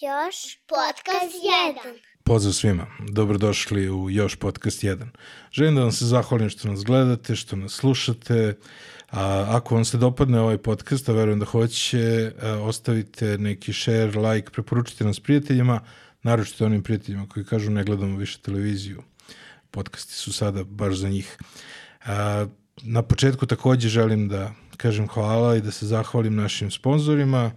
Još 0.00 0.58
podcast 0.66 1.34
1. 1.84 1.98
Pozdrav 2.24 2.52
svima, 2.52 2.86
dobrodošli 3.08 3.90
u 3.90 4.10
Još 4.10 4.36
podcast 4.36 4.82
1. 4.82 5.06
Želim 5.52 5.74
da 5.74 5.80
vam 5.80 5.92
se 5.92 6.06
zahvalim 6.06 6.50
što 6.50 6.68
nas 6.68 6.84
gledate, 6.84 7.36
što 7.36 7.56
nas 7.56 7.72
slušate. 7.72 8.54
A, 9.10 9.46
ako 9.48 9.74
vam 9.74 9.84
se 9.84 9.98
dopadne 9.98 10.40
ovaj 10.40 10.58
podcast, 10.58 11.08
a 11.08 11.12
verujem 11.12 11.38
da 11.38 11.44
hoće, 11.44 12.32
a, 12.42 12.50
ostavite 12.50 13.38
neki 13.38 13.72
share, 13.72 14.20
like, 14.20 14.50
preporučite 14.50 15.04
nas 15.04 15.20
prijateljima, 15.20 15.80
naročito 16.22 16.66
onim 16.66 16.82
prijateljima 16.82 17.28
koji 17.28 17.46
kažu 17.46 17.70
ne 17.70 17.84
gledamo 17.84 18.16
više 18.16 18.38
televiziju. 18.38 19.02
Podcasti 19.70 20.14
su 20.14 20.32
sada 20.32 20.64
baš 20.64 20.94
za 20.94 21.08
njih. 21.08 21.36
A, 22.04 22.46
na 22.82 23.02
početku 23.02 23.46
takođe 23.46 23.88
želim 23.88 24.28
da 24.28 24.52
kažem 24.76 25.08
hvala 25.08 25.56
i 25.56 25.60
da 25.60 25.70
se 25.70 25.86
zahvalim 25.86 26.34
našim 26.34 26.70
sponzorima. 26.70 27.52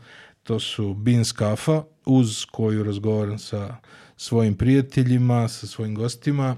To 0.49 0.59
su 0.59 0.93
Beans 0.93 1.31
Kafa, 1.31 1.83
uz 2.05 2.45
koju 2.51 2.83
razgovaram 2.83 3.39
sa 3.39 3.75
svojim 4.17 4.55
prijateljima, 4.55 5.47
sa 5.47 5.67
svojim 5.67 5.95
gostima. 5.95 6.57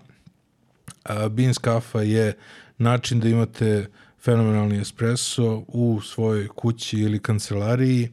Beans 1.30 1.58
Kafa 1.58 2.02
je 2.02 2.38
način 2.77 3.20
da 3.20 3.30
imate 3.30 3.90
fenomenalni 4.23 4.81
espresso 4.81 5.66
u 5.67 6.02
svojoj 6.02 6.48
kući 6.48 7.00
ili 7.00 7.20
kancelariji, 7.20 8.09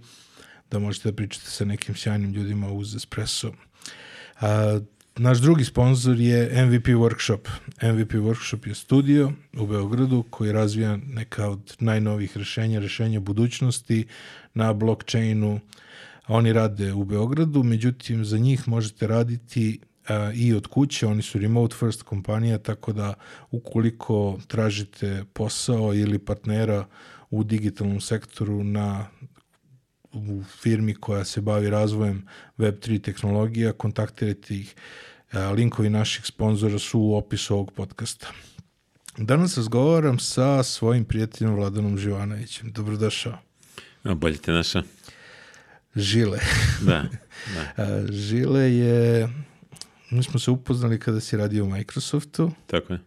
da 0.71 0.79
možete 0.79 1.11
da 1.11 1.17
pričate 1.17 1.47
sa 1.47 1.65
nekim 1.65 1.95
sjajnim 1.95 2.33
ljudima 2.33 2.73
uz 2.73 2.95
espresso. 2.95 3.53
Naš 5.21 5.39
drugi 5.39 5.65
sponsor 5.65 6.21
je 6.21 6.67
MVP 6.67 6.87
Workshop. 6.87 7.49
MVP 7.83 8.13
Workshop 8.13 8.69
je 8.69 8.75
studio 8.75 9.33
u 9.59 9.67
Beogradu 9.67 10.25
koji 10.31 10.53
razvija 10.53 10.99
neka 11.07 11.49
od 11.49 11.77
najnovih 11.81 12.37
rešenja, 12.37 12.81
rešenja 12.81 13.21
budućnosti 13.21 14.07
na 14.55 14.73
blockchainu. 14.73 15.61
Oni 16.29 16.53
rade 16.53 16.93
u 16.93 17.05
Beogradu, 17.05 17.63
međutim 17.63 18.25
za 18.25 18.39
njih 18.39 18.69
možete 18.69 19.07
raditi 19.07 19.81
a, 20.09 20.33
i 20.35 20.55
od 20.55 20.67
kuće, 20.67 21.07
oni 21.07 21.23
su 21.23 21.39
remote 21.39 21.77
first 21.77 22.03
kompanija, 22.03 22.59
tako 22.59 22.93
da 22.93 23.15
ukoliko 23.51 24.39
tražite 24.47 25.25
posao 25.33 25.95
ili 25.95 26.19
partnera 26.19 26.87
u 27.31 27.45
digitalnom 27.45 28.01
sektoru 28.01 28.65
na 28.65 29.07
u 30.13 30.43
firmi 30.43 30.95
koja 30.95 31.25
se 31.25 31.41
bavi 31.41 31.71
razvojem 31.71 32.27
Web3 32.59 33.03
tehnologija, 33.03 33.73
kontaktirajte 33.73 34.55
ih. 34.55 34.75
A, 35.33 35.51
Linkovi 35.51 35.91
naših 35.91 36.27
sponzora 36.27 36.79
su 36.79 37.01
u 37.01 37.15
opisu 37.15 37.55
ovog 37.55 37.73
podcasta. 37.73 38.29
Danas 39.17 39.57
razgovaram 39.57 40.19
sa 40.19 40.63
svojim 40.63 41.05
prijateljom 41.05 41.55
Vladanom 41.55 41.99
Živanovićem. 41.99 42.73
Dobrodošao. 42.73 43.39
A 44.03 44.15
bolje 44.15 44.37
te 44.37 44.53
naša. 44.53 44.83
Žile. 45.97 46.39
Da, 46.81 47.05
da, 47.55 47.83
A, 47.83 48.07
Žile 48.29 48.75
je, 48.75 49.29
mi 50.11 50.23
smo 50.23 50.41
se 50.41 50.51
upoznali 50.51 51.01
kada 51.01 51.21
si 51.21 51.37
radio 51.37 51.65
u 51.65 51.69
Microsoftu, 51.69 52.51
tako 52.67 52.93
je. 52.93 53.01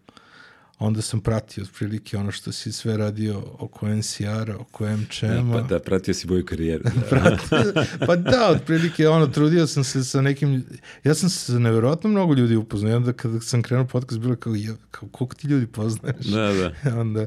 Onda 0.81 1.01
sam 1.01 1.21
pratio 1.21 1.63
otprilike 1.63 2.17
ono 2.17 2.31
što 2.31 2.51
si 2.51 2.71
sve 2.71 2.97
radio 2.97 3.43
oko 3.59 3.87
NCR-a, 3.87 4.57
oko 4.59 4.85
MČM-a. 4.87 5.53
pa, 5.53 5.61
da, 5.61 5.79
pratio 5.79 6.13
si 6.13 6.27
moju 6.27 6.45
karijeru. 6.45 6.83
Da. 6.83 6.91
Pratio- 7.09 7.85
pa 8.07 8.15
da, 8.15 8.49
otprilike 8.49 9.07
ono, 9.07 9.27
trudio 9.27 9.67
sam 9.67 9.83
se 9.83 10.03
sa 10.03 10.21
nekim, 10.21 10.63
ja 11.03 11.13
sam 11.13 11.29
se 11.29 11.51
sa 11.51 11.59
nevjerojatno 11.59 12.09
mnogo 12.09 12.33
ljudi 12.33 12.55
upoznao 12.55 12.97
onda 12.97 13.13
kada 13.13 13.39
sam 13.39 13.61
krenuo 13.61 13.85
podcast 13.87 14.19
bilo 14.19 14.35
kao, 14.35 14.55
je, 14.55 14.75
kao 14.91 15.09
koliko 15.09 15.35
ti 15.35 15.47
ljudi 15.47 15.67
poznaješ? 15.67 16.25
da, 16.25 16.53
da. 16.53 16.99
onda, 17.01 17.25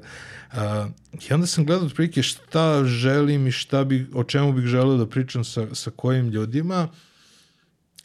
a, 0.53 0.89
I 1.31 1.35
onda 1.35 1.47
sam 1.47 1.67
gledao 1.67 1.87
otprilike 1.87 2.23
šta 2.23 2.85
želim 2.85 3.47
i 3.47 3.53
šta 3.53 3.85
bi, 3.85 4.07
o 4.15 4.25
čemu 4.25 4.53
bih 4.53 4.65
želeo 4.65 4.97
da 4.97 5.07
pričam 5.07 5.45
sa, 5.45 5.75
sa 5.75 5.91
kojim 5.91 6.29
ljudima 6.29 6.89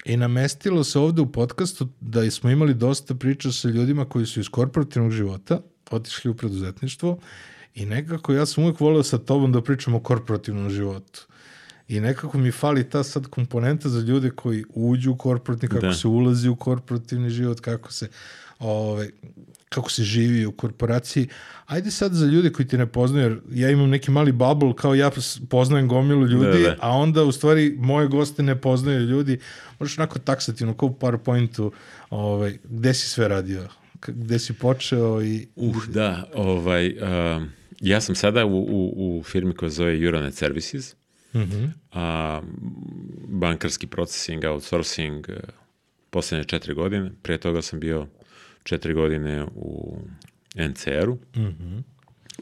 i 0.05 0.17
namestilo 0.17 0.83
se 0.83 0.99
ovde 0.99 1.21
u 1.21 1.31
podcastu 1.31 1.87
da 2.01 2.31
smo 2.31 2.49
imali 2.49 2.73
dosta 2.73 3.15
priča 3.15 3.51
sa 3.51 3.67
ljudima 3.67 4.05
koji 4.05 4.25
su 4.25 4.39
iz 4.39 4.49
korporativnog 4.49 5.11
života 5.11 5.61
otišli 5.91 6.31
u 6.31 6.35
preduzetništvo 6.35 7.19
i 7.75 7.85
nekako 7.85 8.33
ja 8.33 8.45
sam 8.45 8.63
uvek 8.63 8.79
voleo 8.79 9.03
sa 9.03 9.17
tobom 9.17 9.51
da 9.51 9.61
pričam 9.61 9.95
o 9.95 9.99
korporativnom 9.99 10.69
životu. 10.69 11.27
I 11.87 11.99
nekako 11.99 12.37
mi 12.37 12.51
fali 12.51 12.89
ta 12.89 13.03
sad 13.03 13.27
komponenta 13.27 13.89
za 13.89 13.99
ljude 13.99 14.29
koji 14.31 14.65
uđu 14.73 15.11
u 15.11 15.17
korporativni, 15.17 15.75
kako 15.75 15.85
Da. 15.85 15.93
se 15.93 16.07
ulazi 16.07 16.49
u 16.49 16.55
korporativni 16.55 17.29
život, 17.29 17.59
kako 17.59 17.93
se 17.93 18.09
ovaj, 18.59 19.09
kako 19.69 19.91
se 19.91 20.03
živi 20.03 20.45
u 20.45 20.51
korporaciji. 20.51 21.27
Ajde 21.65 21.91
sad 21.91 22.13
za 22.13 22.25
ljude 22.25 22.51
koji 22.51 22.67
te 22.67 22.77
ne 22.77 22.85
poznaju, 22.85 23.23
jer 23.23 23.39
ja 23.51 23.69
imam 23.71 23.89
neki 23.89 24.11
mali 24.11 24.31
bubble, 24.31 24.73
kao 24.75 24.95
ja 24.95 25.11
poznajem 25.49 25.87
gomilu 25.87 26.25
ljudi, 26.27 26.61
Da, 26.63 26.69
da. 26.69 26.75
a 26.79 26.89
onda 26.97 27.23
u 27.23 27.31
stvari 27.31 27.75
moje 27.79 28.07
goste 28.07 28.43
ne 28.43 28.61
poznaju 28.61 28.99
ljudi. 28.99 29.39
Možeš 29.79 29.97
onako 29.97 30.19
taksativno, 30.19 30.73
kao 30.73 30.89
u 30.89 30.93
PowerPointu, 30.99 31.71
ovaj, 32.09 32.57
gde 32.63 32.93
si 32.93 33.09
sve 33.09 33.27
radio, 33.27 33.67
gde 34.07 34.39
si 34.39 34.53
počeo 34.53 35.21
i... 35.21 35.47
Uh, 35.55 35.85
da, 35.85 36.23
ovaj, 36.33 36.87
um, 37.37 37.49
ja 37.79 38.01
sam 38.01 38.15
sada 38.15 38.45
u, 38.45 38.57
u, 38.59 38.93
u 39.19 39.23
firmi 39.23 39.53
koja 39.55 39.69
zove 39.69 40.03
Euronet 40.03 40.33
Services, 40.33 40.95
Mhm. 41.33 41.65
a, 41.93 42.41
bankarski 43.27 43.87
processing, 43.87 44.43
outsourcing, 44.45 45.29
e, 45.29 45.39
poslednje 46.09 46.43
četiri 46.43 46.73
godine. 46.73 47.11
Pre 47.21 47.37
toga 47.37 47.61
sam 47.61 47.79
bio 47.79 48.07
četiri 48.63 48.93
godine 48.93 49.45
u 49.55 49.97
NCR-u. 50.55 51.17
Mhm. 51.35 51.77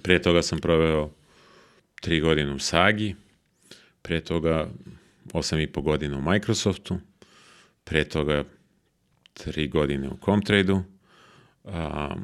Pre 0.02 0.22
toga 0.22 0.42
sam 0.42 0.60
proveo 0.60 1.12
tri 2.02 2.20
godine 2.20 2.52
u 2.52 2.60
Sagi, 2.60 3.16
pre 4.02 4.22
toga 4.22 4.70
osam 5.34 5.60
i 5.60 5.68
po 5.68 5.82
godina 5.82 6.18
u 6.18 6.32
Microsoftu, 6.32 7.00
pre 7.84 8.04
toga 8.04 8.44
tri 9.34 9.68
godine 9.68 10.10
u 10.10 10.18
Comtrade-u. 10.26 10.84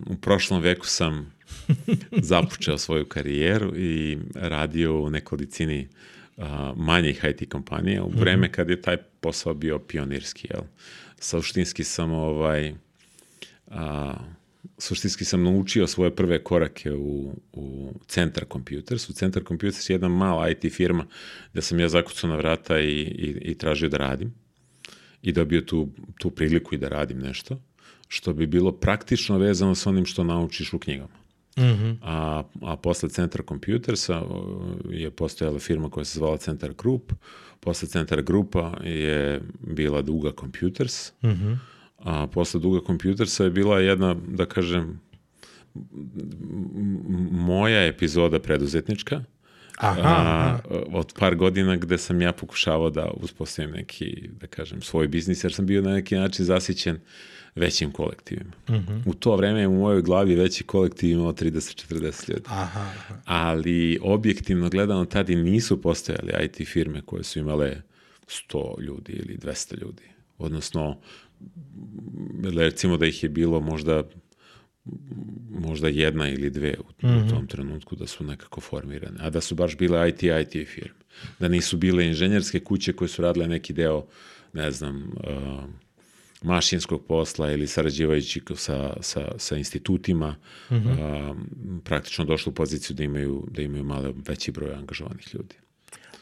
U 0.06 0.16
prošlom 0.22 0.62
veku 0.62 0.86
sam 0.86 1.34
započeo 2.32 2.78
svoju 2.78 3.06
karijeru 3.06 3.78
i 3.78 4.18
radio 4.36 5.02
u 5.02 5.10
nekolicini 5.10 5.88
a, 6.38 6.74
manjih 6.76 7.26
IT 7.30 7.52
kompanija 7.52 8.04
u 8.04 8.10
vreme 8.10 8.52
kad 8.52 8.70
je 8.70 8.82
taj 8.82 8.98
posao 8.98 9.54
bio 9.54 9.80
pionirski. 9.80 10.48
Jel? 10.52 10.64
Suštinski 11.20 11.84
sam 11.84 12.12
ovaj, 12.12 12.74
a, 13.74 14.14
suštinski 14.78 15.26
sam 15.26 15.44
naučio 15.44 15.88
svoje 15.88 16.16
prve 16.16 16.44
korake 16.44 16.92
u, 16.92 17.34
u 17.54 17.94
Centar 18.08 18.46
Computers. 18.52 19.10
U 19.10 19.14
Centar 19.14 19.44
Computers 19.48 19.90
je 19.90 19.94
jedna 19.94 20.08
mala 20.08 20.50
IT 20.50 20.74
firma 20.74 21.06
gde 21.52 21.62
sam 21.62 21.80
ja 21.80 21.90
zakucao 21.90 22.30
na 22.30 22.36
vrata 22.36 22.80
i, 22.80 22.90
i, 23.02 23.38
i 23.42 23.58
tražio 23.58 23.90
da 23.90 23.98
radim 23.98 24.34
i 25.22 25.32
dobio 25.32 25.62
tu, 25.62 25.90
tu 26.20 26.30
priliku 26.30 26.76
i 26.76 26.78
da 26.78 26.88
radim 26.88 27.20
nešto, 27.20 27.62
što 28.08 28.34
bi 28.34 28.48
bilo 28.48 28.72
praktično 28.72 29.38
vezano 29.38 29.76
sa 29.76 29.90
onim 29.90 30.06
što 30.06 30.24
naučiš 30.24 30.74
u 30.74 30.80
knjigama. 30.80 31.24
Mhm. 31.58 31.92
A, 32.02 32.44
a 32.62 32.78
posle 32.78 33.10
Centar 33.10 33.42
Computersa 33.50 34.24
je 34.90 35.12
postojala 35.12 35.60
firma 35.60 35.90
koja 35.90 36.06
se 36.06 36.20
zvala 36.20 36.38
Centar 36.38 36.74
Group, 36.74 37.14
posle 37.60 37.88
Centar 37.88 38.22
Grupa 38.22 38.78
je 38.84 39.42
bila 39.60 40.02
Duga 40.02 40.32
Computers, 40.40 41.12
Mhm. 41.22 41.54
A 42.04 42.28
posle 42.28 42.60
Duga 42.60 42.80
Computersa 42.88 43.44
je 43.44 43.50
bila 43.50 43.80
jedna, 43.80 44.16
da 44.28 44.46
kažem, 44.46 45.00
moja 47.32 47.86
epizoda 47.86 48.40
preduzetnička, 48.40 49.24
Aha, 49.78 50.02
a, 50.04 50.60
od 50.92 51.14
par 51.20 51.36
godina 51.36 51.76
gde 51.76 51.98
sam 51.98 52.22
ja 52.22 52.32
pokušavao 52.32 52.90
da 52.90 53.12
uspostavim 53.16 53.72
neki, 53.72 54.30
da 54.42 54.48
kažem, 54.48 54.82
svoj 54.82 55.08
biznis, 55.08 55.44
jer 55.44 55.54
sam 55.54 55.66
bio 55.66 55.82
na 55.82 55.94
neki 55.94 56.16
način 56.16 56.46
zasićen 56.46 57.00
većim 57.56 57.92
kolektivima. 57.92 58.52
Mhm. 58.70 58.98
U 59.06 59.14
to 59.14 59.36
vreme 59.36 59.60
je 59.60 59.68
u 59.68 59.80
mojoj 59.80 60.02
glavi 60.02 60.36
veći 60.36 60.64
kolektiv 60.64 61.10
imao 61.10 61.34
30-40 61.34 62.30
ljudi. 62.30 62.44
Aha, 62.46 62.82
aha. 62.82 63.16
Ali 63.26 64.00
objektivno 64.02 64.70
gledano 64.70 65.06
tad 65.06 65.30
i 65.30 65.36
nisu 65.36 65.82
postojali 65.82 66.46
IT 66.46 66.68
firme 66.68 67.02
koje 67.02 67.24
su 67.24 67.40
imale 67.40 67.82
100 68.28 68.82
ljudi 68.82 69.14
ili 69.14 69.38
200 69.38 69.82
ljudi. 69.82 70.04
Odnosno, 70.38 71.00
recimo 72.56 72.98
da 72.98 73.06
ih 73.06 73.24
je 73.24 73.30
bilo 73.30 73.60
možda 73.60 74.04
možda 75.50 75.88
jedna 75.88 76.30
ili 76.30 76.50
dve 76.50 76.76
u, 76.80 77.08
u 77.08 77.30
tom 77.30 77.48
trenutku 77.48 77.96
da 77.96 78.08
su 78.08 78.24
nekako 78.24 78.62
formirane, 78.62 79.18
a 79.20 79.30
da 79.30 79.42
su 79.42 79.56
baš 79.56 79.78
bile 79.78 80.10
IT 80.10 80.24
IT 80.24 80.68
firme. 80.68 81.00
Da 81.40 81.48
nisu 81.48 81.78
bile 81.78 82.06
inženjerske 82.06 82.60
kuće 82.60 82.94
koje 82.94 83.08
su 83.08 83.22
radile 83.22 83.48
neki 83.48 83.74
deo, 83.74 84.06
ne 84.54 84.72
znam, 84.72 85.12
uh, 85.14 85.64
mašinskog 86.42 87.06
posla 87.08 87.52
ili 87.52 87.68
sarađivajući 87.68 88.42
sa, 88.56 88.98
sa, 89.02 89.32
sa 89.38 89.58
institutima, 89.58 90.36
uh, 90.70 90.78
praktično 91.84 92.26
došli 92.26 92.50
u 92.50 92.54
poziciju 92.54 92.96
da 92.96 93.04
imaju, 93.04 93.48
da 93.52 93.62
imaju 93.62 93.84
malo 93.84 94.14
veći 94.28 94.52
broj 94.52 94.74
angažovanih 94.74 95.36
ljudi. 95.36 95.56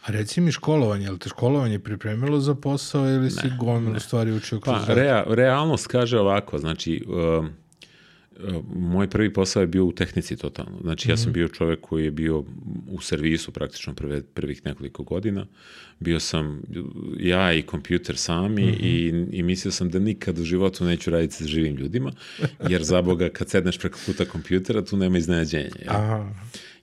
A 0.02 0.12
reci 0.12 0.42
mi 0.42 0.52
školovanje, 0.52 1.06
je 1.06 1.12
li 1.12 1.20
te 1.20 1.30
školovanje 1.30 1.80
pripremilo 1.80 2.40
za 2.40 2.56
posao 2.56 3.06
ili 3.10 3.32
si 3.32 3.52
gomilu 3.60 4.00
stvari 4.00 4.32
učio 4.32 4.60
kroz 4.60 4.76
Pa, 4.80 4.86
rad? 4.86 4.98
rea, 4.98 5.24
realnost 5.28 5.88
kaže 5.88 6.20
ovako, 6.20 6.58
znači, 6.58 7.06
um, 7.08 7.50
moj 8.76 9.10
prvi 9.10 9.34
posao 9.34 9.62
je 9.62 9.68
bio 9.68 9.86
u 9.86 9.92
tehnici 9.92 10.38
totalno. 10.38 10.78
Znači, 10.82 11.10
ja 11.10 11.18
sam 11.18 11.34
bio 11.34 11.48
čovek 11.48 11.82
koji 11.82 12.06
je 12.06 12.12
bio 12.12 12.44
u 12.88 13.02
servisu 13.02 13.52
praktično 13.52 13.94
prve, 13.94 14.22
prvih 14.24 14.66
nekoliko 14.66 15.04
godina. 15.04 15.46
Bio 16.00 16.20
sam 16.20 16.62
ja 17.20 17.54
i 17.54 17.62
kompjuter 17.62 18.18
sami 18.18 18.64
i, 18.64 19.26
i 19.32 19.44
mislio 19.44 19.72
sam 19.72 19.90
da 19.90 20.00
nikad 20.00 20.40
u 20.40 20.44
životu 20.44 20.86
neću 20.86 21.12
raditi 21.12 21.34
sa 21.34 21.46
živim 21.46 21.76
ljudima, 21.76 22.12
jer 22.70 22.84
za 22.84 23.02
Boga 23.02 23.30
kad 23.30 23.50
sedneš 23.50 23.80
preko 23.80 24.00
puta 24.06 24.26
kompjutera, 24.26 24.86
tu 24.86 24.98
nema 24.98 25.18
iznenađenja. 25.18 25.72
jel? 25.80 25.96
Aha. 25.96 26.30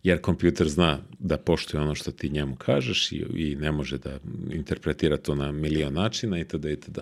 Jer 0.08 0.20
kompjuter 0.20 0.69
zna 0.69 1.00
da 1.19 1.37
poštuje 1.37 1.81
ono 1.81 1.94
što 1.94 2.12
ti 2.12 2.28
njemu 2.28 2.56
kažeš 2.56 3.12
i, 3.12 3.25
i 3.34 3.56
ne 3.56 3.72
može 3.72 3.99
da 3.99 4.19
interpretira 4.52 5.16
to 5.16 5.34
na 5.34 5.52
milion 5.52 5.94
načina 5.94 6.38
itd. 6.38 6.64
itd. 6.64 6.99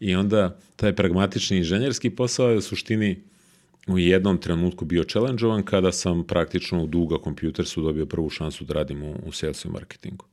I 0.00 0.14
onda 0.14 0.58
taj 0.76 0.94
pragmatični 0.94 1.56
inženjerski 1.56 2.10
posao 2.10 2.50
je 2.50 2.56
u 2.56 2.60
suštini 2.60 3.22
u 3.86 3.98
jednom 3.98 4.38
trenutku 4.38 4.84
bio 4.84 5.04
challenge 5.04 5.44
kada 5.64 5.92
sam 5.92 6.24
praktično 6.24 6.82
u 6.82 6.86
Duga 6.86 7.16
Computersu 7.24 7.82
dobio 7.82 8.06
prvu 8.06 8.30
šansu 8.30 8.64
da 8.64 8.74
radim 8.74 9.02
u, 9.02 9.16
u 9.26 9.32
salesu 9.32 9.68
i 9.68 9.70
marketingu. 9.70 10.24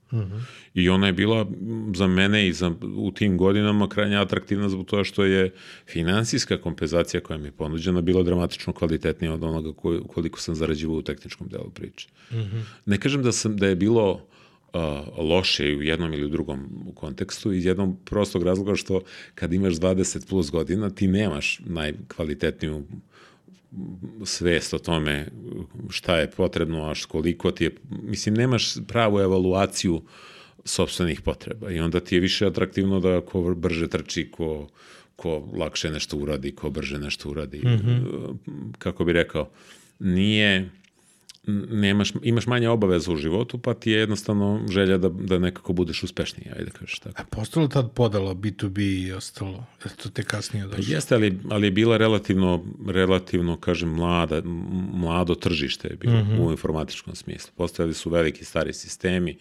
I 0.73 0.89
ona 0.89 1.07
je 1.07 1.13
bila 1.13 1.47
za 1.95 2.07
mene 2.07 2.47
i 2.47 2.53
za, 2.53 2.71
u 2.95 3.11
tim 3.11 3.37
godinama 3.37 3.89
krajnje 3.89 4.17
atraktivna 4.17 4.69
zbog 4.69 4.85
toga 4.85 5.03
što 5.03 5.23
je 5.23 5.53
finansijska 5.87 6.57
kompenzacija 6.57 7.21
koja 7.21 7.37
mi 7.37 7.47
je 7.47 7.51
ponuđena 7.51 8.01
bila 8.01 8.23
dramatično 8.23 8.73
kvalitetnija 8.73 9.33
od 9.33 9.43
onoga 9.43 9.73
ko, 9.73 9.99
koliko 10.07 10.39
sam 10.39 10.55
zarađivao 10.55 10.97
u 10.97 11.01
tehničkom 11.01 11.47
delu 11.47 11.69
priče. 11.69 12.07
Ne 12.85 12.97
kažem 12.97 13.23
da, 13.23 13.31
sam, 13.31 13.57
da 13.57 13.67
je 13.67 13.75
bilo 13.75 14.11
uh, 14.11 14.81
loše 15.17 15.75
u 15.75 15.83
jednom 15.83 16.13
ili 16.13 16.25
u 16.25 16.29
drugom 16.29 16.91
kontekstu 16.95 17.53
iz 17.53 17.65
jednog 17.65 17.95
prostog 18.05 18.43
razloga 18.43 18.75
što 18.75 19.01
kad 19.35 19.53
imaš 19.53 19.73
20 19.73 20.29
plus 20.29 20.51
godina 20.51 20.89
ti 20.89 21.07
nemaš 21.07 21.59
najkvalitetniju 21.65 22.83
svest 24.25 24.73
o 24.73 24.79
tome 24.79 25.27
šta 25.89 26.17
je 26.17 26.31
potrebno, 26.31 26.89
a 26.89 26.93
koliko 27.07 27.51
ti 27.51 27.63
je, 27.63 27.75
mislim, 27.89 28.35
nemaš 28.35 28.73
pravu 28.87 29.19
evaluaciju 29.19 30.01
sobstvenih 30.65 31.21
potreba 31.21 31.71
i 31.71 31.79
onda 31.79 31.99
ti 31.99 32.15
je 32.15 32.19
više 32.19 32.45
atraktivno 32.45 32.99
da 32.99 33.21
ko 33.21 33.55
brže 33.55 33.87
trči, 33.87 34.31
ko, 34.31 34.67
ko 35.15 35.49
lakše 35.57 35.89
nešto 35.89 36.17
uradi, 36.17 36.55
ko 36.55 36.69
brže 36.69 36.99
nešto 36.99 37.29
uradi. 37.29 37.61
Kako 38.77 39.03
bi 39.05 39.13
rekao, 39.13 39.49
nije, 39.99 40.69
nemaš, 41.47 42.13
imaš 42.23 42.47
manje 42.47 42.69
obaveza 42.69 43.11
u 43.11 43.17
životu, 43.17 43.57
pa 43.57 43.73
ti 43.73 43.91
je 43.91 43.99
jednostavno 43.99 44.65
želja 44.69 44.97
da, 44.97 45.09
da 45.09 45.39
nekako 45.39 45.73
budeš 45.73 46.03
uspešniji, 46.03 46.51
ajde 46.51 46.65
da 46.65 46.71
kažeš 46.71 46.99
tako. 46.99 47.21
A 47.21 47.25
postalo 47.25 47.67
tad 47.67 47.91
podala 47.91 48.35
B2B 48.35 49.07
i 49.07 49.11
ostalo? 49.11 49.65
Je 49.85 49.91
to 50.03 50.09
te 50.09 50.23
kasnije 50.23 50.69
Pa 50.69 50.75
došlo? 50.75 50.93
jeste, 50.93 51.15
ali, 51.15 51.39
ali 51.49 51.67
je 51.67 51.71
bila 51.71 51.97
relativno, 51.97 52.65
relativno, 52.87 53.57
kažem, 53.57 53.89
mlada, 53.89 54.41
mlado 54.93 55.35
tržište 55.35 55.87
je 55.87 55.95
bilo 55.95 56.25
u 56.39 56.51
informatičkom 56.51 57.15
smislu. 57.15 57.51
Postojali 57.55 57.93
su 57.93 58.09
veliki 58.09 58.45
stari 58.45 58.73
sistemi, 58.73 59.37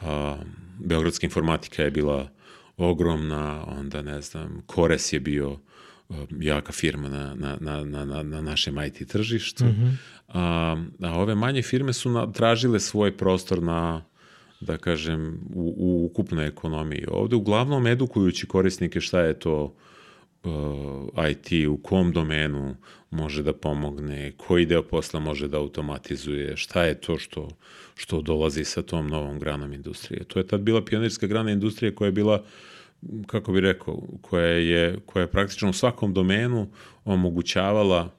a, 0.00 0.36
Beogradska 0.78 1.26
informatika 1.26 1.82
je 1.82 1.90
bila 1.90 2.28
ogromna, 2.76 3.64
onda 3.66 4.02
ne 4.02 4.20
znam, 4.20 4.62
Kores 4.66 5.12
je 5.12 5.20
bio 5.20 5.58
jaka 6.40 6.72
firma 6.72 7.08
na, 7.08 7.34
na, 7.34 7.56
na, 7.60 7.84
na, 7.84 8.04
na, 8.04 8.22
na 8.22 8.40
našem 8.40 8.76
IT 8.86 9.08
tržištu, 9.08 9.64
a, 10.28 10.76
a 11.02 11.18
ove 11.18 11.34
manje 11.34 11.62
firme 11.62 11.92
su 11.92 12.10
na, 12.10 12.32
tražile 12.32 12.80
svoj 12.80 13.16
prostor 13.16 13.62
na, 13.62 14.04
da 14.60 14.78
kažem, 14.78 15.40
u, 15.54 15.74
u 15.76 16.06
ukupnoj 16.06 16.46
ekonomiji. 16.46 17.04
Ovde 17.08 17.36
uglavnom 17.36 17.86
edukujući 17.86 18.46
korisnike 18.46 19.00
šta 19.00 19.20
je 19.20 19.38
to 19.38 19.74
uh, 20.44 21.30
IT, 21.30 21.68
u 21.68 21.76
kom 21.76 22.12
domenu 22.12 22.76
može 23.10 23.42
da 23.42 23.52
pomogne, 23.52 24.32
koji 24.36 24.66
deo 24.66 24.82
posla 24.82 25.20
može 25.20 25.48
da 25.48 25.58
automatizuje, 25.58 26.56
šta 26.56 26.84
je 26.84 27.00
to 27.00 27.18
što, 27.18 27.48
što 27.94 28.22
dolazi 28.22 28.64
sa 28.64 28.82
tom 28.82 29.08
novom 29.08 29.38
granom 29.38 29.72
industrije. 29.72 30.24
To 30.24 30.38
je 30.38 30.46
tad 30.46 30.60
bila 30.60 30.84
pionirska 30.84 31.26
grana 31.26 31.50
industrije 31.50 31.94
koja 31.94 32.06
je 32.06 32.12
bila 32.12 32.44
kako 33.26 33.52
bi 33.52 33.60
rekao, 33.60 34.02
koja 34.20 34.46
je, 34.46 34.98
koja 35.06 35.20
je 35.20 35.30
praktično 35.30 35.70
u 35.70 35.72
svakom 35.72 36.14
domenu 36.14 36.68
omogućavala 37.04 38.14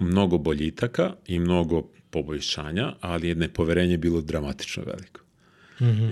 mnogo 0.00 0.38
boljitaka 0.38 1.12
i 1.26 1.38
mnogo 1.38 1.82
poboljšanja, 2.10 2.92
ali 3.00 3.28
je 3.28 3.34
nepoverenje 3.34 3.98
bilo 3.98 4.20
dramatično 4.20 4.82
veliko. 4.86 5.20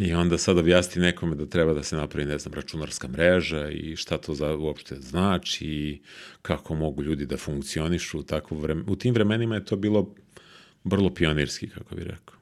I 0.01 0.15
onda 0.15 0.39
sad 0.39 0.59
objasni 0.59 1.03
nekome 1.03 1.37
da 1.37 1.47
treba 1.47 1.75
da 1.75 1.83
se 1.83 1.97
napravi, 1.97 2.27
ne 2.27 2.39
znam, 2.39 2.55
računarska 2.55 3.09
mreža 3.09 3.71
i 3.71 3.97
šta 3.97 4.19
to 4.19 4.35
za, 4.35 4.57
uopšte 4.57 4.97
znači 5.01 5.67
i 5.67 6.01
kako 6.43 6.75
mogu 6.75 7.03
ljudi 7.03 7.27
da 7.27 7.37
funkcionišu 7.37 8.19
u, 8.19 8.23
takvo 8.23 8.59
vreme. 8.59 8.83
u 8.87 8.97
tim 8.97 9.15
vremenima 9.15 9.55
je 9.55 9.65
to 9.65 9.77
bilo 9.77 10.15
vrlo 10.85 11.15
pionirski, 11.15 11.69
kako 11.69 11.95
bi 11.95 12.05
rekao. 12.05 12.34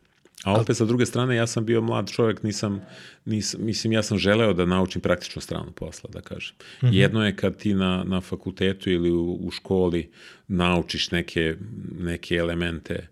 A 0.44 0.60
opet 0.60 0.76
sa 0.76 0.84
druge 0.84 1.06
strane, 1.06 1.36
ja 1.36 1.46
sam 1.46 1.64
bio 1.64 1.80
mlad 1.80 2.10
čovjek, 2.10 2.42
nisam, 2.42 2.80
nisam, 3.24 3.60
mislim, 3.64 3.92
ja 3.92 4.02
sam 4.02 4.18
želeo 4.18 4.52
da 4.52 4.66
naučim 4.66 5.00
praktičnu 5.00 5.42
stranu 5.42 5.72
posla, 5.72 6.10
da 6.12 6.20
kažem. 6.20 6.56
Jedno 6.82 7.26
je 7.26 7.36
kad 7.36 7.56
ti 7.56 7.74
na, 7.74 8.04
na 8.06 8.20
fakultetu 8.20 8.90
ili 8.90 9.10
u, 9.10 9.38
u 9.40 9.50
školi 9.50 10.10
naučiš 10.48 11.10
neke, 11.10 11.56
neke 11.98 12.34
elemente 12.34 13.08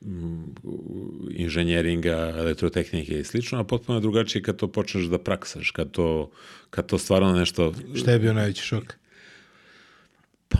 mm, 0.00 0.42
inženjeringa, 1.30 2.34
elektrotehnike 2.38 3.20
i 3.20 3.24
slično, 3.24 3.58
a 3.58 3.64
potpuno 3.64 3.98
je 3.98 4.02
drugačije 4.02 4.42
kad 4.42 4.56
to 4.56 4.68
počneš 4.68 5.04
da 5.04 5.18
praksaš, 5.18 5.70
kad 5.70 5.90
to, 5.90 6.30
kad 6.70 6.86
to 6.86 6.98
stvarno 6.98 7.32
nešto 7.32 7.74
Šta 7.94 8.12
je 8.12 8.18
bio 8.18 8.32
najveći 8.32 8.62
šok? 8.62 8.99
Pa 10.52 10.58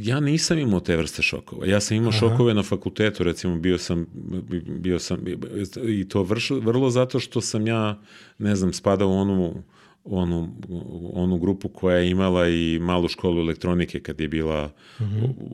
ja 0.00 0.20
nisam 0.20 0.58
imao 0.58 0.80
te 0.80 0.96
vrste 0.96 1.22
šokova. 1.22 1.66
Ja 1.66 1.80
sam 1.80 1.96
imao 1.96 2.12
šokove 2.12 2.54
na 2.54 2.62
fakultetu, 2.62 3.22
recimo 3.22 3.56
bio 3.56 3.78
sam, 3.78 4.06
bio 4.80 4.98
sam 4.98 5.18
i 5.88 6.08
to 6.08 6.22
vrš, 6.22 6.50
vrlo 6.50 6.90
zato 6.90 7.20
što 7.20 7.40
sam 7.40 7.66
ja, 7.66 8.00
ne 8.38 8.56
znam, 8.56 8.72
spadao 8.72 9.08
u 9.08 9.12
onu, 9.12 9.62
onu, 10.04 10.54
onu 11.12 11.38
grupu 11.38 11.68
koja 11.68 11.96
je 11.96 12.10
imala 12.10 12.48
i 12.48 12.78
malu 12.78 13.08
školu 13.08 13.40
elektronike 13.40 14.00
kad 14.00 14.20
je 14.20 14.28
bila 14.28 14.70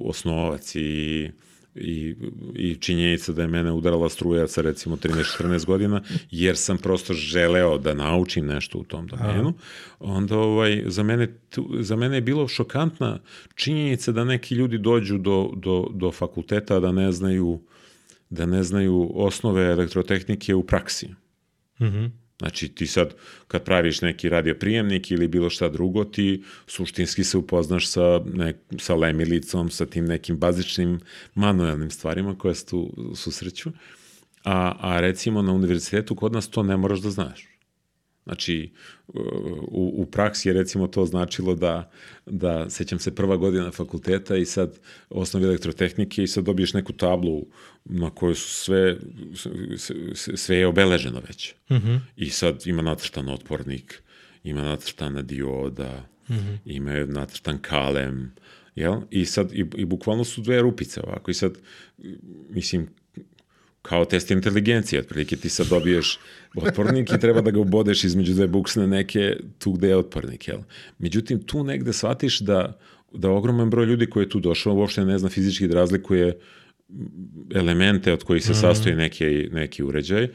osnovac 0.05 0.75
i 0.75 1.31
i, 1.75 2.17
i 2.55 2.75
činjenica 2.75 3.32
da 3.32 3.43
je 3.43 3.49
mene 3.49 3.73
udarala 3.73 4.09
struja 4.09 4.49
sa 4.49 4.62
recimo 4.62 4.97
13-14 4.97 5.67
godina, 5.67 6.03
jer 6.31 6.56
sam 6.56 6.79
prosto 6.79 7.12
želeo 7.15 7.79
da 7.79 7.94
naučim 7.94 8.47
nešto 8.47 8.79
u 8.79 8.85
tom 8.85 9.06
domenu, 9.06 9.53
onda 9.99 10.38
ovaj, 10.38 10.82
za, 10.87 11.03
mene, 11.03 11.35
za 11.81 11.97
mene 11.97 12.17
je 12.17 12.21
bilo 12.21 12.49
šokantna 12.49 13.21
činjenica 13.55 14.12
da 14.12 14.25
neki 14.25 14.55
ljudi 14.55 14.79
dođu 14.79 15.19
do, 15.19 15.50
do, 15.56 15.87
do 15.94 16.11
fakulteta 16.11 16.81
da 16.81 16.93
ne 16.93 17.12
znaju 17.12 17.61
da 18.31 18.47
ne 18.47 18.62
znaju 18.62 19.11
osnove 19.15 19.65
elektrotehnike 19.70 20.55
u 20.55 20.62
praksi. 20.62 21.09
Znači 22.39 22.69
ti 22.69 22.87
sad 22.87 23.15
kad 23.49 23.65
praviš 23.65 24.01
neki 24.01 24.29
radioprijemnik 24.29 25.11
ili 25.11 25.29
bilo 25.29 25.51
šta 25.51 25.69
drugo, 25.69 26.05
ti 26.05 26.43
suštinski 26.67 27.25
se 27.25 27.39
upoznaš 27.39 27.89
sa, 27.89 28.20
ne, 28.35 28.55
sa 28.79 28.94
lemilicom, 28.94 29.70
sa 29.70 29.87
tim 29.87 30.05
nekim 30.05 30.37
bazičnim 30.37 31.01
manuelnim 31.35 31.91
stvarima 31.91 32.39
koje 32.39 32.55
se 32.55 32.67
tu 32.67 33.13
susreću. 33.17 33.70
A, 34.44 34.75
a 34.81 35.01
recimo 35.01 35.43
na 35.43 35.53
univerzitetu 35.53 36.15
kod 36.15 36.32
nas 36.32 36.49
to 36.49 36.63
ne 36.63 36.77
moraš 36.77 36.99
da 37.01 37.11
znaš. 37.11 37.54
Znači, 38.25 38.73
u, 39.69 39.95
u 39.97 40.07
praksi 40.07 40.49
je 40.49 40.53
recimo 40.53 40.87
to 40.87 41.07
značilo 41.07 41.55
da, 41.55 41.91
da, 42.27 42.71
sećam 42.71 42.99
se 42.99 43.15
prva 43.15 43.37
godina 43.37 43.71
fakulteta 43.71 44.37
i 44.37 44.45
sad 44.45 44.79
osnovi 45.11 45.45
elektrotehnike 45.45 46.23
i 46.23 46.27
sad 46.27 46.45
dobiješ 46.45 46.73
neku 46.73 46.93
tablu 46.93 47.47
na 47.85 48.11
kojoj 48.11 48.35
su 48.35 48.49
sve, 48.49 48.97
sve, 50.37 50.57
je 50.57 50.67
obeleženo 50.67 51.23
već. 51.27 51.55
I 52.17 52.31
sad 52.31 52.63
ima 52.67 52.83
nacrtan 52.83 53.29
otpornik, 53.29 54.03
ima 54.45 54.63
nacrtana 54.63 55.23
dioda, 55.23 56.09
ima 56.65 56.93
je 56.93 57.07
nacrtan 57.07 57.59
kalem, 57.59 58.35
jel? 58.75 59.01
I 59.11 59.25
sad, 59.25 59.53
i, 59.53 59.67
i 59.77 59.85
bukvalno 59.85 60.25
su 60.25 60.43
dve 60.43 60.63
rupice 60.63 61.01
ovako. 61.01 61.31
I 61.31 61.35
sad, 61.35 61.59
mislim, 62.49 62.89
kao 63.84 64.05
test 64.05 64.31
inteligencije, 64.31 65.00
otprilike 65.00 65.36
ti 65.36 65.48
sad 65.48 65.67
dobiješ 65.67 66.19
otpornik 66.56 67.10
i 67.12 67.20
treba 67.20 67.41
da 67.41 67.50
ga 67.50 67.60
ubodeš 67.60 68.05
između 68.05 68.34
dve 68.34 68.46
buksne 68.46 68.86
neke 68.86 69.36
tu 69.58 69.72
gde 69.72 69.88
je 69.88 69.96
otpornik, 69.96 70.48
jel? 70.48 70.58
Međutim, 70.98 71.43
tu 71.43 71.64
negde 71.64 71.93
shvatiš 71.93 72.41
da, 72.41 72.79
da 73.12 73.31
ogroman 73.31 73.70
broj 73.70 73.86
ljudi 73.86 74.06
koji 74.06 74.24
je 74.24 74.29
tu 74.29 74.41
došao 74.41 74.74
uopšte 74.74 75.05
ne 75.05 75.19
zna 75.19 75.29
fizički 75.29 75.69
da 75.69 75.74
razlikuje 75.74 76.38
elemente 77.55 78.12
od 78.12 78.24
kojih 78.24 78.44
se 78.44 78.55
sastoji 78.55 78.94
neki, 78.94 79.48
neki 79.53 79.82
uređaj, 79.82 80.29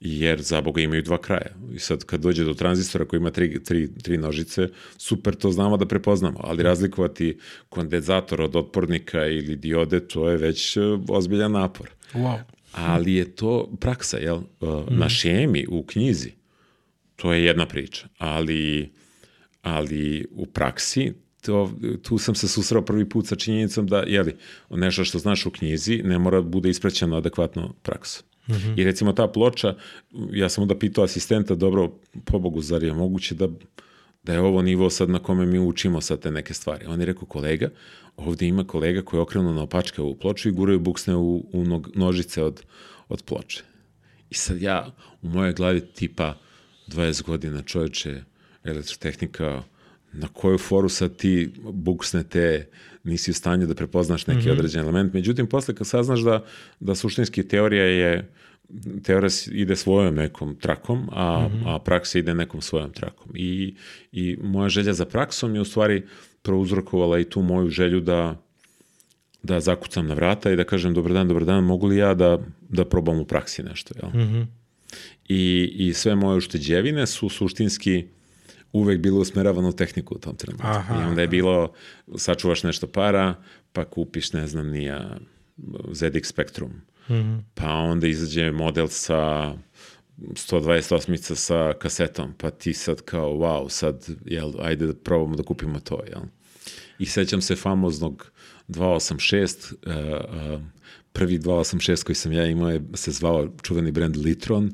jer 0.00 0.42
za 0.42 0.60
Boga 0.60 0.82
imaju 0.82 1.02
dva 1.02 1.18
kraja. 1.18 1.54
I 1.74 1.78
sad 1.78 2.04
kad 2.04 2.20
dođe 2.20 2.44
do 2.44 2.54
tranzistora 2.54 3.04
koji 3.04 3.18
ima 3.18 3.30
tri, 3.30 3.64
tri, 3.64 3.88
tri 4.02 4.18
nožice, 4.18 4.68
super 4.98 5.34
to 5.34 5.50
znamo 5.50 5.76
da 5.76 5.86
prepoznamo, 5.86 6.40
ali 6.42 6.62
razlikovati 6.62 7.38
kondenzator 7.68 8.42
od 8.42 8.56
otpornika 8.56 9.26
ili 9.26 9.56
diode, 9.56 10.00
to 10.00 10.30
je 10.30 10.36
već 10.36 10.76
e, 10.76 10.80
ozbiljan 11.08 11.52
napor. 11.52 11.90
Wow. 12.14 12.38
Ali 12.72 13.14
je 13.14 13.34
to 13.34 13.76
praksa, 13.80 14.18
jel? 14.18 14.40
Uh, 14.60 14.84
Na 14.90 15.08
šemi, 15.08 15.66
u 15.68 15.82
knjizi, 15.86 16.32
to 17.16 17.32
je 17.32 17.44
jedna 17.44 17.66
priča, 17.66 18.08
ali, 18.18 18.92
ali 19.62 20.26
u 20.30 20.46
praksi 20.46 21.12
to, 21.40 21.72
tu 22.02 22.18
sam 22.18 22.34
se 22.34 22.48
susreo 22.48 22.82
prvi 22.82 23.08
put 23.08 23.26
sa 23.26 23.36
činjenicom 23.36 23.86
da, 23.86 24.04
jeli, 24.06 24.36
nešto 24.70 25.04
što 25.04 25.18
znaš 25.18 25.46
u 25.46 25.50
knjizi 25.50 26.00
ne 26.04 26.18
mora 26.18 26.40
da 26.40 26.48
bude 26.48 26.70
ispraćeno 26.70 27.16
adekvatno 27.16 27.74
praksu. 27.82 28.24
Mm 28.48 28.52
-hmm. 28.52 28.80
I 28.80 28.84
recimo 28.84 29.12
ta 29.12 29.28
ploča, 29.28 29.74
ja 30.32 30.48
sam 30.48 30.62
onda 30.62 30.78
pitao 30.78 31.04
asistenta, 31.04 31.54
dobro, 31.54 31.92
pobogu, 32.24 32.60
zar 32.60 32.82
je 32.82 32.92
moguće 32.92 33.34
da, 33.34 33.48
da 34.22 34.32
je 34.32 34.40
ovo 34.40 34.62
nivo 34.62 34.90
sad 34.90 35.10
na 35.10 35.18
kome 35.18 35.46
mi 35.46 35.58
učimo 35.58 36.00
sad 36.00 36.20
te 36.20 36.30
neke 36.30 36.54
stvari? 36.54 36.86
On 36.86 37.00
je 37.00 37.06
rekao, 37.06 37.26
kolega, 37.26 37.70
ovde 38.16 38.46
ima 38.46 38.64
kolega 38.64 39.02
koji 39.02 39.18
je 39.18 39.22
okrenuo 39.22 39.52
na 39.52 39.62
opačke 39.62 40.02
ovu 40.02 40.14
ploču 40.14 40.48
i 40.48 40.52
guraju 40.52 40.78
buksne 40.78 41.16
u, 41.16 41.44
u 41.52 41.80
nožice 41.94 42.42
od, 42.42 42.62
od 43.08 43.22
ploče. 43.22 43.62
I 44.30 44.34
sad 44.34 44.62
ja 44.62 44.94
u 45.22 45.28
mojoj 45.28 45.52
glavi 45.52 45.80
tipa 45.80 46.34
20 46.88 47.22
godina 47.22 47.62
čoveče 47.62 48.22
elektrotehnika, 48.64 49.62
na 50.12 50.28
koju 50.28 50.58
foru 50.58 50.88
sad 50.88 51.16
ti 51.16 51.52
buksne 51.72 52.22
te 52.22 52.68
nisi 53.04 53.30
u 53.30 53.34
stanju 53.34 53.66
da 53.66 53.74
prepoznaš 53.74 54.26
neki 54.26 54.40
mm 54.40 54.42
-hmm. 54.42 54.52
određen 54.52 54.80
element. 54.80 55.14
Međutim, 55.14 55.46
posle 55.46 55.74
kad 55.74 55.86
saznaš 55.86 56.20
da, 56.20 56.44
da 56.80 56.94
suštinski 56.94 57.48
teorija 57.48 57.84
je 57.84 58.30
teorija 59.02 59.30
ide 59.52 59.76
svojom 59.76 60.14
nekom 60.14 60.56
trakom, 60.56 61.08
a, 61.12 61.48
mm 61.48 61.52
-hmm. 61.52 61.62
a 61.66 61.78
praksa 61.78 62.18
ide 62.18 62.34
nekom 62.34 62.60
svojom 62.60 62.92
trakom. 62.92 63.32
I, 63.34 63.74
I 64.12 64.36
moja 64.42 64.68
želja 64.68 64.92
za 64.92 65.04
praksom 65.04 65.54
je 65.54 65.60
u 65.60 65.64
stvari 65.64 66.06
prouzrokovala 66.42 67.18
i 67.18 67.24
tu 67.24 67.42
moju 67.42 67.68
želju 67.68 68.00
da 68.00 68.42
da 69.42 69.60
zakucam 69.60 70.06
na 70.06 70.14
vrata 70.14 70.50
i 70.50 70.56
da 70.56 70.64
kažem 70.64 70.94
dobar 70.94 71.12
dan, 71.12 71.28
dobar 71.28 71.44
dan, 71.44 71.64
mogu 71.64 71.86
li 71.86 71.96
ja 71.96 72.14
da, 72.14 72.38
da 72.68 72.84
probam 72.84 73.18
u 73.18 73.24
praksi 73.24 73.62
nešto, 73.62 73.94
jel? 74.02 74.10
Mm 74.10 74.28
-hmm. 74.28 74.46
I, 75.28 75.72
I 75.74 75.94
sve 75.94 76.14
moje 76.14 76.36
ušteđevine 76.36 77.06
su 77.06 77.28
suštinski 77.28 78.06
uvek 78.72 79.00
bilo 79.00 79.20
usmeravano 79.20 79.68
u 79.68 79.72
tehniku 79.72 80.14
u 80.14 80.18
tom 80.18 80.36
trenutku. 80.36 80.66
Aha, 80.66 81.02
I 81.02 81.06
onda 81.06 81.20
je 81.20 81.28
bilo, 81.28 81.72
sačuvaš 82.16 82.62
nešto 82.62 82.86
para, 82.86 83.34
pa 83.72 83.84
kupiš, 83.84 84.32
ne 84.32 84.46
znam, 84.46 84.70
nija 84.70 85.18
ZX 85.92 86.24
Spectrum. 86.24 86.70
Mm 87.10 87.14
-hmm. 87.14 87.42
Pa 87.54 87.72
onda 87.72 88.06
izađe 88.06 88.52
model 88.52 88.88
sa 88.88 89.52
128 90.18 91.34
sa 91.34 91.72
kasetom, 91.78 92.34
pa 92.38 92.50
ti 92.50 92.72
sad 92.72 93.02
kao, 93.02 93.32
wow, 93.32 93.68
sad, 93.68 94.06
jel, 94.24 94.52
ajde 94.60 94.86
da 94.86 94.94
probamo 94.94 95.36
da 95.36 95.42
kupimo 95.42 95.80
to, 95.80 96.00
jel? 96.06 96.22
I 96.98 97.06
sećam 97.06 97.40
se 97.40 97.56
famoznog 97.56 98.30
286, 98.68 99.74
uh, 99.86 100.54
uh, 100.54 100.60
prvi 101.12 101.38
286 101.38 102.04
koji 102.04 102.16
sam 102.16 102.32
ja 102.32 102.46
imao 102.46 102.70
je, 102.70 102.80
se 102.94 103.10
zvao 103.10 103.48
čuveni 103.62 103.90
brand 103.90 104.16
Litron 104.16 104.72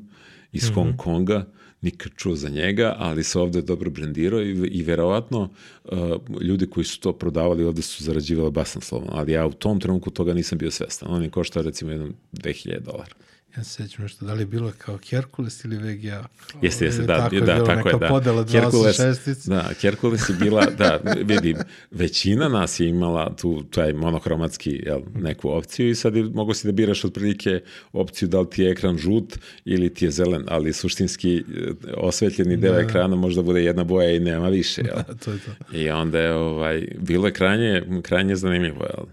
iz 0.51 0.63
mm 0.63 0.73
-hmm. 0.73 0.75
Hong 0.75 0.97
Konga, 0.97 1.45
nikad 1.87 2.11
čuo 2.15 2.35
za 2.35 2.49
njega, 2.49 2.95
ali 2.99 3.23
se 3.23 3.39
ovde 3.39 3.61
dobro 3.61 3.89
brendirao 3.89 4.41
i, 4.41 4.51
i 4.71 4.83
verovatno 4.83 5.49
uh, 5.83 6.41
ljudi 6.41 6.67
koji 6.67 6.83
su 6.83 6.99
to 6.99 7.13
prodavali 7.13 7.63
ovde 7.63 7.81
su 7.81 8.03
zarađivali 8.03 8.51
basnoslovno, 8.51 9.09
ali 9.11 9.31
ja 9.31 9.45
u 9.47 9.53
tom 9.53 9.79
trenutku 9.79 10.11
toga 10.11 10.33
nisam 10.33 10.57
bio 10.57 10.71
svestan. 10.71 11.09
On 11.11 11.23
je 11.23 11.29
koštao 11.29 11.63
recimo 11.63 11.91
jednom 11.91 12.13
2000 12.33 12.79
dolara. 12.79 13.26
Ja 13.57 13.63
se 13.63 13.83
sećam 13.83 14.03
nešto, 14.03 14.25
da 14.25 14.33
li 14.33 14.41
je 14.41 14.45
bilo 14.45 14.71
kao 14.77 14.97
Herkules 15.09 15.65
ili 15.65 15.77
VGA? 15.77 16.25
Jeste, 16.61 16.85
jeste, 16.85 17.01
da, 17.01 17.17
tako 17.17 17.35
da, 17.35 17.53
je 17.53 17.65
tako 17.65 17.89
je, 17.89 17.95
da. 17.99 18.07
podela 18.07 18.45
Herkules, 18.51 18.97
da, 19.45 19.69
Herkules 19.81 20.29
je 20.29 20.35
bila, 20.35 20.65
da, 20.65 20.99
vidim, 21.23 21.57
većina 21.91 22.49
nas 22.49 22.79
je 22.79 22.87
imala 22.87 23.35
tu 23.35 23.63
taj 23.63 23.93
monohromatski, 23.93 24.81
jel, 24.85 25.01
neku 25.15 25.49
opciju 25.49 25.89
i 25.89 25.95
sad 25.95 26.15
je, 26.15 26.23
mogo 26.23 26.53
si 26.53 26.67
da 26.67 26.71
biraš 26.71 27.05
otprilike 27.05 27.61
opciju 27.93 28.29
da 28.29 28.39
li 28.39 28.49
ti 28.49 28.63
je 28.63 28.71
ekran 28.71 28.97
žut 28.97 29.37
ili 29.65 29.93
ti 29.93 30.05
je 30.05 30.11
zelen, 30.11 30.43
ali 30.47 30.73
suštinski 30.73 31.37
eh, 31.37 31.71
osvetljeni 31.97 32.57
deo 32.57 32.73
da. 32.73 32.79
ekrana 32.79 33.15
možda 33.15 33.41
bude 33.41 33.63
jedna 33.63 33.83
boja 33.83 34.11
i 34.11 34.19
nema 34.19 34.49
više, 34.49 34.81
jel? 34.81 34.97
Da, 35.07 35.13
to 35.13 35.31
je 35.31 35.39
to. 35.39 35.77
I 35.77 35.89
onda 35.89 36.19
je, 36.19 36.33
ovaj, 36.33 36.87
bilo 36.99 37.27
je 37.27 37.33
krajnje, 37.33 37.83
krajnje 38.01 38.35
zanimljivo, 38.35 38.85
jel? 38.85 39.05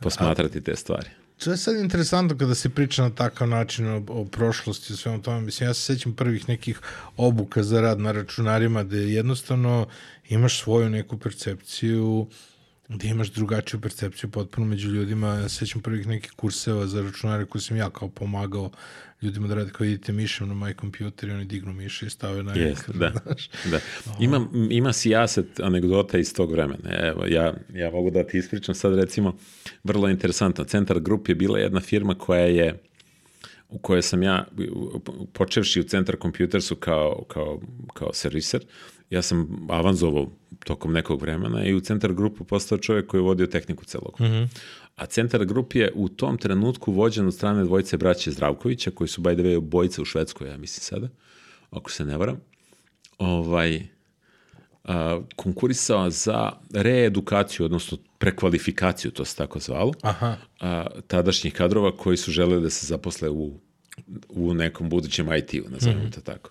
Posmatrati 0.00 0.60
te 0.60 0.76
stvari. 0.76 1.21
To 1.44 1.50
je 1.50 1.56
sad 1.56 1.76
interesantno 1.76 2.38
kada 2.38 2.54
se 2.54 2.68
priča 2.68 3.02
na 3.02 3.10
takav 3.10 3.48
način 3.48 3.88
o, 3.88 4.04
o 4.08 4.24
prošlosti 4.24 4.92
i 4.92 4.96
svemu 4.96 5.22
tome. 5.22 5.40
Mislim, 5.40 5.68
ja 5.68 5.74
se 5.74 5.82
sećam 5.82 6.12
prvih 6.12 6.48
nekih 6.48 6.80
obuka 7.16 7.62
za 7.62 7.80
rad 7.80 8.00
na 8.00 8.12
računarima 8.12 8.82
gde 8.82 8.98
jednostavno 8.98 9.86
imaš 10.28 10.60
svoju 10.60 10.90
neku 10.90 11.18
percepciju 11.18 12.26
gde 12.94 13.08
imaš 13.08 13.32
drugačiju 13.32 13.80
percepciju 13.80 14.30
potpuno 14.30 14.66
među 14.66 14.88
ljudima. 14.88 15.28
Ja 15.28 15.48
se 15.48 15.56
sećam 15.56 15.82
prvih 15.82 16.06
nekih 16.06 16.32
kurseva 16.32 16.86
za 16.86 17.02
računare 17.02 17.46
koje 17.46 17.62
sam 17.62 17.76
ja 17.76 17.90
kao 17.90 18.08
pomagao 18.08 18.70
ljudima 19.22 19.48
da 19.48 19.54
rade 19.54 19.70
kao 19.70 19.84
idite 19.84 20.12
mišem 20.12 20.48
na 20.48 20.54
moj 20.54 20.74
kompjuter 20.74 21.28
i 21.28 21.32
oni 21.32 21.44
dignu 21.44 21.72
miše 21.72 22.06
i 22.06 22.10
stave 22.10 22.42
na 22.42 22.54
yes, 22.54 22.72
ekran. 22.72 22.98
Da, 22.98 23.12
znaš. 23.24 23.50
da. 23.70 23.80
Ima, 24.20 24.46
ima 24.70 24.92
sijaset 24.92 25.60
anegdota 25.60 26.18
iz 26.18 26.34
tog 26.34 26.52
vremena. 26.52 26.90
Evo, 26.90 27.24
ja, 27.26 27.54
ja 27.74 27.90
mogu 27.90 28.10
da 28.10 28.26
ti 28.26 28.38
ispričam 28.38 28.74
sad 28.74 28.94
recimo, 28.94 29.36
vrlo 29.84 30.08
interesantno. 30.08 30.64
Centar 30.64 31.00
Group 31.00 31.28
je 31.28 31.34
bila 31.34 31.58
jedna 31.58 31.80
firma 31.80 32.14
koja 32.14 32.44
je 32.44 32.78
u 33.68 33.78
kojoj 33.78 34.02
sam 34.02 34.22
ja, 34.22 34.46
počevši 35.32 35.80
u 35.80 35.82
Centar 35.82 36.16
Computersu 36.22 36.76
kao, 36.76 37.24
kao, 37.28 37.60
kao 37.94 38.12
serviser, 38.12 38.60
ja 39.12 39.22
sam 39.22 39.66
avanzovao 39.70 40.30
tokom 40.64 40.92
nekog 40.92 41.22
vremena 41.22 41.64
i 41.64 41.74
u 41.74 41.80
Centar 41.80 42.12
Grupu 42.12 42.44
postao 42.44 42.78
čovjek 42.78 43.06
koji 43.06 43.18
je 43.18 43.22
vodio 43.22 43.46
tehniku 43.46 43.84
celog. 43.84 44.16
Mm 44.20 44.24
-hmm. 44.24 44.48
A 44.96 45.06
Centar 45.06 45.44
Grup 45.44 45.74
je 45.74 45.92
u 45.94 46.08
tom 46.08 46.38
trenutku 46.38 46.92
vođen 46.92 47.26
od 47.26 47.34
strane 47.34 47.64
dvojice 47.64 47.96
braće 47.96 48.30
Zdravkovića, 48.30 48.90
koji 48.90 49.08
su, 49.08 49.20
by 49.20 49.34
the 49.34 49.42
way, 49.42 49.60
bojice 49.60 50.02
u 50.02 50.04
Švedskoj, 50.04 50.48
ja 50.48 50.56
mislim 50.56 50.82
sada, 50.82 51.08
ako 51.70 51.90
se 51.90 52.04
ne 52.04 52.16
varam. 52.16 52.40
Ovaj, 53.18 53.82
a, 54.84 55.20
konkurisao 55.36 56.10
za 56.10 56.52
reedukaciju, 56.74 57.66
odnosno 57.66 57.98
prekvalifikaciju, 58.18 59.10
to 59.10 59.24
se 59.24 59.36
tako 59.36 59.58
zvalo, 59.58 59.92
Aha. 60.02 60.36
A, 60.60 60.86
tadašnjih 61.06 61.52
kadrova 61.52 61.96
koji 61.96 62.16
su 62.16 62.30
želeli 62.30 62.62
da 62.62 62.70
se 62.70 62.86
zaposle 62.86 63.28
u, 63.28 63.60
u 64.28 64.54
nekom 64.54 64.88
budućem 64.88 65.32
IT-u, 65.32 65.70
nazovimo 65.70 66.02
mm 66.02 66.06
-hmm. 66.06 66.14
to 66.14 66.20
tako. 66.20 66.50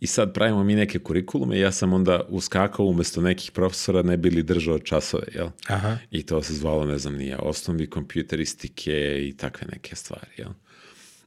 I 0.00 0.06
sad 0.06 0.34
pravimo 0.34 0.64
mi 0.64 0.74
neke 0.74 0.98
kurikulume 0.98 1.56
i 1.56 1.60
ja 1.60 1.72
sam 1.72 1.92
onda 1.92 2.20
uskakao 2.28 2.86
umesto 2.86 3.20
nekih 3.20 3.50
profesora 3.50 4.02
ne 4.02 4.16
bili 4.16 4.42
držao 4.42 4.78
časove, 4.78 5.26
jel? 5.34 5.48
Aha. 5.66 5.98
I 6.10 6.22
to 6.22 6.42
se 6.42 6.54
zvalo, 6.54 6.86
ne 6.86 6.98
znam, 6.98 7.16
nije, 7.16 7.36
osnovi 7.36 7.90
kompjuteristike 7.90 9.26
i 9.28 9.36
takve 9.36 9.66
neke 9.72 9.96
stvari, 9.96 10.30
jel? 10.36 10.50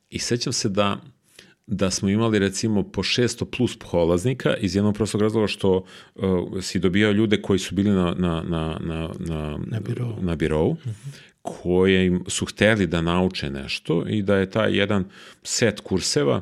I 0.09 0.19
sećam 0.19 0.53
se 0.53 0.69
da 0.69 1.01
da 1.71 1.91
smo 1.91 2.09
imali 2.09 2.39
recimo 2.39 2.83
po 2.83 3.03
600 3.03 3.45
plus 3.57 3.77
polaznika 3.91 4.55
iz 4.55 4.75
jednog 4.75 4.95
prostog 4.95 5.21
razloga 5.21 5.47
što 5.47 5.85
uh, 6.15 6.23
si 6.61 6.79
dobijao 6.79 7.11
ljude 7.11 7.41
koji 7.41 7.59
su 7.59 7.75
bili 7.75 7.89
na, 7.89 8.15
na, 8.17 8.43
na, 8.47 8.79
na, 8.79 9.09
na, 9.19 9.59
na 9.65 9.79
birovu, 9.79 10.15
na 10.21 10.35
birovu 10.35 10.73
mhm. 10.73 10.89
-huh. 10.89 11.19
koje 11.41 12.19
su 12.27 12.45
hteli 12.45 12.87
da 12.87 13.01
nauče 13.01 13.49
nešto 13.49 14.05
i 14.07 14.21
da 14.21 14.35
je 14.35 14.49
taj 14.49 14.77
jedan 14.77 15.05
set 15.43 15.79
kurseva 15.79 16.41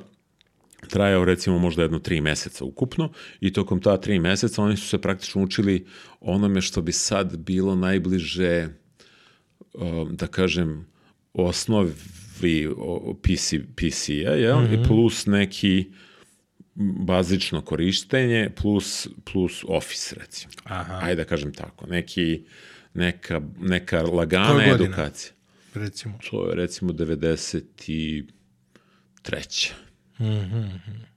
trajao 0.89 1.25
recimo 1.25 1.59
možda 1.59 1.81
jedno 1.81 1.99
tri 1.99 2.21
meseca 2.21 2.65
ukupno 2.65 3.11
i 3.39 3.53
tokom 3.53 3.81
ta 3.81 3.97
tri 3.97 4.19
meseca 4.19 4.63
oni 4.63 4.77
su 4.77 4.87
se 4.87 5.01
praktično 5.01 5.43
učili 5.43 5.85
onome 6.19 6.61
što 6.61 6.81
bi 6.81 6.91
sad 6.91 7.37
bilo 7.37 7.75
najbliže, 7.75 8.67
um, 9.73 10.15
da 10.15 10.27
kažem, 10.27 10.87
osnovi 11.33 11.91
PC, 13.21 13.53
PC-a, 13.75 14.31
jel? 14.31 14.59
Mm 14.59 14.67
-hmm. 14.67 14.87
plus 14.87 15.25
neki 15.25 15.91
bazično 16.77 17.61
korištenje 17.61 18.49
plus, 18.55 19.07
plus 19.31 19.63
Office, 19.67 20.15
recimo. 20.19 20.53
Aha. 20.63 20.99
Ajde 21.03 21.15
da 21.15 21.25
kažem 21.29 21.53
tako. 21.53 21.87
Neki, 21.87 22.45
neka, 22.93 23.41
neka 23.59 24.01
lagana 24.01 24.65
edukacija. 24.65 25.33
Recimo. 25.73 26.19
To 26.29 26.49
je 26.49 26.55
recimo 26.55 26.93
93. 26.93 29.71
Mm 30.19 31.07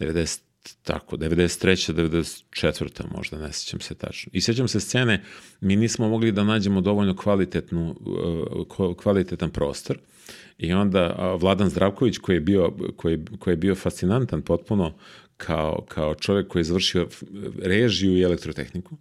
90, 0.00 0.40
tako, 0.82 1.16
93. 1.16 1.92
94. 1.92 3.04
možda, 3.16 3.38
ne 3.38 3.52
sećam 3.52 3.80
se 3.80 3.94
tačno. 3.94 4.30
I 4.34 4.40
sećam 4.40 4.68
se 4.68 4.80
scene, 4.80 5.24
mi 5.60 5.76
nismo 5.76 6.08
mogli 6.08 6.32
da 6.32 6.44
nađemo 6.44 6.80
dovoljno 6.80 7.16
kvalitetnu, 7.16 7.96
uh, 8.78 8.96
kvalitetan 8.96 9.50
prostor 9.50 9.98
i 10.58 10.72
onda 10.72 11.36
Vladan 11.40 11.68
Zdravković 11.68 12.18
koji 12.18 12.36
je 12.36 12.40
bio, 12.40 12.72
koji, 12.96 13.24
koji 13.38 13.52
je 13.52 13.56
bio 13.56 13.74
fascinantan 13.74 14.42
potpuno 14.42 14.94
kao, 15.36 15.84
kao 15.88 16.14
čovjek 16.14 16.48
koji 16.48 16.60
je 16.60 16.64
završio 16.64 17.08
režiju 17.62 18.16
i 18.16 18.22
elektrotehniku 18.22 18.96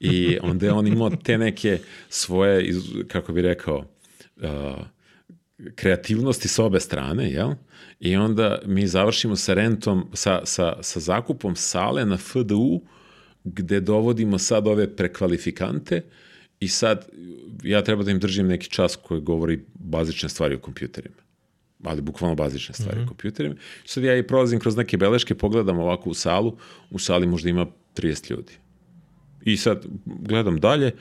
i 0.00 0.38
onda 0.42 0.66
je 0.66 0.72
on 0.72 0.86
imao 0.86 1.10
te 1.10 1.38
neke 1.38 1.78
svoje, 2.08 2.74
kako 3.08 3.32
bi 3.32 3.42
rekao, 3.42 3.84
uh, 4.36 4.44
kreativnosti 5.74 6.48
s 6.48 6.58
obe 6.58 6.80
strane, 6.80 7.30
jel? 7.30 7.50
I 8.00 8.16
onda 8.16 8.58
mi 8.66 8.86
završimo 8.86 9.36
sa 9.36 9.54
rentom, 9.54 10.10
sa, 10.12 10.40
sa, 10.44 10.76
sa 10.82 11.00
zakupom 11.00 11.56
sale 11.56 12.04
na 12.04 12.16
FDU, 12.16 12.80
gde 13.44 13.80
dovodimo 13.80 14.38
sad 14.38 14.66
ove 14.66 14.96
prekvalifikante 14.96 16.02
i 16.60 16.68
sad 16.68 17.08
ja 17.62 17.82
treba 17.82 18.02
da 18.02 18.10
im 18.10 18.18
držim 18.18 18.46
neki 18.46 18.70
čas 18.70 18.96
koji 18.96 19.20
govori 19.20 19.64
bazične 19.74 20.28
stvari 20.28 20.54
o 20.54 20.60
kompjuterima 20.60 21.24
ali 21.84 22.00
bukvalno 22.00 22.34
bazične 22.34 22.74
stvari 22.74 22.96
mm 22.96 23.00
-hmm. 23.00 23.06
o 23.06 23.08
kompjuterima. 23.08 23.54
Sad 23.84 24.04
ja 24.04 24.16
i 24.16 24.26
prolazim 24.26 24.60
kroz 24.60 24.76
neke 24.76 24.96
beleške, 24.96 25.34
pogledam 25.34 25.78
ovako 25.78 26.10
u 26.10 26.14
salu, 26.14 26.56
u 26.90 26.98
sali 26.98 27.26
možda 27.26 27.48
ima 27.48 27.66
30 27.96 28.30
ljudi. 28.30 28.52
I 29.44 29.56
sad 29.56 29.86
gledam 30.04 30.60
dalje, 30.60 30.92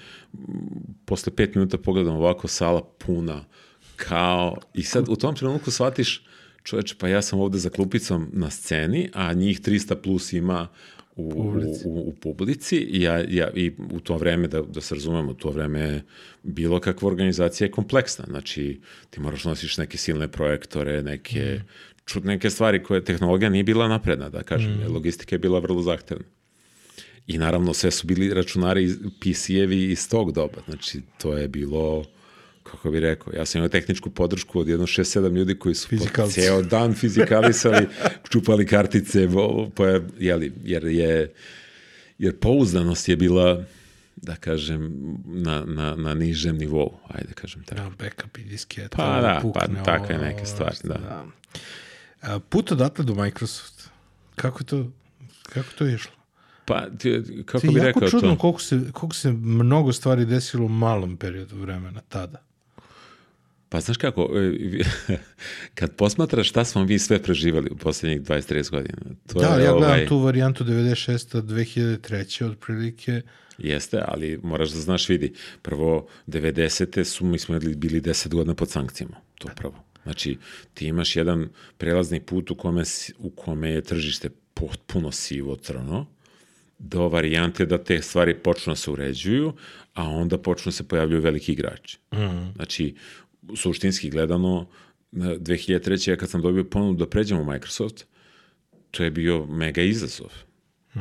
posle 1.06 1.36
pet 1.36 1.56
minuta 1.56 1.78
pogledam 1.78 2.16
ovako, 2.16 2.48
sala 2.48 2.82
puna, 2.98 3.46
kao, 3.96 4.58
i 4.74 4.84
sad 4.84 5.10
u 5.10 5.16
tom 5.16 5.36
trenutku 5.36 5.72
shvatiš, 5.72 6.26
čoveče, 6.64 6.96
pa 7.00 7.08
ja 7.08 7.22
sam 7.22 7.40
ovde 7.40 7.58
za 7.58 7.70
klupicom 7.70 8.30
na 8.34 8.50
sceni, 8.50 9.10
a 9.14 9.34
njih 9.34 9.62
300 9.62 9.96
plus 9.96 10.34
ima 10.34 10.68
u, 11.16 11.30
Publici. 11.30 11.88
u, 11.88 11.90
u, 11.90 12.10
u 12.10 12.14
publici 12.14 12.78
i, 12.78 13.02
ja, 13.02 13.24
ja, 13.30 13.52
i 13.56 13.72
u 13.92 14.00
to 14.00 14.18
vreme, 14.18 14.48
da, 14.48 14.62
da 14.62 14.82
se 14.82 14.96
razumemo, 14.96 15.32
u 15.32 15.34
to 15.34 15.50
vreme 15.50 16.04
bilo 16.44 16.80
kakva 16.80 17.08
organizacija 17.08 17.66
je 17.66 17.72
kompleksna. 17.72 18.26
Znači, 18.30 18.82
ti 19.10 19.20
moraš 19.20 19.44
nosiš 19.44 19.78
neke 19.78 19.98
silne 19.98 20.28
projektore, 20.28 21.04
neke, 21.04 21.60
mm. 21.60 21.68
čud, 22.06 22.26
neke 22.26 22.50
stvari 22.50 22.84
koje 22.84 23.06
tehnologija 23.06 23.50
nije 23.50 23.64
bila 23.64 23.88
napredna, 23.88 24.30
da 24.30 24.44
kažem. 24.44 24.72
Mm. 24.72 24.94
Logistika 24.94 25.36
je 25.36 25.40
bila 25.40 25.60
vrlo 25.60 25.82
zahtevna. 25.82 26.26
I 27.28 27.38
naravno 27.38 27.74
sve 27.74 27.92
su 27.92 28.08
bili 28.08 28.34
računari 28.34 28.88
PC-evi 29.22 29.92
iz 29.92 30.10
tog 30.10 30.32
doba. 30.32 30.62
Znači, 30.66 31.02
to 31.18 31.38
je 31.38 31.48
bilo 31.48 32.06
kako 32.64 32.92
bi 32.92 33.00
rekao, 33.00 33.34
ja 33.34 33.46
sam 33.46 33.60
imao 33.60 33.70
tehničku 33.70 34.10
podršku 34.10 34.60
od 34.60 34.68
jedno 34.68 34.86
6-7 34.86 35.32
ljudi 35.32 35.56
koji 35.56 35.76
su 35.76 35.88
ceo 36.30 36.62
dan 36.62 36.94
fizikalisali, 36.94 37.88
čupali 38.32 38.66
kartice, 38.66 39.28
pa, 39.76 39.86
je- 39.86 40.08
jeli, 40.20 40.54
jer 40.64 40.84
je 40.86 41.34
jer 42.18 42.36
pouzdanost 42.36 43.10
je 43.10 43.16
bila 43.16 43.64
da 44.16 44.36
kažem, 44.36 44.94
na, 45.26 45.64
na, 45.68 45.96
na 45.96 46.14
nižem 46.14 46.58
nivou, 46.58 47.00
ajde 47.08 47.28
da 47.28 47.34
kažem 47.34 47.64
tako. 47.64 47.82
Da, 47.82 47.90
backup 47.90 48.38
i 48.38 48.44
disketa. 48.44 48.98
Pa 48.98 49.22
da, 49.22 49.40
pukne, 49.42 49.76
pa 49.76 49.84
takve 49.84 50.18
neke 50.18 50.46
stvari, 50.46 50.76
da. 50.84 51.26
A, 52.22 52.40
put 52.40 52.72
odatle 52.72 53.06
do 53.06 53.16
Microsoft. 53.16 53.90
Kako 54.36 54.60
je 54.60 54.66
to, 54.66 54.92
kako 55.44 55.60
je 55.60 55.76
to 55.78 55.88
išlo? 55.88 56.12
Pa, 56.66 56.90
ti, 56.90 57.24
kako 57.46 57.68
To 57.68 57.72
bi 57.72 57.80
je 57.80 57.86
jako 57.86 58.00
rekao 58.00 58.10
čudno 58.12 58.32
to? 58.32 58.38
koliko 58.38 58.62
se, 58.62 58.80
koliko 58.92 59.16
se 59.16 59.32
mnogo 59.32 59.94
stvari 59.94 60.26
desilo 60.26 60.66
u 60.66 60.70
malom 60.70 61.18
periodu 61.18 61.56
vremena 61.58 62.02
tada. 62.02 62.42
Pa 63.74 63.80
znaš 63.80 63.98
kako, 63.98 64.30
e, 64.36 65.18
kad 65.78 65.96
posmatraš 65.96 66.50
šta 66.50 66.66
smo 66.66 66.84
vi 66.84 67.00
sve 67.00 67.24
preživali 67.24 67.70
u 67.72 67.76
poslednjih 67.76 68.22
20-30 68.22 68.72
godina, 68.72 68.98
to 69.28 69.40
da, 69.40 69.48
je 69.48 69.64
ja 69.64 69.72
gledam 69.72 69.90
ovaj, 69.90 70.08
tu 70.08 70.18
varijantu 70.18 70.64
96. 70.64 71.42
2003. 71.42 72.52
otprilike. 72.52 73.22
Jeste, 73.58 74.04
ali 74.08 74.40
moraš 74.44 74.70
da 74.70 74.80
znaš, 74.80 75.10
vidi, 75.10 75.34
prvo, 75.62 76.08
90. 76.28 77.04
su, 77.04 77.26
mi 77.26 77.40
smo 77.40 77.60
bili- 77.60 77.76
bili 77.76 78.02
10 78.02 78.28
godina 78.28 78.56
pod 78.56 78.70
sankcijama, 78.70 79.18
to 79.38 79.50
prvo. 79.56 79.84
Znači, 80.04 80.38
ti 80.74 80.88
imaš 80.88 81.16
jedan 81.16 81.50
prelazni 81.78 82.20
put 82.20 82.52
u 82.52 82.56
kome, 82.56 82.84
u 83.18 83.30
kome 83.30 83.70
je 83.70 83.82
tržište 83.82 84.30
potpuno 84.54 85.12
sivo 85.12 85.56
crno, 85.56 86.08
do 86.80 87.08
varijante 87.08 87.66
da 87.66 87.78
te 87.78 88.02
stvari 88.02 88.36
počnu 88.36 88.72
da 88.72 88.76
se 88.76 88.92
uređuju, 88.92 89.54
a 89.94 90.10
onda 90.10 90.38
počnu 90.38 90.70
da 90.70 90.74
se 90.74 90.88
pojavljuju 90.88 91.22
veliki 91.22 91.52
igrači. 91.52 92.00
Mm. 92.14 92.52
Znači, 92.56 92.96
suštinski 93.56 94.10
gledano, 94.10 94.68
na 95.12 95.36
2003. 95.36 96.10
ja 96.10 96.16
kad 96.16 96.30
sam 96.30 96.42
dobio 96.42 96.64
ponudu 96.64 96.98
da 96.98 97.10
pređem 97.10 97.40
u 97.40 97.46
Microsoft, 97.46 98.06
to 98.92 99.04
je 99.04 99.12
bio 99.12 99.46
mega 99.46 99.82
izazov. 99.82 100.30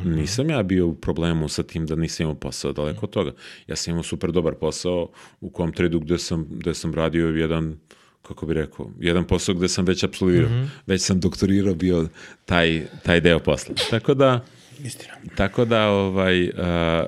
Nisam 0.04 0.50
ja 0.50 0.62
bio 0.62 0.86
u 0.86 0.94
problemu 0.94 1.48
sa 1.48 1.62
tim 1.62 1.86
da 1.86 1.94
nisam 1.94 2.24
imao 2.24 2.34
posao, 2.34 2.72
daleko 2.72 3.06
od 3.06 3.10
toga. 3.10 3.32
Ja 3.66 3.76
sam 3.76 3.90
imao 3.90 4.02
super 4.02 4.32
dobar 4.32 4.54
posao 4.54 5.10
u 5.40 5.50
kom 5.50 5.72
tradu 5.72 6.00
gde 6.00 6.18
sam, 6.18 6.46
gde 6.50 6.74
sam 6.74 6.94
radio 6.94 7.26
jedan 7.26 7.78
kako 8.22 8.46
bi 8.46 8.54
rekao, 8.54 8.90
jedan 9.00 9.26
posao 9.26 9.54
gde 9.54 9.68
sam 9.68 9.84
već 9.84 10.04
apsolvirao, 10.04 10.50
već 10.86 11.02
sam 11.02 11.20
doktorirao 11.20 11.74
bio 11.74 12.08
taj, 12.44 12.86
taj 13.02 13.20
deo 13.20 13.38
posla. 13.38 13.74
Tako 13.90 14.14
da, 14.14 14.44
Istina. 14.84 15.14
tako 15.36 15.64
da 15.64 15.88
ovaj, 15.88 16.48
uh, 16.48 16.54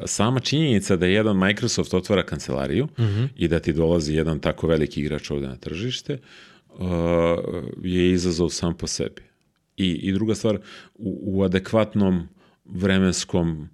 sama 0.07 0.41
činjenica 0.41 0.97
da 0.97 1.07
jedan 1.07 1.39
Microsoft 1.39 1.95
otvara 1.95 2.23
kancelariju 2.23 2.89
i 3.37 3.49
da 3.49 3.61
ti 3.61 3.73
dolazi 3.73 4.15
jedan 4.15 4.39
tako 4.39 4.67
veliki 4.67 5.01
igrač 5.01 5.31
ovde 5.31 5.47
na 5.47 5.57
tržište 5.57 6.19
uh, 6.69 6.89
je 7.83 8.13
izazov 8.13 8.49
sam 8.49 8.77
po 8.77 8.87
sebi. 8.87 9.23
I, 9.77 9.91
i 9.91 10.13
druga 10.13 10.35
stvar, 10.35 10.59
u, 10.95 11.39
u 11.39 11.43
adekvatnom 11.43 12.29
vremenskom 12.65 13.69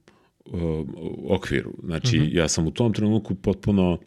uh, 0.45 0.61
okviru. 1.29 1.73
Znači, 1.85 2.31
ja 2.33 2.49
sam 2.49 2.67
u 2.67 2.71
tom 2.71 2.93
trenutku 2.93 3.35
potpuno 3.35 3.99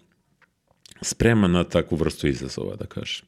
spreman 1.02 1.52
na 1.52 1.63
takvu 1.63 1.96
vrstu 1.96 2.28
izazova, 2.28 2.76
da 2.76 2.86
kažem. 2.86 3.26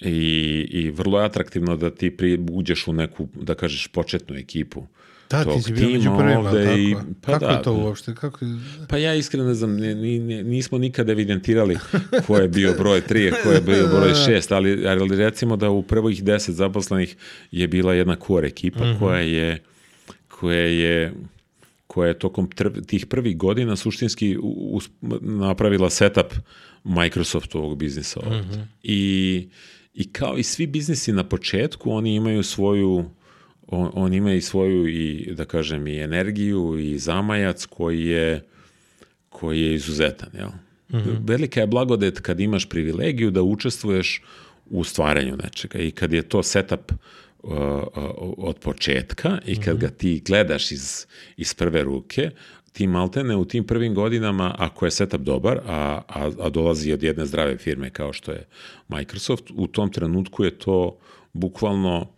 I, 0.00 0.66
I 0.70 0.90
vrlo 0.90 1.20
je 1.20 1.26
atraktivno 1.26 1.76
da 1.76 1.90
ti 1.94 2.16
pri, 2.16 2.46
uđeš 2.50 2.88
u 2.88 2.92
neku, 2.92 3.28
da 3.34 3.54
kažeš, 3.54 3.88
početnu 3.88 4.36
ekipu 4.36 4.86
Da, 5.32 5.44
tog 5.44 5.54
ti 5.56 5.74
tima 5.74 6.16
prvima, 6.18 6.38
ovde 6.40 6.64
tako 6.64 6.78
i- 6.78 6.96
pa 7.20 7.26
kako 7.28 7.44
da, 7.44 7.50
je 7.50 7.62
to 7.62 7.72
uopšte? 7.74 8.14
Kako 8.14 8.44
je... 8.44 8.50
Pa 8.88 8.96
ja 8.98 9.14
iskreno 9.14 9.46
ne 9.46 9.54
znam, 9.54 9.72
ni, 9.72 9.94
ni, 9.94 10.18
ni- 10.18 10.42
nismo 10.44 10.78
nikada 10.78 11.12
evidentirali 11.12 11.78
ko 12.26 12.36
je 12.36 12.48
bio 12.48 12.74
broj 12.74 13.02
3, 13.02 13.28
a 13.30 13.42
ko 13.42 13.50
je 13.50 13.60
bio 13.60 13.86
broj 13.88 14.10
6, 14.28 14.54
ali, 14.54 14.86
ali 14.88 15.16
recimo 15.16 15.56
da 15.56 15.70
u 15.70 15.82
prvih 15.84 16.24
10 16.24 16.50
zaposlenih 16.50 17.16
je 17.50 17.68
bila 17.68 17.94
jedna 17.94 18.16
core 18.16 18.48
ekipa 18.48 18.98
koja 18.98 19.20
je 19.20 19.62
koja 20.30 20.58
je 20.58 21.12
koja 21.86 22.08
je 22.08 22.18
tokom 22.18 22.48
tih 22.86 23.06
prvih 23.06 23.36
godina 23.36 23.76
suštinski 23.76 24.38
us- 24.42 24.88
napravila 25.20 25.90
setup 25.90 26.26
Microsoftovog 26.86 27.76
biznisa 27.76 28.20
ovde. 28.20 28.36
I, 28.82 29.48
I 29.94 30.04
kao 30.06 30.38
i 30.38 30.42
svi 30.42 30.66
biznisi 30.66 31.12
na 31.12 31.24
početku, 31.24 31.90
oni 31.90 32.14
imaju 32.14 32.42
svoju 32.42 33.04
on, 33.72 33.90
on 33.94 34.14
ima 34.14 34.32
i 34.32 34.40
svoju 34.40 34.88
i 34.88 35.34
da 35.34 35.44
kažem 35.44 35.86
i 35.86 36.00
energiju 36.00 36.78
i 36.78 36.98
zamajac 36.98 37.66
koji 37.66 38.04
je 38.04 38.44
koji 39.28 39.60
je 39.60 39.74
izuzetan, 39.74 40.28
jel? 40.34 40.50
Velika 41.26 41.60
je 41.60 41.66
blagodet 41.66 42.20
kad 42.20 42.40
imaš 42.40 42.68
privilegiju 42.68 43.30
da 43.30 43.42
učestvuješ 43.42 44.22
u 44.70 44.84
stvaranju 44.84 45.36
nečega 45.36 45.78
i 45.78 45.90
kad 45.90 46.12
je 46.12 46.22
to 46.22 46.42
setup 46.42 46.92
uh, 46.92 47.50
uh, 47.52 47.88
od 48.36 48.58
početka 48.58 49.38
i 49.46 49.60
kad 49.60 49.76
ga 49.78 49.88
ti 49.88 50.22
gledaš 50.26 50.72
iz, 50.72 51.06
iz 51.36 51.54
prve 51.54 51.82
ruke, 51.82 52.30
ti 52.72 52.86
maltene 52.86 53.36
u 53.36 53.44
tim 53.44 53.64
prvim 53.64 53.94
godinama, 53.94 54.54
ako 54.58 54.84
je 54.84 54.90
setup 54.90 55.20
dobar, 55.20 55.60
a, 55.66 56.02
a, 56.08 56.30
a 56.40 56.48
dolazi 56.50 56.92
od 56.92 57.02
jedne 57.02 57.26
zdrave 57.26 57.56
firme 57.58 57.90
kao 57.90 58.12
što 58.12 58.32
je 58.32 58.46
Microsoft, 58.88 59.44
u 59.54 59.66
tom 59.66 59.92
trenutku 59.92 60.44
je 60.44 60.58
to 60.58 60.98
bukvalno 61.32 62.08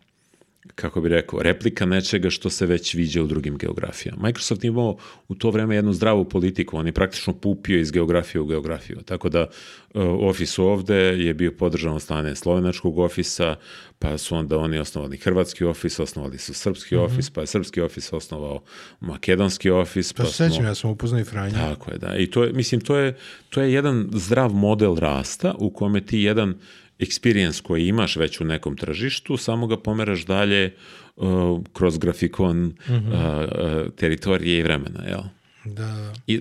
kako 0.74 1.00
bi 1.00 1.08
rekao, 1.08 1.42
replika 1.42 1.86
nečega 1.86 2.30
što 2.30 2.50
se 2.50 2.66
već 2.66 2.94
viđa 2.94 3.22
u 3.22 3.26
drugim 3.26 3.58
geografijama. 3.58 4.22
Microsoft 4.22 4.64
je 4.64 4.68
imao 4.68 4.96
u 5.28 5.34
to 5.34 5.50
vreme 5.50 5.76
jednu 5.76 5.92
zdravu 5.92 6.24
politiku, 6.24 6.76
on 6.76 6.86
je 6.86 6.92
praktično 6.92 7.32
pupio 7.32 7.78
iz 7.78 7.90
geografije 7.90 8.40
u 8.40 8.46
geografiju, 8.46 9.02
tako 9.04 9.28
da 9.28 9.40
uh, 9.42 10.02
ofis 10.04 10.58
ovde 10.58 10.96
je 10.96 11.34
bio 11.34 11.52
podržan 11.52 11.94
od 11.94 12.02
strane 12.02 12.36
slovenačkog 12.36 12.98
ofisa, 12.98 13.56
pa 13.98 14.18
su 14.18 14.36
onda 14.36 14.58
oni 14.58 14.78
osnovali 14.78 15.16
hrvatski 15.16 15.64
ofis, 15.64 15.98
osnovali 15.98 16.38
su 16.38 16.54
srpski 16.54 16.96
ofis, 16.96 17.30
pa 17.30 17.40
je 17.40 17.46
srpski 17.46 17.80
ofis 17.80 18.12
osnovao 18.12 18.62
makedonski 19.00 19.70
ofis, 19.70 20.12
Pa 20.12 20.22
pa, 20.22 20.28
se 20.28 20.48
sećam, 20.48 20.64
ja 20.64 20.74
sam 20.74 20.90
upoznao 20.90 21.20
i 21.20 21.24
Franja. 21.24 21.54
Tako 21.54 21.90
je, 21.90 21.98
da. 21.98 22.16
I 22.16 22.26
to 22.26 22.44
je, 22.44 22.52
mislim, 22.52 22.80
to 22.80 22.96
je, 22.96 23.16
to 23.50 23.60
je 23.60 23.72
jedan 23.72 24.08
zdrav 24.12 24.52
model 24.52 24.96
rasta 24.96 25.54
u 25.58 25.70
kome 25.70 26.00
ti 26.00 26.18
jedan 26.18 26.54
experience 26.98 27.62
koji 27.62 27.86
imaš 27.86 28.16
već 28.16 28.40
u 28.40 28.44
nekom 28.44 28.76
tržištu, 28.76 29.36
samo 29.36 29.66
ga 29.66 29.76
pomeraš 29.76 30.26
dalje 30.26 30.74
uh, 31.16 31.60
kroz 31.72 31.98
grafikon 31.98 32.66
uh, 32.66 32.94
uh, 32.94 33.92
teritorije 33.96 34.58
i 34.58 34.62
vremena, 34.62 35.04
jel? 35.08 35.22
Da. 35.64 36.12
I 36.26 36.40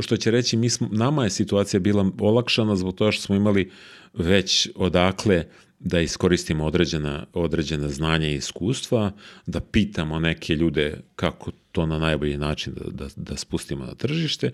što 0.00 0.16
će 0.16 0.30
reći, 0.30 0.56
mi 0.56 0.70
smo, 0.70 0.88
nama 0.92 1.24
je 1.24 1.30
situacija 1.30 1.80
bila 1.80 2.10
olakšana 2.20 2.76
zbog 2.76 2.94
toga 2.94 3.12
što 3.12 3.22
smo 3.22 3.34
imali 3.34 3.70
već 4.14 4.68
odakle 4.74 5.44
da 5.80 6.00
iskoristimo 6.00 6.66
određena, 6.66 7.26
određena 7.32 7.88
znanja 7.88 8.28
i 8.28 8.34
iskustva, 8.34 9.12
da 9.46 9.60
pitamo 9.60 10.18
neke 10.18 10.54
ljude 10.54 11.00
kako 11.16 11.50
to 11.72 11.86
na 11.86 11.98
najbolji 11.98 12.36
način 12.36 12.74
da, 12.74 12.90
da, 12.90 13.10
da 13.16 13.36
spustimo 13.36 13.84
na 13.84 13.94
tržište, 13.94 14.50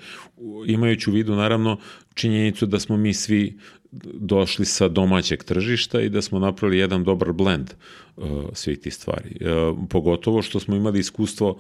imajući 0.67 1.11
u 1.11 1.13
vidu 1.13 1.35
naravno 1.35 1.81
činjenicu 2.15 2.67
da 2.67 2.81
smo 2.81 2.97
mi 2.97 3.15
svi 3.15 3.59
došli 4.03 4.65
sa 4.65 4.89
domaćeg 4.89 5.45
tržišta 5.45 6.01
i 6.01 6.09
da 6.09 6.23
smo 6.23 6.39
napravili 6.39 6.79
jedan 6.79 7.05
dobar 7.05 7.33
blend 7.33 7.71
uh, 8.17 8.27
svih 8.53 8.79
tih 8.79 8.95
stvari. 8.95 9.37
Uh, 9.41 9.79
pogotovo 9.91 10.43
što 10.43 10.61
smo 10.61 10.77
imali 10.77 11.01
iskustvo 11.01 11.59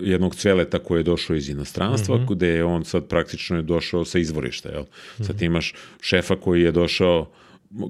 jednog 0.00 0.34
cveleta 0.34 0.78
koji 0.78 0.98
je 0.98 1.02
došao 1.02 1.36
iz 1.36 1.48
inostranstva, 1.48 2.16
mm 2.16 2.20
-hmm. 2.20 2.34
gde 2.34 2.48
je 2.48 2.64
on 2.64 2.84
sad 2.84 3.06
praktično 3.06 3.56
je 3.56 3.62
došao 3.62 4.04
sa 4.04 4.18
izvorišta. 4.18 4.68
Jel? 4.68 4.84
Sad 5.20 5.38
ti 5.38 5.44
imaš 5.44 5.74
šefa 6.00 6.36
koji 6.36 6.62
je 6.62 6.72
došao 6.72 7.30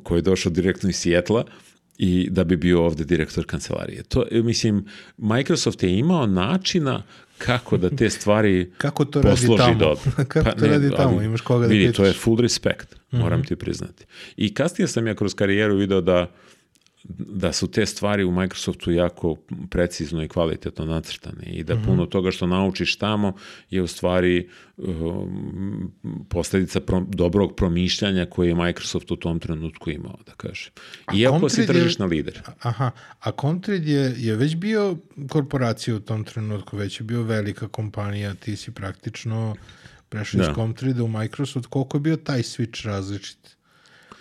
koji 0.02 0.18
je 0.18 0.22
došao 0.22 0.52
direktno 0.52 0.88
iz 0.88 0.96
Sijetla 0.96 1.44
i 1.98 2.28
da 2.30 2.44
bi 2.44 2.56
bio 2.56 2.84
ovde 2.84 3.04
direktor 3.04 3.46
kancelarije. 3.46 4.02
To, 4.02 4.24
e, 4.30 4.42
mislim, 4.42 4.86
Microsoft 5.16 5.82
je 5.82 5.98
imao 5.98 6.26
načina 6.26 7.02
kako 7.38 7.76
da 7.76 7.90
te 7.90 8.10
stvari 8.10 8.70
Kako 8.78 9.04
to 9.04 9.22
radi 9.22 9.36
posloži 9.36 9.62
tamo? 9.62 9.78
dobro. 9.78 10.10
Kako 10.28 10.50
to 10.50 10.66
radi 10.66 10.90
tamo? 10.96 11.22
Imaš 11.22 11.40
koga 11.40 11.66
da 11.66 11.72
vidi, 11.72 11.84
to 11.86 11.90
pitaš. 11.90 11.98
Mhm. 11.98 12.06
je 12.06 12.12
full 12.12 12.40
respect, 12.40 12.96
moram 13.10 13.44
ti 13.44 13.56
priznati. 13.56 14.04
I 14.36 14.54
kasnije 14.54 14.88
sam 14.88 15.06
ja 15.06 15.14
kroz 15.14 15.34
karijeru 15.34 15.76
video 15.76 16.00
da 16.00 16.30
da 17.08 17.52
su 17.52 17.70
te 17.70 17.86
stvari 17.86 18.24
u 18.24 18.30
Microsoftu 18.32 18.90
jako 18.92 19.36
precizno 19.70 20.22
i 20.22 20.28
kvalitetno 20.28 20.84
nacrtane 20.84 21.44
i 21.46 21.64
da 21.64 21.76
puno 21.76 22.06
toga 22.06 22.30
što 22.30 22.46
naučiš 22.46 22.96
tamo 22.96 23.32
je 23.70 23.82
u 23.82 23.86
stvari 23.86 24.48
um, 24.76 25.92
posljedica 26.28 26.80
pro, 26.80 27.04
dobrog 27.08 27.56
promišljanja 27.56 28.26
koje 28.26 28.48
je 28.48 28.54
Microsoft 28.54 29.10
u 29.10 29.16
tom 29.16 29.38
trenutku 29.40 29.90
imao, 29.90 30.18
da 30.26 30.32
kažem. 30.32 30.72
Iako 31.14 31.48
si 31.48 31.60
je- 31.60 31.66
tržišna 31.66 32.06
lider. 32.06 32.42
Aha, 32.60 32.90
a 33.20 33.30
Comtred 33.40 33.86
je, 33.88 34.14
je 34.16 34.36
već 34.36 34.56
bio 34.56 34.96
korporacija 35.28 35.96
u 35.96 36.00
tom 36.00 36.24
trenutku, 36.24 36.76
već 36.76 37.00
je 37.00 37.04
bio 37.04 37.22
velika 37.22 37.68
kompanija, 37.68 38.34
ti 38.34 38.56
si 38.56 38.70
praktično 38.70 39.56
prešao 40.08 40.40
iz 40.40 40.46
Da. 40.46 40.54
Comtreda 40.54 41.02
u 41.02 41.08
Microsoft, 41.08 41.66
koliko 41.66 41.96
je 41.96 42.00
bio 42.00 42.16
taj 42.16 42.42
switch 42.42 42.86
različit? 42.86 43.56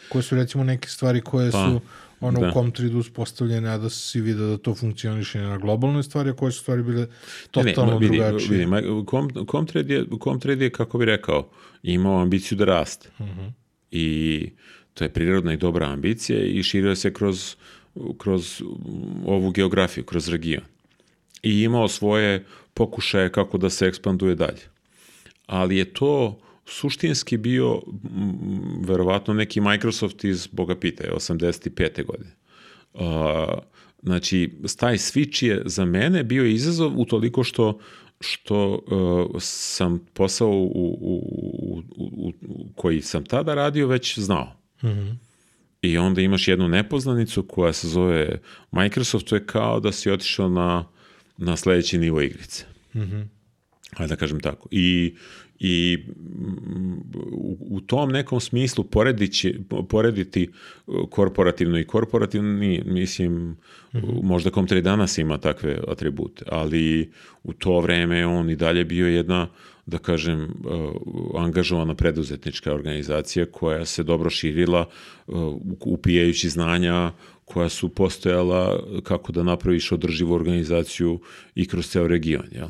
Koje 0.10 0.24
su 0.24 0.36
recimo 0.36 0.64
neke 0.64 0.90
stvari 0.90 1.22
koje 1.22 1.52
Pa, 1.52 1.58
su 1.58 1.82
ono 2.24 2.40
da. 2.40 2.50
u 2.50 2.52
Comtredu 2.54 3.00
uspostavljene, 3.00 3.70
a 3.70 3.78
da 3.78 3.90
si 3.90 4.22
vidio 4.22 4.48
da 4.48 4.58
to 4.58 4.76
funkcioniše 4.76 5.42
na 5.42 5.58
globalnoj 5.58 6.04
stvari, 6.04 6.30
a 6.30 6.34
koje 6.34 6.52
su 6.52 6.60
stvari 6.60 6.84
bile 6.84 7.08
totalno 7.52 7.92
ma 7.92 7.98
vidi, 7.98 8.18
drugačije. 8.18 8.58
Vidi, 8.58 9.06
Com, 9.06 9.30
Comtrade, 9.52 9.94
je, 9.94 10.06
Comtrade 10.24 10.66
je, 10.66 10.70
kako 10.70 10.98
bi 10.98 11.06
rekao, 11.06 11.50
imao 11.84 12.22
ambiciju 12.22 12.58
da 12.58 12.66
raste. 12.66 13.10
I 13.92 14.50
to 14.94 15.04
je 15.04 15.10
prirodna 15.10 15.54
i 15.54 15.58
dobra 15.58 15.88
ambicija 15.88 16.40
i 16.40 16.64
širio 16.64 16.96
se 16.96 17.14
kroz, 17.14 17.56
kroz 18.18 18.62
ovu 19.26 19.52
geografiju, 19.52 20.04
kroz 20.04 20.30
region. 20.30 20.64
I 21.44 21.62
imao 21.62 21.88
svoje 21.88 22.46
pokušaje 22.74 23.32
kako 23.32 23.58
da 23.58 23.70
se 23.70 23.86
ekspanduje 23.86 24.36
dalje. 24.36 24.62
Ali 25.46 25.78
je 25.78 25.86
to 25.86 26.40
suštinski 26.66 27.38
bio 27.38 27.76
mm, 27.76 28.86
verovatno 28.86 29.34
neki 29.34 29.62
Microsoft 29.62 30.24
iz 30.24 30.48
Boga 30.48 30.76
pita, 30.76 31.04
85. 31.16 32.06
godine. 32.06 32.32
A, 32.94 33.58
znači, 34.04 34.52
taj 34.78 34.98
switch 34.98 35.46
je 35.46 35.62
za 35.66 35.86
mene 35.86 36.24
bio 36.24 36.46
izazov 36.46 37.02
u 37.02 37.06
toliko 37.06 37.44
što 37.44 37.80
što 38.24 38.72
uh, 38.74 39.42
sam 39.42 40.00
posao 40.14 40.50
u, 40.50 40.66
u, 40.66 40.98
u, 41.02 41.82
u, 41.96 42.34
u, 42.48 42.66
koji 42.76 43.02
sam 43.02 43.26
tada 43.26 43.54
radio 43.54 43.88
već 43.88 44.20
znao. 44.20 44.56
I 45.82 45.98
onda 45.98 46.22
imaš 46.22 46.48
jednu 46.48 46.68
nepoznanicu 46.68 47.44
koja 47.44 47.74
se 47.74 47.88
zove 47.88 48.40
Microsoft, 48.72 49.28
to 49.28 49.36
je 49.36 49.46
kao 49.46 49.80
da 49.80 49.92
si 49.92 50.12
otišao 50.12 50.50
na, 50.50 50.86
na 51.38 51.58
sledeći 51.58 51.98
nivo 51.98 52.22
igrice. 52.22 52.66
Ajde 53.98 54.10
da 54.10 54.16
kažem 54.16 54.40
tako. 54.40 54.68
I, 54.72 55.16
i 55.66 55.98
mm, 55.98 56.94
u, 57.32 57.58
u 57.60 57.82
tom 57.82 58.12
nekom 58.12 58.40
smislu 58.40 58.84
poredići, 58.84 59.60
porediti 59.90 60.50
uh, 60.88 61.10
korporativno 61.10 61.80
i 61.80 61.84
korporativni, 61.84 62.84
mislim, 62.86 63.58
možda 64.24 64.50
Comtre 64.50 64.82
danas 64.82 65.18
ima 65.18 65.38
takve 65.38 65.80
atribute, 65.88 66.46
ali 66.52 67.12
u 67.44 67.54
to 67.54 67.80
vreme 67.80 68.26
on 68.26 68.50
i 68.50 68.56
dalje 68.56 68.86
bio 68.86 69.08
jedna 69.08 69.48
da 69.86 69.98
kažem, 69.98 70.44
uh, 70.44 71.42
angažovana 71.42 71.96
preduzetnička 71.96 72.74
organizacija 72.74 73.46
koja 73.46 73.86
se 73.86 74.04
dobro 74.04 74.30
širila 74.30 74.86
uh, 75.28 75.36
upijajući 75.86 76.50
znanja 76.50 77.12
koja 77.46 77.70
su 77.70 77.90
postojala 77.90 78.84
kako 79.04 79.32
da 79.32 79.44
napraviš 79.44 79.92
održivu 79.92 80.34
organizaciju 80.34 81.20
i 81.56 81.68
kroz 81.68 81.88
ceo 81.88 82.08
region, 82.08 82.46
jel? 82.52 82.68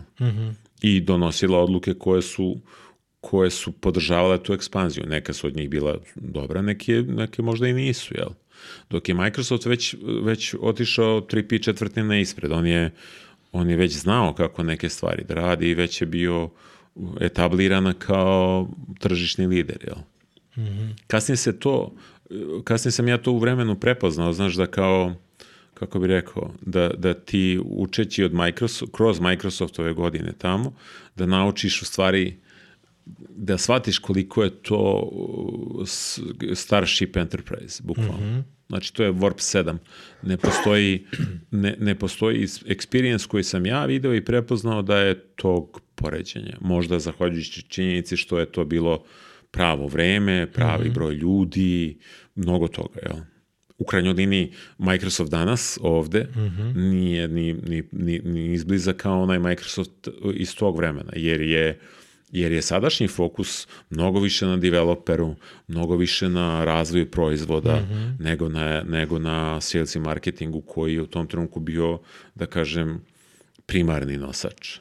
I 0.82 1.02
donosila 1.02 1.60
odluke 1.60 1.94
koje 1.94 2.22
su 2.22 2.58
koje 3.24 3.50
su 3.50 3.72
podržavale 3.72 4.44
tu 4.44 4.54
ekspanziju. 4.54 5.06
Neka 5.08 5.34
su 5.34 5.48
od 5.48 5.56
njih 5.56 5.70
bila 5.70 5.98
dobra, 6.16 6.62
neke, 6.62 7.04
neke 7.08 7.42
možda 7.42 7.68
i 7.68 7.74
nisu, 7.74 8.14
jel? 8.18 8.30
Dok 8.90 9.10
je 9.10 9.16
Microsoft 9.16 9.66
već, 9.66 9.96
već 10.24 10.56
otišao 10.62 11.22
3 11.22 11.64
četvrtine 11.64 12.22
ispred, 12.22 12.52
on 12.52 12.68
je, 12.68 12.92
on 13.52 13.70
je 13.70 13.78
već 13.78 13.94
znao 13.94 14.34
kako 14.34 14.64
neke 14.64 14.90
stvari 14.90 15.24
da 15.24 15.34
radi 15.34 15.70
i 15.70 15.74
već 15.74 16.02
je 16.02 16.08
bio 16.08 16.50
etablirana 17.22 17.94
kao 17.94 18.70
tržišni 19.00 19.48
lider, 19.48 19.78
jel? 19.88 19.98
Kasnije 21.08 21.38
se 21.38 21.60
to, 21.60 21.96
kasnije 22.64 22.92
sam 22.92 23.08
ja 23.08 23.18
to 23.18 23.32
u 23.32 23.40
vremenu 23.40 23.80
prepoznao, 23.80 24.34
znaš 24.34 24.56
da 24.56 24.68
kao, 24.68 25.16
kako 25.74 26.00
bi 26.00 26.08
rekao, 26.08 26.52
da, 26.62 26.90
da 26.90 27.14
ti 27.14 27.60
učeći 27.66 28.24
od 28.24 28.34
Microsoft, 28.34 28.92
kroz 28.92 29.20
Microsoftove 29.20 29.94
godine 29.94 30.34
tamo, 30.38 30.74
da 31.16 31.26
naučiš 31.26 31.82
u 31.82 31.86
stvari 31.86 32.44
da 33.30 33.58
shvatiš 33.58 34.00
koliko 34.00 34.44
je 34.44 34.50
to 34.50 35.10
uh, 35.12 35.88
Starship 36.54 37.18
Enterprise, 37.18 37.84
bukvalno. 37.84 38.44
Znači, 38.70 38.94
to 38.94 39.04
je 39.04 39.14
Warp 39.14 39.38
7. 39.38 39.78
Ne 40.24 40.38
postoji, 40.38 41.06
ne, 41.52 41.76
ne 41.80 41.96
postoji 41.96 42.48
experience 42.48 43.28
koji 43.28 43.44
sam 43.44 43.66
ja 43.66 43.86
video 43.86 44.16
i 44.16 44.26
prepoznao 44.26 44.82
da 44.82 44.98
je 44.98 45.20
tog 45.36 45.82
poređenja. 45.96 46.58
Možda 46.62 47.00
zahvaljujući 47.00 47.62
činjenici 47.62 48.18
što 48.18 48.40
je 48.40 48.46
to 48.46 48.66
bilo 48.66 49.04
pravo 49.52 49.88
vreme, 49.88 50.52
pravi 50.52 50.90
broj 50.90 51.16
ljudi, 51.16 51.98
mnogo 52.36 52.68
toga, 52.68 53.00
jel? 53.06 53.18
U 53.78 53.86
krajnjoj 53.86 54.14
liniji 54.14 54.52
Microsoft 54.78 55.32
danas 55.32 55.80
ovde 55.82 56.28
nije 56.76 57.28
ni, 57.28 57.54
ni, 57.54 57.84
ni, 57.92 58.20
ni 58.20 58.54
izbliza 58.54 58.94
kao 58.94 59.22
onaj 59.22 59.40
Microsoft 59.40 60.08
iz 60.34 60.56
tog 60.56 60.78
vremena, 60.78 61.12
jer 61.16 61.42
je 61.42 61.80
jer 62.34 62.52
je 62.52 62.62
sadašnji 62.62 63.08
fokus 63.08 63.68
mnogo 63.90 64.20
više 64.20 64.46
na 64.46 64.58
developeru, 64.58 65.36
mnogo 65.68 65.96
više 65.96 66.30
na 66.30 66.66
razvoju 66.66 67.12
proizvoda 67.12 67.86
nego, 68.20 68.50
na, 68.50 68.84
nego 68.84 69.20
na 69.20 69.62
sales 69.62 69.96
i 69.96 70.00
marketingu 70.00 70.62
koji 70.62 70.94
je 70.94 71.02
u 71.02 71.08
tom 71.08 71.28
trenutku 71.28 71.60
bio, 71.60 72.00
da 72.36 72.46
kažem, 72.46 73.02
primarni 73.66 74.18
nosač. 74.18 74.78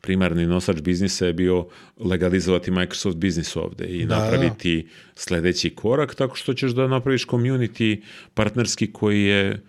Primarni 0.00 0.46
nosač 0.46 0.80
biznisa 0.80 1.26
je 1.26 1.32
bio 1.32 1.66
legalizovati 1.98 2.70
Microsoft 2.70 3.16
biznis 3.16 3.56
ovde 3.56 3.84
i 3.84 4.06
Da, 4.06 4.18
napraviti 4.18 4.88
sledeći 5.14 5.74
korak 5.74 6.14
tako 6.14 6.36
što 6.36 6.54
ćeš 6.54 6.70
da 6.70 6.86
napraviš 6.86 7.26
community 7.26 8.02
partnerski 8.34 8.92
koji 8.92 9.22
je 9.22 9.62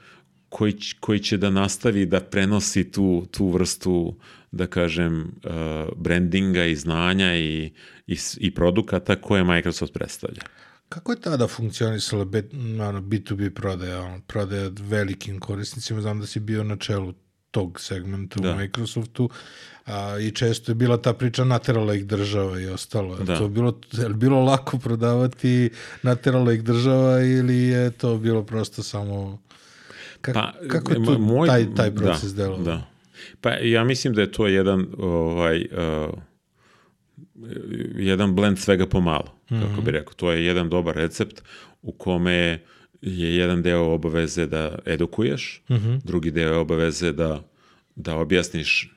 koji, 0.50 0.76
koji 1.00 1.20
će 1.20 1.38
da 1.38 1.50
nastavi 1.50 2.06
da 2.06 2.20
prenosi 2.20 2.92
tu, 2.92 3.26
tu 3.32 3.48
vrstu, 3.48 4.16
da 4.54 4.68
kažem, 4.68 5.22
uh, 5.44 5.52
brandinga 5.96 6.66
i 6.66 6.76
znanja 6.76 7.36
i, 7.36 7.74
i, 8.08 8.18
i 8.38 8.54
produkata 8.54 9.16
koje 9.16 9.44
Microsoft 9.44 9.94
predstavlja. 9.94 10.42
Kako 10.90 11.12
je 11.12 11.22
tada 11.22 11.48
funkcionisala 11.48 12.26
B, 12.26 12.44
ono, 12.80 13.02
B2B 13.02 13.50
prodaja, 13.50 14.02
ono, 14.02 14.22
prodaja 14.22 14.70
velikim 14.80 15.40
korisnicima? 15.40 16.02
Znam 16.02 16.20
da 16.20 16.26
si 16.26 16.40
bio 16.40 16.64
na 16.64 16.78
čelu 16.78 17.14
tog 17.52 17.80
segmenta 17.80 18.40
Da. 18.40 18.52
u 18.52 18.58
Microsoftu 18.58 19.30
a, 19.86 20.18
i 20.20 20.32
često 20.32 20.72
je 20.72 20.76
bila 20.76 20.98
ta 20.98 21.14
priča 21.14 21.44
naterala 21.44 21.96
ih 21.96 22.06
država 22.06 22.60
i 22.60 22.68
ostalo. 22.68 23.18
Je 23.18 23.24
Da. 23.24 23.38
to 23.38 23.48
bilo, 23.48 23.80
je 23.92 24.08
li 24.08 24.14
bilo 24.14 24.42
lako 24.42 24.78
prodavati 24.78 25.70
naterala 26.04 26.54
ih 26.54 26.64
država 26.64 27.22
ili 27.22 27.58
je 27.58 27.92
to 27.92 28.18
bilo 28.18 28.44
prosto 28.44 28.84
samo... 28.84 29.42
Ka, 30.22 30.34
kako 30.68 30.92
je 30.92 30.96
tu 30.96 31.12
moj- 31.12 31.48
taj, 31.48 31.76
taj 31.76 31.96
proces 31.96 32.32
da, 32.32 32.44
delovao? 32.44 32.64
Da. 32.66 32.93
Pa 33.42 33.50
ja 33.50 33.84
mislim 33.84 34.14
da 34.14 34.22
je 34.22 34.32
to 34.32 34.48
jedan 34.48 34.88
ovaj 34.98 35.66
uh, 35.72 36.14
jedan 37.96 38.36
blend 38.36 38.60
svega 38.60 38.88
pomalo, 38.88 39.36
kako 39.50 39.82
bi 39.82 39.92
rekao. 39.92 40.14
To 40.14 40.32
je 40.32 40.46
jedan 40.46 40.70
dobar 40.70 40.96
recept 40.96 41.44
u 41.82 41.92
kome 41.92 42.60
je 43.02 43.36
jedan 43.36 43.62
deo 43.62 43.84
obaveze 43.84 44.48
da 44.48 44.80
edukuješ, 44.86 45.64
drugi 46.04 46.32
deo 46.32 46.54
je 46.54 46.58
obaveze 46.58 47.12
da, 47.12 47.50
da 47.96 48.16
objasniš 48.16 48.94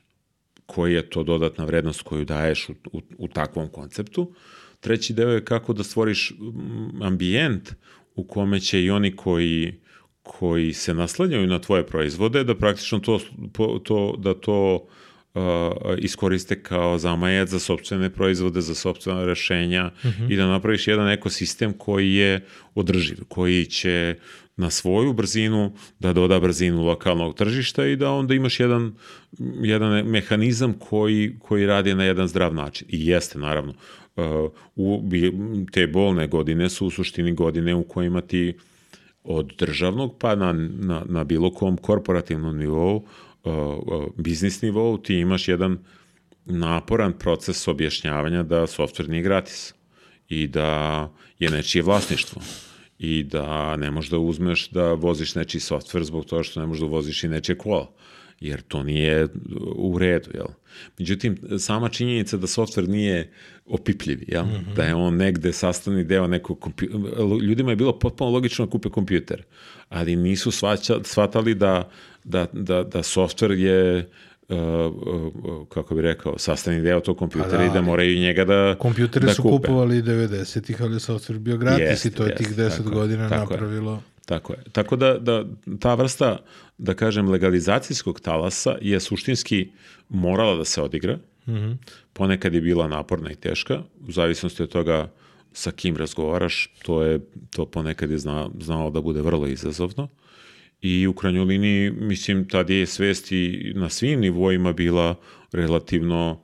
koji 0.65 0.93
je 0.93 1.09
to 1.09 1.23
dodatna 1.23 1.65
vrednost 1.65 2.01
koju 2.01 2.25
daješ 2.25 2.69
u, 2.69 2.73
u, 2.91 3.01
u 3.17 3.27
takvom 3.27 3.69
konceptu. 3.69 4.33
Treći 4.79 5.13
deo 5.13 5.29
je 5.29 5.45
kako 5.45 5.73
da 5.73 5.83
stvoriš 5.83 6.33
mm, 6.39 7.01
ambijent 7.01 7.73
u 8.15 8.23
kome 8.23 8.59
će 8.59 8.83
i 8.83 8.89
oni 8.89 9.15
koji 9.15 9.79
koji 10.27 10.73
se 10.73 10.93
naslanjaju 10.93 11.47
na 11.47 11.59
tvoje 11.59 11.85
proizvode 11.85 12.43
da 12.43 12.55
praktično 12.55 12.99
to, 12.99 13.19
to 13.83 14.15
da 14.17 14.33
to 14.33 14.87
uh, 15.33 15.41
iskoriste 15.97 16.63
kao 16.63 16.97
zamajac 16.97 17.49
za 17.49 17.59
sopstvene 17.59 18.09
proizvode, 18.09 18.61
za 18.61 18.75
sopstvena 18.75 19.25
rešenja 19.25 19.91
i 20.29 20.35
da 20.35 20.47
napraviš 20.47 20.87
jedan 20.87 21.09
ekosistem 21.09 21.73
koji 21.73 22.13
je 22.13 22.45
održiv, 22.75 23.17
koji 23.27 23.65
će 23.65 24.15
na 24.57 24.69
svoju 24.69 25.13
brzinu 25.13 25.73
da 25.99 26.13
doda 26.13 26.39
brzinu 26.39 26.85
lokalnog 26.85 27.35
tržišta 27.35 27.85
i 27.85 27.95
da 27.95 28.11
onda 28.11 28.33
imaš 28.33 28.59
jedan, 28.59 28.95
jedan 29.61 30.05
mehanizam 30.05 30.73
koji, 30.73 31.35
koji 31.39 31.65
radi 31.65 31.95
na 31.95 32.03
jedan 32.03 32.27
zdrav 32.27 32.53
način. 32.53 32.87
I 32.91 33.07
jeste, 33.07 33.39
naravno. 33.39 33.73
Uh, 34.15 34.23
u, 34.75 35.09
te 35.71 35.87
bolne 35.87 36.27
godine 36.27 36.69
su 36.69 36.87
u 36.87 36.89
suštini 36.91 37.33
godine 37.33 37.75
u 37.75 37.83
kojima 37.83 38.21
ti 38.21 38.57
od 39.27 39.53
državnog 39.57 40.15
pa 40.19 40.35
na, 40.35 40.53
na, 40.53 41.03
na 41.05 41.23
bilo 41.23 41.51
kom 41.53 41.77
korporativnom 41.77 42.57
nivou, 42.57 42.95
uh, 42.95 43.53
uh, 43.53 44.05
biznis 44.17 44.61
nivou, 44.61 44.97
ti 44.97 45.15
imaš 45.15 45.47
jedan 45.47 45.77
naporan 46.45 47.13
proces 47.13 47.67
objašnjavanja 47.67 48.43
da 48.43 48.67
software 48.67 49.09
nije 49.09 49.23
gratis 49.23 49.73
i 50.29 50.47
da 50.47 51.09
je 51.39 51.49
nečije 51.49 51.81
vlasništvo 51.81 52.41
i 52.99 53.23
da 53.23 53.75
ne 53.75 53.91
možeš 53.91 54.11
da 54.11 54.17
uzmeš 54.17 54.69
da 54.69 54.93
voziš 54.93 55.35
nečiji 55.35 55.61
softver 55.61 56.03
zbog 56.03 56.25
toga 56.25 56.43
što 56.43 56.59
ne 56.59 56.65
možeš 56.65 56.81
da 56.81 56.87
voziš 56.87 57.23
i 57.23 57.27
nečije 57.27 57.57
kola 57.57 57.91
jer 58.39 58.61
to 58.61 58.83
nije 58.83 59.27
u 59.75 59.97
redu, 59.97 60.29
jel? 60.33 60.47
Međutim, 60.99 61.37
sama 61.59 61.89
činjenica 61.89 62.37
da 62.37 62.47
softver 62.47 62.89
nije 62.89 63.31
opipljiv, 63.65 64.19
jel? 64.27 64.45
Mm 64.45 64.49
-hmm. 64.49 64.75
Da 64.75 64.83
je 64.83 64.95
on 64.95 65.15
negde 65.15 65.53
sastavni 65.53 66.03
deo 66.03 66.27
nekog 66.27 66.59
kompjutera. 66.59 67.01
Ljudima 67.41 67.69
je 67.69 67.75
bilo 67.75 67.99
potpuno 67.99 68.31
logično 68.31 68.65
da 68.65 68.71
kupe 68.71 68.89
kompjuter, 68.89 69.43
ali 69.89 70.15
nisu 70.15 70.51
svaća, 70.51 70.99
shvatali 71.03 71.55
da, 71.55 71.89
da, 72.23 72.45
da, 72.53 72.83
da 72.83 73.03
softver 73.03 73.51
je 73.51 74.09
Uh, 74.49 74.57
uh, 74.57 75.67
kako 75.69 75.95
bi 75.95 76.01
rekao, 76.01 76.37
sastavni 76.37 76.81
deo 76.81 76.99
tog 76.99 77.17
kompjutera 77.17 77.57
da, 77.57 77.65
i 77.65 77.69
da 77.69 77.81
moraju 77.81 78.19
njega 78.19 78.45
da 78.45 78.75
Kompjutere 78.79 79.25
da 79.25 79.33
su 79.33 79.41
kupe. 79.41 79.67
kupovali 79.67 80.01
90-ih, 80.01 80.81
ali 80.81 80.95
software 80.95 81.39
bio 81.39 81.57
gratis 81.57 81.79
Jest, 81.79 82.05
i 82.05 82.11
to 82.11 82.25
je 82.25 82.35
tih 82.35 82.47
jest, 82.47 82.59
10 82.59 82.77
tako 82.77 82.89
je, 82.89 82.93
godina 82.93 83.29
tako 83.29 83.53
je. 83.53 83.59
napravilo. 83.59 84.01
Tako 84.25 84.53
je. 84.53 84.59
Tako 84.71 84.95
da, 84.95 85.17
da 85.19 85.45
ta 85.79 85.95
vrsta, 85.95 86.37
da 86.77 86.93
kažem, 86.93 87.29
legalizacijskog 87.29 88.19
talasa 88.19 88.77
je 88.81 88.99
suštinski 88.99 89.71
morala 90.09 90.55
da 90.55 90.65
se 90.65 90.81
odigra. 90.81 91.15
Mm 91.47 91.53
-hmm. 91.53 91.77
Ponekad 92.13 92.53
je 92.53 92.61
bila 92.61 92.87
naporna 92.87 93.31
i 93.31 93.35
teška, 93.35 93.83
u 94.07 94.11
zavisnosti 94.11 94.63
od 94.63 94.69
toga 94.69 95.11
sa 95.53 95.71
kim 95.71 95.97
razgovaraš, 95.97 96.73
to 96.83 97.03
je 97.03 97.19
to 97.49 97.65
ponekad 97.65 98.11
je 98.11 98.17
zna, 98.17 98.49
znalo 98.59 98.89
da 98.91 99.01
bude 99.01 99.21
vrlo 99.21 99.47
izazovno. 99.47 100.07
I 100.81 101.07
u 101.07 101.13
krajnjoj 101.13 101.45
liniji, 101.45 101.91
mislim, 101.91 102.47
tad 102.47 102.69
je 102.69 102.85
svest 102.85 103.31
i 103.31 103.73
na 103.75 103.89
svim 103.89 104.19
nivoima 104.19 104.73
bila 104.73 105.15
relativno, 105.51 106.43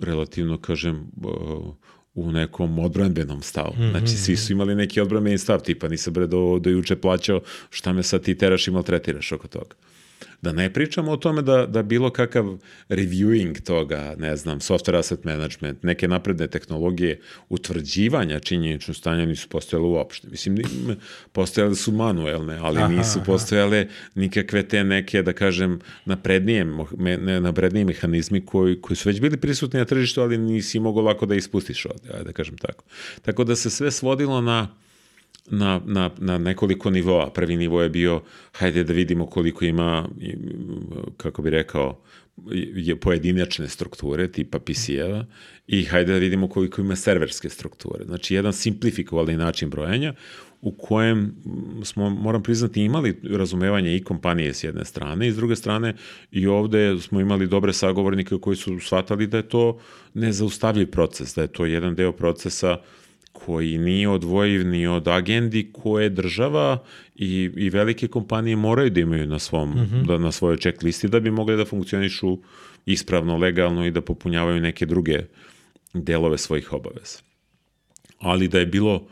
relativno, 0.00 0.58
kažem, 0.58 1.10
uh, 1.16 1.74
u 2.18 2.32
nekom 2.32 2.78
odbranbenom 2.78 3.42
stavu. 3.42 3.74
Mm 3.76 3.82
-hmm. 3.82 3.90
Znači, 3.90 4.16
svi 4.16 4.36
su 4.36 4.52
imali 4.52 4.74
neki 4.74 5.00
odbranbeni 5.00 5.38
stav, 5.38 5.60
tipa 5.60 5.88
nisam 5.88 6.12
bre 6.12 6.26
do, 6.26 6.58
do 6.58 6.70
juče 6.70 6.96
plaćao, 6.96 7.40
šta 7.70 7.92
me 7.92 8.02
sad 8.02 8.22
ti 8.22 8.38
teraš 8.38 8.68
i 8.68 8.70
maltretiraš 8.70 9.32
oko 9.32 9.48
toga. 9.48 9.74
Da 10.42 10.52
ne 10.52 10.72
pričamo 10.72 11.12
o 11.12 11.16
tome 11.16 11.42
da, 11.42 11.66
da 11.66 11.82
bilo 11.82 12.10
kakav 12.10 12.58
reviewing 12.88 13.60
toga, 13.60 14.14
ne 14.18 14.36
znam, 14.36 14.60
software 14.60 14.98
asset 14.98 15.24
management, 15.24 15.82
neke 15.82 16.08
napredne 16.08 16.46
tehnologije, 16.46 17.20
utvrđivanja 17.48 18.38
činjeničnog 18.40 18.96
stanja 18.96 19.26
nisu 19.26 19.48
postojale 19.48 19.88
uopšte. 19.88 20.28
Mislim, 20.28 20.56
postojale 21.32 21.74
su 21.74 21.92
manuelne, 21.92 22.56
ali 22.56 22.78
aha, 22.78 22.88
nisu 22.88 23.20
postojale 23.26 23.86
nikakve 24.14 24.62
te 24.62 24.84
neke, 24.84 25.22
da 25.22 25.32
kažem, 25.32 25.80
naprednije, 26.04 26.64
ne, 26.98 27.40
naprednije 27.40 27.84
mehanizmi 27.84 28.46
koji, 28.46 28.80
koji 28.80 28.96
su 28.96 29.08
već 29.08 29.20
bili 29.20 29.36
prisutni 29.36 29.78
na 29.78 29.84
tržištu, 29.84 30.20
ali 30.20 30.38
nisi 30.38 30.80
mogo 30.80 31.00
lako 31.00 31.26
da 31.26 31.34
ispustiš 31.34 31.86
ovde, 31.86 32.24
da 32.24 32.32
kažem 32.32 32.58
tako. 32.58 32.84
Tako 33.22 33.44
da 33.44 33.56
se 33.56 33.70
sve 33.70 33.90
svodilo 33.90 34.40
na 34.40 34.68
na, 35.50 35.80
na, 35.86 36.10
na 36.18 36.38
nekoliko 36.38 36.90
nivoa. 36.90 37.30
Prvi 37.30 37.56
nivo 37.56 37.82
je 37.82 37.88
bio, 37.88 38.22
hajde 38.52 38.84
da 38.84 38.92
vidimo 38.92 39.26
koliko 39.26 39.64
ima, 39.64 40.08
kako 41.16 41.42
bi 41.42 41.50
rekao, 41.50 42.00
je 42.74 42.96
pojedinačne 42.96 43.68
strukture 43.68 44.32
tipa 44.32 44.58
PC-eva 44.58 45.24
i 45.66 45.84
hajde 45.84 46.12
da 46.12 46.18
vidimo 46.18 46.48
koliko 46.48 46.80
ima 46.80 46.96
serverske 46.96 47.48
strukture. 47.48 48.04
Znači, 48.04 48.34
jedan 48.34 48.52
simplifikovali 48.52 49.36
način 49.36 49.70
brojenja 49.70 50.14
u 50.60 50.72
kojem 50.72 51.34
smo, 51.84 52.10
moram 52.10 52.42
priznati, 52.42 52.82
imali 52.82 53.20
razumevanje 53.22 53.96
i 53.96 54.04
kompanije 54.04 54.54
s 54.54 54.64
jedne 54.64 54.84
strane 54.84 55.28
i 55.28 55.32
s 55.32 55.36
druge 55.36 55.56
strane 55.56 55.94
i 56.30 56.46
ovde 56.46 57.00
smo 57.00 57.20
imali 57.20 57.46
dobre 57.46 57.72
sagovornike 57.72 58.36
koji 58.40 58.56
su 58.56 58.80
shvatali 58.80 59.26
da 59.26 59.36
je 59.36 59.48
to 59.48 59.78
nezaustavljiv 60.14 60.90
proces, 60.90 61.34
da 61.34 61.42
je 61.42 61.48
to 61.48 61.66
jedan 61.66 61.94
deo 61.94 62.12
procesa 62.12 62.72
uh, 62.72 63.07
koji 63.44 63.78
nije 63.78 64.08
odvojiv 64.08 64.66
ni 64.66 64.86
od 64.86 65.08
agendi 65.08 65.70
koje 65.72 66.08
država 66.08 66.84
i, 67.14 67.50
i 67.56 67.70
velike 67.70 68.08
kompanije 68.08 68.56
moraju 68.56 68.90
da 68.90 69.00
imaju 69.00 69.26
na, 69.26 69.38
svom, 69.38 69.70
mm 69.70 69.88
-hmm. 69.92 70.06
da, 70.06 70.18
na 70.18 70.32
svojoj 70.32 70.56
check 70.56 70.82
listi 70.82 71.08
da 71.08 71.20
bi 71.20 71.30
mogli 71.30 71.56
da 71.56 71.64
funkcionišu 71.64 72.38
ispravno, 72.86 73.36
legalno 73.36 73.86
i 73.86 73.90
da 73.90 74.00
popunjavaju 74.00 74.60
neke 74.60 74.86
druge 74.86 75.18
delove 75.94 76.38
svojih 76.38 76.72
obaveza. 76.72 77.18
Ali 78.18 78.48
da 78.48 78.58
je 78.58 78.66
bilo 78.66 79.06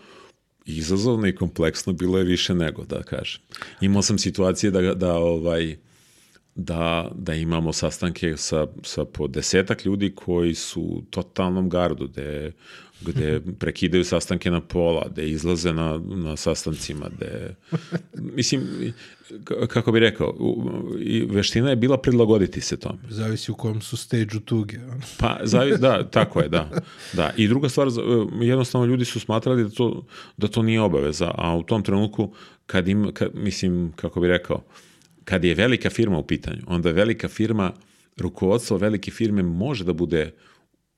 izazovno 0.67 1.27
i 1.27 1.35
kompleksno, 1.35 1.93
bilo 1.93 2.19
je 2.19 2.25
više 2.25 2.55
nego, 2.55 2.85
da 2.85 3.03
kažem. 3.03 3.41
Imao 3.81 4.03
sam 4.03 4.19
situacije 4.19 4.71
da, 4.71 4.95
da 4.95 5.15
ovaj, 5.15 5.77
da, 6.57 7.11
da 7.15 7.35
imamo 7.35 7.73
sastanke 7.73 8.37
sa, 8.37 8.67
sa 8.83 9.05
po 9.05 9.27
desetak 9.27 9.85
ljudi 9.85 10.13
koji 10.15 10.55
su 10.55 10.81
u 10.81 11.03
totalnom 11.11 11.69
gardu, 11.69 12.09
gde 12.09 12.53
gde 13.01 13.41
prekidaju 13.61 14.05
sastanke 14.05 14.51
na 14.51 14.61
pola, 14.61 15.07
gde 15.11 15.31
izlaze 15.31 15.73
na, 15.73 16.01
na 16.07 16.37
sastancima, 16.37 17.09
gde... 17.17 17.55
Mislim, 18.15 18.63
kako 19.69 19.93
bi 19.93 20.01
rekao, 20.01 20.35
i 21.01 21.27
veština 21.31 21.71
je 21.71 21.77
bila 21.77 21.99
prilagoditi 21.99 22.61
se 22.61 22.77
tome. 22.77 22.99
Zavisi 23.09 23.53
u 23.53 23.55
kom 23.55 23.81
su 23.81 23.97
stage-u 23.97 24.41
tuge. 24.41 24.79
pa, 25.19 25.39
zavi, 25.43 25.79
da, 25.79 26.11
tako 26.11 26.41
je, 26.41 26.49
da. 26.49 26.71
da. 27.13 27.33
I 27.37 27.49
druga 27.49 27.69
stvar, 27.69 27.89
jednostavno 28.41 28.87
ljudi 28.87 29.05
su 29.05 29.21
smatrali 29.21 29.65
da 29.65 29.71
to, 29.71 30.07
da 30.37 30.49
to 30.49 30.63
nije 30.63 30.81
obaveza, 30.81 31.31
a 31.35 31.57
u 31.57 31.63
tom 31.63 31.83
trenutku, 31.83 32.33
kad 32.67 32.89
im, 32.89 33.11
kad, 33.15 33.31
mislim, 33.35 33.93
kako 33.97 34.21
bi 34.21 34.29
rekao, 34.29 34.63
kad 35.27 35.45
je 35.45 35.55
velika 35.55 35.91
firma 35.91 36.19
u 36.19 36.27
pitanju, 36.27 36.63
onda 36.67 36.91
velika 36.91 37.29
firma, 37.29 37.73
rukovodstvo 38.17 38.77
velike 38.77 39.11
firme 39.11 39.43
može 39.43 39.85
da 39.85 39.93
bude 39.93 40.35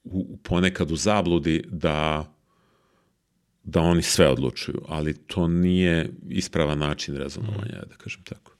u, 0.04 0.36
ponekad 0.36 0.90
u 0.90 0.96
zabludi 0.96 1.64
da 1.70 2.26
da 3.62 3.80
oni 3.80 4.02
sve 4.02 4.28
odlučuju, 4.28 4.82
ali 4.88 5.14
to 5.26 5.48
nije 5.48 6.10
ispravan 6.28 6.78
način 6.78 7.16
rezonovanja, 7.16 7.82
da 7.88 7.96
kažem 7.96 8.22
tako. 8.22 8.52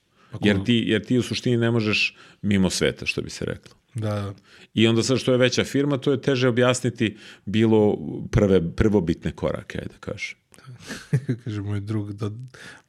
Jer 0.43 0.65
ti, 0.65 0.85
jer 0.87 1.05
ti 1.05 1.19
u 1.19 1.23
suštini 1.23 1.57
ne 1.57 1.71
možeš 1.71 2.17
mimo 2.43 2.71
sveta, 2.71 3.07
što 3.07 3.23
bi 3.23 3.31
se 3.31 3.45
reklo. 3.45 3.75
Da. 3.95 4.35
I 4.75 4.87
onda 4.87 5.03
sad 5.03 5.19
što 5.19 5.33
je 5.33 5.39
veća 5.39 5.65
firma, 5.65 5.99
to 5.99 6.13
je 6.13 6.21
teže 6.23 6.49
objasniti 6.49 7.17
bilo 7.45 7.99
prve, 8.31 8.75
prvobitne 8.77 9.33
korake, 9.33 9.79
da 9.79 9.99
kažem. 10.01 10.39
Kaže 11.45 11.61
moj 11.61 11.81
drug, 11.81 12.13
da, 12.13 12.31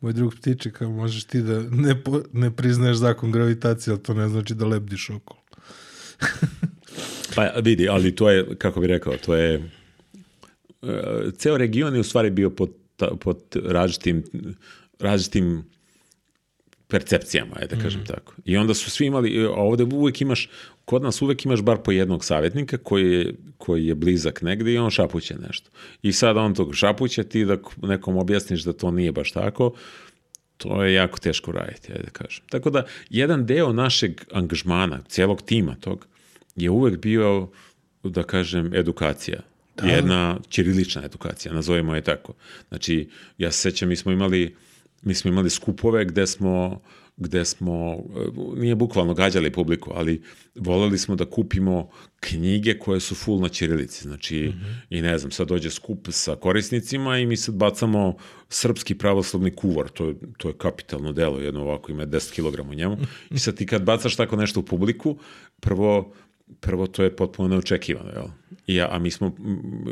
moj 0.01 0.13
drug 0.13 0.35
ptiče, 0.35 0.71
kao 0.71 0.91
možeš 0.91 1.23
ti 1.23 1.41
da 1.41 1.59
ne, 1.71 2.03
po, 2.03 2.21
ne 2.33 2.51
priznaješ 2.55 2.97
zakon 2.97 3.31
gravitacije, 3.31 3.91
ali 3.91 4.03
to 4.03 4.13
ne 4.13 4.29
znači 4.29 4.53
da 4.53 4.65
lebdiš 4.65 5.09
okolo. 5.09 5.41
Pa 7.35 7.43
vidi, 7.63 7.89
ali 7.89 8.15
to 8.15 8.29
je, 8.29 8.55
kako 8.57 8.79
bi 8.79 8.87
rekao, 8.87 9.17
to 9.17 9.35
je, 9.35 9.69
uh, 10.81 10.89
ceo 11.37 11.57
region 11.57 11.93
je 11.95 11.99
u 11.99 12.03
stvari 12.03 12.29
bio 12.29 12.49
pod, 12.49 12.71
pod 13.19 13.37
različitim, 13.65 14.23
različitim 14.99 15.63
percepcijama, 16.87 17.55
ajde 17.55 17.75
da 17.75 17.81
kažem 17.81 18.01
mm. 18.01 18.05
tako. 18.05 18.33
I 18.45 18.57
onda 18.57 18.73
su 18.73 18.91
svi 18.91 19.05
imali, 19.05 19.45
a 19.45 19.51
ovde 19.51 19.83
uvek 19.83 20.21
imaš, 20.21 20.49
kod 20.89 21.03
nas 21.03 21.21
uvek 21.21 21.45
imaš 21.45 21.61
bar 21.61 21.77
po 21.77 21.91
jednog 21.91 22.25
savjetnika 22.25 22.77
koji 22.77 23.11
je, 23.11 23.33
koji 23.57 23.85
je 23.85 23.95
blizak 23.95 24.41
negde 24.41 24.73
i 24.73 24.77
on 24.77 24.89
šapuće 24.89 25.35
nešto. 25.47 25.69
I 26.01 26.11
sad 26.11 26.37
on 26.37 26.55
tog 26.55 26.75
šapuće 26.75 27.23
ti 27.23 27.45
da 27.45 27.57
nekom 27.81 28.17
objasniš 28.17 28.63
da 28.63 28.73
to 28.73 28.91
nije 28.91 29.11
baš 29.11 29.31
tako, 29.31 29.73
to 30.57 30.83
je 30.83 30.93
jako 30.93 31.19
teško 31.19 31.51
raditi, 31.51 31.91
ajde 31.91 32.03
da 32.03 32.09
kažem. 32.09 32.43
Tako 32.49 32.69
da, 32.69 32.85
jedan 33.09 33.45
deo 33.45 33.73
našeg 33.73 34.21
angažmana, 34.33 35.01
celog 35.07 35.41
tima 35.41 35.75
tog, 35.75 36.07
je 36.55 36.69
uvek 36.69 36.97
bio, 36.97 37.49
da 38.03 38.23
kažem, 38.23 38.73
edukacija. 38.73 39.41
Da. 39.77 39.87
Jedna 39.87 40.39
ćirilična 40.49 41.05
edukacija, 41.05 41.53
nazovemo 41.53 41.95
je 41.95 42.01
tako. 42.01 42.33
Znači, 42.69 43.09
ja 43.37 43.51
se 43.51 43.61
sećam, 43.61 43.89
mi 43.89 43.95
smo 43.95 44.11
imali, 44.11 44.55
mi 45.01 45.13
smo 45.13 45.29
imali 45.29 45.49
skupove 45.49 46.05
gde 46.05 46.27
smo, 46.27 46.81
gde 47.19 47.45
smo, 47.45 47.97
nije 48.55 48.75
bukvalno 48.75 49.13
gađali 49.13 49.51
publiku, 49.51 49.91
ali 49.95 50.21
voleli 50.55 50.97
smo 50.97 51.15
da 51.15 51.25
kupimo 51.25 51.89
knjige 52.19 52.79
koje 52.79 52.99
su 52.99 53.15
full 53.15 53.41
na 53.41 53.49
ćirilici. 53.49 54.03
Znači, 54.03 54.39
mm 54.39 54.51
-hmm. 54.51 54.75
i 54.89 55.01
ne 55.01 55.17
znam, 55.17 55.31
sad 55.31 55.47
dođe 55.47 55.69
skup 55.69 56.07
sa 56.11 56.35
korisnicima 56.35 57.17
i 57.17 57.25
mi 57.25 57.37
sad 57.37 57.55
bacamo 57.55 58.15
srpski 58.49 58.97
pravoslavni 58.97 59.55
kuvar, 59.55 59.89
to, 59.89 60.13
to 60.37 60.47
je 60.47 60.57
kapitalno 60.57 61.11
delo, 61.11 61.39
jedno 61.39 61.61
ovako 61.61 61.91
ima 61.91 62.05
10 62.05 62.35
kg 62.35 62.69
u 62.69 62.73
njemu. 62.73 62.97
I 63.31 63.39
sad 63.39 63.55
ti 63.55 63.65
kad 63.65 63.83
bacaš 63.83 64.15
tako 64.15 64.35
nešto 64.35 64.59
u 64.59 64.63
publiku, 64.63 65.17
prvo 65.59 66.13
prvo 66.59 66.87
to 66.87 67.03
je 67.03 67.15
potpuno 67.15 67.49
neočekivano, 67.49 68.09
jel? 68.09 68.25
I 68.67 68.75
ja, 68.75 68.87
a 68.91 68.99
mi 68.99 69.11
smo, 69.11 69.35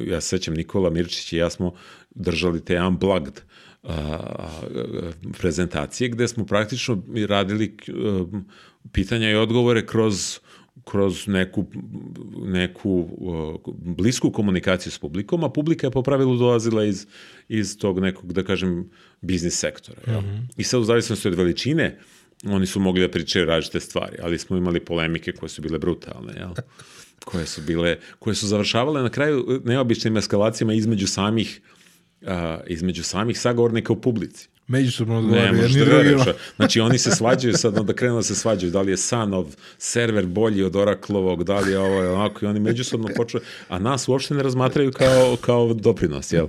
ja 0.07 0.21
se 0.21 0.27
sećam, 0.27 0.53
Nikola 0.53 0.89
Mirčić 0.89 1.33
i 1.33 1.37
ja 1.37 1.49
smo 1.49 1.73
držali 2.15 2.65
te 2.65 2.81
unplugged 2.81 3.39
a, 3.39 3.66
prezentacije 5.37 6.09
gde 6.09 6.27
smo 6.27 6.45
praktično 6.45 7.03
radili 7.27 7.77
a, 7.87 8.25
pitanja 8.91 9.31
i 9.31 9.35
odgovore 9.35 9.85
kroz 9.85 10.39
kroz 10.83 11.27
neku, 11.27 11.65
neku 12.45 13.09
uh, 13.17 13.73
blisku 13.75 14.31
komunikaciju 14.31 14.91
s 14.91 14.99
publikom, 14.99 15.43
a 15.43 15.49
publika 15.49 15.87
je 15.87 15.91
po 15.91 16.01
pravilu 16.01 16.37
dolazila 16.37 16.85
iz, 16.85 17.07
iz 17.49 17.77
tog 17.77 17.99
nekog, 17.99 18.33
da 18.33 18.43
kažem, 18.43 18.89
biznis 19.21 19.59
sektora. 19.59 20.01
Jel? 20.07 20.21
Mm 20.21 20.25
-hmm. 20.25 20.47
I 20.57 20.63
sad 20.63 20.81
u 20.81 20.83
zavisnosti 20.83 21.27
od 21.27 21.35
veličine 21.35 21.97
uh, 21.99 22.05
oni 22.45 22.65
su 22.65 22.79
mogli 22.79 23.01
da 23.01 23.11
pričaju 23.11 23.45
različite 23.45 23.79
stvari, 23.79 24.17
ali 24.21 24.39
smo 24.39 24.57
imali 24.57 24.79
polemike 24.79 25.31
koje 25.31 25.49
su 25.49 25.61
bile 25.61 25.79
brutalne, 25.79 26.33
jel? 26.37 26.49
koje 27.25 27.45
su 27.45 27.61
bile, 27.61 27.97
koje 28.19 28.35
su 28.35 28.47
završavale 28.47 29.01
na 29.01 29.09
kraju 29.09 29.61
neobičnim 29.65 30.17
eskalacijama 30.17 30.73
između 30.73 31.07
samih 31.07 31.61
a, 32.25 32.59
između 32.67 33.03
samih 33.03 33.39
sagovornika 33.39 33.93
u 33.93 34.01
publici. 34.01 34.49
Međusobno 34.67 35.13
Ne, 35.13 35.19
odgovaraju 35.19 35.53
možeš 35.53 35.75
jedni 35.75 35.91
da 35.91 35.97
veruješ. 35.97 36.21
Znači, 36.55 36.79
oni 36.79 36.97
se 36.97 37.11
svađaju 37.11 37.53
sad, 37.53 37.77
onda 37.77 37.93
krenu 37.93 38.15
da 38.15 38.23
se 38.23 38.35
svađaju, 38.35 38.71
da 38.71 38.81
li 38.81 38.91
je 38.91 38.97
Sanov 38.97 39.55
server 39.77 40.25
bolji 40.25 40.63
od 40.63 40.75
Oraclovog, 40.75 41.43
da 41.43 41.59
li 41.59 41.71
je 41.71 41.79
ovo 41.79 42.13
onako, 42.13 42.45
i 42.45 42.47
oni 42.47 42.59
međusobno 42.59 43.07
počnu, 43.15 43.39
a 43.69 43.79
nas 43.79 44.07
uopšte 44.07 44.33
ne 44.33 44.43
razmatraju 44.43 44.91
kao, 44.91 45.37
kao 45.41 45.73
doprinos, 45.73 46.31
jel? 46.31 46.47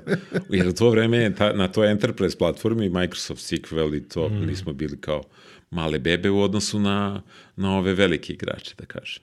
Jer 0.49 0.69
u 0.69 0.73
to 0.73 0.91
vreme 0.91 1.35
ta, 1.35 1.53
na 1.53 1.69
toj 1.69 1.91
enterprise 1.91 2.39
platformi 2.39 2.89
Microsoft 2.89 3.43
SQL 3.43 3.95
i 3.95 4.09
to, 4.09 4.29
mi 4.29 4.57
smo 4.57 4.73
bili 4.73 5.01
kao 5.01 5.23
male 5.71 5.99
bebe 5.99 6.31
u 6.31 6.41
odnosu 6.43 6.81
na, 6.81 7.23
na 7.57 7.79
ove 7.79 7.95
velike 7.95 8.33
igrače, 8.33 8.75
da 8.79 8.85
kažem. 8.85 9.23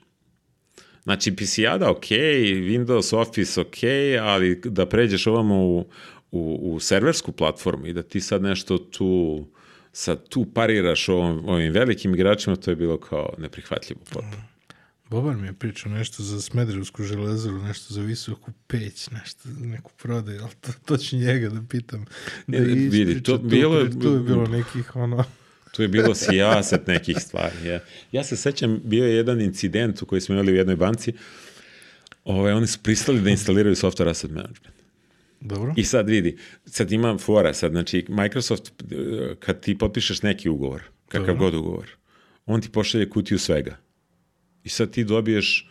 Znači, 1.02 1.36
PC-ada 1.36 1.90
ok, 1.90 2.06
Windows, 2.06 3.16
Office 3.16 3.60
ok, 3.60 3.76
ali 4.22 4.60
da 4.64 4.86
pređeš 4.86 5.26
ovamo 5.26 5.54
u, 5.54 5.86
u, 6.30 6.58
u 6.62 6.80
serversku 6.80 7.32
platformu 7.32 7.86
i 7.86 7.92
da 7.92 8.02
ti 8.02 8.20
sad 8.20 8.42
nešto 8.42 8.78
tu 8.78 9.44
sad 9.92 10.28
tu 10.28 10.46
pariraš 10.54 11.08
ovom, 11.08 11.48
ovim 11.48 11.72
velikim 11.72 12.14
igračima, 12.14 12.56
to 12.56 12.70
je 12.70 12.76
bilo 12.76 13.00
kao 13.00 13.34
neprihvatljivo 13.38 14.00
potpuno. 14.04 14.42
Boban 15.10 15.40
mi 15.40 15.46
je 15.46 15.52
pričao 15.52 15.92
nešto 15.92 16.22
za 16.22 16.40
Smedrevsku 16.40 17.02
železaru, 17.02 17.62
nešto 17.62 17.94
za 17.94 18.00
visoku 18.00 18.52
peć, 18.66 19.10
nešto 19.10 19.40
za 19.44 19.66
neku 19.66 19.92
prodaju, 20.02 20.42
ali 20.42 20.52
to, 20.60 20.72
to 20.84 20.96
ću 20.96 21.16
njega 21.16 21.48
da 21.48 21.62
pitam. 21.68 22.04
Da 22.46 22.56
E, 22.56 22.60
vidi, 22.60 23.22
to 23.22 23.38
tu 23.38 23.44
bilo 23.44 23.84
priču. 23.84 24.00
Tu 24.00 24.12
je 24.12 24.20
bilo 24.20 24.46
nekih, 24.46 24.96
ono... 24.96 25.24
Tu 25.72 25.82
je 25.82 25.88
bilo 25.88 26.14
sijaset 26.14 26.86
nekih 26.86 27.16
stvari. 27.20 27.68
Ja, 27.68 27.80
ja 28.12 28.24
se 28.24 28.36
sećam, 28.36 28.80
bio 28.84 29.04
je 29.04 29.14
jedan 29.14 29.40
incident 29.40 30.02
u 30.02 30.06
koji 30.06 30.20
smo 30.20 30.34
imali 30.34 30.52
u 30.52 30.56
jednoj 30.56 30.76
banci, 30.76 31.12
Ove, 32.24 32.54
oni 32.54 32.66
su 32.66 32.78
pristali 32.82 33.20
da 33.20 33.30
instaliraju 33.30 33.74
software 33.74 34.10
asset 34.10 34.30
management. 34.30 34.75
Dobro. 35.46 35.74
I 35.76 35.84
sad 35.84 36.08
vidi, 36.08 36.36
sad 36.64 36.92
ima 36.92 37.18
fora, 37.18 37.54
sad, 37.54 37.70
znači 37.70 38.06
Microsoft, 38.08 38.72
eh, 38.92 39.34
kad 39.40 39.60
ti 39.60 39.78
potpišeš 39.78 40.22
neki 40.22 40.48
ugovor, 40.48 40.82
kakav 41.08 41.26
Dobro. 41.26 41.40
god 41.44 41.54
ugovor, 41.54 41.90
on 42.46 42.60
ti 42.60 42.68
pošalje 42.72 43.10
kutiju 43.10 43.38
svega. 43.38 43.76
I 44.64 44.68
sad 44.68 44.90
ti 44.90 45.04
dobiješ 45.04 45.70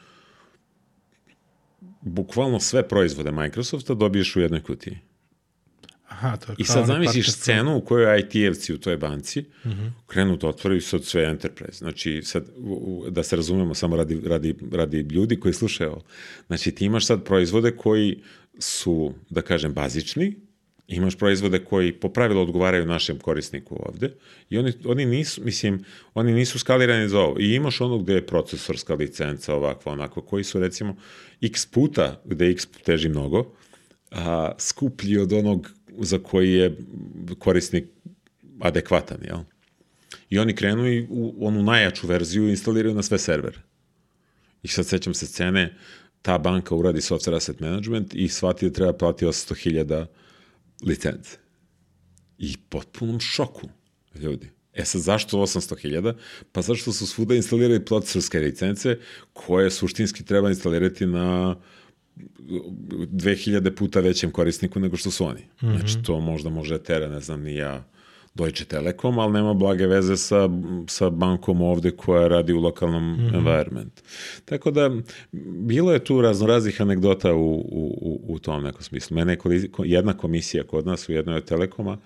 bukvalno 2.01 2.59
sve 2.59 2.87
proizvode 2.87 3.31
Microsofta 3.31 3.93
dobiješ 3.93 4.35
u 4.35 4.39
jednoj 4.41 4.61
kutiji. 4.63 4.97
Aha, 6.07 6.37
to 6.37 6.51
je 6.51 6.55
I 6.59 6.63
sad 6.63 6.85
zamisliš 6.85 7.31
scenu 7.31 7.77
u 7.77 7.81
kojoj 7.81 8.19
IT-evci 8.19 8.73
u 8.73 8.77
toj 8.77 8.97
banci 8.97 9.45
krenu 10.07 10.37
da 10.37 10.47
otvaraju 10.47 10.81
sad 10.81 11.03
sve 11.03 11.23
enterprise. 11.23 11.77
Znači, 11.77 12.21
sad, 12.23 12.45
u- 12.57 13.03
u- 13.05 13.09
da 13.09 13.23
se 13.23 13.35
razumemo 13.35 13.73
samo 13.73 13.95
radi, 13.95 14.21
radi, 14.25 14.55
radi 14.71 14.99
ljudi 14.99 15.39
koji 15.39 15.53
slušaju 15.53 15.91
ovo. 15.91 16.03
Znači, 16.47 16.71
ti 16.71 16.85
imaš 16.85 17.05
sad 17.05 17.23
proizvode 17.23 17.71
koji 17.77 18.21
su, 18.59 19.13
da 19.29 19.41
kažem, 19.41 19.73
bazični, 19.73 20.35
imaš 20.87 21.15
proizvode 21.15 21.59
koji 21.59 21.93
po 21.93 22.09
pravilu 22.09 22.41
odgovaraju 22.41 22.85
našem 22.85 23.19
korisniku 23.19 23.75
ovde 23.79 24.13
i 24.49 24.57
oni, 24.57 24.73
oni 24.85 25.05
nisu, 25.05 25.41
mislim, 25.43 25.83
oni 26.13 26.33
nisu 26.33 26.59
skalirani 26.59 27.09
za 27.09 27.19
ovo. 27.19 27.39
I 27.39 27.55
imaš 27.55 27.81
ono 27.81 27.97
gde 27.97 28.13
je 28.13 28.27
procesorska 28.27 28.93
licenca 28.93 29.55
ovakva, 29.55 29.91
onako, 29.91 30.21
koji 30.21 30.43
su 30.43 30.59
recimo 30.59 30.95
x 31.41 31.65
puta, 31.65 32.21
gde 32.25 32.49
x 32.49 32.67
teži 32.85 33.09
mnogo, 33.09 33.51
a, 34.11 34.51
skuplji 34.57 35.17
od 35.17 35.33
onog 35.33 35.71
za 35.97 36.19
koji 36.19 36.53
je 36.53 36.77
korisnik 37.39 37.85
adekvatan, 38.59 39.17
jel? 39.23 39.39
I 40.29 40.39
oni 40.39 40.55
krenu 40.55 40.87
i 40.87 41.07
u 41.09 41.47
onu 41.47 41.63
najjaču 41.63 42.07
verziju 42.07 42.49
instaliraju 42.49 42.95
na 42.95 43.03
sve 43.03 43.17
servere. 43.17 43.57
I 44.63 44.67
sad 44.67 44.85
sećam 44.85 45.13
se 45.13 45.25
scene, 45.25 45.77
ta 46.25 46.37
banka 46.37 46.75
uradi 46.75 47.01
software 47.01 47.35
asset 47.35 47.59
management 47.59 48.15
i 48.15 48.27
shvati 48.27 48.65
da 48.65 48.73
treba 48.73 48.93
plati 48.93 49.25
800.000 49.25 50.05
licence. 50.83 51.37
I 52.37 52.55
potpunom 52.69 53.19
šoku, 53.19 53.69
ljudi. 54.15 54.49
E 54.73 54.85
sad, 54.85 55.01
zašto 55.01 55.37
800.000? 55.37 56.13
Pa 56.51 56.61
zašto 56.61 56.93
su 56.93 57.07
svuda 57.07 57.35
instalirali 57.35 57.85
procesorske 57.85 58.39
licence 58.39 58.97
koje 59.33 59.71
suštinski 59.71 60.25
treba 60.25 60.49
instalirati 60.49 61.05
na 61.05 61.55
2000 62.15 63.75
puta 63.75 63.99
većem 63.99 64.31
korisniku 64.31 64.79
nego 64.79 64.97
što 64.97 65.11
su 65.11 65.25
oni. 65.25 65.41
Mm 65.41 65.65
-hmm. 65.65 65.77
Znači, 65.79 66.03
to 66.03 66.19
možda 66.19 66.49
može 66.49 66.77
tera, 66.77 67.07
ne 67.07 67.19
znam, 67.19 67.41
ni 67.41 67.55
ja, 67.55 67.87
Deutsche 68.35 68.65
Telekom, 68.65 69.19
ali 69.19 69.33
nema 69.33 69.53
blage 69.53 69.87
veze 69.87 70.17
sa, 70.17 70.49
sa 70.87 71.09
bankom 71.09 71.61
ovde 71.61 71.91
koja 71.91 72.27
radi 72.27 72.53
u 72.53 72.59
lokalnom 72.59 73.13
mm 73.13 73.17
-hmm. 73.17 73.35
environment. 73.35 74.03
Tako 74.45 74.71
da, 74.71 74.91
bilo 75.57 75.93
je 75.93 76.03
tu 76.03 76.21
raznoraznih 76.21 76.81
anegdota 76.81 77.33
u, 77.33 77.53
u, 77.55 77.97
u, 78.01 78.33
u 78.33 78.39
tom 78.39 78.63
nekom 78.63 78.81
smislu. 78.81 79.15
Mene 79.15 79.37
je 79.45 79.69
jedna 79.83 80.17
komisija 80.17 80.63
kod 80.63 80.85
nas 80.85 81.09
u 81.09 81.11
jednoj 81.11 81.35
od 81.35 81.45
Telekoma 81.45 81.97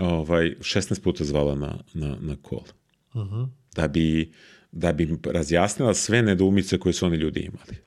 ovaj, 0.00 0.54
16 0.60 1.02
puta 1.02 1.24
zvala 1.24 1.54
na, 1.54 1.78
na, 1.94 2.16
na 2.20 2.36
call. 2.48 2.64
Uh 3.14 3.30
-huh. 3.30 3.48
da, 3.76 3.88
bi, 3.88 4.32
da 4.72 4.92
bi 4.92 5.18
razjasnila 5.24 5.94
sve 5.94 6.22
nedoumice 6.22 6.78
koje 6.78 6.92
su 6.92 7.06
oni 7.06 7.16
ljudi 7.16 7.40
imali. 7.40 7.86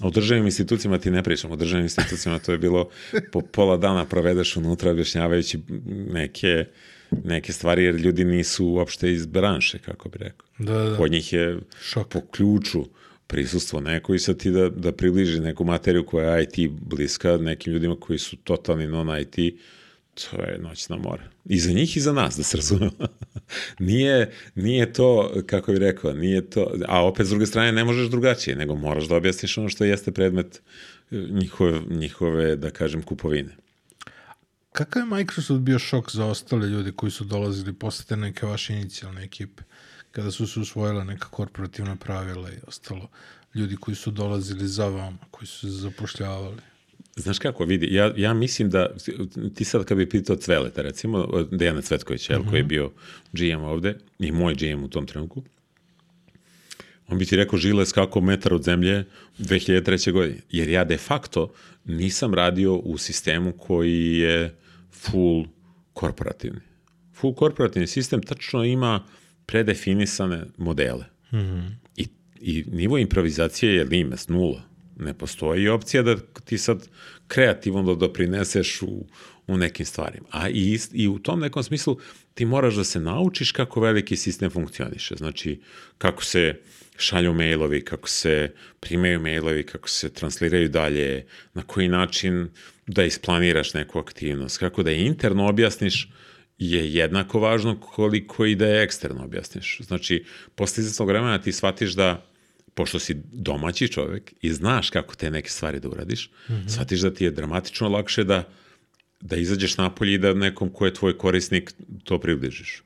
O 0.00 0.10
državnim 0.10 0.46
institucijama 0.46 0.98
ti 0.98 1.10
ne 1.10 1.22
pričam, 1.22 1.50
o 1.50 1.56
državnim 1.56 1.84
institucijama 1.84 2.38
to 2.38 2.52
je 2.52 2.58
bilo 2.58 2.88
po 3.32 3.40
pola 3.40 3.76
dana 3.76 4.04
provedeš 4.04 4.56
unutra 4.56 4.90
objašnjavajući 4.90 5.58
neke, 6.12 6.64
neke 7.24 7.52
stvari 7.52 7.84
jer 7.84 7.94
ljudi 7.94 8.24
nisu 8.24 8.66
uopšte 8.66 9.12
iz 9.12 9.26
branše, 9.26 9.78
kako 9.78 10.08
bi 10.08 10.18
rekao. 10.18 10.46
Da, 10.58 10.74
da. 10.74 10.96
Kod 10.96 11.10
njih 11.10 11.32
je 11.32 11.58
Šok. 11.82 12.08
po 12.08 12.20
ključu 12.20 12.84
prisustvo 13.26 13.80
neko 13.80 14.14
i 14.14 14.18
sad 14.18 14.38
ti 14.38 14.50
da, 14.50 14.68
da 14.68 14.92
približi 14.92 15.40
neku 15.40 15.64
materiju 15.64 16.06
koja 16.06 16.36
je 16.36 16.42
IT 16.42 16.70
bliska 16.70 17.36
nekim 17.36 17.72
ljudima 17.72 17.96
koji 18.00 18.18
su 18.18 18.36
totalni 18.36 18.86
non-IT, 18.86 19.54
to 20.14 20.42
je 20.42 20.58
noćna 20.58 20.96
mora. 20.96 21.22
I 21.44 21.58
za 21.58 21.72
njih 21.72 21.96
i 21.96 22.00
za 22.00 22.12
nas, 22.12 22.36
da 22.36 22.42
se 22.42 22.56
razumemo. 22.56 22.92
nije, 23.78 24.32
nije 24.54 24.92
to, 24.92 25.32
kako 25.46 25.72
bih 25.72 25.80
rekao, 25.80 26.12
nije 26.12 26.50
to, 26.50 26.72
a 26.88 27.04
opet 27.04 27.26
s 27.26 27.30
druge 27.30 27.46
strane 27.46 27.72
ne 27.72 27.84
možeš 27.84 28.10
drugačije, 28.10 28.56
nego 28.56 28.74
moraš 28.74 29.08
da 29.08 29.16
objasniš 29.16 29.58
ono 29.58 29.68
što 29.68 29.84
jeste 29.84 30.12
predmet 30.12 30.62
eh, 31.10 31.16
njihove, 31.30 31.80
njihove 31.88 32.56
da 32.56 32.70
kažem, 32.70 33.02
kupovine. 33.02 33.56
Kakav 34.72 35.02
je 35.02 35.06
Microsoft 35.06 35.60
bio 35.60 35.78
šok 35.78 36.10
za 36.12 36.26
ostale 36.26 36.68
ljude 36.68 36.92
koji 36.92 37.10
su 37.10 37.24
dolazili 37.24 37.72
posle 37.72 38.04
te 38.04 38.16
neke 38.16 38.46
vaše 38.46 38.74
inicijalne 38.74 39.24
ekipe? 39.24 39.62
Kada 40.12 40.30
su 40.30 40.46
se 40.46 40.60
usvojila 40.60 41.04
neka 41.04 41.28
korporativna 41.28 41.96
pravila 41.96 42.50
i 42.50 42.58
ostalo. 42.66 43.08
Ljudi 43.54 43.76
koji 43.76 43.94
su 43.94 44.10
dolazili 44.10 44.68
za 44.68 44.88
vama, 44.88 45.18
koji 45.30 45.46
su 45.46 45.60
se 45.60 45.68
zapošljavali. 45.68 46.69
Znaš 47.20 47.38
kako, 47.38 47.64
vidi, 47.64 47.94
ja, 47.94 48.12
ja 48.16 48.34
mislim 48.34 48.70
da, 48.70 48.90
ti 49.54 49.64
sad 49.64 49.84
kad 49.84 49.98
bi 49.98 50.08
pitao 50.08 50.36
Cveleta, 50.36 50.82
recimo, 50.82 51.28
Dejana 51.50 51.82
Cvetkovića, 51.82 52.38
uh 52.38 52.44
-huh. 52.44 52.50
koji 52.50 52.60
je 52.60 52.64
bio 52.64 52.90
GM 53.32 53.62
ovde, 53.62 53.98
i 54.18 54.32
moj 54.32 54.54
GM 54.54 54.84
u 54.84 54.88
tom 54.88 55.06
trenutku, 55.06 55.42
on 57.08 57.18
bi 57.18 57.26
ti 57.26 57.36
rekao 57.36 57.58
žile 57.58 57.86
skako 57.86 58.20
metar 58.20 58.54
od 58.54 58.62
zemlje 58.62 59.04
2003. 59.38 60.12
godine. 60.12 60.40
Jer 60.50 60.68
ja 60.68 60.84
de 60.84 60.96
facto 60.96 61.52
nisam 61.84 62.34
radio 62.34 62.74
u 62.74 62.98
sistemu 62.98 63.52
koji 63.52 64.16
je 64.16 64.56
full 64.92 65.46
korporativni. 65.92 66.60
Full 67.14 67.34
korporativni 67.34 67.86
sistem 67.86 68.22
tačno 68.22 68.64
ima 68.64 69.04
predefinisane 69.46 70.44
modele. 70.56 71.04
Mm 71.32 71.36
-hmm. 71.36 71.70
I, 71.96 72.06
I 72.40 72.64
nivo 72.72 72.98
improvizacije 72.98 73.74
je 73.74 73.84
limes, 73.84 74.28
nula. 74.28 74.69
Ne 75.00 75.14
postoji 75.14 75.68
opcija 75.68 76.02
da 76.02 76.16
ti 76.44 76.58
sad 76.58 76.88
kreativno 77.28 77.82
da 77.82 77.94
doprineseš 77.94 78.82
u, 78.82 79.06
u 79.46 79.56
nekim 79.56 79.86
stvarima. 79.86 80.26
A 80.30 80.48
i, 80.48 80.78
i 80.92 81.08
u 81.08 81.18
tom 81.18 81.40
nekom 81.40 81.62
smislu 81.62 81.98
ti 82.34 82.44
moraš 82.44 82.74
da 82.74 82.84
se 82.84 83.00
naučiš 83.00 83.52
kako 83.52 83.80
veliki 83.80 84.16
sistem 84.16 84.50
funkcioniše. 84.50 85.16
Znači, 85.16 85.60
kako 85.98 86.24
se 86.24 86.54
šalju 86.96 87.34
mailovi, 87.34 87.84
kako 87.84 88.08
se 88.08 88.52
primaju 88.80 89.20
mailovi, 89.20 89.66
kako 89.66 89.88
se 89.88 90.12
transliraju 90.12 90.68
dalje, 90.68 91.26
na 91.54 91.62
koji 91.62 91.88
način 91.88 92.48
da 92.86 93.04
isplaniraš 93.04 93.74
neku 93.74 93.98
aktivnost, 93.98 94.58
kako 94.58 94.82
da 94.82 94.90
je 94.90 95.06
interno 95.06 95.48
objasniš 95.48 96.08
je 96.58 96.94
jednako 96.94 97.40
važno 97.40 97.80
koliko 97.80 98.46
i 98.46 98.54
da 98.54 98.66
je 98.66 98.82
eksterno 98.82 99.24
objasniš. 99.24 99.78
Znači, 99.80 100.24
posle 100.54 100.80
izvestnog 100.80 101.08
vremena 101.08 101.38
ti 101.38 101.52
shvatiš 101.52 101.92
da 101.92 102.29
pošto 102.80 102.98
si 102.98 103.16
domaći 103.32 103.88
čovek 103.88 104.32
i 104.42 104.52
znaš 104.52 104.90
kako 104.90 105.14
te 105.14 105.30
neke 105.30 105.50
stvari 105.50 105.80
da 105.80 105.88
uradiš, 105.88 106.30
mm 106.48 106.52
-hmm. 106.52 106.68
shvatiš 106.68 107.00
da 107.00 107.14
ti 107.14 107.24
je 107.24 107.30
dramatično 107.30 107.88
lakše 107.88 108.24
da, 108.24 108.48
da 109.20 109.36
izađeš 109.36 109.76
napolje 109.76 110.14
i 110.14 110.18
da 110.18 110.34
nekom 110.34 110.70
ko 110.72 110.86
je 110.86 110.94
tvoj 110.94 111.18
korisnik 111.18 111.72
to 112.04 112.18
približiš. 112.20 112.82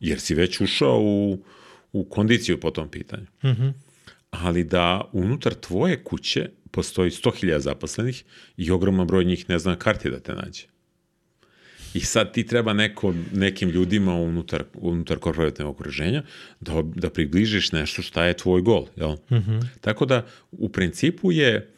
Jer 0.00 0.20
si 0.20 0.34
već 0.34 0.60
ušao 0.60 1.00
u, 1.00 1.44
u 1.92 2.04
kondiciju 2.04 2.60
po 2.60 2.70
tom 2.70 2.88
pitanju. 2.88 3.26
Mm 3.42 3.48
-hmm. 3.48 3.72
Ali 4.30 4.64
da 4.64 5.10
unutar 5.12 5.54
tvoje 5.54 6.04
kuće 6.04 6.50
postoji 6.70 7.10
100.000 7.10 7.58
zaposlenih 7.58 8.24
i 8.56 8.70
ogroman 8.70 9.06
broj 9.06 9.24
njih 9.24 9.48
ne 9.48 9.58
zna 9.58 9.76
karti 9.76 10.10
da 10.10 10.20
te 10.20 10.34
nađe. 10.34 10.66
I 11.94 12.00
sad 12.00 12.32
ti 12.32 12.46
treba 12.46 12.72
neko, 12.72 13.14
nekim 13.32 13.68
ljudima 13.68 14.14
unutar, 14.14 14.64
unutar 14.74 15.18
korporativnog 15.18 15.74
okruženja 15.74 16.22
da, 16.60 16.82
da 16.82 17.10
približiš 17.10 17.72
nešto 17.72 18.02
šta 18.02 18.24
je 18.24 18.36
tvoj 18.36 18.62
gol. 18.62 18.86
Jel? 18.96 19.10
Mm 19.10 19.36
-hmm. 19.36 19.64
Tako 19.80 20.06
da 20.06 20.26
u 20.50 20.68
principu 20.68 21.32
je 21.32 21.72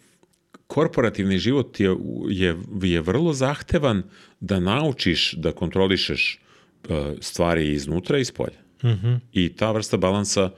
korporativni 0.67 1.39
život 1.39 1.81
je, 1.81 1.97
je, 2.29 2.57
je 2.83 3.01
vrlo 3.01 3.33
zahtevan 3.33 4.03
da 4.41 4.61
naučiš 4.61 5.33
da 5.33 5.53
kontrolišeš 5.53 6.41
uh, 6.89 6.97
stvari 7.21 7.73
iznutra 7.73 8.19
i 8.19 8.21
iz 8.21 8.31
polja. 8.31 8.59
Mm 8.83 8.89
-hmm. 8.89 9.19
I 9.33 9.49
ta 9.49 9.73
vrsta 9.73 9.97
balansa 9.97 10.51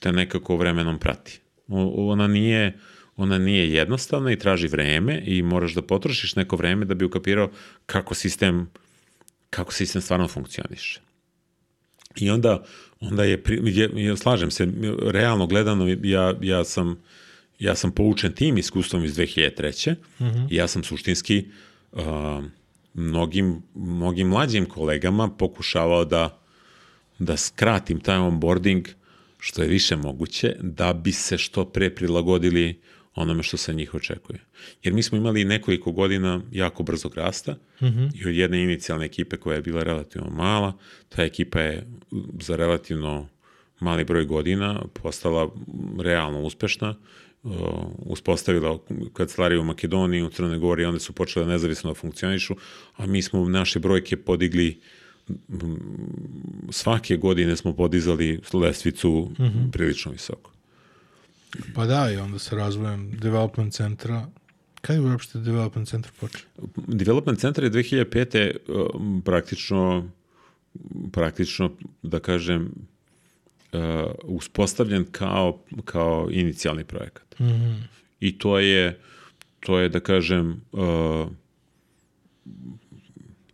te 0.00 0.12
nekako 0.12 0.56
vremenom 0.56 0.98
prati. 0.98 1.40
O, 1.68 2.10
ona 2.12 2.26
nije 2.26 2.78
ona 3.16 3.38
nije 3.38 3.72
jednostavna 3.72 4.32
i 4.32 4.38
traži 4.38 4.68
vreme 4.68 5.22
i 5.24 5.42
moraš 5.42 5.74
da 5.74 5.82
potrošiš 5.82 6.36
neko 6.36 6.56
vreme 6.56 6.84
da 6.84 6.94
bi 6.94 7.04
ukapirao 7.04 7.50
kako 7.86 8.14
sistem 8.14 8.70
kako 9.52 9.72
sistem 9.72 10.02
stvarno 10.02 10.28
funkcioniše. 10.28 11.00
I 12.16 12.30
onda 12.30 12.64
onda 13.00 13.24
je, 13.24 13.42
je 13.94 14.16
slažem 14.16 14.50
se 14.50 14.68
realno 15.02 15.46
gledano 15.46 15.96
ja 16.02 16.34
ja 16.40 16.64
sam 16.64 17.02
ja 17.58 17.74
sam 17.74 17.90
poučen 17.92 18.32
tim 18.32 18.58
iskustvom 18.58 19.04
iz 19.04 19.16
2003. 19.16 19.94
Mm 19.94 20.24
-hmm. 20.24 20.46
i 20.50 20.56
ja 20.56 20.68
sam 20.68 20.84
suštinski 20.84 21.46
uh, 21.92 22.02
mnogim, 22.94 23.62
mnogim 23.74 24.28
mlađim 24.28 24.66
kolegama 24.66 25.28
pokušavao 25.28 26.04
da, 26.04 26.40
da 27.18 27.36
skratim 27.36 28.00
taj 28.00 28.16
onboarding 28.16 28.88
što 29.38 29.62
je 29.62 29.68
više 29.68 29.96
moguće, 29.96 30.56
da 30.60 30.92
bi 30.92 31.12
se 31.12 31.38
što 31.38 31.64
pre 31.64 31.94
prilagodili 31.94 32.80
onome 33.14 33.42
što 33.42 33.56
se 33.56 33.74
njih 33.74 33.94
očekuje. 33.94 34.40
Jer 34.82 34.94
mi 34.94 35.02
smo 35.02 35.18
imali 35.18 35.44
nekoliko 35.44 35.92
godina 35.92 36.40
jako 36.52 36.82
brzog 36.82 37.14
rasta 37.14 37.52
mm 37.52 37.86
-hmm. 37.86 38.10
i 38.14 38.28
od 38.28 38.34
jedne 38.34 38.62
inicijalne 38.62 39.06
ekipe 39.06 39.36
koja 39.36 39.54
je 39.54 39.62
bila 39.62 39.82
relativno 39.82 40.30
mala, 40.30 40.72
ta 41.08 41.22
ekipa 41.22 41.60
je 41.60 41.86
za 42.40 42.56
relativno 42.56 43.28
mali 43.80 44.04
broj 44.04 44.24
godina 44.24 44.82
postala 45.02 45.54
realno 45.98 46.40
uspešna 46.40 46.94
Uh, 47.44 47.52
uspostavila 47.98 48.78
kancelariju 49.12 49.60
u 49.60 49.64
Makedoniji, 49.64 50.22
u 50.22 50.30
Crnoj 50.30 50.58
Gori, 50.58 50.84
onda 50.84 51.00
su 51.00 51.12
počele 51.12 51.46
nezavisno 51.46 51.90
da 51.90 51.94
funkcionišu, 51.94 52.54
a 52.96 53.06
mi 53.06 53.22
smo 53.22 53.48
naše 53.48 53.78
brojke 53.78 54.16
podigli 54.16 54.80
svake 56.70 57.16
godine 57.16 57.56
smo 57.56 57.76
podizali 57.76 58.40
lestvicu 58.52 59.30
mm 59.38 59.42
-hmm. 59.42 59.70
prilično 59.72 60.12
visoko. 60.12 60.51
Pa 61.74 61.86
da, 61.86 62.10
i 62.10 62.16
onda 62.16 62.38
sa 62.38 62.56
razvojem 62.56 63.10
development 63.10 63.74
centra 63.74 64.26
Kada 64.80 64.98
je 64.98 65.06
uopšte 65.06 65.38
development 65.38 65.88
centar 65.88 66.12
počeo? 66.20 66.48
Development 66.86 67.38
centar 67.40 67.64
je 67.64 67.70
2005. 67.70 68.56
Uh, 68.68 69.22
praktično 69.24 70.10
praktično, 71.12 71.70
da 72.02 72.20
kažem, 72.20 72.72
uh, 73.72 73.80
uspostavljen 74.22 75.06
kao, 75.10 75.58
kao 75.84 76.28
inicijalni 76.30 76.84
projekat. 76.84 77.38
Mm 77.38 77.44
-hmm. 77.44 77.82
I 78.20 78.38
to 78.38 78.58
je, 78.58 79.00
to 79.60 79.78
je 79.78 79.88
da 79.88 80.00
kažem, 80.00 80.60
uh, 80.72 81.28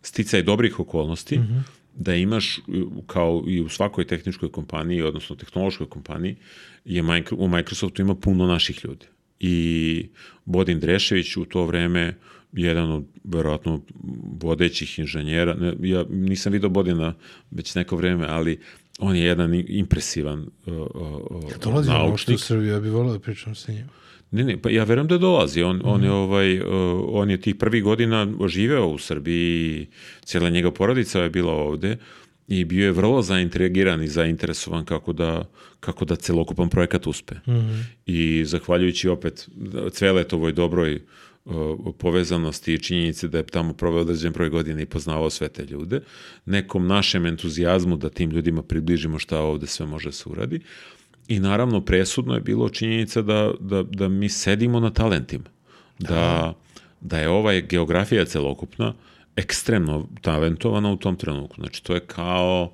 sticaj 0.01 0.43
dobrih 0.43 0.79
okolnosti, 0.79 1.37
mm 1.37 1.41
-hmm. 1.41 1.78
Da 1.99 2.15
imaš, 2.15 2.59
kao 3.07 3.43
i 3.47 3.61
u 3.61 3.69
svakoj 3.69 4.07
tehničkoj 4.07 4.51
kompaniji, 4.51 5.01
odnosno 5.01 5.35
tehnološkoj 5.35 5.89
kompaniji, 5.89 6.35
je 6.85 7.03
u 7.31 7.47
Microsoftu 7.47 8.01
ima 8.01 8.15
puno 8.15 8.47
naših 8.47 8.85
ljudi. 8.85 9.05
I 9.39 10.07
Bodin 10.45 10.79
Drešević 10.79 11.37
u 11.37 11.45
to 11.45 11.65
vreme 11.65 12.17
jedan 12.53 12.91
od 12.91 13.05
verovatno 13.23 13.81
vodećih 14.41 14.99
inženjera, 14.99 15.53
ne, 15.53 15.73
ja 15.81 16.05
nisam 16.09 16.53
vidio 16.53 16.69
Bodina 16.69 17.13
već 17.51 17.75
neko 17.75 17.95
vreme, 17.95 18.25
ali 18.29 18.59
on 18.99 19.15
je 19.15 19.23
jedan 19.23 19.63
impresivan 19.67 20.39
uh, 20.65 20.73
uh, 20.73 21.53
dolazi 21.63 21.89
naučnik. 21.89 22.35
u 22.35 22.39
Srbiju, 22.39 22.71
ja 22.73 22.79
bih 22.79 22.91
volao 22.91 23.13
da 23.13 23.19
pričam 23.19 23.55
sa 23.55 23.71
njim. 23.71 23.89
Ne, 24.31 24.43
ne, 24.43 24.57
pa 24.61 24.69
ja 24.69 24.83
verujem 24.83 25.07
da 25.07 25.17
dolazi. 25.17 25.63
On, 25.63 25.77
mm. 25.77 25.81
on, 25.83 26.03
je, 26.03 26.09
mhm. 26.09 26.17
ovaj, 26.17 26.59
uh, 26.59 26.65
on 27.07 27.29
je 27.29 27.41
tih 27.41 27.55
prvih 27.55 27.83
godina 27.83 28.27
oživeo 28.39 28.87
u 28.87 28.97
Srbiji, 28.97 29.87
cijela 30.23 30.49
njega 30.49 30.71
porodica 30.71 31.21
je 31.21 31.29
bila 31.29 31.53
ovde 31.53 31.97
i 32.47 32.65
bio 32.65 32.85
je 32.85 32.91
vrlo 32.91 33.21
zaintrigiran 33.21 34.03
i 34.03 34.07
zainteresovan 34.07 34.85
kako 34.85 35.13
da, 35.13 35.49
kako 35.79 36.05
da 36.05 36.15
celokupan 36.15 36.69
projekat 36.69 37.07
uspe. 37.07 37.35
Mm 37.35 37.51
-hmm. 37.51 37.83
I 38.05 38.45
zahvaljujući 38.45 39.09
opet 39.09 39.49
Cveletovoj 39.91 40.51
dobroj 40.51 41.01
uh, 41.45 41.95
povezanosti 41.97 42.73
i 42.73 42.79
činjenice 42.79 43.27
da 43.27 43.37
je 43.37 43.45
tamo 43.45 43.73
proveo 43.73 44.01
određen 44.01 44.33
broj 44.33 44.49
godina 44.49 44.81
i 44.81 44.85
poznavao 44.85 45.29
sve 45.29 45.49
te 45.49 45.65
ljude, 45.65 46.01
nekom 46.45 46.87
našem 46.87 47.25
entuzijazmu 47.25 47.97
da 47.97 48.09
tim 48.09 48.31
ljudima 48.31 48.63
približimo 48.63 49.19
šta 49.19 49.39
ovde 49.39 49.67
sve 49.67 49.85
može 49.85 50.11
se 50.11 50.29
uradi. 50.29 50.59
I 51.29 51.39
naravno 51.39 51.81
presudno 51.81 52.33
je 52.33 52.41
bilo 52.41 52.69
činjenica 52.69 53.21
da, 53.21 53.51
da, 53.59 53.83
da 53.83 54.07
mi 54.07 54.29
sedimo 54.29 54.79
na 54.79 54.89
talentima. 54.89 55.49
Da, 55.99 56.53
da 57.01 57.19
je 57.19 57.29
ovaj 57.29 57.61
geografija 57.61 58.25
celokupna 58.25 58.93
ekstremno 59.35 60.07
talentovana 60.21 60.91
u 60.91 60.97
tom 60.97 61.15
trenutku. 61.15 61.55
Znači 61.55 61.83
to 61.83 61.93
je 61.93 61.99
kao 61.99 62.71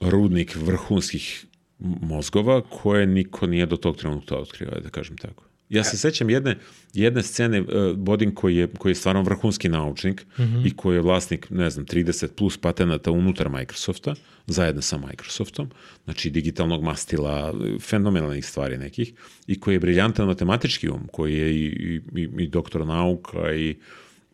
rudnik 0.00 0.56
vrhunskih 0.56 1.46
mozgova 1.78 2.62
koje 2.62 3.06
niko 3.06 3.46
nije 3.46 3.66
do 3.66 3.76
tog 3.76 3.96
trenutka 3.96 4.36
otkrio, 4.36 4.70
da 4.82 4.90
kažem 4.90 5.16
tako. 5.16 5.44
Ja 5.68 5.84
se 5.84 5.96
sećam 5.96 6.30
jedne, 6.30 6.58
jedne 6.94 7.22
scene, 7.22 7.60
uh, 7.60 7.96
Bodin 7.96 8.34
koji 8.34 8.56
je, 8.56 8.66
koji 8.78 8.90
je 8.90 8.96
stvarno 8.96 9.22
vrhunski 9.22 9.68
naučnik 9.68 10.26
mm 10.38 10.42
-hmm. 10.42 10.66
i 10.66 10.76
koji 10.76 10.96
je 10.96 11.00
vlasnik, 11.00 11.50
ne 11.50 11.70
znam, 11.70 11.86
30 11.86 12.28
plus 12.28 12.56
patenata 12.56 13.10
unutar 13.10 13.48
Microsofta, 13.48 14.14
zajedno 14.46 14.82
sa 14.82 14.98
Microsoftom, 14.98 15.70
znači 16.04 16.30
digitalnog 16.30 16.82
mastila, 16.82 17.54
fenomenalnih 17.80 18.46
stvari 18.46 18.78
nekih, 18.78 19.12
i 19.46 19.60
koji 19.60 19.74
je 19.74 19.80
briljantan 19.80 20.26
matematički 20.26 20.88
um, 20.88 21.08
koji 21.12 21.34
je 21.34 21.54
i, 21.54 22.00
i, 22.14 22.28
i, 22.38 22.46
doktor 22.48 22.86
nauka 22.86 23.54
i, 23.54 23.76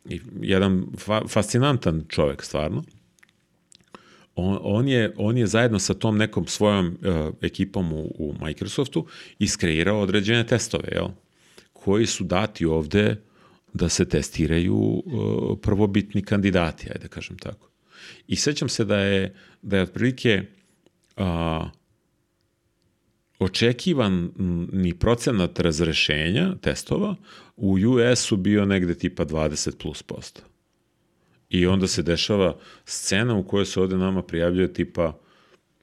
i 0.09 0.21
jedan 0.41 0.87
fa, 0.99 1.23
fascinantan 1.29 2.05
čovek 2.09 2.43
stvarno. 2.43 2.85
On, 4.41 4.59
on, 4.63 4.89
je, 4.89 5.13
on 5.17 5.39
je 5.39 5.47
zajedno 5.47 5.79
sa 5.79 5.95
tom 5.95 6.19
nekom 6.19 6.47
svojom 6.47 6.87
uh, 6.87 7.35
ekipom 7.41 7.93
u, 7.93 8.13
u 8.19 8.35
Microsoftu 8.41 9.07
iskreirao 9.39 10.01
određene 10.01 10.47
testove, 10.47 10.89
jel? 10.93 11.09
koji 11.73 12.07
su 12.07 12.25
dati 12.25 12.67
ovde 12.67 13.17
da 13.73 13.89
se 13.89 14.09
testiraju 14.09 14.77
uh, 14.77 15.59
prvobitni 15.63 16.23
kandidati, 16.23 16.87
ajde 16.89 16.99
da 16.99 17.09
kažem 17.09 17.39
tako. 17.39 17.71
I 18.29 18.37
sećam 18.37 18.69
se 18.69 18.85
da 18.85 18.99
je, 18.99 19.35
da 19.63 19.77
je 19.77 19.83
otprilike 19.83 20.43
uh, 21.17 21.25
očekivan 23.39 24.31
ni 24.73 24.95
procenat 24.95 25.59
razrešenja 25.59 26.55
testova 26.61 27.17
u 27.57 27.73
US-u 27.73 28.37
bio 28.37 28.65
negde 28.65 28.95
tipa 28.95 29.25
20 29.25 29.77
plus 29.83 30.03
posto. 30.03 30.50
I 31.51 31.67
onda 31.67 31.87
se 31.87 32.03
dešava 32.03 32.59
scena 32.85 33.35
u 33.35 33.45
kojoj 33.45 33.67
se 33.67 33.81
ovde 33.81 33.97
nama 33.97 34.23
prijavljuje 34.23 34.73
tipa 34.73 35.19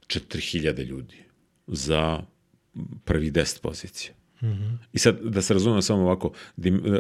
4000 0.07 0.86
ljudi 0.86 1.15
za 1.68 2.22
prvi 3.05 3.32
10 3.32 3.61
pozicija. 3.61 4.13
Mm 4.41 4.47
-hmm. 4.47 4.78
I 4.93 4.99
sad, 4.99 5.20
da 5.22 5.41
se 5.41 5.53
razumemo 5.53 5.82
samo 5.82 6.01
ovako, 6.01 6.32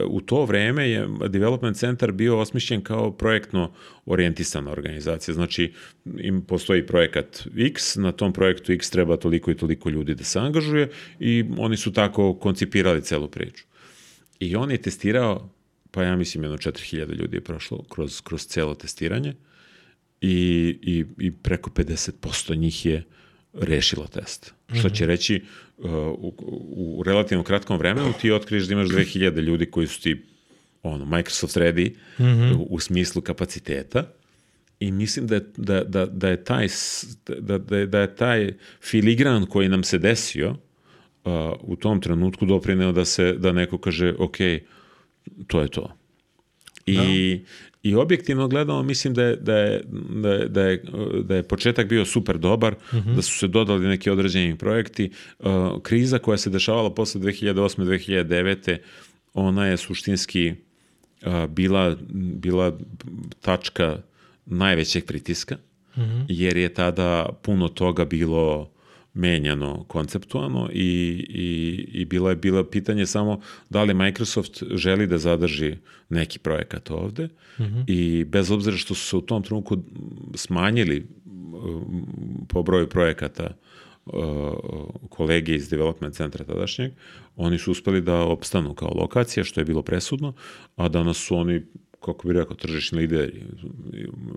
u 0.09 0.21
to 0.21 0.45
vreme 0.45 0.89
je 0.89 1.07
Development 1.29 1.77
Center 1.77 2.11
bio 2.11 2.39
osmišljen 2.39 2.81
kao 2.81 3.11
projektno 3.11 3.73
orijentisana 4.05 4.71
organizacija. 4.71 5.33
Znači, 5.35 5.73
im 6.17 6.41
postoji 6.41 6.85
projekat 6.85 7.47
X, 7.57 7.95
na 7.95 8.11
tom 8.11 8.33
projektu 8.33 8.71
X 8.71 8.89
treba 8.89 9.17
toliko 9.17 9.51
i 9.51 9.57
toliko 9.57 9.89
ljudi 9.89 10.15
da 10.15 10.23
se 10.23 10.39
angažuje 10.39 10.89
i 11.19 11.45
oni 11.57 11.77
su 11.77 11.93
tako 11.93 12.33
koncipirali 12.33 13.01
celu 13.01 13.27
priču. 13.27 13.63
I 14.39 14.55
on 14.55 14.71
je 14.71 14.81
testirao, 14.81 15.49
pa 15.97 16.03
ja 16.03 16.15
mislim 16.15 16.43
jedno 16.43 16.57
4000 16.57 17.15
ljudi 17.15 17.37
je 17.37 17.41
prošlo 17.41 17.83
kroz, 17.89 18.21
kroz 18.21 18.45
celo 18.47 18.75
testiranje 18.75 19.33
i, 20.21 20.35
i, 20.81 21.05
i 21.19 21.31
preko 21.31 21.69
50% 21.69 22.57
njih 22.57 22.85
je 22.85 23.03
rešilo 23.53 24.07
test. 24.07 24.53
Mm 24.69 24.73
-hmm. 24.73 24.79
Što 24.79 24.89
će 24.89 25.05
reći, 25.05 25.43
uh, 25.77 25.85
u, 25.89 26.33
u 26.99 27.03
relativno 27.03 27.43
kratkom 27.43 27.77
vremenu 27.77 28.13
ti 28.21 28.31
otkriješ 28.31 28.63
da 28.63 28.73
imaš 28.73 28.87
2000 28.87 29.41
ljudi 29.41 29.65
koji 29.65 29.87
su 29.87 30.01
ti 30.01 30.25
ono, 30.83 31.05
Microsoft 31.05 31.57
ready 31.57 31.91
mm 32.19 32.23
-hmm. 32.23 32.55
u, 32.55 32.67
u 32.69 32.79
smislu 32.79 33.21
kapaciteta 33.21 34.11
i 34.79 34.91
mislim 34.91 35.27
da 35.27 35.35
je, 35.35 35.41
da, 35.57 35.83
da, 35.83 36.05
da 36.05 36.29
je 36.29 36.43
taj 36.43 36.67
da, 37.39 37.57
da, 37.57 37.77
je, 37.77 37.85
da 37.85 37.99
je 37.99 38.15
taj 38.15 38.53
filigran 38.81 39.45
koji 39.45 39.69
nam 39.69 39.83
se 39.83 39.97
desio 39.97 40.49
uh, 40.49 41.31
u 41.59 41.75
tom 41.75 42.01
trenutku 42.01 42.45
doprineo 42.45 42.91
da 42.91 43.05
se 43.05 43.33
da 43.33 43.51
neko 43.51 43.77
kaže 43.77 44.13
ok, 44.19 44.37
to 45.47 45.61
je 45.61 45.67
to. 45.67 45.91
I, 46.85 46.95
da. 46.95 47.49
I 47.83 47.95
objektivno 47.95 48.47
gledano 48.47 48.83
mislim 48.83 49.13
da 49.13 49.23
je, 49.23 49.35
da 49.35 49.57
je, 49.57 49.83
da 50.09 50.29
je, 50.29 50.47
da 50.47 50.61
je, 50.61 50.83
da 51.23 51.35
je 51.35 51.43
početak 51.43 51.87
bio 51.87 52.05
super 52.05 52.37
dobar, 52.37 52.73
uh 52.73 52.93
mhm. 52.93 53.09
-huh. 53.09 53.15
da 53.15 53.21
su 53.21 53.37
se 53.37 53.47
dodali 53.47 53.87
neki 53.87 54.09
određeni 54.09 54.57
projekti. 54.57 55.11
Uh, 55.39 55.47
kriza 55.83 56.19
koja 56.19 56.37
se 56.37 56.49
dešavala 56.49 56.93
posle 56.93 57.21
2008. 57.21 57.83
2009. 57.83 58.77
ona 59.33 59.67
je 59.67 59.77
suštinski 59.77 60.53
uh, 61.25 61.45
bila, 61.45 61.95
bila 62.13 62.77
tačka 63.41 63.97
najvećeg 64.45 65.05
pritiska, 65.05 65.57
uh 65.95 66.03
mhm. 66.03 66.11
-huh. 66.11 66.25
jer 66.29 66.57
je 66.57 66.73
tada 66.73 67.29
puno 67.41 67.67
toga 67.67 68.05
bilo 68.05 68.71
menjano 69.17 69.83
konceptualno 69.83 70.69
i, 70.73 70.87
i, 71.29 71.85
i 72.01 72.05
bila 72.05 72.29
je 72.29 72.35
bila 72.35 72.63
pitanje 72.63 73.05
samo 73.05 73.39
da 73.69 73.83
li 73.83 73.93
Microsoft 73.93 74.63
želi 74.71 75.07
da 75.07 75.17
zadrži 75.17 75.77
neki 76.09 76.39
projekat 76.39 76.91
ovde 76.91 77.25
mm 77.59 77.63
-hmm. 77.63 77.83
i 77.87 78.25
bez 78.25 78.51
obzira 78.51 78.77
što 78.77 78.95
su 78.95 79.07
se 79.07 79.17
u 79.17 79.21
tom 79.21 79.43
trenutku 79.43 79.77
smanjili 80.35 81.07
po 82.49 82.63
broju 82.63 82.89
projekata 82.89 83.57
uh, 84.05 84.13
kolege 85.09 85.55
iz 85.55 85.69
development 85.69 86.15
centra 86.15 86.45
tadašnjeg, 86.45 86.91
oni 87.35 87.57
su 87.57 87.71
uspeli 87.71 88.01
da 88.01 88.15
opstanu 88.15 88.73
kao 88.73 88.91
lokacija, 88.95 89.43
što 89.43 89.61
je 89.61 89.65
bilo 89.65 89.81
presudno, 89.81 90.33
a 90.75 90.89
danas 90.89 91.17
su 91.17 91.35
oni 91.35 91.61
kako 91.99 92.27
bi 92.27 92.33
rekao, 92.33 92.55
tržišni 92.55 92.97
lideri, 92.97 93.43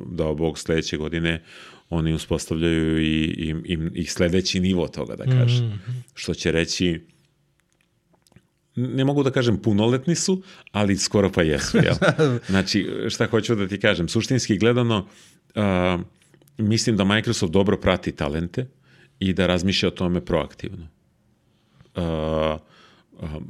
dao 0.06 0.34
Bog 0.34 0.58
sledeće 0.58 0.96
godine, 0.96 1.42
oni 1.90 2.12
uspostavljaju 2.12 2.98
i, 2.98 3.24
i, 3.24 3.54
i, 3.64 3.78
i 3.94 4.04
sledeći 4.04 4.60
nivo 4.60 4.88
toga, 4.88 5.16
da 5.16 5.24
kažem. 5.24 5.66
Mm 5.66 5.70
-hmm. 5.70 6.02
Što 6.14 6.34
će 6.34 6.52
reći, 6.52 7.00
ne 8.76 9.04
mogu 9.04 9.22
da 9.22 9.30
kažem 9.30 9.62
punoletni 9.62 10.14
su, 10.14 10.42
ali 10.72 10.96
skoro 10.96 11.32
pa 11.32 11.42
jesu, 11.42 11.78
jel? 11.78 11.94
Znači, 12.50 12.86
šta 13.08 13.26
hoću 13.26 13.54
da 13.54 13.68
ti 13.68 13.80
kažem, 13.80 14.08
suštinski 14.08 14.58
gledano, 14.58 15.06
uh, 15.54 16.00
mislim 16.58 16.96
da 16.96 17.04
Microsoft 17.04 17.52
dobro 17.52 17.76
prati 17.76 18.12
talente 18.12 18.66
i 19.18 19.32
da 19.32 19.46
razmišlja 19.46 19.88
o 19.88 19.92
tome 19.92 20.24
proaktivno. 20.24 20.88
Uh, 21.96 22.60
uh, 23.12 23.42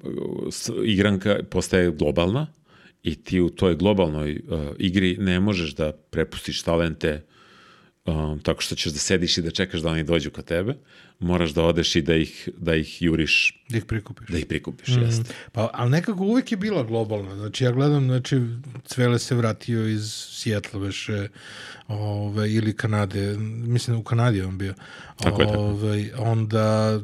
igranka 0.85 1.39
postaje 1.51 1.91
globalna, 1.91 2.47
i 3.03 3.15
ti 3.15 3.41
u 3.41 3.49
toj 3.49 3.77
globalnoj 3.77 4.33
uh, 4.33 4.61
igri 4.79 5.17
ne 5.17 5.41
možeš 5.41 5.75
da 5.75 5.93
prepustiš 5.93 6.63
talente 6.63 7.25
um, 8.05 8.41
tako 8.41 8.63
što 8.63 8.75
ćeš 8.75 8.93
da 8.93 8.99
sediš 8.99 9.39
i 9.39 9.43
da 9.43 9.51
čekaš 9.51 9.81
da 9.81 9.89
oni 9.89 10.05
dođu 10.05 10.31
ka 10.31 10.43
tebe, 10.43 10.75
moraš 11.19 11.51
da 11.51 11.63
odeš 11.63 11.97
i 11.97 12.03
da 12.03 12.15
ih, 12.15 12.49
da 12.57 12.75
ih 12.75 13.03
juriš. 13.03 13.65
Da 13.69 13.79
ih 13.79 13.85
prikupiš. 13.85 14.29
Da 14.29 14.39
ih 14.39 14.47
prikupiš, 14.47 14.89
mm. 14.89 15.03
jeste. 15.03 15.35
Pa, 15.53 15.71
ali 15.73 15.91
nekako 15.91 16.25
uvijek 16.25 16.53
je 16.53 16.59
bila 16.59 16.83
globalna. 16.83 17.37
Znači, 17.37 17.65
ja 17.65 17.73
gledam, 17.73 18.05
znači, 18.05 18.41
Cvele 18.85 19.19
se 19.19 19.35
vratio 19.35 19.89
iz 19.89 20.13
Sjetla, 20.31 20.81
veše, 20.81 21.29
ove, 21.89 22.53
ili 22.53 22.77
Kanade, 22.77 23.37
mislim, 23.39 23.97
u 23.97 24.03
Kanadi 24.03 24.43
on 24.43 24.59
bio. 24.59 24.75
Tako 25.17 25.43
je, 25.43 25.49
tako. 25.49 25.61
Ove, 25.61 26.11
onda 26.19 27.01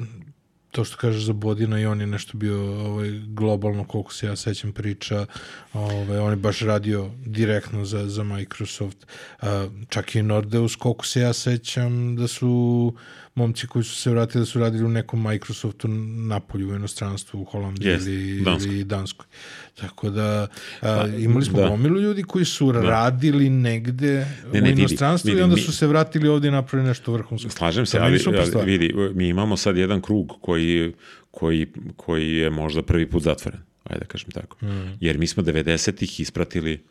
to 0.76 0.84
što 0.84 0.96
kažeš 0.96 1.22
za 1.24 1.32
Bodina 1.32 1.80
i 1.80 1.86
on 1.86 2.00
je 2.00 2.06
nešto 2.06 2.38
bio 2.38 2.86
ovaj, 2.86 3.10
globalno, 3.26 3.84
koliko 3.84 4.12
se 4.12 4.26
ja 4.26 4.36
sećam 4.36 4.72
priča, 4.72 5.26
ovaj, 5.72 6.18
on 6.18 6.30
je 6.30 6.36
baš 6.36 6.60
radio 6.60 7.10
direktno 7.26 7.84
za, 7.84 8.08
za 8.08 8.22
Microsoft. 8.22 9.06
Uh, 9.42 9.48
čak 9.88 10.14
i 10.14 10.22
Nordeus, 10.22 10.76
koliko 10.76 11.06
se 11.06 11.20
ja 11.20 11.32
sećam, 11.32 12.16
da 12.16 12.28
su 12.28 12.92
momci 13.36 13.66
koji 13.66 13.84
su 13.84 13.94
se 13.94 14.10
vratili, 14.10 14.42
da 14.42 14.46
su 14.46 14.58
radili 14.58 14.84
u 14.84 14.88
nekom 14.88 15.22
Microsoftu 15.22 15.88
napolju 15.88 16.68
u 16.68 16.74
inostranstvu, 16.74 17.40
u 17.40 17.44
Holandiji 17.44 17.88
yes, 17.88 18.06
ili, 18.06 18.44
Danskoj. 18.44 18.74
ili 18.74 18.84
Danskoj. 18.84 19.26
Tako 19.74 20.10
da 20.10 20.42
a, 20.42 20.46
pa, 20.80 21.06
imali 21.18 21.44
smo 21.44 21.58
da. 21.58 21.68
gomilu 21.68 22.00
ljudi 22.00 22.22
koji 22.22 22.44
su 22.44 22.72
da. 22.72 22.80
radili 22.80 23.50
negde 23.50 24.26
ne, 24.52 24.60
ne, 24.60 24.72
u 24.72 24.78
inostranstvu 24.78 25.28
vidi, 25.28 25.34
vidi, 25.34 25.40
i 25.40 25.44
onda 25.44 25.56
mi, 25.56 25.62
su 25.62 25.72
se 25.72 25.86
vratili 25.86 26.28
ovde 26.28 26.48
i 26.48 26.50
napravili 26.50 26.88
nešto 26.88 27.12
vrhunsko. 27.12 27.50
Slažem 27.50 27.86
se, 27.86 27.98
ali, 27.98 28.20
ali 28.26 28.64
vidi, 28.64 28.94
mi 29.14 29.28
imamo 29.28 29.56
sad 29.56 29.76
jedan 29.76 30.00
krug 30.00 30.32
koji, 30.40 30.92
koji, 31.30 31.66
koji 31.96 32.36
je 32.36 32.50
možda 32.50 32.82
prvi 32.82 33.10
put 33.10 33.22
zatvoren, 33.22 33.60
ajde 33.84 34.00
da 34.00 34.06
kažem 34.06 34.30
tako. 34.30 34.66
Mm. 34.66 34.96
Jer 35.00 35.18
mi 35.18 35.26
smo 35.26 35.42
90-ih 35.42 36.20
ispratili 36.20 36.84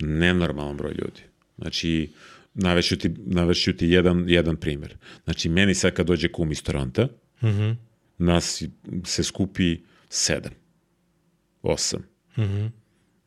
nenormalan 0.00 0.76
broj 0.76 0.92
ljudi. 0.92 1.20
Znači, 1.58 2.10
navešću 2.54 2.96
ti, 2.96 3.10
navešću 3.26 3.72
ti 3.72 3.86
jedan, 3.86 4.24
jedan 4.28 4.56
primer. 4.56 4.96
Znači, 5.24 5.48
meni 5.48 5.74
sad 5.74 5.92
kad 5.92 6.06
dođe 6.06 6.28
kum 6.28 6.52
iz 6.52 6.62
Toronta, 6.62 7.04
mm 7.42 7.46
-hmm. 7.46 7.76
nas 8.18 8.62
se 9.04 9.24
skupi 9.24 9.78
sedam, 10.08 10.52
osam. 11.62 12.00
Mm 12.36 12.42
-hmm. 12.42 12.70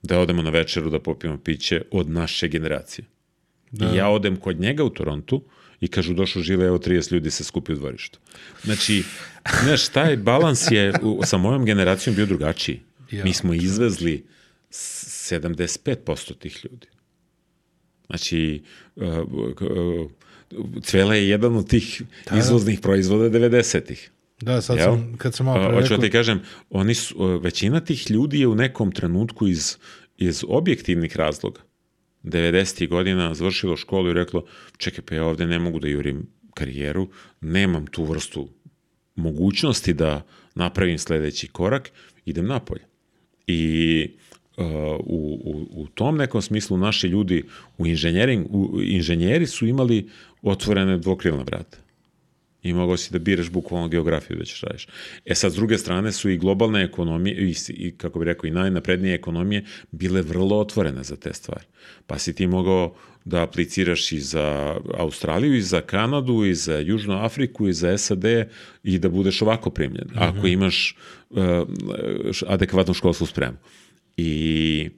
Da 0.01 0.19
odemo 0.19 0.41
na 0.41 0.49
večeru 0.49 0.89
da 0.89 0.99
popijemo 0.99 1.37
piće 1.37 1.81
od 1.91 2.09
naše 2.09 2.47
generacije. 2.47 3.05
Da. 3.71 3.91
I 3.91 3.97
ja 3.97 4.09
odem 4.09 4.35
kod 4.35 4.59
njega 4.59 4.83
u 4.83 4.89
Torontu 4.89 5.43
i 5.79 5.87
kažu 5.87 6.13
došao 6.13 6.41
žive, 6.41 6.65
evo 6.65 6.77
30 6.77 7.13
ljudi 7.13 7.31
se 7.31 7.43
skupi 7.43 7.73
u 7.73 7.75
dvorištu. 7.75 8.19
Znači, 8.63 9.03
znaš, 9.63 9.87
taj 9.87 10.17
balans 10.17 10.71
je 10.71 10.93
u, 11.01 11.21
sa 11.25 11.37
mojom 11.37 11.65
generacijom 11.65 12.15
bio 12.15 12.25
drugačiji. 12.25 12.81
Ja, 13.11 13.23
Mi 13.23 13.33
smo 13.33 13.53
izvezli 13.53 14.25
75% 14.71 16.37
tih 16.37 16.65
ljudi. 16.65 16.87
Znači, 18.07 18.63
uh, 18.95 19.03
uh, 19.05 20.11
Cvela 20.83 21.15
je 21.15 21.29
jedan 21.29 21.55
od 21.55 21.69
tih 21.69 22.01
da, 22.25 22.31
da. 22.31 22.39
izvoznih 22.39 22.79
proizvoda 22.79 23.39
90-ih. 23.39 24.11
Da, 24.41 24.61
sad 24.61 24.77
Jel? 24.77 24.85
sam, 24.85 25.15
kad 25.17 25.33
sam 25.35 25.45
malo 25.45 25.67
pre 25.67 25.81
Hoću 25.81 25.95
da 25.95 26.01
ti 26.01 26.09
kažem, 26.09 26.41
oni 26.69 26.93
su, 26.93 27.39
većina 27.39 27.79
tih 27.79 28.11
ljudi 28.11 28.39
je 28.39 28.47
u 28.47 28.55
nekom 28.55 28.91
trenutku 28.91 29.47
iz, 29.47 29.77
iz 30.17 30.43
objektivnih 30.47 31.17
razloga 31.17 31.61
90. 32.23 32.87
godina 32.89 33.33
završilo 33.33 33.77
školu 33.77 34.09
i 34.09 34.13
reklo, 34.13 34.45
čekaj, 34.77 35.05
pa 35.05 35.15
ja 35.15 35.25
ovde 35.25 35.45
ne 35.45 35.59
mogu 35.59 35.79
da 35.79 35.87
jurim 35.87 36.27
karijeru, 36.53 37.09
nemam 37.41 37.87
tu 37.87 38.03
vrstu 38.03 38.49
mogućnosti 39.15 39.93
da 39.93 40.25
napravim 40.55 40.97
sledeći 40.97 41.47
korak, 41.47 41.91
idem 42.25 42.47
napolje. 42.47 42.83
I 43.47 44.09
u, 44.57 45.39
u, 45.43 45.81
u 45.81 45.87
tom 45.87 46.17
nekom 46.17 46.41
smislu 46.41 46.77
naši 46.77 47.07
ljudi 47.07 47.43
u, 47.77 47.87
inženjering, 47.87 48.47
u 48.49 48.81
inženjeri 48.81 49.47
su 49.47 49.67
imali 49.67 50.09
otvorene 50.41 50.97
dvokrilne 50.97 51.43
vrata 51.43 51.77
i 52.65 52.73
mogao 52.73 52.97
si 52.97 53.13
da 53.13 53.19
biraš 53.19 53.49
bukvalno 53.49 53.87
geografiju 53.87 54.37
da 54.37 54.45
ćeš 54.45 54.61
radiš. 54.61 54.87
E 55.25 55.35
sad, 55.35 55.51
s 55.51 55.55
druge 55.55 55.77
strane 55.77 56.11
su 56.11 56.29
i 56.29 56.37
globalne 56.37 56.83
ekonomije, 56.83 57.35
i, 57.35 57.55
i 57.69 57.91
kako 57.91 58.19
bih 58.19 58.25
rekao, 58.25 58.47
i 58.47 58.51
najnaprednije 58.51 59.15
ekonomije 59.15 59.65
bile 59.91 60.21
vrlo 60.21 60.59
otvorene 60.59 61.03
za 61.03 61.15
te 61.15 61.33
stvari. 61.33 61.65
Pa 62.07 62.17
si 62.17 62.35
ti 62.35 62.47
mogao 62.47 62.95
da 63.25 63.43
apliciraš 63.43 64.11
i 64.11 64.19
za 64.19 64.77
Australiju, 64.97 65.55
i 65.55 65.61
za 65.61 65.81
Kanadu, 65.81 66.45
i 66.45 66.55
za 66.55 66.77
Južnu 66.79 67.13
Afriku, 67.13 67.67
i 67.67 67.73
za 67.73 67.97
SAD 67.97 68.23
i 68.83 68.99
da 68.99 69.09
budeš 69.09 69.41
ovako 69.41 69.69
primljen, 69.69 70.07
mm 70.07 70.17
-hmm. 70.17 70.37
ako 70.37 70.47
imaš 70.47 70.97
uh, 71.29 71.39
adekvatnu 72.47 72.93
školsku 72.93 73.25
spremu. 73.25 73.57
I 74.17 74.89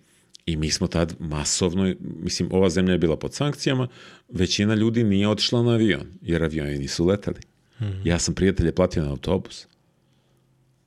I 0.46 0.56
mi 0.56 0.72
smo 0.72 0.88
tad 0.88 1.16
masovno, 1.20 1.94
mislim, 2.00 2.50
ova 2.52 2.70
zemlja 2.70 2.92
je 2.92 2.98
bila 2.98 3.18
pod 3.18 3.34
sankcijama, 3.34 3.88
većina 4.30 4.76
ljudi 4.76 5.04
nije 5.04 5.28
otišla 5.28 5.64
na 5.64 5.72
avion, 5.72 6.08
jer 6.22 6.44
avioni 6.44 6.78
nisu 6.78 7.06
letali. 7.06 7.40
-hmm. 7.80 8.02
Ja 8.04 8.20
sam 8.20 8.36
prijatelje 8.36 8.72
platio 8.72 9.04
na 9.04 9.10
autobus. 9.10 9.68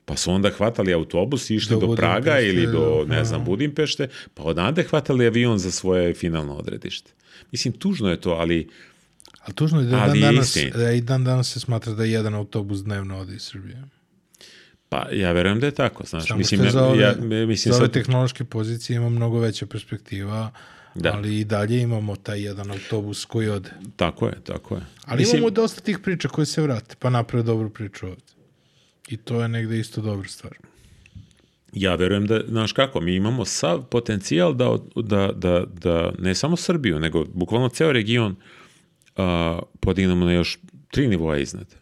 Pa 0.04 0.16
su 0.16 0.32
onda 0.32 0.50
hvatali 0.50 0.92
autobus 0.92 1.50
i 1.50 1.54
išli 1.54 1.80
do, 1.80 1.86
do 1.86 1.96
Praga 1.96 2.40
ili 2.40 2.66
do, 2.66 3.04
ne 3.08 3.24
znam, 3.24 3.44
Budimpešte, 3.44 4.08
pa 4.34 4.42
odande 4.42 4.82
hvatali 4.82 5.26
avion 5.26 5.58
za 5.58 5.70
svoje 5.70 6.14
finalno 6.14 6.54
odredište. 6.54 7.12
Mislim, 7.52 7.74
tužno 7.74 8.10
je 8.10 8.20
to, 8.20 8.30
ali... 8.30 8.68
Ali 9.40 9.54
tužno 9.54 9.80
je 9.80 9.84
da 9.84 9.96
dan 9.96 10.20
danas, 10.20 10.56
da 10.74 10.92
i 10.92 11.00
dan 11.00 11.24
danas 11.24 11.52
se 11.52 11.60
smatra 11.60 11.92
da 11.92 12.04
jedan 12.04 12.34
autobus 12.34 12.84
dnevno 12.84 13.18
ode 13.18 13.34
iz 13.34 13.42
Srbije. 13.42 13.84
Pa 14.90 15.06
ja 15.12 15.32
verujem 15.32 15.60
da 15.60 15.66
je 15.66 15.74
tako, 15.74 16.04
znaš. 16.06 16.26
Samo 16.26 16.38
mislim, 16.38 16.64
ja, 16.64 16.70
za 16.70 16.84
ove, 16.84 16.98
ja, 16.98 17.14
mislim, 17.46 17.72
za 17.72 17.78
ove 17.78 17.86
sad... 17.86 17.92
tehnološke 17.92 18.44
pozicije 18.44 18.96
ima 18.96 19.08
mnogo 19.08 19.38
veća 19.38 19.66
perspektiva 19.66 20.50
Da. 20.94 21.12
Ali 21.14 21.40
i 21.40 21.44
dalje 21.44 21.80
imamo 21.80 22.16
taj 22.16 22.42
jedan 22.42 22.70
autobus 22.70 23.24
koji 23.24 23.48
ode. 23.48 23.70
Tako 23.96 24.26
je, 24.26 24.34
tako 24.44 24.74
je. 24.74 24.80
Ali 25.04 25.18
Mislim... 25.18 25.38
imamo 25.38 25.50
dosta 25.50 25.80
tih 25.80 25.98
priča 25.98 26.28
koje 26.28 26.46
se 26.46 26.62
vrate, 26.62 26.94
pa 26.98 27.10
naprave 27.10 27.42
dobru 27.42 27.70
priču 27.70 28.06
ovde. 28.06 28.22
I 29.08 29.16
to 29.16 29.42
je 29.42 29.48
negde 29.48 29.78
isto 29.78 30.00
dobra 30.00 30.28
stvar. 30.28 30.52
Ja 31.72 31.94
verujem 31.94 32.26
da, 32.26 32.40
znaš 32.48 32.72
kako, 32.72 33.00
mi 33.00 33.14
imamo 33.14 33.44
sav 33.44 33.82
potencijal 33.82 34.54
da, 34.54 34.78
da, 34.96 35.32
da, 35.34 35.64
da 35.66 36.12
ne 36.18 36.34
samo 36.34 36.56
Srbiju, 36.56 37.00
nego 37.00 37.24
bukvalno 37.24 37.68
ceo 37.68 37.92
region 37.92 38.36
a, 39.16 39.58
podignemo 39.80 40.24
na 40.24 40.32
još 40.32 40.58
tri 40.90 41.08
nivoa 41.08 41.38
iznad. 41.38 41.74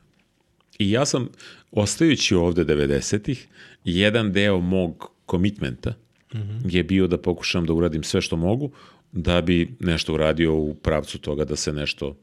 I 0.79 0.91
ja 0.91 1.07
sam, 1.07 1.29
ostajući 1.71 2.35
ovde 2.35 2.65
90-ih, 2.65 3.47
jedan 3.85 4.33
deo 4.33 4.61
mog 4.61 5.11
komitmenta 5.27 5.91
mm 6.35 6.39
-hmm. 6.39 6.75
je 6.75 6.85
bio 6.85 7.07
da 7.07 7.19
pokušam 7.19 7.67
da 7.67 7.73
uradim 7.73 8.03
sve 8.03 8.21
što 8.21 8.37
mogu 8.37 8.71
da 9.13 9.41
bi 9.41 9.77
nešto 9.81 10.15
uradio 10.15 10.55
u 10.55 10.75
pravcu 10.75 11.19
toga 11.19 11.45
da 11.45 11.57
se 11.57 11.73
nešto 11.73 12.17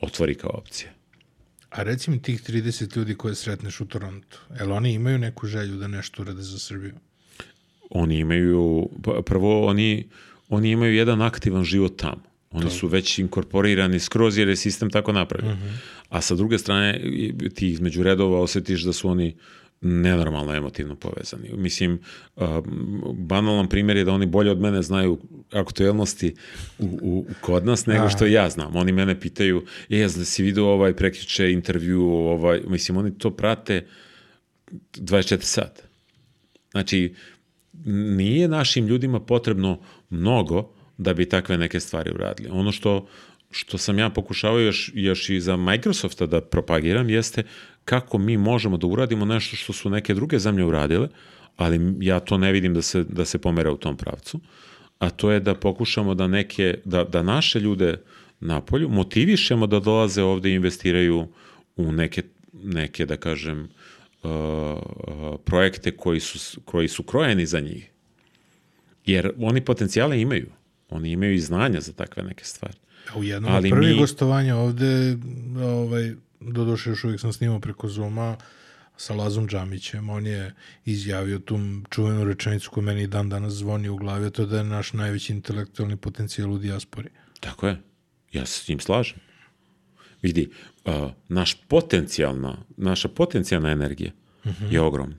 otvori 0.00 0.34
kao 0.34 0.50
opcija. 0.50 0.90
A 1.70 1.82
reci 1.82 2.10
mi 2.10 2.22
tih 2.22 2.42
30 2.42 2.96
ljudi 2.96 3.14
koje 3.14 3.34
sretneš 3.34 3.80
u 3.80 3.86
Torontu, 3.86 4.38
jel 4.58 4.72
oni 4.72 4.92
imaju 4.92 5.18
neku 5.18 5.46
želju 5.46 5.76
da 5.76 5.88
nešto 5.88 6.22
urade 6.22 6.42
za 6.42 6.58
Srbiju? 6.58 6.94
Oni 7.90 8.18
imaju, 8.18 8.88
pa, 9.04 9.22
prvo 9.26 9.66
oni, 9.66 10.08
oni 10.48 10.70
imaju 10.70 10.94
jedan 10.94 11.22
aktivan 11.22 11.64
život 11.64 11.96
tamo. 11.96 12.27
Oni 12.50 12.64
to. 12.64 12.70
su 12.70 12.88
već 12.88 13.18
inkorporirani 13.18 13.98
skroz 13.98 14.38
jer 14.38 14.48
je 14.48 14.56
sistem 14.56 14.90
tako 14.90 15.12
napravljen. 15.12 15.52
Uh 15.52 15.58
mhm. 15.58 15.68
-huh. 15.68 15.78
A 16.08 16.20
sa 16.20 16.34
druge 16.34 16.58
strane 16.58 17.00
ti 17.54 17.68
između 17.68 18.02
redova 18.02 18.40
osetiš 18.40 18.82
da 18.82 18.92
su 18.92 19.08
oni 19.08 19.36
nenormalno 19.80 20.54
emotivno 20.54 20.96
povezani. 20.96 21.50
Mislim, 21.52 22.00
uh, 22.36 22.42
banalan 23.14 23.68
primjer 23.68 23.96
je 23.96 24.04
da 24.04 24.12
oni 24.12 24.26
bolje 24.26 24.50
od 24.50 24.60
mene 24.60 24.82
znaju 24.82 25.18
aktuelnosti 25.52 26.34
u, 26.78 26.98
u, 27.02 27.26
kod 27.40 27.66
nas 27.66 27.86
nego 27.86 28.08
što 28.08 28.26
ja 28.26 28.50
znam. 28.50 28.76
Oni 28.76 28.92
mene 28.92 29.20
pitaju, 29.20 29.64
e, 29.90 29.98
jaz 29.98 30.16
da 30.16 30.24
si 30.24 30.42
vidio 30.42 30.68
ovaj 30.68 30.96
prekriče 30.96 31.52
intervju, 31.52 32.02
ovaj, 32.04 32.60
mislim, 32.66 32.96
oni 32.96 33.18
to 33.18 33.30
prate 33.30 33.86
24 34.94 35.42
sata. 35.42 35.82
Znači, 36.70 37.14
nije 37.84 38.48
našim 38.48 38.86
ljudima 38.86 39.20
potrebno 39.20 39.80
mnogo 40.10 40.77
da 40.98 41.14
bi 41.14 41.28
takve 41.28 41.58
neke 41.58 41.80
stvari 41.80 42.10
uradili. 42.14 42.48
Ono 42.52 42.72
što, 42.72 43.06
što 43.50 43.78
sam 43.78 43.98
ja 43.98 44.10
pokušavao 44.10 44.58
još, 44.58 44.90
još 44.94 45.30
i 45.30 45.40
za 45.40 45.56
Microsofta 45.56 46.26
da 46.26 46.40
propagiram 46.40 47.10
jeste 47.10 47.42
kako 47.84 48.18
mi 48.18 48.36
možemo 48.36 48.76
da 48.76 48.86
uradimo 48.86 49.24
nešto 49.24 49.56
što 49.56 49.72
su 49.72 49.90
neke 49.90 50.14
druge 50.14 50.38
zemlje 50.38 50.64
uradile, 50.64 51.08
ali 51.56 51.94
ja 52.00 52.20
to 52.20 52.38
ne 52.38 52.52
vidim 52.52 52.74
da 52.74 52.82
se, 52.82 53.04
da 53.04 53.24
se 53.24 53.38
pomera 53.38 53.72
u 53.72 53.76
tom 53.76 53.96
pravcu, 53.96 54.40
a 54.98 55.10
to 55.10 55.30
je 55.30 55.40
da 55.40 55.54
pokušamo 55.54 56.14
da, 56.14 56.26
neke, 56.26 56.78
da, 56.84 57.04
da 57.04 57.22
naše 57.22 57.60
ljude 57.60 58.02
na 58.40 58.60
polju 58.60 58.88
motivišemo 58.88 59.66
da 59.66 59.80
dolaze 59.80 60.22
ovde 60.22 60.50
i 60.50 60.54
investiraju 60.54 61.28
u 61.76 61.92
neke, 61.92 62.22
neke 62.52 63.06
da 63.06 63.16
kažem, 63.16 63.68
uh, 64.22 64.30
uh, 64.30 65.40
projekte 65.44 65.90
koji 65.90 66.20
su, 66.20 66.60
koji 66.64 66.88
su 66.88 67.02
krojeni 67.02 67.46
za 67.46 67.60
njih. 67.60 67.90
Jer 69.06 69.32
oni 69.38 69.60
potencijale 69.60 70.20
imaju. 70.20 70.57
Oni 70.90 71.10
imaju 71.10 71.34
i 71.34 71.40
znanja 71.40 71.80
za 71.80 71.92
takve 71.92 72.22
neke 72.22 72.44
stvari. 72.44 72.76
U 73.16 73.24
jednom 73.24 73.52
Ali 73.52 73.68
od 73.68 73.72
prvih 73.72 73.94
mi... 73.94 74.00
gostovanja 74.00 74.56
ovde, 74.56 75.16
ovaj, 75.62 76.14
doduše 76.40 76.90
još 76.90 77.04
uvijek 77.04 77.20
sam 77.20 77.32
snimao 77.32 77.60
preko 77.60 77.88
Zuma, 77.88 78.36
sa 78.98 79.14
Lazom 79.14 79.48
Džamićem, 79.48 80.10
on 80.10 80.26
je 80.26 80.54
izjavio 80.84 81.38
tu 81.38 81.58
čuvenu 81.90 82.24
rečenicu 82.24 82.70
koja 82.70 82.84
meni 82.84 83.06
dan 83.06 83.28
danas 83.28 83.52
zvoni 83.52 83.88
u 83.88 83.96
glavi, 83.96 84.30
to 84.30 84.46
da 84.46 84.58
je 84.58 84.64
naš 84.64 84.92
najveći 84.92 85.32
intelektualni 85.32 85.96
potencijal 85.96 86.52
u 86.52 86.58
dijaspori. 86.58 87.08
Tako 87.40 87.68
je. 87.68 87.80
Ja 88.32 88.46
se 88.46 88.64
s 88.64 88.68
njim 88.68 88.80
slažem. 88.80 89.18
Vidi, 90.22 90.50
uh, 90.84 90.94
naš 91.28 91.54
potencijalna, 91.68 92.56
naša 92.76 93.08
potencijalna 93.08 93.70
energija 93.70 94.10
uh 94.44 94.50
mhm. 94.50 94.64
-huh. 94.64 94.72
je 94.72 94.80
ogromna. 94.80 95.16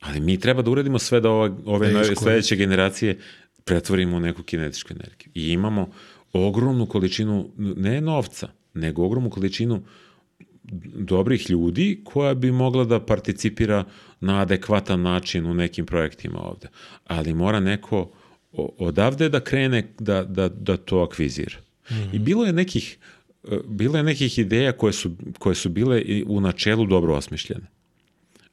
Ali 0.00 0.20
mi 0.20 0.40
treba 0.40 0.62
da 0.62 0.70
uradimo 0.70 0.98
sve 0.98 1.20
da 1.20 1.30
ova, 1.30 1.56
ove 1.64 1.92
nove, 1.92 2.16
sledeće 2.16 2.56
generacije 2.56 3.18
pretvorimo 3.64 4.16
u 4.16 4.20
neku 4.20 4.42
kinetičku 4.42 4.92
energiju. 4.92 5.30
I 5.34 5.52
imamo 5.52 5.90
ogromnu 6.32 6.86
količinu, 6.86 7.48
ne 7.56 8.00
novca, 8.00 8.48
nego 8.74 9.04
ogromnu 9.04 9.30
količinu 9.30 9.82
dobrih 10.94 11.50
ljudi 11.50 12.00
koja 12.04 12.34
bi 12.34 12.52
mogla 12.52 12.84
da 12.84 13.00
participira 13.00 13.84
na 14.20 14.40
adekvatan 14.40 15.02
način 15.02 15.46
u 15.46 15.54
nekim 15.54 15.86
projektima 15.86 16.40
ovde. 16.40 16.68
Ali 17.06 17.34
mora 17.34 17.60
neko 17.60 18.10
odavde 18.78 19.28
da 19.28 19.40
krene 19.40 19.88
da, 19.98 20.24
da, 20.24 20.48
da 20.48 20.76
to 20.76 20.98
akvizira. 20.98 21.56
Mm 21.90 21.94
-hmm. 21.94 22.14
I 22.14 22.18
bilo 22.18 22.44
je 22.44 22.52
nekih 22.52 22.98
e, 23.44 23.58
bilo 23.68 23.96
je 23.96 24.02
nekih 24.02 24.38
ideja 24.38 24.72
koje 24.72 24.92
su, 24.92 25.10
koje 25.38 25.54
su 25.54 25.68
bile 25.68 26.02
u 26.26 26.40
načelu 26.40 26.86
dobro 26.86 27.14
osmišljene. 27.14 27.66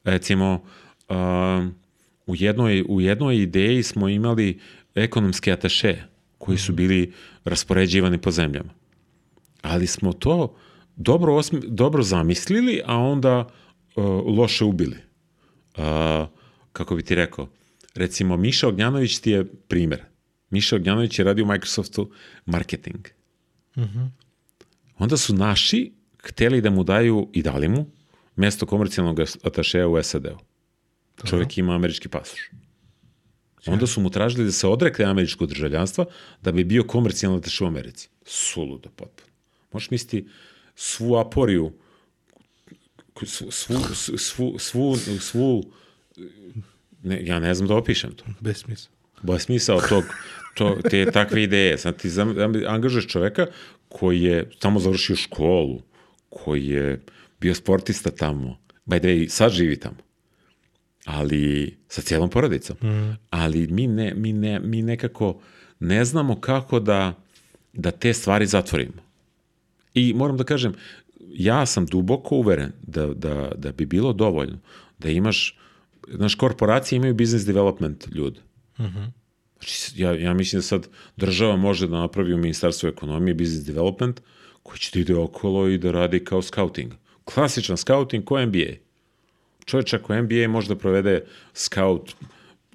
Recimo, 0.03 0.63
uh, 1.09 1.15
u, 2.25 2.35
jednoj, 2.35 2.85
u 2.87 3.01
jednoj 3.01 3.37
ideji 3.37 3.83
smo 3.83 4.09
imali 4.09 4.59
ekonomske 4.95 5.53
ataše 5.53 6.03
koji 6.37 6.57
su 6.57 6.73
bili 6.73 7.13
raspoređivani 7.43 8.17
po 8.17 8.31
zemljama. 8.31 8.73
Ali 9.61 9.87
smo 9.87 10.13
to 10.13 10.55
dobro, 10.95 11.35
osmi, 11.35 11.59
dobro 11.67 12.03
zamislili, 12.03 12.81
a 12.85 12.97
onda 12.97 13.39
uh, 13.95 14.05
loše 14.37 14.65
ubili. 14.65 14.97
Uh, 15.77 15.83
kako 16.71 16.95
bi 16.95 17.03
ti 17.03 17.15
rekao, 17.15 17.49
recimo 17.95 18.37
Miša 18.37 18.67
Ognjanović 18.67 19.19
ti 19.19 19.31
je 19.31 19.45
primer. 19.45 20.03
Miša 20.49 20.75
Ognjanović 20.75 21.19
je 21.19 21.25
radio 21.25 21.45
u 21.45 21.47
Microsoftu 21.47 22.11
marketing. 22.45 23.07
Uh 23.75 23.83
mhm. 23.83 23.99
-huh. 23.99 24.09
Onda 24.97 25.17
su 25.17 25.35
naši 25.35 25.93
hteli 26.23 26.61
da 26.61 26.69
mu 26.69 26.83
daju 26.83 27.29
i 27.33 27.41
dali 27.41 27.67
mu 27.67 27.85
mesto 28.35 28.65
komercijalnog 28.65 29.19
atašeja 29.43 29.87
u 29.87 30.03
SAD-u. 30.03 30.37
Čovjek 31.27 31.57
ima 31.57 31.75
američki 31.75 32.09
pasoš. 32.09 32.49
Onda 33.65 33.87
su 33.87 34.01
mu 34.01 34.09
tražili 34.09 34.45
da 34.45 34.51
se 34.51 34.67
odrekne 34.67 35.05
američkog 35.05 35.49
državljanstva 35.49 36.05
da 36.41 36.51
bi 36.51 36.63
bio 36.63 36.83
komercijalno 36.83 37.37
ataše 37.37 37.63
u 37.63 37.67
Americi. 37.67 38.09
Suludo 38.25 38.89
potpuno. 38.89 39.29
Možeš 39.71 39.91
misliti 39.91 40.27
svu 40.75 41.15
aporiju, 41.15 41.73
svu, 43.25 43.51
svu, 43.51 43.79
svu, 44.17 44.59
svu, 44.59 44.95
svu 45.19 45.63
ne, 47.03 47.25
ja 47.25 47.39
ne 47.39 47.53
znam 47.53 47.67
da 47.67 47.75
opišem 47.75 48.11
to. 48.11 48.25
Bez 48.39 48.57
smisla. 48.57 48.91
Bez 49.21 49.41
smisla 49.41 49.81
tog, 49.89 50.03
to, 50.55 50.77
te 50.89 51.05
takve 51.11 51.43
ideje. 51.43 51.77
Sad 51.77 51.97
ti 51.97 52.09
angažuješ 52.67 53.07
čoveka 53.07 53.47
koji 53.89 54.21
je 54.21 54.49
tamo 54.59 54.79
završio 54.79 55.15
školu, 55.15 55.81
koji 56.29 56.67
je 56.67 57.01
bio 57.41 57.55
sportista 57.55 58.11
tamo, 58.11 58.57
by 58.85 58.99
the 58.99 59.07
way, 59.07 59.27
sad 59.27 59.51
živi 59.51 59.79
tamo 59.79 60.08
ali 61.05 61.77
sa 61.87 62.01
cijelom 62.01 62.29
porodicom. 62.29 62.77
Mm. 62.81 63.17
Ali 63.29 63.67
mi, 63.67 63.87
ne, 63.87 64.13
mi, 64.15 64.33
ne, 64.33 64.59
mi 64.59 64.81
nekako 64.81 65.41
ne 65.79 66.05
znamo 66.05 66.41
kako 66.41 66.79
da, 66.79 67.13
da 67.73 67.91
te 67.91 68.13
stvari 68.13 68.45
zatvorimo. 68.45 69.01
I 69.93 70.13
moram 70.13 70.37
da 70.37 70.43
kažem, 70.43 70.73
ja 71.33 71.65
sam 71.65 71.85
duboko 71.85 72.35
uveren 72.35 72.71
da, 72.81 73.05
da, 73.05 73.51
da 73.55 73.71
bi 73.71 73.85
bilo 73.85 74.13
dovoljno 74.13 74.59
da 74.99 75.09
imaš, 75.09 75.57
znaš, 76.11 76.35
korporacije 76.35 76.97
imaju 76.97 77.13
business 77.13 77.45
development 77.45 78.07
ljudi. 78.11 78.39
Mm 78.79 78.83
-hmm. 78.83 79.11
Znači, 79.59 80.01
ja, 80.01 80.13
ja 80.13 80.33
mislim 80.33 80.57
da 80.57 80.63
sad 80.63 80.87
država 81.17 81.55
može 81.55 81.87
da 81.87 81.97
napravi 81.97 82.33
u 82.33 82.37
Ministarstvu 82.37 82.87
ekonomije 82.87 83.33
business 83.33 83.65
development 83.65 84.21
koji 84.63 84.79
će 84.79 84.91
da 84.93 84.99
ide 84.99 85.15
okolo 85.15 85.67
i 85.67 85.77
da 85.77 85.91
radi 85.91 86.23
kao 86.23 86.41
scouting. 86.41 86.93
Klasičan 87.23 87.77
scouting 87.77 88.23
ko 88.23 88.45
NBA. 88.45 88.88
Čovječ 89.65 89.93
ako 89.93 90.21
NBA 90.21 90.47
može 90.47 90.67
da 90.67 90.75
provede 90.75 91.21
scout 91.53 92.15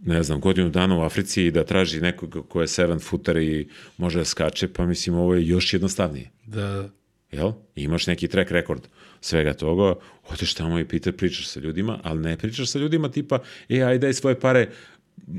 ne 0.05 0.23
znam, 0.23 0.41
godinu 0.41 0.71
dana 0.71 0.99
u 0.99 1.03
Africi 1.03 1.47
i 1.47 1.51
da 1.51 1.65
traži 1.65 2.01
nekog 2.01 2.47
ko 2.49 2.61
je 2.61 2.69
seven 2.69 3.01
footer 3.01 3.37
i 3.37 3.69
može 3.97 4.19
da 4.19 4.25
skače, 4.25 4.69
pa 4.69 4.87
mislim 4.87 5.17
ovo 5.17 5.35
je 5.35 5.49
još 5.49 5.73
jednostavnije. 5.73 6.31
Da. 6.47 6.89
Jel? 7.33 7.53
I 7.77 7.83
imaš 7.83 8.07
neki 8.07 8.29
track 8.29 8.51
record 8.51 8.89
svega 9.21 9.53
toga, 9.55 9.95
odeš 10.29 10.55
tamo 10.55 10.79
i 10.79 10.85
pita, 10.85 11.13
pričaš 11.13 11.49
sa 11.49 11.61
ljudima, 11.61 11.99
ali 12.03 12.21
ne 12.21 12.37
pričaš 12.37 12.71
sa 12.71 12.79
ljudima 12.79 13.11
tipa, 13.11 13.39
e, 13.69 13.83
aj 13.83 13.99
daj 13.99 14.13
svoje 14.13 14.41
pare 14.41 14.69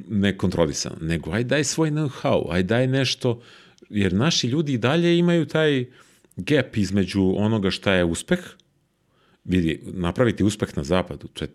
nekontrolisano, 0.09 0.95
nego 1.01 1.31
aj 1.31 1.43
daj 1.43 1.63
svoj 1.63 1.91
know-how, 1.91 2.51
aj 2.51 2.63
daj 2.63 2.87
nešto, 2.87 3.41
jer 3.89 4.13
naši 4.13 4.47
ljudi 4.47 4.73
i 4.73 4.77
dalje 4.77 5.17
imaju 5.17 5.45
taj 5.45 5.85
gap 6.35 6.77
između 6.77 7.33
onoga 7.37 7.71
šta 7.71 7.93
je 7.93 8.03
uspeh 8.03 8.39
vidi, 9.45 9.81
napraviti 9.83 10.43
uspeh 10.43 10.77
na 10.77 10.83
zapadu, 10.83 11.27
to 11.27 11.45
je, 11.45 11.49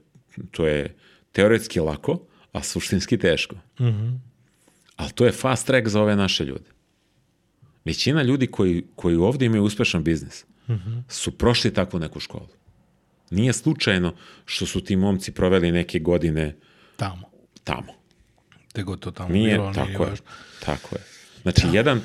to 0.50 0.66
je 0.66 0.96
teoretski 1.32 1.80
lako, 1.80 2.20
a 2.52 2.62
suštinski 2.62 3.18
teško. 3.18 3.56
Mm 3.56 3.84
-hmm. 3.84 4.18
Ali 4.96 5.12
to 5.12 5.26
je 5.26 5.32
fast 5.32 5.66
track 5.66 5.88
za 5.88 6.02
ove 6.02 6.16
naše 6.16 6.44
ljude. 6.44 6.70
Većina 7.84 8.22
ljudi 8.22 8.46
koji, 8.46 8.84
koji 8.94 9.16
ovde 9.16 9.46
imaju 9.46 9.62
uspešan 9.62 10.04
biznis 10.04 10.44
mm 10.68 10.72
-hmm. 10.72 11.02
su 11.08 11.38
prošli 11.38 11.74
takvu 11.74 12.00
neku 12.00 12.20
školu. 12.20 12.48
Nije 13.30 13.52
slučajno 13.52 14.14
što 14.44 14.66
su 14.66 14.80
ti 14.80 14.96
momci 14.96 15.32
proveli 15.32 15.72
neke 15.72 15.98
godine 15.98 16.56
tamo. 16.96 17.30
Tamo. 17.64 17.92
Te 18.72 18.84
to 19.00 19.10
tamo 19.10 19.28
nije, 19.28 19.54
bilo, 19.54 19.72
tako 19.72 19.86
nije 19.86 19.94
je, 19.94 19.98
važno. 19.98 20.26
Tako 20.64 20.96
je. 20.96 21.02
Znači, 21.42 21.66
da. 21.66 21.72
jedan, 21.72 22.00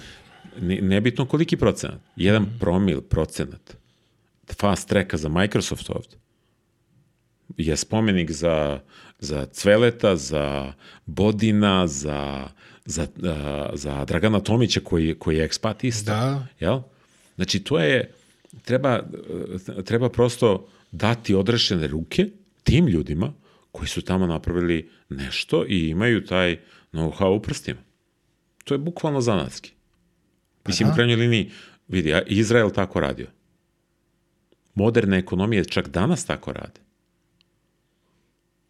nebitno 0.82 1.26
koliki 1.26 1.58
procenat, 1.58 2.02
jedan 2.16 2.42
mm 2.42 2.46
-hmm. 2.46 2.60
promil, 2.60 3.02
procenat, 3.02 3.78
fast 4.54 4.90
tracka 4.90 5.18
za 5.18 5.30
Microsoft 5.30 5.90
ovde 5.90 6.18
je 7.58 7.78
spomenik 7.78 8.32
za, 8.32 8.80
za 9.20 9.46
Cveleta, 9.46 10.16
za 10.16 10.74
Bodina, 11.06 11.88
za, 11.88 12.48
za, 12.86 13.08
za 13.74 14.06
Dragana 14.06 14.40
Tomića 14.40 14.80
koji, 14.84 15.16
koji 15.20 15.38
je 15.38 15.44
ekspat 15.44 15.84
isto. 15.84 16.12
Da. 16.12 16.48
Jel? 16.60 16.80
Znači, 17.36 17.60
to 17.60 17.80
je, 17.80 18.12
treba, 18.62 19.04
treba 19.86 20.10
prosto 20.10 20.68
dati 20.92 21.36
odrešene 21.36 21.88
ruke 21.88 22.28
tim 22.64 22.88
ljudima 22.88 23.34
koji 23.72 23.88
su 23.88 24.02
tamo 24.02 24.28
napravili 24.28 24.90
nešto 25.10 25.66
i 25.68 25.90
imaju 25.90 26.26
taj 26.26 26.60
know-how 26.94 27.38
u 27.38 27.42
prstima. 27.42 27.80
To 28.64 28.74
je 28.74 28.78
bukvalno 28.78 29.22
zanatski. 29.22 29.72
Mislim, 30.68 30.90
u 30.90 30.94
krajnjoj 30.94 31.16
liniji, 31.16 31.52
vidi, 31.88 32.14
Izrael 32.28 32.72
tako 32.72 33.00
radio 33.00 33.28
moderne 34.76 35.18
ekonomije 35.18 35.66
čak 35.66 35.90
danas 35.90 36.26
tako 36.26 36.54
rade. 36.54 36.80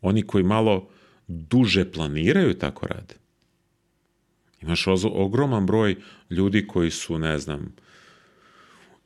Oni 0.01 0.21
koji 0.21 0.43
malo 0.43 0.87
duže 1.27 1.91
planiraju 1.91 2.53
tako 2.53 2.87
rade. 2.87 3.13
Imaš 4.61 4.85
ogroman 5.03 5.65
broj 5.65 5.95
ljudi 6.29 6.67
koji 6.67 6.91
su, 6.91 7.17
ne 7.17 7.39
znam, 7.39 7.75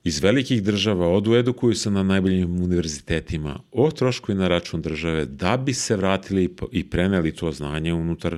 iz 0.04 0.20
velikih 0.20 0.64
država 0.64 1.08
odu 1.08 1.36
edukuju 1.36 1.76
se 1.76 1.92
na 1.92 2.04
najboljim 2.04 2.64
univerzitetima 2.64 3.60
o 3.72 3.92
trošku 3.92 4.32
i 4.32 4.36
na 4.36 4.48
račun 4.48 4.82
države 4.82 5.26
da 5.26 5.58
bi 5.58 5.74
se 5.74 5.96
vratili 5.96 6.56
i 6.72 6.90
preneli 6.90 7.36
to 7.36 7.52
znanje 7.52 7.94
unutar 7.94 8.34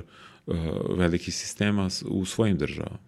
uh, 0.46 0.56
velikih 0.96 1.34
sistema 1.34 1.88
u 2.06 2.24
svojim 2.24 2.56
državama. 2.56 2.98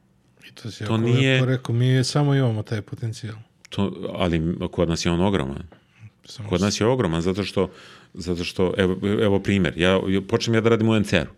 I 0.49 0.55
to 0.55 0.71
si 0.71 0.85
To 0.85 0.97
nije- 0.97 1.47
rekao, 1.47 1.75
mi 1.75 2.05
samo 2.05 2.35
imamo 2.35 2.63
taj 2.63 2.83
potencijal. 2.83 3.37
To, 3.75 3.93
ali 4.13 4.57
kod 4.71 4.89
nas 4.89 5.07
je 5.07 5.13
on 5.13 5.21
ogroman. 5.21 5.63
Samo 6.25 6.49
Kod 6.49 6.61
nas 6.61 6.81
je 6.81 6.87
ogroman 6.87 7.23
zato 7.23 7.45
što, 7.45 7.71
zato 8.15 8.45
što 8.45 8.75
evo, 8.77 8.97
evo 9.23 9.39
primjer, 9.39 9.79
ja, 9.79 10.01
počnem 10.29 10.55
ja 10.55 10.61
da 10.61 10.69
radim 10.69 10.89
u 10.89 11.01
NCR-u. 11.01 11.33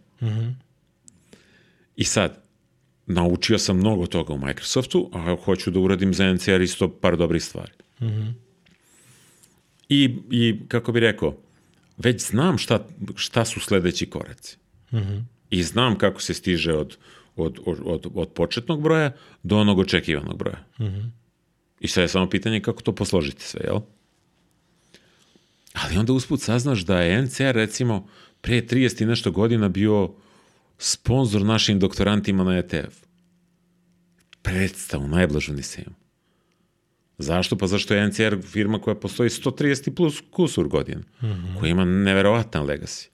I 1.97 2.05
sad, 2.05 2.43
naučio 3.07 3.59
sam 3.59 3.76
mnogo 3.76 4.07
toga 4.07 4.34
u 4.34 4.39
Microsoftu, 4.39 5.11
a 5.12 5.37
hoću 5.45 5.70
da 5.70 5.80
uradim 5.80 6.14
za 6.14 6.32
NCR 6.32 6.61
isto 6.61 6.89
par 6.89 7.16
dobrih 7.16 7.45
stvari. 7.45 7.72
I, 9.89 10.16
I, 10.30 10.61
kako 10.68 10.93
bi 10.93 11.01
rekao, 11.01 11.37
već 11.99 12.22
znam 12.22 12.59
šta, 12.59 12.87
šta 13.14 13.45
su 13.45 13.61
sledeći 13.61 14.07
koraci. 14.07 14.57
I 15.51 15.62
znam 15.62 15.99
kako 15.99 16.20
se 16.22 16.34
stiže 16.34 16.72
od, 16.72 16.97
od, 17.37 17.59
od, 17.66 17.78
od, 17.84 18.07
od 18.14 18.28
početnog 18.28 18.82
broja 18.82 19.12
do 19.43 19.59
onog 19.59 19.78
očekivanog 19.78 20.39
broja. 20.39 20.64
I 21.80 21.88
sad 21.88 22.02
je 22.02 22.08
samo 22.08 22.30
pitanje 22.30 22.60
kako 22.60 22.82
to 22.82 22.94
posložiti 22.94 23.44
sve, 23.44 23.60
jel? 23.64 23.80
Ali 25.72 25.98
onda 25.98 26.12
usput 26.12 26.42
saznaš 26.42 26.80
da 26.80 27.00
je 27.00 27.22
NCR 27.22 27.54
recimo 27.54 28.08
pre 28.40 28.62
30 28.62 29.02
i 29.02 29.06
nešto 29.06 29.30
godina 29.30 29.68
bio 29.68 30.14
sponsor 30.78 31.42
našim 31.42 31.78
doktorantima 31.78 32.44
na 32.44 32.58
ETF. 32.58 32.96
Predstavu, 34.42 35.08
najblažu 35.08 35.52
nisam. 35.52 35.84
Zašto? 37.18 37.58
Pa 37.58 37.66
zašto 37.66 37.94
je 37.94 38.08
NCR 38.08 38.36
firma 38.42 38.80
koja 38.80 38.94
postoji 38.94 39.30
130 39.30 39.88
i 39.88 39.94
plus 39.94 40.22
kusur 40.30 40.68
godina, 40.68 41.02
koja 41.60 41.70
ima 41.70 41.84
neverovatan 41.84 42.66
legacy, 42.66 43.08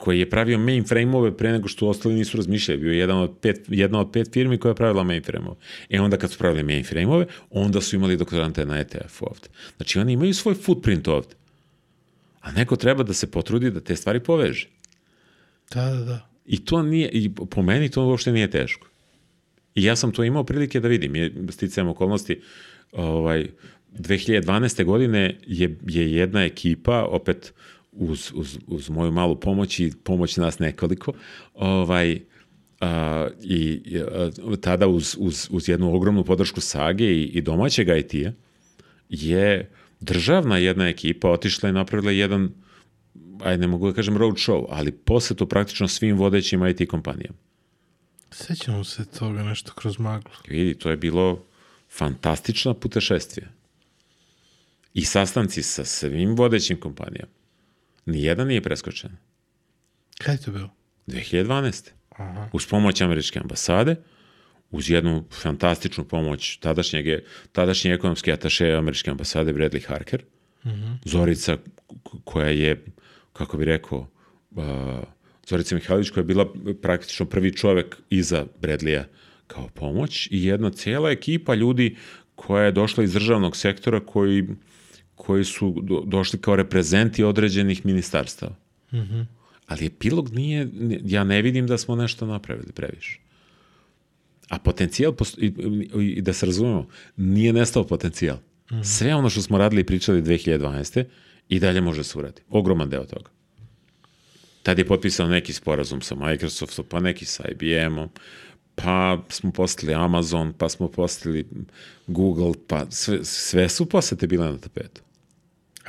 koji 0.00 0.18
je 0.18 0.30
pravio 0.30 0.58
mainframe-ove 0.58 1.36
pre 1.36 1.52
nego 1.52 1.68
što 1.68 1.88
ostali 1.88 2.14
nisu 2.14 2.36
razmišljali. 2.36 2.80
Bio 2.80 2.92
je 2.92 2.98
jedan 2.98 3.18
od 3.18 3.36
pet, 3.42 3.64
jedna 3.68 4.00
od 4.00 4.10
pet 4.12 4.32
firmi 4.32 4.58
koja 4.58 4.70
je 4.70 4.74
pravila 4.74 5.04
mainframe-ove. 5.04 5.56
E 5.90 6.00
onda 6.00 6.16
kad 6.16 6.32
su 6.32 6.38
pravili 6.38 6.62
mainframe-ove, 6.62 7.26
onda 7.50 7.80
su 7.80 7.96
imali 7.96 8.16
doktorante 8.16 8.66
na 8.66 8.78
ETF 8.78 9.22
ovde. 9.22 9.48
Znači 9.76 9.98
oni 9.98 10.12
imaju 10.12 10.34
svoj 10.34 10.54
footprint 10.54 11.08
ovde. 11.08 11.34
A 12.40 12.52
neko 12.52 12.76
treba 12.76 13.02
da 13.02 13.12
se 13.12 13.30
potrudi 13.30 13.70
da 13.70 13.80
te 13.80 13.96
stvari 13.96 14.20
poveže. 14.20 14.68
Da, 15.74 15.84
da, 15.84 16.04
da. 16.04 16.28
I 16.46 16.64
to 16.64 16.82
nije, 16.82 17.08
i 17.12 17.34
po 17.34 17.62
meni 17.62 17.90
to 17.90 18.06
uopšte 18.06 18.32
nije 18.32 18.50
teško. 18.50 18.88
I 19.74 19.84
ja 19.84 19.96
sam 19.96 20.12
to 20.12 20.24
imao 20.24 20.44
prilike 20.44 20.80
da 20.80 20.88
vidim. 20.88 21.16
Je, 21.16 21.32
sticajem 21.50 21.88
okolnosti, 21.88 22.40
ovaj, 22.92 23.46
2012. 23.98 24.84
godine 24.84 25.36
je, 25.46 25.76
je 25.86 26.12
jedna 26.12 26.44
ekipa, 26.44 27.04
opet 27.04 27.52
uz, 27.92 28.32
uz, 28.34 28.58
uz 28.66 28.90
moju 28.90 29.12
malu 29.12 29.40
pomoć 29.40 29.80
i 29.80 29.92
pomoć 30.04 30.36
nas 30.36 30.58
nekoliko, 30.58 31.12
ovaj, 31.54 32.20
a, 32.80 33.28
i 33.42 33.82
a, 33.98 34.30
tada 34.60 34.88
uz, 34.88 35.16
uz, 35.18 35.48
uz 35.50 35.68
jednu 35.68 35.94
ogromnu 35.94 36.24
podršku 36.24 36.60
Sage 36.60 37.04
i, 37.04 37.24
i 37.24 37.40
domaćeg 37.40 37.88
IT-a 37.88 38.32
je 39.08 39.70
državna 40.00 40.58
jedna 40.58 40.88
ekipa 40.88 41.30
otišla 41.30 41.68
i 41.68 41.72
napravila 41.72 42.10
jedan 42.10 42.50
aj 43.42 43.58
ne 43.58 43.66
mogu 43.66 43.88
da 43.88 43.94
kažem 43.94 44.16
road 44.16 44.34
show, 44.34 44.66
ali 44.68 44.92
posetu 44.92 45.46
praktično 45.46 45.88
svim 45.88 46.16
vodećim 46.16 46.66
IT 46.66 46.90
kompanijama. 46.90 47.38
Sećamo 48.30 48.84
se 48.84 49.04
toga 49.18 49.42
nešto 49.42 49.72
kroz 49.72 49.98
maglu. 49.98 50.32
Vidi, 50.48 50.74
to 50.74 50.90
je 50.90 50.96
bilo 50.96 51.44
fantastično 51.90 52.74
putešestvije. 52.74 53.48
I 54.94 55.04
sastanci 55.04 55.62
sa 55.62 55.84
svim 55.84 56.36
vodećim 56.36 56.80
kompanijama. 56.80 57.39
Nijedan 58.10 58.48
nije 58.48 58.60
preskočen. 58.60 59.10
Kada 60.18 60.32
je 60.32 60.38
to 60.38 60.50
bilo? 60.50 60.70
2012. 61.06 61.90
Aha. 62.10 62.48
Uz 62.52 62.66
pomoć 62.66 63.00
američke 63.00 63.38
ambasade, 63.38 63.96
uz 64.70 64.90
jednu 64.90 65.24
fantastičnu 65.32 66.04
pomoć 66.04 66.56
tadašnjeg, 66.56 67.06
tadašnje 67.52 67.92
ekonomske 67.92 68.32
ataše 68.32 68.72
američke 68.72 69.10
ambasade 69.10 69.52
Bradley 69.52 69.86
Harker, 69.86 70.22
Zorica 71.04 71.56
k- 71.56 71.60
koja 72.24 72.48
je, 72.48 72.84
kako 73.32 73.56
bi 73.56 73.64
rekao, 73.64 74.10
uh, 74.50 74.64
Zorica 75.46 75.74
Mihajlović 75.74 76.10
koja 76.10 76.20
je 76.22 76.26
bila 76.26 76.52
praktično 76.82 77.26
prvi 77.26 77.56
čovek 77.56 77.96
iza 78.10 78.46
Bradleya 78.60 79.04
kao 79.46 79.68
pomoć 79.68 80.28
i 80.30 80.44
jedna 80.44 80.70
cijela 80.70 81.10
ekipa 81.10 81.54
ljudi 81.54 81.96
koja 82.34 82.64
je 82.64 82.72
došla 82.72 83.04
iz 83.04 83.12
državnog 83.12 83.56
sektora 83.56 84.00
koji, 84.00 84.48
koji 85.30 85.44
su 85.44 85.76
do, 85.82 86.02
došli 86.06 86.38
kao 86.40 86.56
reprezenti 86.56 87.24
određenih 87.24 87.86
ministarstava. 87.86 88.54
Ali 89.66 89.86
epilog 89.86 90.30
nije, 90.34 90.68
ja 91.04 91.24
ne 91.24 91.42
vidim 91.42 91.66
da 91.66 91.78
smo 91.78 91.96
nešto 91.96 92.26
napravili 92.26 92.72
previše. 92.72 93.20
A 94.48 94.58
potencijal, 94.58 95.12
posto- 95.12 95.40
i, 95.40 95.46
i, 96.00 96.06
i 96.10 96.22
da 96.22 96.32
se 96.32 96.46
razumemo, 96.46 96.88
nije 97.16 97.52
nestao 97.52 97.84
potencijal. 97.86 98.38
Sve 98.84 99.14
ono 99.14 99.30
što 99.30 99.42
smo 99.42 99.58
radili 99.58 99.80
i 99.80 99.86
pričali 99.86 100.22
2012. 100.22 101.04
i 101.48 101.58
dalje 101.58 101.80
može 101.80 102.04
se 102.04 102.18
uradi. 102.18 102.42
Ogroman 102.48 102.90
deo 102.90 103.04
toga. 103.04 103.30
Tad 104.62 104.78
je 104.78 104.86
potpisan 104.86 105.30
neki 105.30 105.52
sporazum 105.52 106.00
sa 106.00 106.14
Microsoftom, 106.14 106.84
pa 106.88 107.00
neki 107.00 107.24
sa 107.24 107.44
IBM-om, 107.48 108.08
pa 108.74 109.22
smo 109.28 109.52
postali 109.52 109.94
Amazon, 109.94 110.52
pa 110.58 110.68
smo 110.68 110.88
postali 110.88 111.46
Google, 112.06 112.52
pa 112.66 112.86
sve, 112.90 113.24
sve 113.24 113.68
su 113.68 113.86
posete 113.86 114.26
bile 114.26 114.50
na 114.50 114.58
tapetu. 114.58 115.02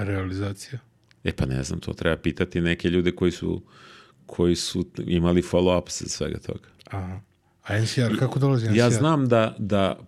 Realizacija? 0.03 0.79
E 1.23 1.31
pa 1.31 1.45
ne 1.45 1.63
znam, 1.63 1.79
to 1.79 1.93
treba 1.93 2.17
pitati 2.17 2.61
neke 2.61 2.89
ljude 2.89 3.11
koji 3.11 3.31
su, 3.31 3.61
koji 4.25 4.55
su 4.55 4.85
imali 4.97 5.41
follow-up 5.41 5.89
sa 5.89 6.05
svega 6.05 6.39
toga. 6.39 6.69
Aha. 6.85 7.19
A 7.63 7.79
NCR, 7.79 8.19
kako 8.19 8.39
dolazi 8.39 8.65
NCR? 8.65 8.77
Ja 8.77 8.89
znam 8.89 9.27
da, 9.27 9.55
da 9.59 9.99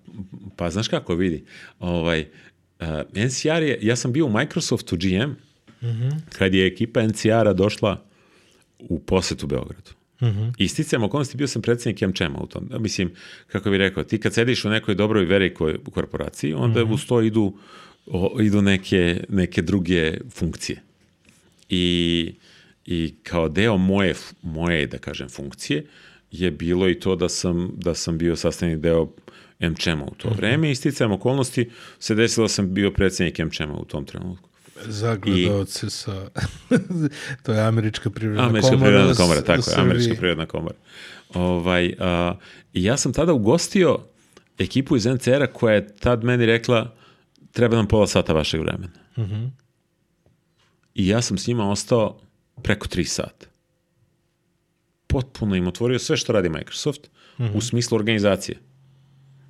pa 0.55 0.69
znaš 0.69 0.87
kako 0.87 1.15
vidi, 1.15 1.45
ovaj, 1.79 2.29
uh, 2.79 2.87
NCR 3.25 3.63
je, 3.63 3.79
ja 3.81 3.95
sam 3.95 4.11
bio 4.11 4.25
u 4.25 4.31
Microsoftu 4.31 4.97
GM, 4.97 5.31
kad 6.37 6.53
je 6.53 6.67
ekipa 6.67 7.07
NCR-a 7.07 7.53
došla 7.53 8.05
u 8.79 8.99
posetu 8.99 9.47
Beogradu. 9.47 9.91
I 10.57 10.67
sticajem 10.67 11.03
okolnosti 11.03 11.37
bio 11.37 11.47
sam 11.47 11.61
predsjednik 11.61 12.01
MČM-a 12.01 12.43
u 12.43 12.47
tom. 12.47 12.69
Mislim, 12.79 13.11
kako 13.47 13.69
bih 13.69 13.77
rekao, 13.77 14.03
ti 14.03 14.19
kad 14.19 14.33
sediš 14.33 14.65
u 14.65 14.69
nekoj 14.69 14.95
dobroj 14.95 15.25
velikoj 15.25 15.77
korporaciji, 15.93 16.53
onda 16.53 16.83
uz 16.83 17.05
to 17.05 17.21
idu, 17.21 17.57
o, 18.05 18.37
idu 18.41 18.61
neke, 18.61 19.23
neke 19.29 19.61
druge 19.61 20.17
funkcije. 20.31 20.81
I, 21.69 22.33
i 22.85 23.13
kao 23.23 23.49
deo 23.49 23.77
moje, 23.77 24.15
moje, 24.41 24.87
da 24.87 24.97
kažem, 24.97 25.29
funkcije 25.29 25.85
je 26.31 26.51
bilo 26.51 26.89
i 26.89 26.99
to 26.99 27.15
da 27.15 27.29
sam, 27.29 27.71
da 27.77 27.95
sam 27.95 28.17
bio 28.17 28.35
sastavni 28.35 28.77
deo 28.77 29.09
MČM-a 29.59 30.03
u 30.03 30.15
to 30.17 30.29
vreme 30.29 30.71
i 30.71 30.75
sticajem 30.75 31.11
okolnosti 31.11 31.69
se 31.99 32.15
desilo 32.15 32.43
da 32.43 32.49
sam 32.49 32.73
bio 32.73 32.91
predsjednik 32.91 33.39
MČM-a 33.39 33.73
u 33.73 33.85
tom 33.85 34.05
trenutku. 34.05 34.49
Za 34.85 35.15
gledalce 35.15 35.89
sa... 35.89 36.29
to 37.43 37.53
je 37.53 37.61
Američka 37.61 38.09
privredna 38.09 38.43
Američka 38.47 38.69
komora. 38.71 38.85
privredna 38.89 39.13
s- 39.13 39.17
komora, 39.17 39.41
tako 39.41 39.69
je. 39.71 39.75
Američka 39.77 40.15
privredna 40.15 40.45
komora. 40.45 40.75
Ovaj, 41.33 41.93
a, 41.99 42.35
I 42.73 42.83
ja 42.83 42.97
sam 42.97 43.13
tada 43.13 43.33
ugostio 43.33 43.99
ekipu 44.59 44.95
iz 44.97 45.05
NCR-a 45.05 45.47
koja 45.47 45.75
je 45.75 45.87
tad 45.95 46.23
meni 46.23 46.45
rekla 46.45 46.95
treba 47.53 47.75
nam 47.75 47.87
pola 47.87 48.07
sata 48.07 48.33
vašeg 48.33 48.61
vremena. 48.61 48.93
I 50.95 51.07
ja 51.07 51.21
sam 51.21 51.37
s 51.37 51.47
njima 51.47 51.69
ostao 51.69 52.19
preko 52.63 52.87
tri 52.87 53.05
sata. 53.05 53.45
Potpuno 55.07 55.55
im 55.55 55.67
otvorio 55.67 55.99
sve 55.99 56.17
što 56.17 56.33
radi 56.33 56.49
Microsoft 56.49 57.09
u 57.53 57.61
smislu 57.61 57.95
organizacije. 57.95 58.57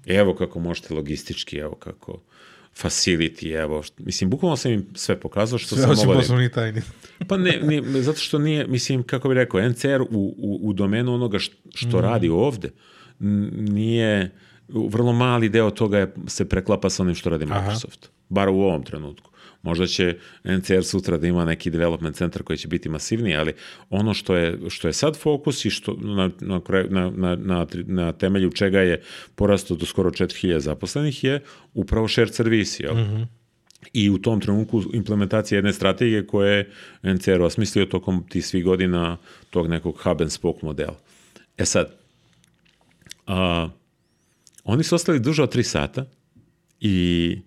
Evo 0.06 0.36
kako 0.36 0.60
možete 0.60 0.94
logistički, 0.94 1.58
evo 1.58 1.76
kako 1.76 2.22
facility, 2.82 3.62
evo, 3.64 3.84
mislim, 3.98 4.30
bukvalno 4.30 4.58
sam 4.58 4.72
im 4.72 4.88
sve 4.96 5.20
pokazao 5.20 5.60
što 5.60 5.76
Sve 5.76 5.82
sam 5.82 5.90
mogao 5.90 6.06
da 6.06 6.12
im- 6.14 6.20
poslovnih 6.20 6.52
tajni. 6.52 6.82
pa 7.30 7.38
ne, 7.38 7.60
ne, 7.64 8.02
zato 8.02 8.20
što 8.20 8.40
nije, 8.40 8.68
mislim, 8.68 9.04
kako 9.04 9.30
bih 9.30 9.36
rekao, 9.36 9.70
NCR 9.70 10.02
u, 10.02 10.36
u, 10.38 10.60
u 10.64 10.74
domenu 10.74 11.14
onoga 11.14 11.40
što, 11.40 11.56
što 11.76 12.02
radi 12.02 12.30
ovde, 12.30 12.70
nije, 13.20 14.32
vrlo 14.68 15.14
mali 15.14 15.50
deo 15.50 15.72
toga 15.72 15.98
je, 15.98 16.14
se 16.28 16.50
preklapa 16.50 16.90
sa 16.90 17.04
onim 17.04 17.16
što 17.16 17.30
radi 17.30 17.46
Microsoft. 17.46 18.10
Bar 18.30 18.50
u 18.50 18.62
ovom 18.62 18.84
trenutku. 18.84 19.30
Možda 19.62 19.88
će 19.88 20.18
NCR 20.44 20.84
sutra 20.84 21.18
da 21.18 21.28
ima 21.28 21.46
neki 21.46 21.70
development 21.70 22.16
centar 22.16 22.44
koji 22.44 22.58
će 22.58 22.68
biti 22.68 22.90
masivniji, 22.90 23.36
ali 23.36 23.54
ono 23.90 24.14
što 24.14 24.36
je, 24.36 24.60
što 24.70 24.88
je 24.88 24.94
sad 24.94 25.18
fokus 25.18 25.66
i 25.66 25.70
što 25.70 25.96
na, 26.02 26.30
na, 26.40 26.62
na, 26.90 27.10
na, 27.10 27.36
na, 27.36 27.66
na 27.86 28.12
temelju 28.12 28.52
čega 28.52 28.80
je 28.80 29.02
porastao 29.36 29.78
do 29.78 29.86
skoro 29.86 30.12
4000 30.12 30.60
zaposlenih 30.60 31.24
je 31.24 31.42
upravo 31.74 32.08
shared 32.08 32.34
servisi. 32.34 32.84
Jel? 32.84 32.96
I 33.94 34.10
u 34.10 34.18
tom 34.18 34.42
trenutku 34.42 34.84
implementacija 34.94 35.58
jedne 35.58 35.74
strategije 35.74 36.28
koje 36.28 36.58
je 37.04 37.14
NCR 37.14 37.42
osmislio 37.42 37.86
tokom 37.86 38.24
tih 38.30 38.46
svih 38.46 38.64
godina 38.64 39.18
tog 39.50 39.68
nekog 39.68 39.98
hub 40.04 40.22
and 40.22 40.32
spoke 40.32 40.60
modela. 40.62 41.00
E 41.58 41.66
sad, 41.66 41.96
a, 43.28 43.70
oni 44.64 44.84
su 44.84 44.96
ostali 44.96 45.20
duže 45.20 45.44
od 45.44 45.52
tri 45.52 45.64
sata 45.64 46.06
i 46.80 47.38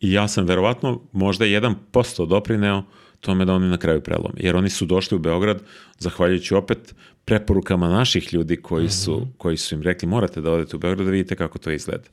I 0.00 0.12
ja 0.12 0.28
sam 0.28 0.44
verovatno 0.44 1.00
možda 1.12 1.44
1% 1.44 2.28
doprineo 2.28 2.82
tome 3.20 3.44
da 3.44 3.54
oni 3.54 3.68
na 3.68 3.78
kraju 3.78 4.00
prelome. 4.00 4.34
Jer 4.36 4.56
oni 4.56 4.70
su 4.70 4.86
došli 4.86 5.16
u 5.16 5.18
Beograd 5.18 5.62
zahvaljujući 5.98 6.54
opet 6.54 6.94
preporukama 7.24 7.88
naših 7.88 8.34
ljudi 8.34 8.56
koji 8.56 8.90
su, 8.90 9.26
koji 9.38 9.56
su 9.56 9.74
im 9.74 9.82
rekli 9.82 10.08
morate 10.08 10.40
da 10.40 10.52
odete 10.52 10.76
u 10.76 10.78
Beograd 10.78 11.06
da 11.06 11.10
vidite 11.10 11.36
kako 11.36 11.58
to 11.58 11.70
izgleda. 11.70 12.04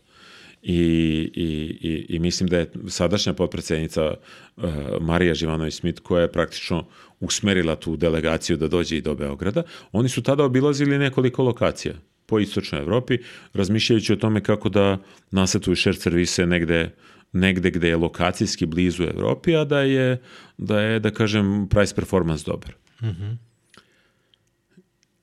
I, 0.61 0.75
i, 1.33 1.77
i, 1.81 2.05
i 2.09 2.19
mislim 2.19 2.49
da 2.49 2.57
je 2.57 2.71
sadašnja 2.87 3.33
potpredsednica 3.33 4.13
uh, 4.13 4.63
Marija 5.01 5.33
Živanović-Smit 5.35 5.99
koja 5.99 6.21
je 6.21 6.31
praktično 6.31 6.87
usmerila 7.19 7.75
tu 7.75 7.95
delegaciju 7.95 8.57
da 8.57 8.67
dođe 8.67 8.97
i 8.97 9.01
do 9.01 9.15
Beograda, 9.15 9.63
oni 9.91 10.09
su 10.09 10.23
tada 10.23 10.43
obilazili 10.43 10.97
nekoliko 10.97 11.43
lokacija 11.43 11.93
po 12.25 12.39
istočnoj 12.39 12.81
Evropi, 12.81 13.17
razmišljajući 13.53 14.13
o 14.13 14.15
tome 14.15 14.43
kako 14.43 14.69
da 14.69 14.97
nasetuju 15.31 15.75
shared 15.75 16.01
servise 16.01 16.45
negde 16.45 16.95
negde 17.33 17.71
gde 17.71 17.87
je 17.87 17.97
lokacijski 17.97 18.65
blizu 18.65 19.03
Evropi, 19.03 19.55
a 19.55 19.65
da 19.65 19.79
je, 19.79 20.21
da 20.57 20.81
je, 20.81 20.99
da 20.99 21.11
kažem, 21.11 21.67
price 21.69 21.95
performance 21.95 22.43
dobar. 22.45 22.75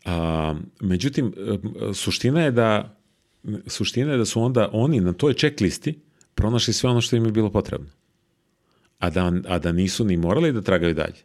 A, 0.05 0.55
međutim, 0.81 1.35
suština 1.95 2.43
je 2.43 2.51
da 2.51 2.97
suština 3.67 4.13
je 4.13 4.19
da 4.19 4.25
su 4.25 4.43
onda 4.43 4.69
oni 4.73 5.01
na 5.01 5.13
toj 5.13 5.35
checklisti 5.35 6.01
pronašli 6.35 6.75
sve 6.75 6.91
ono 6.91 7.01
što 7.01 7.17
im 7.17 7.25
je 7.25 7.33
bilo 7.33 7.51
potrebno. 7.51 7.89
A 8.99 9.11
da, 9.11 9.33
a 9.49 9.59
da 9.59 9.73
nisu 9.73 10.05
ni 10.05 10.17
morali 10.17 10.53
da 10.53 10.63
tragaju 10.63 10.95
dalje. 10.95 11.23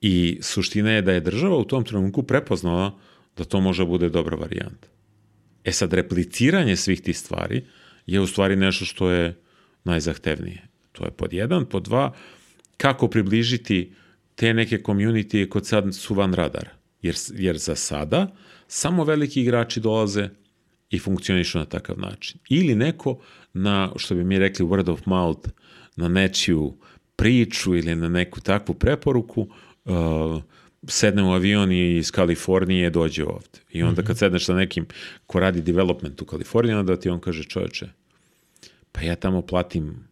I 0.00 0.38
suština 0.42 0.90
je 0.90 1.02
da 1.02 1.12
je 1.12 1.20
država 1.20 1.56
u 1.56 1.64
tom 1.64 1.84
trenutku 1.84 2.22
prepoznala 2.22 2.98
da 3.38 3.44
to 3.44 3.60
može 3.60 3.82
da 3.82 3.88
bude 3.88 4.08
dobra 4.08 4.36
varijanta. 4.36 4.88
E 5.64 5.72
sad, 5.72 5.92
repliciranje 5.92 6.76
svih 6.76 7.00
tih 7.00 7.18
stvari 7.18 7.64
je 8.06 8.20
u 8.20 8.26
stvari 8.26 8.56
nešto 8.56 8.84
što 8.84 9.10
je 9.10 9.36
najzahtevnije. 9.84 10.68
To 10.92 11.04
je 11.04 11.10
pod 11.10 11.32
jedan. 11.32 11.66
Pod 11.66 11.82
dva, 11.82 12.12
kako 12.76 13.08
približiti 13.08 13.92
te 14.34 14.54
neke 14.54 14.78
community 14.78 15.48
kod 15.48 15.66
sad 15.66 15.94
su 15.94 16.14
van 16.14 16.34
radara. 16.34 16.70
Jer, 17.02 17.14
jer 17.34 17.58
za 17.58 17.74
sada 17.74 18.34
samo 18.68 19.04
veliki 19.04 19.42
igrači 19.42 19.80
dolaze 19.80 20.28
i 20.90 20.98
funkcionišu 20.98 21.58
na 21.58 21.64
takav 21.64 21.98
način. 21.98 22.40
Ili 22.48 22.74
neko 22.74 23.20
na, 23.52 23.92
što 23.96 24.14
bi 24.14 24.24
mi 24.24 24.38
rekli 24.38 24.66
word 24.66 24.90
of 24.90 25.06
mouth, 25.06 25.48
na 25.96 26.08
nečiju 26.08 26.78
priču 27.16 27.76
ili 27.76 27.94
na 27.94 28.08
neku 28.08 28.40
takvu 28.40 28.74
preporuku, 28.74 29.40
uh, 29.84 30.42
sedne 30.88 31.22
u 31.22 31.32
avion 31.32 31.72
i 31.72 31.96
iz 31.96 32.10
Kalifornije 32.10 32.90
dođe 32.90 33.24
ovde. 33.24 33.58
I 33.70 33.82
onda 33.82 34.02
kad 34.02 34.18
sedneš 34.18 34.44
sa 34.44 34.54
nekim 34.54 34.86
ko 35.26 35.40
radi 35.40 35.62
development 35.62 36.22
u 36.22 36.26
Kaliforniji, 36.26 36.74
onda 36.74 36.96
ti 36.96 37.08
on 37.08 37.20
kaže 37.20 37.44
čoveče, 37.44 37.88
pa 38.92 39.00
ja 39.00 39.16
tamo 39.16 39.42
platim 39.42 40.08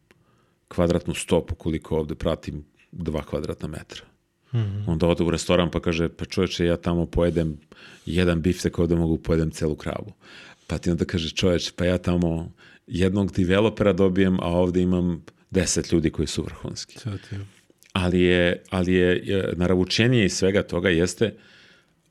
kvadratnu 0.68 1.14
stopu 1.14 1.54
koliko 1.54 1.96
ovde 1.96 2.14
pratim 2.14 2.64
dva 2.92 3.22
kvadratna 3.22 3.68
metra. 3.68 4.02
Onda 4.86 5.06
ode 5.06 5.24
u 5.24 5.30
restoran 5.30 5.70
pa 5.70 5.80
kaže, 5.80 6.08
pa 6.08 6.24
čoveče, 6.24 6.64
ja 6.66 6.76
tamo 6.76 7.06
pojedem 7.06 7.58
jedan 8.06 8.42
biftek, 8.42 8.78
ovde 8.78 8.96
mogu 8.96 9.18
pojedem 9.18 9.50
celu 9.50 9.74
kravu. 9.74 10.12
Pa 10.66 10.78
ti 10.78 10.90
onda 10.90 11.04
kaže, 11.04 11.30
čoveče, 11.30 11.72
pa 11.76 11.84
ja 11.84 11.98
tamo 11.98 12.52
jednog 12.86 13.32
developera 13.32 13.92
dobijem, 13.92 14.40
a 14.40 14.46
ovde 14.46 14.82
imam 14.82 15.24
deset 15.50 15.92
ljudi 15.92 16.10
koji 16.10 16.26
su 16.26 16.42
vrhunski 16.42 16.98
ti 16.98 17.34
je. 17.34 17.55
Ali 17.96 18.20
je, 18.20 18.62
ali 18.70 18.94
je, 18.94 19.22
je 19.24 19.52
naravučenije 19.56 20.24
iz 20.24 20.32
svega 20.32 20.62
toga 20.62 20.88
jeste 20.88 21.34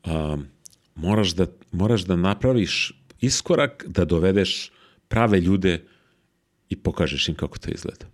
um, 0.06 0.46
moraš, 0.94 1.34
da, 1.34 1.46
moraš 1.72 2.02
da 2.02 2.16
napraviš 2.16 2.92
iskorak 3.20 3.84
da 3.88 4.04
dovedeš 4.04 4.72
prave 5.08 5.40
ljude 5.40 5.82
i 6.68 6.76
pokažeš 6.76 7.28
im 7.28 7.34
kako 7.34 7.58
to 7.58 7.70
izgleda. 7.70 8.06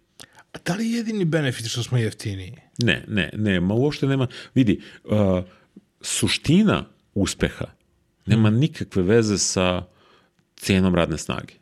A 0.53 0.59
da 0.65 0.75
li 0.75 0.91
je 0.91 0.97
jedini 0.97 1.25
benefit 1.25 1.67
što 1.67 1.83
smo 1.83 1.99
jeftiniji? 1.99 2.57
Ne, 2.79 3.05
ne, 3.09 3.31
ne, 3.35 3.61
ma 3.61 3.75
uopšte 3.75 4.07
nema, 4.07 4.27
vidi, 4.55 4.81
uh, 5.05 5.45
suština 6.01 6.85
uspeha 7.15 7.67
nema 8.27 8.51
nikakve 8.51 9.03
veze 9.03 9.39
sa 9.39 9.87
cenom 10.57 10.95
radne 10.95 11.19
snage. 11.19 11.55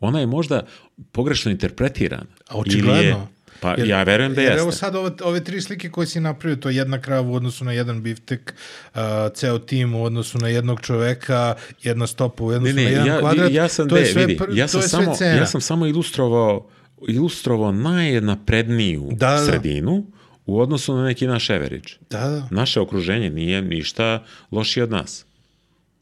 Ona 0.00 0.20
je 0.20 0.26
možda 0.26 0.66
pogrešno 1.12 1.50
interpretirana. 1.50 2.26
A 2.48 2.54
Ili 2.54 2.60
očigledno. 2.60 3.02
Je, 3.02 3.26
pa 3.60 3.74
ja 3.78 4.02
verujem 4.02 4.34
da 4.34 4.40
jer 4.40 4.50
jeste. 4.52 4.62
evo 4.62 4.72
sad 4.72 4.96
ove, 4.96 5.10
ove 5.24 5.44
tri 5.44 5.60
slike 5.60 5.90
koje 5.90 6.06
si 6.06 6.20
napravio, 6.20 6.56
to 6.56 6.68
je 6.70 6.76
jedna 6.76 7.00
krava 7.00 7.28
u 7.28 7.34
odnosu 7.34 7.64
na 7.64 7.72
jedan 7.72 8.02
biftek, 8.02 8.54
uh, 8.94 9.00
ceo 9.34 9.58
tim 9.58 9.94
u 9.94 10.04
odnosu 10.04 10.38
na 10.38 10.48
jednog 10.48 10.80
čoveka, 10.80 11.54
jedna 11.82 12.06
stopa 12.06 12.44
u 12.44 12.46
odnosu 12.46 12.74
Ne, 12.74 12.82
na 12.82 12.88
ne, 12.88 12.92
jedan 12.92 13.06
ja, 13.06 13.20
kvadrat. 13.20 13.52
ja 13.52 13.68
sam, 13.68 13.88
to 13.88 13.96
je 13.96 14.02
de, 14.02 14.12
sve, 14.12 14.26
vidi, 14.26 14.40
ja 14.52 14.66
to 14.66 14.70
sam, 14.70 14.80
je 14.80 14.88
sve 14.88 15.04
samo, 15.04 15.14
cena. 15.14 15.34
ja 15.36 15.46
sam 15.46 15.60
samo 15.60 15.86
ilustrovao, 15.86 16.68
ilustrovao 17.08 17.72
najnapredniju 17.72 19.08
Da, 19.10 19.30
da. 19.30 19.46
sredinu 19.46 20.06
u 20.46 20.60
odnosu 20.60 20.94
na 20.96 21.04
neki 21.04 21.26
naš 21.26 21.50
average. 21.50 21.88
Da, 22.10 22.18
da. 22.20 22.48
Naše 22.50 22.80
okruženje 22.80 23.30
nije 23.30 23.62
ništa 23.62 24.24
lošije 24.52 24.84
od 24.84 24.90
nas. 24.90 25.24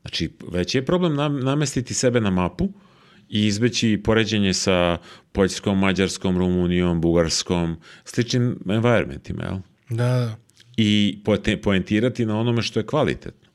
Znači, 0.03 0.31
već 0.53 0.75
je 0.75 0.85
problem 0.85 1.15
nam, 1.15 1.41
namestiti 1.41 1.95
sebe 1.95 2.21
na 2.21 2.31
mapu 2.31 2.69
i 3.29 3.47
izbeći 3.47 4.01
poređenje 4.05 4.55
sa 4.55 4.99
Poljskom, 5.33 5.79
Mađarskom, 5.79 6.39
Rumunijom, 6.39 7.01
Bugarskom, 7.01 7.77
sličnim 8.05 8.59
environmentima, 8.69 9.45
jel? 9.45 9.59
Da, 9.91 10.05
da. 10.05 10.37
i 10.77 11.19
poentirati 11.63 12.27
na 12.27 12.41
onome 12.41 12.63
što 12.63 12.81
je 12.81 12.87
kvalitetno. 12.87 13.51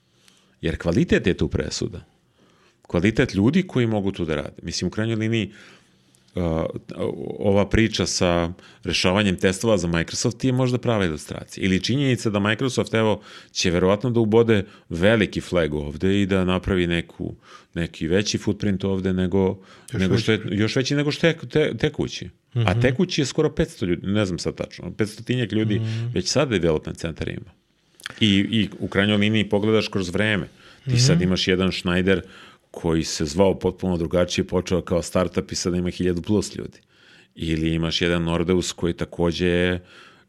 Jer 0.61 0.78
kvalitet 0.78 1.28
je 1.28 1.38
tu 1.38 1.47
presuda. 1.47 2.05
Kvalitet 2.82 3.34
ljudi 3.34 3.63
koji 3.67 3.88
mogu 3.88 4.11
tu 4.11 4.26
da 4.26 4.36
rade. 4.36 4.61
Mislim, 4.63 4.88
u 4.88 4.91
krajnjoj 4.91 5.15
liniji, 5.15 5.47
uh, 5.47 5.81
ova 7.40 7.70
priča 7.70 8.06
sa 8.06 8.54
rešavanjem 8.84 9.36
testova 9.36 9.78
za 9.78 9.88
Microsoft 9.88 10.44
je 10.44 10.52
možda 10.52 10.78
prava 10.78 11.06
ilustracija. 11.06 11.66
Ili 11.66 11.84
činjenica 11.84 12.30
da 12.30 12.40
Microsoft, 12.40 12.94
evo, 12.94 13.22
će 13.52 13.72
verovatno 13.72 14.10
da 14.10 14.20
ubode 14.20 14.66
veliki 14.90 15.42
flag 15.42 15.74
ovde 15.74 16.22
i 16.22 16.26
da 16.26 16.46
napravi 16.46 16.88
neku, 16.88 17.36
neki 17.74 18.08
veći 18.08 18.38
footprint 18.38 18.84
ovde 18.84 19.14
nego, 19.14 19.58
nego 19.94 20.18
što 20.18 20.32
je, 20.32 20.42
još 20.52 20.76
veći 20.76 20.96
nego 20.96 21.12
što 21.12 21.28
je 21.28 21.38
te, 21.50 21.78
tekući. 21.78 22.30
A 22.54 22.80
tekući 22.80 23.22
je 23.22 23.26
skoro 23.26 23.50
500 23.50 23.86
ljudi, 23.86 24.08
ne 24.08 24.26
znam 24.26 24.40
sad 24.40 24.56
tačno, 24.56 24.90
500 24.90 25.24
tinjak 25.24 25.52
ljudi 25.52 25.82
već 26.14 26.28
sad 26.28 26.50
development 26.50 26.98
centar 26.98 27.30
ima. 27.30 27.52
I, 28.20 28.30
I 28.52 28.70
u 28.80 28.88
krajnjoj 28.88 29.18
liniji 29.18 29.50
pogledaš 29.50 29.88
kroz 29.88 30.10
vreme. 30.10 30.48
Ti 30.86 31.00
sad 31.00 31.22
imaš 31.22 31.48
jedan 31.48 31.72
Schneider 31.72 32.22
koji 32.72 33.03
se 33.03 33.26
zvao 33.26 33.59
potpuno 33.59 33.97
drugačije, 33.97 34.47
počeo 34.47 34.82
kao 34.82 35.01
startup 35.01 35.51
i 35.51 35.55
sada 35.55 35.78
ima 35.78 35.89
1000 35.89 36.26
plus 36.26 36.55
ljudi. 36.55 36.80
Ili 37.36 37.74
imaš 37.74 38.01
jedan 38.01 38.24
Nordeus 38.24 38.72
koji 38.72 38.93
takođe 38.93 39.47
je, 39.47 39.84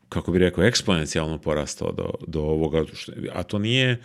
kako 0.09 0.33
bi 0.33 0.39
rekao, 0.39 0.65
eksponencijalno 0.65 1.39
porastao 1.39 1.93
do, 1.93 2.11
do 2.27 2.41
ovoga, 2.41 2.85
a 3.33 3.43
to 3.43 3.59
nije, 3.59 4.01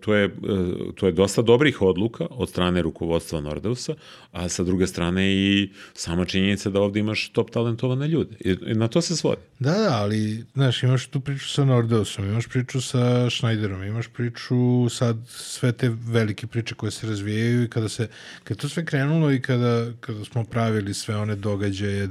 to 0.00 0.14
je, 0.14 0.26
uh, 0.26 0.94
to 0.94 1.06
je 1.06 1.12
dosta 1.12 1.42
dobrih 1.42 1.82
odluka 1.82 2.26
od 2.30 2.48
strane 2.48 2.82
rukovodstva 2.82 3.40
Nordeusa, 3.40 3.94
a 4.32 4.48
sa 4.48 4.64
druge 4.64 4.86
strane 4.86 5.32
i 5.34 5.70
sama 5.94 6.24
činjenica 6.24 6.70
da 6.70 6.80
ovde 6.80 7.00
imaš 7.00 7.28
top 7.28 7.50
talentovane 7.50 8.08
ljude. 8.08 8.36
I, 8.40 8.74
na 8.74 8.88
to 8.88 9.00
se 9.00 9.16
svodi. 9.16 9.40
Da, 9.58 9.72
da, 9.72 9.96
ali, 9.96 10.44
znaš, 10.54 10.82
imaš 10.82 11.06
tu 11.06 11.20
priču 11.20 11.48
sa 11.48 11.64
Nordeusom, 11.64 12.24
imaš 12.24 12.48
priču 12.48 12.80
sa 12.80 13.30
Schneiderom, 13.30 13.82
imaš 13.82 14.08
priču 14.08 14.88
sad 14.88 15.16
sve 15.28 15.72
te 15.72 15.88
velike 15.88 16.46
priče 16.46 16.74
koje 16.74 16.90
se 16.90 17.06
razvijaju 17.06 17.64
i 17.64 17.68
kada 17.68 17.88
se, 17.88 18.08
kada 18.44 18.60
to 18.60 18.68
sve 18.68 18.84
krenulo 18.84 19.32
i 19.32 19.42
kada, 19.42 19.92
kada 20.00 20.24
smo 20.24 20.44
pravili 20.44 20.94
sve 20.94 21.16
one 21.16 21.36
događaje 21.36 22.08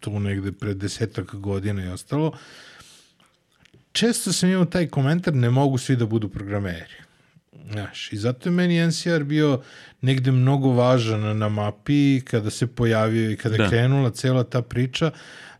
tu 0.00 0.20
negde 0.20 0.52
pred 0.52 0.76
desetak 0.76 1.34
godina 1.34 1.84
i 1.84 1.88
ostalo, 1.88 2.32
često 3.94 4.32
sam 4.32 4.50
imao 4.50 4.64
taj 4.64 4.86
komentar, 4.86 5.34
ne 5.34 5.50
mogu 5.50 5.78
svi 5.78 5.96
da 5.96 6.06
budu 6.06 6.28
programeri. 6.28 6.94
Znaš, 7.70 8.12
i 8.12 8.16
zato 8.16 8.48
je 8.48 8.52
meni 8.52 8.86
NCR 8.86 9.24
bio 9.24 9.60
negde 10.00 10.32
mnogo 10.32 10.68
važan 10.68 11.38
na 11.38 11.48
mapi 11.48 12.20
kada 12.20 12.50
se 12.50 12.66
pojavio 12.66 13.30
i 13.30 13.36
kada 13.36 13.56
Da. 13.56 13.68
krenula 13.68 14.10
cela 14.10 14.44
ta 14.44 14.62
priča, 14.62 15.10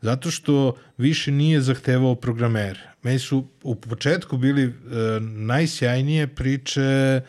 zato 0.01 0.31
što 0.31 0.77
više 0.99 1.33
nije 1.33 1.61
zahtevao 1.61 2.15
programere. 2.15 2.81
Meni 3.03 3.19
su 3.19 3.49
u 3.63 3.75
početku 3.75 4.37
bili 4.37 4.63
e, 4.65 4.71
najsjajnije 5.21 6.27
priče 6.27 6.81
e, 6.81 7.23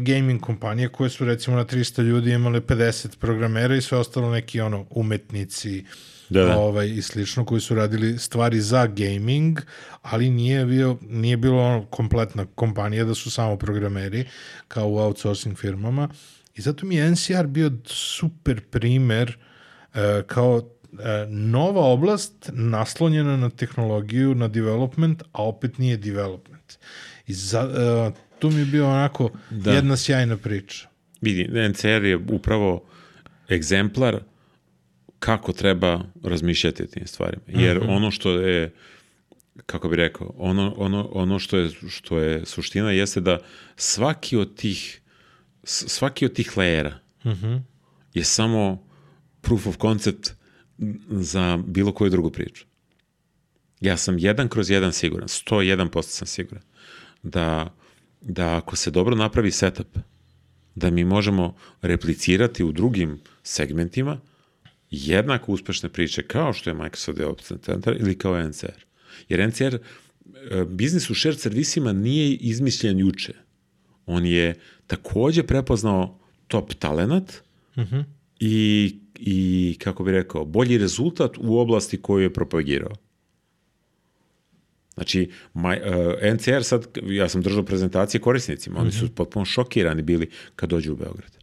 gaming 0.00 0.40
kompanije 0.40 0.88
koje 0.88 1.10
su 1.10 1.24
recimo 1.24 1.56
na 1.56 1.64
300 1.64 2.02
ljudi 2.02 2.32
imale 2.32 2.60
50 2.60 3.16
programera 3.18 3.76
i 3.76 3.80
sve 3.80 3.98
ostalo 3.98 4.30
neki 4.30 4.60
ono 4.60 4.86
umetnici 4.90 5.84
Da, 6.32 6.44
da. 6.44 6.58
ovaj 6.58 6.88
i 6.88 7.02
slično 7.02 7.44
koji 7.44 7.60
su 7.60 7.74
radili 7.74 8.18
stvari 8.18 8.60
za 8.60 8.86
gaming, 8.86 9.60
ali 10.02 10.30
nije 10.30 10.66
bio 10.66 10.96
nije 11.02 11.36
bilo 11.36 11.62
ono 11.62 11.84
kompletna 11.84 12.46
kompanija 12.54 13.04
da 13.04 13.14
su 13.14 13.30
samo 13.30 13.56
programeri 13.56 14.24
kao 14.68 14.88
u 14.88 14.96
outsourcing 14.96 15.58
firmama. 15.58 16.08
I 16.54 16.60
zato 16.60 16.86
mi 16.86 16.96
je 16.96 17.10
NCR 17.10 17.46
bio 17.46 17.70
super 17.84 18.60
primer 18.60 19.36
e, 19.94 20.22
kao 20.26 20.62
e, 20.92 21.26
nova 21.28 21.80
oblast 21.84 22.50
naslonjena 22.52 23.36
na 23.36 23.50
tehnologiju, 23.50 24.34
na 24.34 24.48
development, 24.48 25.22
a 25.32 25.44
opet 25.44 25.78
nije 25.78 25.96
development. 25.96 26.78
I 27.26 27.34
za, 27.34 27.60
e, 27.60 28.38
tu 28.38 28.50
mi 28.50 28.60
je 28.60 28.64
bio 28.66 28.88
onako 28.88 29.30
Da. 29.50 29.72
jedna 29.72 29.96
sjajna 29.96 30.36
priča. 30.36 30.88
Vidi, 31.20 31.68
NCR 31.68 32.04
je 32.04 32.16
upravo 32.16 32.84
egzemplar 33.50 34.20
kako 35.22 35.52
treba 35.52 36.04
razmišljati 36.22 36.82
o 36.82 36.86
tim 36.86 37.06
stvarima. 37.06 37.42
Jer 37.46 37.78
ono 37.88 38.10
što 38.10 38.30
je, 38.30 38.74
kako 39.66 39.88
bi 39.88 39.96
rekao, 39.96 40.34
ono, 40.36 40.74
ono, 40.76 41.08
ono 41.12 41.38
što, 41.38 41.56
je, 41.56 41.70
što 41.88 42.18
je 42.18 42.46
suština 42.46 42.90
jeste 42.90 43.20
da 43.20 43.38
svaki 43.76 44.36
od 44.36 44.56
tih 44.56 45.00
svaki 45.64 46.26
od 46.26 46.32
tih 46.32 46.56
lejera 46.56 46.98
je 48.14 48.24
samo 48.24 48.84
proof 49.40 49.66
of 49.66 49.76
concept 49.76 50.30
za 51.08 51.58
bilo 51.66 51.92
koju 51.92 52.10
drugu 52.10 52.30
priču. 52.30 52.64
Ja 53.80 53.96
sam 53.96 54.18
jedan 54.18 54.48
kroz 54.48 54.70
jedan 54.70 54.92
siguran, 54.92 55.28
101% 55.28 56.02
sam 56.02 56.26
siguran, 56.26 56.64
da, 57.22 57.74
da 58.20 58.56
ako 58.56 58.76
se 58.76 58.90
dobro 58.90 59.16
napravi 59.16 59.50
setup, 59.50 59.98
da 60.74 60.90
mi 60.90 61.04
možemo 61.04 61.56
replicirati 61.82 62.64
u 62.64 62.72
drugim 62.72 63.20
segmentima 63.42 64.20
jednako 64.92 65.52
uspešne 65.52 65.88
priče 65.88 66.22
kao 66.22 66.52
što 66.52 66.70
je 66.70 66.74
Microsoft 66.74 67.18
Development 67.18 67.64
Center 67.64 67.96
ili 68.00 68.18
kao 68.18 68.42
NCR. 68.42 68.84
Jer 69.28 69.48
NCR, 69.48 69.74
e, 69.74 69.78
biznis 70.68 71.10
u 71.10 71.14
shared 71.14 71.40
servisima 71.40 71.92
nije 71.92 72.34
izmišljen 72.34 72.98
juče. 72.98 73.32
On 74.06 74.26
je 74.26 74.54
takođe 74.86 75.42
prepoznao 75.42 76.18
top 76.48 76.74
talenat 76.74 77.42
i, 78.40 78.96
i, 79.18 79.76
kako 79.78 80.04
bi 80.04 80.12
rekao, 80.12 80.44
bolji 80.44 80.78
rezultat 80.78 81.38
u 81.38 81.58
oblasti 81.58 82.02
koju 82.02 82.22
je 82.22 82.32
propagirao. 82.32 82.92
Znači, 84.94 85.30
my, 85.54 85.78
uh, 85.80 86.34
NCR 86.34 86.62
sad, 86.62 86.86
ja 87.02 87.28
sam 87.28 87.42
držao 87.42 87.62
prezentacije 87.62 88.20
korisnicima, 88.20 88.80
oni 88.80 88.92
su 88.92 89.14
potpuno 89.14 89.44
šokirani 89.44 90.02
bili 90.02 90.30
kad 90.56 90.70
dođu 90.70 90.92
u 90.92 90.96
Beograd. 90.96 91.38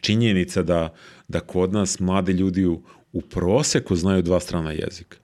Činjenica 0.00 0.62
da, 0.62 0.94
da 1.28 1.40
kod 1.40 1.72
nas 1.72 2.00
mlade 2.00 2.32
ljudi 2.32 2.66
u, 2.66 2.82
u 3.12 3.20
proseku 3.20 3.96
znaju 3.96 4.22
dva 4.22 4.40
strana 4.40 4.72
jezika. 4.72 5.18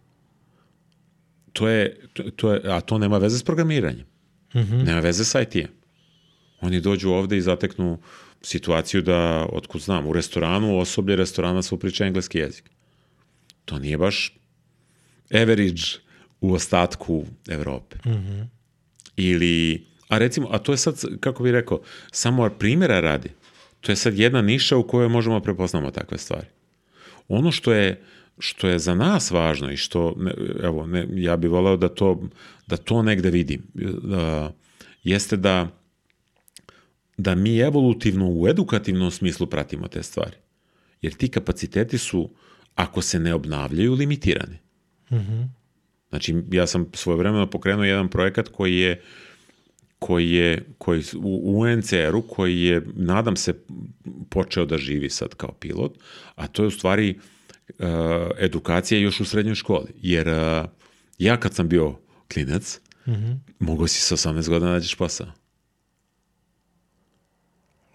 To 1.53 1.69
je, 1.69 2.01
to, 2.13 2.23
to 2.37 2.53
je, 2.53 2.61
a 2.65 2.81
to 2.81 2.99
nema 2.99 3.19
veze 3.19 3.39
s 3.39 3.43
programiranjem. 3.43 4.07
Nema 4.85 5.01
veze 5.01 5.25
sa 5.25 5.41
IT-em. 5.41 5.69
Oni 6.61 6.81
dođu 6.81 7.11
ovde 7.11 7.37
i 7.37 7.41
zateknu 7.41 7.99
situaciju 8.43 9.03
da, 9.03 9.47
otkud 9.53 9.81
znam, 9.81 10.07
u 10.07 10.13
restoranu 10.13 10.79
osoblje 10.79 11.17
restorana 11.17 11.63
su 11.63 11.79
priča 11.79 12.07
engleski 12.07 12.39
jezik. 12.39 12.71
To 13.65 13.79
nije 13.79 13.99
baš 13.99 14.39
average 15.35 15.83
u 16.41 16.53
ostatku 16.53 17.25
Evrope. 17.49 17.97
Ili, 19.17 19.87
a 20.09 20.19
recimo, 20.19 20.49
a 20.51 20.59
to 20.59 20.73
je 20.73 20.77
sad, 20.77 21.01
kako 21.21 21.43
bih 21.43 21.53
rekao, 21.53 21.81
samo 22.11 22.51
primjera 22.51 23.01
radi. 23.01 23.29
To 23.83 23.93
je 23.93 23.97
sad 23.97 24.19
jedna 24.19 24.43
niša 24.43 24.77
u 24.77 24.87
kojoj 24.87 25.09
možemo 25.09 25.41
prepoznamo 25.41 25.91
takve 25.91 26.19
stvari. 26.19 26.47
Ono 27.29 27.53
što 27.53 27.73
je 27.73 28.03
što 28.39 28.69
je 28.69 28.79
za 28.79 28.95
nas 28.95 29.31
važno 29.31 29.73
i 29.73 29.77
što 29.77 30.15
ne, 30.19 30.33
evo 30.63 30.87
ne, 30.87 31.07
ja 31.11 31.37
bih 31.37 31.51
voleo 31.51 31.77
da 31.77 31.89
to 31.89 32.23
da 32.67 32.77
to 32.77 33.03
negde 33.03 33.31
vidim 33.31 33.63
da, 34.03 34.53
jeste 35.03 35.37
da 35.37 35.69
da 37.17 37.35
mi 37.35 37.59
evolutivno 37.59 38.27
u 38.31 38.49
edukativnom 38.49 39.11
smislu 39.11 39.47
pratimo 39.47 39.89
te 39.89 40.03
stvari. 40.03 40.37
Jer 41.03 41.15
ti 41.15 41.29
kapaciteti 41.29 41.99
su, 41.99 42.31
ako 42.75 43.03
se 43.03 43.21
ne 43.21 43.35
obnavljaju, 43.35 43.95
limitirani. 43.95 44.59
Znači, 46.09 46.43
ja 46.51 46.67
sam 46.67 46.87
svojevremeno 46.95 47.51
pokrenuo 47.51 47.85
jedan 47.85 48.09
projekat 48.09 48.49
koji 48.49 48.77
je 48.77 49.03
koji 50.03 50.31
je 50.31 50.65
koji, 50.79 51.03
u, 51.17 51.61
u 51.61 51.67
NCR-u 51.67 52.23
koji 52.23 52.61
je, 52.61 52.83
nadam 52.95 53.37
se, 53.37 53.55
počeo 54.31 54.67
da 54.67 54.79
živi 54.79 55.11
sad 55.11 55.35
kao 55.35 55.53
pilot, 55.53 55.99
a 56.35 56.47
to 56.47 56.63
je 56.63 56.67
u 56.67 56.71
stvari 56.71 57.19
uh, 57.69 57.87
edukacija 58.39 59.01
još 59.01 59.21
u 59.21 59.25
srednjoj 59.25 59.55
školi. 59.55 59.93
Jer 59.97 60.29
uh, 60.29 60.69
ja 61.19 61.41
kad 61.41 61.55
sam 61.55 61.69
bio 61.69 61.99
klinac, 62.33 62.81
mogao 63.59 63.87
si 63.87 64.01
sa 64.01 64.17
18 64.17 64.49
godina 64.49 64.71
da 64.71 64.75
nađeš 64.75 64.95
posao. 64.95 65.33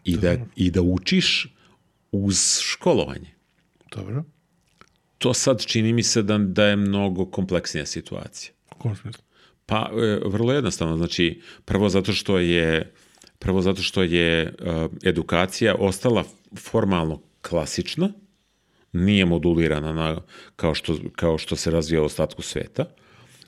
I 0.03 0.18
da, 0.18 0.38
I 0.55 0.72
da 0.72 0.82
učiš 0.82 1.55
uz 2.12 2.60
školovanje. 2.62 3.36
Dobro. 3.95 4.24
To 5.18 5.34
sad 5.34 5.66
čini 5.66 5.93
mi 5.93 6.03
se 6.03 6.24
da, 6.24 6.38
da 6.38 6.66
je 6.66 6.76
mnogo 6.76 7.26
kompleksnija 7.26 7.86
situacija. 7.86 8.53
U 8.76 8.80
kom 8.80 8.95
smislu? 8.95 9.24
Pa 9.68 9.89
e, 9.91 10.20
vrlo 10.26 10.53
jednostavno, 10.53 10.97
znači 10.97 11.41
prvo 11.65 11.89
zato 11.89 12.13
što 12.13 12.39
je 12.39 12.93
prvo 13.39 13.61
zato 13.61 13.82
što 13.82 14.03
je 14.03 14.41
e, 14.41 14.51
edukacija 15.03 15.76
ostala 15.80 16.24
formalno 16.59 17.22
klasična, 17.41 18.09
nije 18.93 19.26
modulirana 19.26 19.93
na, 19.93 20.22
kao, 20.55 20.74
što, 20.74 20.97
kao 21.15 21.38
što 21.38 21.55
se 21.55 21.72
razvija 21.72 22.01
u 22.01 22.05
ostatku 22.05 22.41
sveta, 22.41 22.86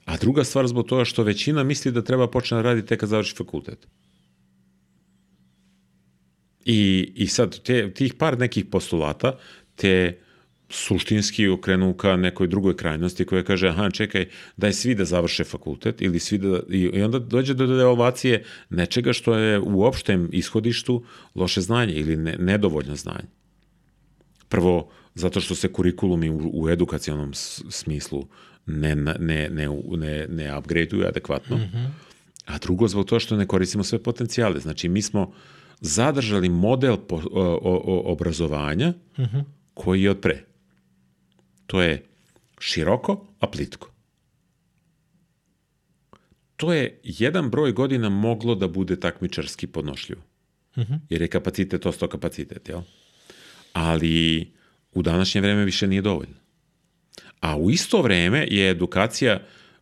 a 0.05 0.17
druga 0.17 0.43
stvar 0.43 0.67
zbog 0.67 0.85
toga 0.85 1.05
što 1.05 1.23
većina 1.23 1.63
misli 1.63 1.91
da 1.91 2.03
treba 2.03 2.27
počne 2.27 2.57
da 2.57 2.61
radi 2.61 2.85
tek 2.85 2.99
kad 2.99 3.09
završi 3.09 3.35
fakultet. 3.35 3.87
I, 6.65 7.11
i 7.15 7.27
sad 7.27 7.59
te, 7.63 7.93
tih 7.93 8.13
par 8.13 8.39
nekih 8.39 8.65
postulata 8.65 9.37
te 9.75 10.19
suštinski 10.69 11.47
okrenu 11.47 11.93
ka 11.93 12.17
nekoj 12.17 12.47
drugoj 12.47 12.77
krajnosti 12.77 13.25
koja 13.25 13.43
kaže, 13.43 13.67
aha, 13.67 13.89
čekaj, 13.89 14.27
daj 14.57 14.73
svi 14.73 14.95
da 14.95 15.05
završe 15.05 15.43
fakultet 15.43 16.01
ili 16.01 16.19
svi 16.19 16.37
da, 16.37 16.59
i, 16.69 17.01
onda 17.01 17.19
dođe 17.19 17.53
do 17.53 17.67
devalvacije 17.67 18.43
nečega 18.69 19.13
što 19.13 19.35
je 19.35 19.59
u 19.59 19.83
opštem 19.83 20.29
ishodištu 20.31 21.03
loše 21.35 21.61
znanje 21.61 21.93
ili 21.93 22.17
ne, 22.17 22.35
nedovoljno 22.39 22.95
znanje. 22.95 23.27
Prvo, 24.49 24.89
zato 25.15 25.41
što 25.41 25.55
se 25.55 25.67
kurikulumi 25.67 26.29
u, 26.29 26.51
u 26.53 26.69
edukacionom 26.69 27.33
smislu 27.69 28.27
ne, 28.65 28.95
ne, 28.95 29.15
ne, 29.19 29.49
ne, 29.97 30.27
ne 30.29 30.57
upgradeuju 30.57 31.07
adekvatno, 31.07 31.59
a 32.45 32.57
drugo 32.57 32.87
zbog 32.87 33.05
toga 33.05 33.19
što 33.19 33.37
ne 33.37 33.47
koristimo 33.47 33.83
sve 33.83 34.03
potencijale. 34.03 34.59
Znači, 34.59 34.89
mi 34.89 35.01
smo 35.01 35.33
zadržali 35.81 36.49
model 36.49 36.97
po, 36.97 37.15
o, 37.15 37.59
o, 37.63 38.11
obrazovanja 38.11 38.93
koji 39.73 40.03
je 40.03 40.09
od 40.09 40.19
pre. 40.19 40.48
To 41.69 41.81
je 41.81 42.01
široko, 42.59 43.27
a 43.39 43.47
plitko. 43.47 43.91
To 46.55 46.73
je 46.73 46.99
jedan 47.03 47.49
broj 47.49 47.71
godina 47.71 48.09
moglo 48.09 48.55
da 48.55 48.67
bude 48.67 48.99
takmičarski 48.99 49.67
podnošljivo. 49.67 50.21
Jer 51.09 51.21
je 51.21 51.27
kapacitet 51.27 51.85
osto 51.85 52.07
kapacitet, 52.07 52.69
jel? 52.69 52.81
Ali 53.73 54.51
u 54.91 55.01
današnje 55.01 55.41
vreme 55.41 55.65
više 55.65 55.87
nije 55.87 56.01
dovoljno. 56.01 56.35
A 57.39 57.57
u 57.57 57.69
isto 57.69 58.01
vreme 58.01 58.47
je 58.51 58.69
edukacija 58.71 59.41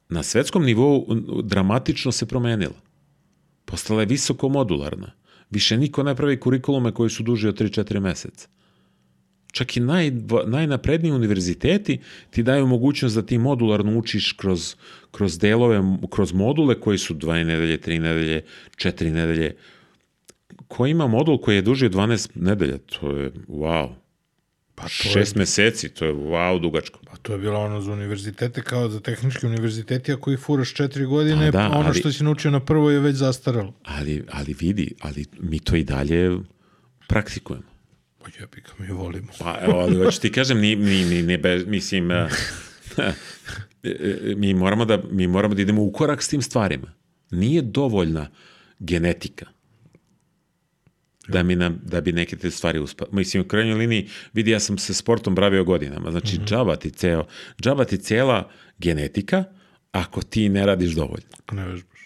na 0.09 0.23
svetskom 0.23 0.65
nivou 0.65 1.05
dramatično 1.43 2.11
se 2.11 2.25
promenila. 2.25 2.81
Postala 3.65 4.01
je 4.01 4.11
visoko 4.11 4.49
modularna. 4.49 5.11
Više 5.49 5.77
niko 5.77 6.03
ne 6.03 6.15
pravi 6.15 6.39
kurikulume 6.39 6.91
koji 6.91 7.09
su 7.09 7.23
duži 7.23 7.47
od 7.47 7.59
3-4 7.59 7.99
meseca. 7.99 8.47
Čak 9.57 9.77
i 9.77 9.79
naj, 9.79 10.11
najnapredniji 10.47 11.11
univerziteti 11.11 11.99
ti 12.29 12.43
daju 12.43 12.67
mogućnost 12.67 13.15
da 13.15 13.21
ti 13.21 13.37
modularno 13.37 13.97
učiš 13.97 14.31
kroz, 14.31 14.75
kroz 15.11 15.39
delove, 15.39 15.81
kroz 16.09 16.33
module 16.33 16.79
koji 16.79 16.97
su 16.97 17.13
dve 17.13 17.43
nedelje, 17.43 17.77
tri 17.77 17.99
nedelje, 17.99 18.43
četiri 18.75 19.11
nedelje. 19.11 19.55
Ko 20.67 20.85
ima 20.85 21.07
modul 21.07 21.37
koji 21.37 21.55
je 21.55 21.61
duži 21.61 21.85
od 21.85 21.93
12 21.93 22.29
nedelja, 22.35 22.77
to 22.77 23.11
je 23.11 23.31
wow. 23.47 23.89
Pa 24.75 24.83
to 24.83 24.89
Šest 24.89 25.35
je, 25.35 25.39
meseci, 25.39 25.89
to 25.89 26.05
je 26.05 26.13
wow 26.13 26.61
dugačko. 26.61 26.99
pa 27.05 27.17
to 27.17 27.33
je 27.33 27.39
bilo 27.39 27.59
ono 27.59 27.81
za 27.81 27.91
univerzitete 27.91 28.61
kao 28.61 28.89
za 28.89 28.99
tehnički 28.99 29.45
univerziteti, 29.45 30.13
ako 30.13 30.31
ih 30.31 30.39
furaš 30.39 30.73
četiri 30.73 31.05
godine, 31.05 31.47
A 31.47 31.51
da, 31.51 31.69
ono 31.69 31.89
ali- 31.89 31.99
što 31.99 32.11
si 32.11 32.23
naučio 32.23 32.51
na 32.51 32.59
prvo 32.59 32.91
je 32.91 32.99
već 32.99 33.15
zastaralo. 33.15 33.73
Ali, 33.83 34.23
ali 34.31 34.55
vidi, 34.59 34.93
ali 35.01 35.25
mi 35.39 35.59
to 35.59 35.75
i 35.75 35.83
dalje 35.83 36.37
praktikujemo. 37.07 37.76
Pa 38.27 38.31
jebi 38.39 38.61
ga, 38.61 38.71
mi 38.79 38.87
volimo. 38.87 39.27
Pa, 39.39 39.59
evo, 39.61 39.79
ali 39.79 39.95
hoću 39.95 40.21
ti 40.21 40.31
kažem, 40.31 40.59
ni, 40.59 40.75
ni, 40.75 41.05
ni, 41.05 41.21
ni 41.21 41.37
bez, 41.37 41.65
mislim, 41.65 42.11
eh, 42.11 42.27
mi, 44.35 44.53
moramo 44.53 44.85
da, 44.85 45.03
mi 45.11 45.27
moramo 45.27 45.55
da 45.55 45.61
idemo 45.61 45.83
u 45.83 45.91
korak 45.91 46.23
s 46.23 46.27
tim 46.27 46.41
stvarima. 46.41 46.93
Nije 47.31 47.61
dovoljna 47.61 48.29
genetika 48.79 49.45
da, 51.27 51.43
mi 51.43 51.55
nam, 51.55 51.81
da 51.83 52.01
bi 52.01 52.11
neke 52.11 52.35
te 52.35 52.51
stvari 52.51 52.79
uspela. 52.79 53.09
Mislim, 53.13 53.43
u 53.43 53.47
krajnjoj 53.47 53.75
liniji, 53.75 54.09
vidi, 54.33 54.51
ja 54.51 54.59
sam 54.59 54.77
se 54.77 54.93
sportom 54.93 55.35
bravio 55.35 55.63
godinama. 55.63 56.11
Znači, 56.11 56.35
mm 56.35 56.39
-hmm. 56.39 56.47
džaba, 56.47 56.75
ti 56.75 56.91
ceo, 56.91 57.25
džaba 57.61 57.85
ti 57.85 57.97
cela 57.97 58.49
genetika 58.77 59.43
ako 59.91 60.21
ti 60.21 60.49
ne 60.49 60.65
radiš 60.65 60.91
dovoljno. 60.91 61.29
Ako 61.39 61.55
ne 61.55 61.65
vežbaš. 61.65 61.99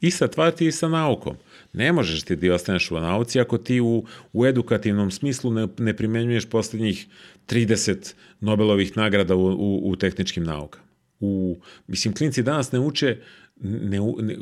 Ista 0.00 0.26
stvar 0.26 0.50
ti 0.50 0.66
i 0.66 0.72
sa 0.72 0.88
naukom. 0.88 1.36
Ne 1.72 1.92
možeš 1.92 2.22
ti 2.22 2.36
da 2.36 2.54
ostaneš 2.54 2.90
u 2.90 3.00
nauci 3.00 3.40
ako 3.40 3.58
ti 3.58 3.80
u, 3.80 4.04
u 4.32 4.46
edukativnom 4.46 5.10
smislu 5.10 5.50
ne, 5.50 5.68
ne 5.78 5.96
primenjuješ 5.96 6.46
poslednjih 6.46 7.06
30 7.48 8.14
Nobelovih 8.40 8.96
nagrada 8.96 9.34
u, 9.34 9.46
u, 9.46 9.90
u 9.90 9.96
tehničkim 9.96 10.44
naukama. 10.44 10.84
U, 11.20 11.60
mislim, 11.86 12.14
klinci 12.14 12.42
danas 12.42 12.72
ne 12.72 12.80
uče, 12.80 13.18
ne, 13.60 14.00
ne, 14.18 14.36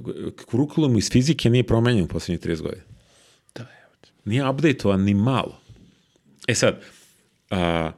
kurikulum 0.46 0.96
iz 0.96 1.10
fizike 1.10 1.50
nije 1.50 1.66
promenjen 1.66 2.04
u 2.04 2.08
poslednjih 2.08 2.40
30 2.40 2.62
godina. 2.62 2.82
Da, 3.54 3.62
evo. 3.62 3.92
Nije 4.24 4.48
updateo 4.48 4.96
ni 4.96 5.14
malo. 5.14 5.60
E 6.48 6.54
sad, 6.54 6.80
a, 7.50 7.92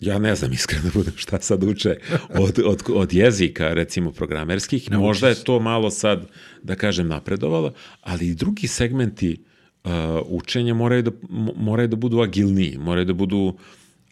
Ja 0.00 0.18
ne 0.18 0.34
znam 0.34 0.52
iskreno 0.52 0.82
da 0.84 0.90
budem 0.94 1.12
šta 1.16 1.40
sad 1.40 1.64
uče 1.64 1.96
od, 2.28 2.58
od, 2.64 2.82
od 2.88 3.12
jezika, 3.12 3.74
recimo 3.74 4.12
programerskih. 4.12 4.90
Ne 4.90 4.98
Možda 4.98 5.28
je 5.28 5.44
to 5.44 5.60
malo 5.60 5.90
sad, 5.90 6.26
da 6.62 6.74
kažem, 6.74 7.08
napredovalo, 7.08 7.72
ali 8.00 8.28
i 8.28 8.34
drugi 8.34 8.66
segmenti 8.68 9.36
uh, 9.84 9.90
učenja 10.26 10.74
moraju 10.74 11.02
da, 11.02 11.10
mo- 11.10 11.56
moraju 11.56 11.88
da 11.88 11.96
budu 11.96 12.20
agilniji, 12.20 12.78
moraju 12.78 13.04
da 13.04 13.12
budu 13.12 13.56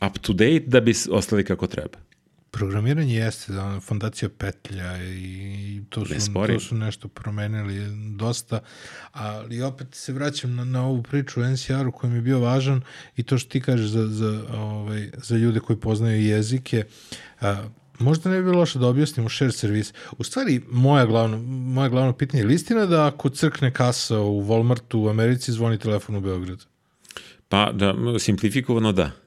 up 0.07 0.19
to 0.19 0.33
date 0.33 0.65
da 0.67 0.81
bi 0.81 0.95
ostali 1.11 1.45
kako 1.45 1.67
treba. 1.67 1.99
Programiranje 2.55 3.15
jeste 3.15 3.53
da 3.53 3.81
fondacija 3.81 4.29
petlja 4.29 5.05
i 5.05 5.83
to 5.89 6.05
su, 6.07 6.33
to 6.47 6.61
su 6.61 6.75
nešto 6.75 7.09
promenili 7.09 7.87
dosta, 8.17 8.61
ali 9.13 9.63
opet 9.63 9.95
se 9.95 10.13
vraćam 10.13 10.55
na, 10.55 10.65
na 10.65 10.87
ovu 10.87 11.03
priču 11.03 11.41
o 11.41 11.49
NCR-u 11.49 11.93
koji 11.93 12.11
mi 12.11 12.19
je 12.19 12.23
bio 12.23 12.41
važan 12.41 12.81
i 13.17 13.23
to 13.23 13.39
što 13.39 13.51
ti 13.51 13.61
kažeš 13.61 13.87
za, 13.87 14.07
za, 14.07 14.45
ovaj, 14.53 15.11
za 15.17 15.37
ljude 15.37 15.61
koji 15.61 15.77
poznaju 15.77 16.23
jezike. 16.23 16.85
A, 17.41 17.65
možda 17.99 18.31
ne 18.31 18.37
bi 18.37 18.45
bilo 18.45 18.59
loše 18.59 18.79
da 18.79 18.87
objasnimo 18.87 19.29
share 19.29 19.53
servis. 19.53 19.93
U 20.19 20.25
stvari, 20.25 20.61
moja 20.71 21.07
glavno, 21.07 21.39
moja 21.43 21.89
glavno 21.89 22.13
pitanje 22.13 22.43
je 22.43 22.47
li 22.47 22.55
istina 22.55 22.87
da 22.87 23.07
ako 23.07 23.29
crkne 23.29 23.73
kasa 23.73 24.21
u 24.21 24.43
Walmartu 24.43 24.97
u 24.97 25.09
Americi 25.09 25.53
zvoni 25.53 25.79
telefon 25.79 26.17
u 26.17 26.21
Beogradu? 26.21 26.65
Pa, 27.49 27.73
da, 27.73 27.95
simplifikovano 28.19 28.93
da. 28.93 29.24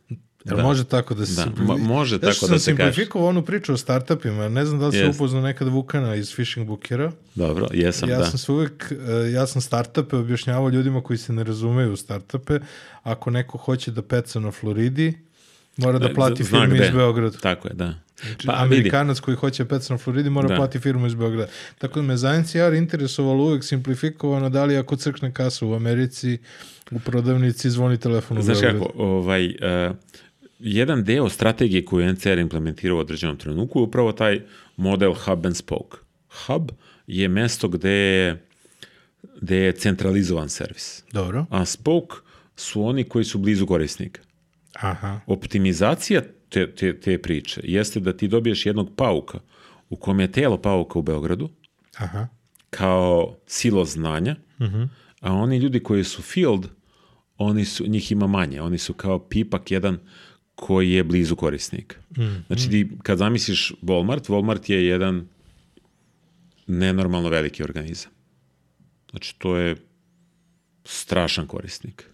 Jel 0.48 0.60
može 0.60 0.84
tako 0.84 1.14
da 1.14 1.26
se 1.26 1.36
Da, 1.36 1.52
mo- 1.58 1.78
može 1.78 2.16
tako 2.16 2.28
da 2.28 2.34
sam 2.34 2.48
se 2.50 2.52
kaže. 2.52 2.62
simplifikovao 2.84 3.30
onu 3.30 3.42
priču 3.42 3.74
o 3.74 3.78
startupima. 3.78 4.50
Ne 4.50 4.66
znam 4.66 4.80
da 4.80 4.86
li 4.86 4.92
se 4.92 4.98
Jest. 4.98 5.16
upoznao 5.16 5.42
nekad 5.42 5.68
Vukana 5.68 6.16
iz 6.16 6.36
Fishing 6.36 6.68
Bookera. 6.68 7.12
Dobro, 7.36 7.68
jesam, 7.74 8.10
ja 8.10 8.18
da. 8.18 8.26
sam 8.26 8.38
se 8.38 8.52
uvek, 8.52 8.92
e, 8.92 9.32
ja 9.32 9.48
sam 9.48 9.62
startupe 9.62 10.16
objašnjavao 10.16 10.70
ljudima 10.70 11.02
koji 11.02 11.18
se 11.18 11.34
ne 11.34 11.44
razumeju 11.44 11.94
u 11.94 11.98
startupe. 11.98 12.60
Ako 13.04 13.30
neko 13.30 13.58
hoće 13.58 13.92
da 13.92 14.02
peca 14.02 14.40
na 14.40 14.52
Floridi, 14.52 15.18
mora 15.78 16.00
da 16.00 16.14
plati 16.14 16.44
Zna 16.44 16.60
firmu 16.60 16.76
gde. 16.76 16.86
iz 16.86 16.92
Beograda. 16.92 17.38
Tako 17.38 17.68
je, 17.68 17.74
da. 17.74 17.94
Znači, 18.22 18.48
Pa, 18.48 18.54
vidi, 18.54 18.64
Amerikanac 18.66 19.20
koji 19.20 19.38
hoće 19.38 19.66
peca 19.66 19.94
na 19.94 19.98
Floridi 19.98 20.30
mora 20.30 20.48
Da. 20.48 20.56
plati 20.56 20.80
firmu 20.80 21.08
iz 21.08 21.14
Beograda. 21.14 21.48
Tako 21.78 22.00
da 22.00 22.06
me 22.06 22.18
za 22.18 22.34
NCR 22.34 22.74
interesovalo 22.74 23.44
uvek 23.44 23.64
simplifikovano 23.64 24.50
da 24.50 24.66
li 24.66 24.78
ako 24.78 24.96
crkne 24.96 25.34
kasa 25.34 25.66
u 25.66 25.74
Americi, 25.74 26.38
u 26.92 27.00
prodavnici 27.00 27.70
zvoni 27.70 27.98
telefon 27.98 28.38
u 28.38 28.42
Znaš 28.42 28.62
Beogradu. 28.62 28.86
kako, 28.86 29.00
ovaj, 29.00 29.46
uh, 29.48 29.96
jedan 30.60 31.04
deo 31.04 31.30
strategije 31.30 31.86
koju 31.86 32.06
je 32.06 32.14
NCR 32.14 32.38
implementirao 32.38 32.98
u 32.98 33.00
određenom 33.00 33.38
trenutku 33.38 33.80
je 33.80 33.84
upravo 33.84 34.12
taj 34.12 34.42
model 34.78 35.14
hub 35.14 35.46
and 35.46 35.56
spoke. 35.56 35.98
Hub 36.46 36.72
je 37.08 37.28
mesto 37.28 37.68
gde 37.68 37.92
je, 37.92 38.46
gde 39.42 39.58
je 39.58 39.72
centralizovan 39.72 40.50
servis, 40.50 41.04
Dobro. 41.12 41.46
a 41.50 41.66
spoke 41.66 42.16
su 42.56 42.84
oni 42.84 43.04
koji 43.04 43.26
su 43.26 43.38
blizu 43.38 43.66
korisnika. 43.66 44.22
Aha. 44.74 45.20
Optimizacija 45.28 46.22
te, 46.50 46.76
te, 46.76 47.00
te 47.00 47.22
priče 47.22 47.62
jeste 47.64 48.00
da 48.00 48.18
ti 48.18 48.28
dobiješ 48.28 48.66
jednog 48.66 48.96
pauka 48.96 49.40
u 49.90 49.96
kom 49.96 50.20
je 50.20 50.32
telo 50.32 50.62
pauka 50.62 51.00
u 51.00 51.02
Beogradu, 51.02 51.50
Aha. 51.98 52.28
kao 52.70 53.36
silo 53.48 53.86
znanja, 53.86 54.36
a 55.22 55.34
oni 55.34 55.58
ljudi 55.58 55.80
koji 55.80 56.04
su 56.04 56.22
field, 56.22 56.68
oni 57.38 57.66
su, 57.66 57.88
njih 57.88 58.12
ima 58.12 58.28
manje. 58.28 58.62
Oni 58.62 58.78
su 58.78 58.94
kao 58.94 59.20
pipak 59.20 59.72
jedan 59.72 60.00
koji 60.58 60.92
je 60.92 61.04
blizu 61.04 61.36
korisnika. 61.36 61.96
Znači, 62.48 62.70
ti, 62.70 62.90
kad 63.04 63.18
zamisliš 63.18 63.74
Walmart, 63.82 64.30
Walmart 64.30 64.72
je 64.72 64.86
jedan 64.86 65.28
nenormalno 66.68 67.30
veliki 67.30 67.64
organizam. 67.64 68.12
Znači, 69.10 69.40
to 69.40 69.58
je 69.58 69.76
strašan 70.86 71.48
korisnik. 71.48 72.10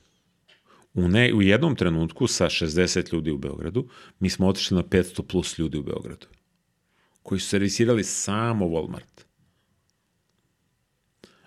U, 0.94 1.08
ne, 1.08 1.34
u 1.34 1.41
jednom 1.41 1.76
trenutku 1.76 2.28
sa 2.28 2.46
60 2.46 3.14
ljudi 3.14 3.32
u 3.32 3.38
Beogradu, 3.38 3.88
mi 4.20 4.30
smo 4.30 4.48
otišli 4.48 4.76
na 4.76 4.84
500 4.84 5.22
plus 5.22 5.58
ljudi 5.60 5.78
u 5.78 5.84
Beogradu, 5.84 6.28
koji 7.24 7.39
su 7.39 7.48
servisirali 7.48 8.04
samo 8.04 8.66
Walmart. 8.66 9.24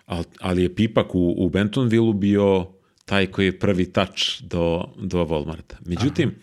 Al, 0.05 0.23
ali 0.39 0.63
je 0.63 0.75
Pipak 0.75 1.15
u, 1.15 1.35
u 1.37 1.49
Bentonville 1.49 2.13
bio 2.13 2.67
taj 3.05 3.27
koji 3.27 3.45
je 3.45 3.59
prvi 3.59 3.85
touch 3.85 4.41
do, 4.41 4.83
do 4.97 5.25
Walmarta. 5.25 5.75
Međutim, 5.85 6.35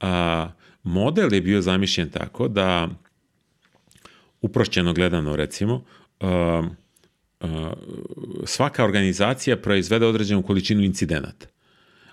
a, 0.00 0.50
model 0.82 1.34
je 1.34 1.40
bio 1.40 1.60
zamišljen 1.62 2.10
tako 2.10 2.48
da 2.48 2.88
uprošćeno 4.40 4.92
gledano 4.92 5.36
recimo, 5.36 5.84
a, 6.20 6.62
a, 7.40 7.72
svaka 8.44 8.84
organizacija 8.84 9.56
proizvede 9.56 10.06
određenu 10.06 10.42
količinu 10.42 10.82
incidenata. 10.82 11.46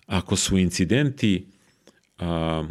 Ako 0.06 0.36
su 0.36 0.58
incidenti, 0.58 1.48
a, 2.18 2.68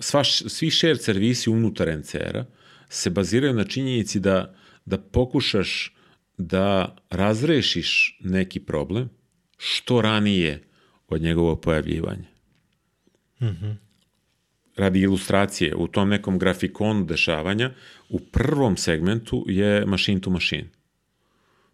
sva, 0.00 0.24
svi 0.24 0.70
shared 0.70 1.02
servisi 1.02 1.50
unutar 1.50 1.98
NCR-a 1.98 2.44
se 2.88 3.10
baziraju 3.10 3.54
na 3.54 3.64
činjenici 3.64 4.20
da, 4.20 4.54
da 4.84 4.98
pokušaš 4.98 5.94
da 6.38 6.96
razrešiš 7.10 8.18
neki 8.20 8.60
problem 8.60 9.08
što 9.56 10.00
ranije 10.00 10.62
od 11.08 11.22
njegovog 11.22 11.60
pojavljivanja. 11.60 12.28
Radi 14.78 15.00
ilustracije, 15.00 15.74
u 15.76 15.88
tom 15.88 16.08
nekom 16.08 16.38
grafikonu 16.38 17.04
dešavanja, 17.04 17.70
u 18.08 18.20
prvom 18.20 18.76
segmentu 18.76 19.44
je 19.48 19.86
machine 19.86 20.20
to 20.20 20.30
machine. 20.30 20.70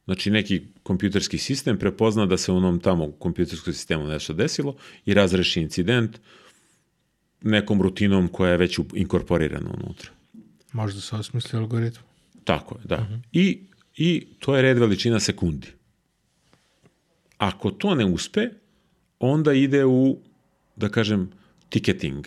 Znači 0.04 0.30
neki 0.30 0.62
kompjuterski 0.82 1.38
sistem 1.38 1.78
prepozna 1.78 2.26
da 2.26 2.36
se 2.36 2.52
u 2.52 2.56
onom 2.56 2.80
tamo 2.80 3.12
kompjuterskom 3.12 3.72
sistemu 3.72 4.06
nešto 4.06 4.32
desilo 4.32 4.76
i 5.06 5.14
razreši 5.14 5.60
incident 5.60 6.18
nekom 7.40 7.82
rutinom 7.82 8.28
koja 8.28 8.50
je 8.50 8.56
već 8.56 8.78
inkorporirana 8.94 9.70
unutra. 9.70 10.10
Možda 10.72 11.00
se 11.00 11.16
osmisli 11.16 11.58
algoritm. 11.58 12.00
Tako 12.44 12.74
je, 12.74 12.80
da. 12.84 13.06
I, 13.32 13.60
I 13.96 14.26
to 14.38 14.56
je 14.56 14.62
red 14.62 14.78
veličina 14.78 15.20
sekundi. 15.20 15.68
Ako 17.38 17.70
to 17.70 17.94
ne 17.94 18.04
uspe, 18.04 18.48
onda 19.18 19.52
ide 19.52 19.84
u, 19.84 20.18
da 20.76 20.88
kažem, 20.88 21.30
ticketing. 21.68 22.26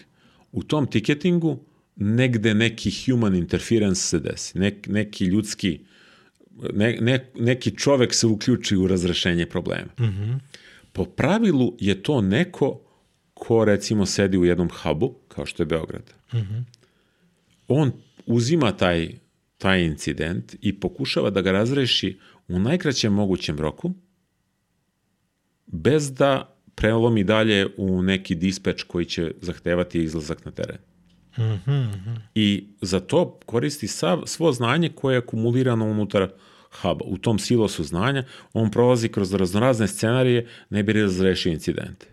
U 0.51 0.63
tom 0.63 0.87
ticketingu 0.87 1.59
negde 1.95 2.53
neki 2.53 2.91
human 3.05 3.35
interference 3.35 4.01
se 4.01 4.19
desi, 4.19 4.59
nek, 4.59 4.87
neki 4.87 5.25
ljudski, 5.25 5.79
ne, 6.73 6.97
ne, 7.01 7.31
neki 7.39 7.77
čovek 7.77 8.13
se 8.13 8.27
uključi 8.27 8.77
u 8.77 8.87
razrešenje 8.87 9.45
problema. 9.45 9.89
Po 10.93 11.05
pravilu 11.05 11.75
je 11.79 12.03
to 12.03 12.21
neko 12.21 12.81
ko 13.33 13.65
recimo 13.65 14.05
sedi 14.05 14.37
u 14.37 14.45
jednom 14.45 14.69
hubu, 14.69 15.15
kao 15.27 15.45
što 15.45 15.63
je 15.63 15.67
Beograd. 15.67 16.13
On 17.67 17.91
uzima 18.25 18.71
taj, 18.71 19.09
taj 19.57 19.83
incident 19.83 20.55
i 20.61 20.79
pokušava 20.79 21.29
da 21.29 21.41
ga 21.41 21.51
razreši 21.51 22.19
u 22.47 22.59
najkraćem 22.59 23.13
mogućem 23.13 23.59
roku, 23.59 23.93
bez 25.67 26.13
da 26.13 26.56
prelomi 26.77 27.23
dalje 27.23 27.67
u 27.77 28.01
neki 28.01 28.35
dispeč 28.35 28.83
koji 28.83 29.05
će 29.05 29.31
zahtevati 29.41 30.03
izlazak 30.03 30.45
na 30.45 30.51
teren. 30.51 30.77
I 32.35 32.67
za 32.81 32.99
to 32.99 33.39
koristi 33.45 33.87
sav, 33.87 34.21
svo 34.25 34.51
znanje 34.51 34.89
koje 34.89 35.15
je 35.15 35.17
akumulirano 35.17 35.85
unutar 35.85 36.29
huba. 36.81 37.05
U 37.05 37.17
tom 37.17 37.39
silosu 37.39 37.83
znanja 37.83 38.23
on 38.53 38.71
prolazi 38.71 39.09
kroz 39.09 39.33
raznorazne 39.33 39.87
scenarije 39.87 40.47
ne 40.69 40.83
bi 40.83 40.93
razrešio 40.93 41.51
incidente. 41.51 42.07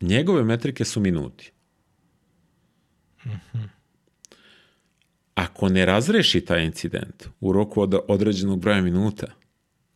Njegove 0.00 0.44
metrike 0.44 0.84
su 0.84 1.00
minuti. 1.00 1.52
Ako 5.34 5.68
ne 5.68 5.86
razreši 5.86 6.40
taj 6.40 6.64
incident 6.64 7.28
u 7.40 7.52
roku 7.52 7.82
od 7.82 7.94
određenog 8.08 8.60
broja 8.60 8.82
minuta, 8.82 9.26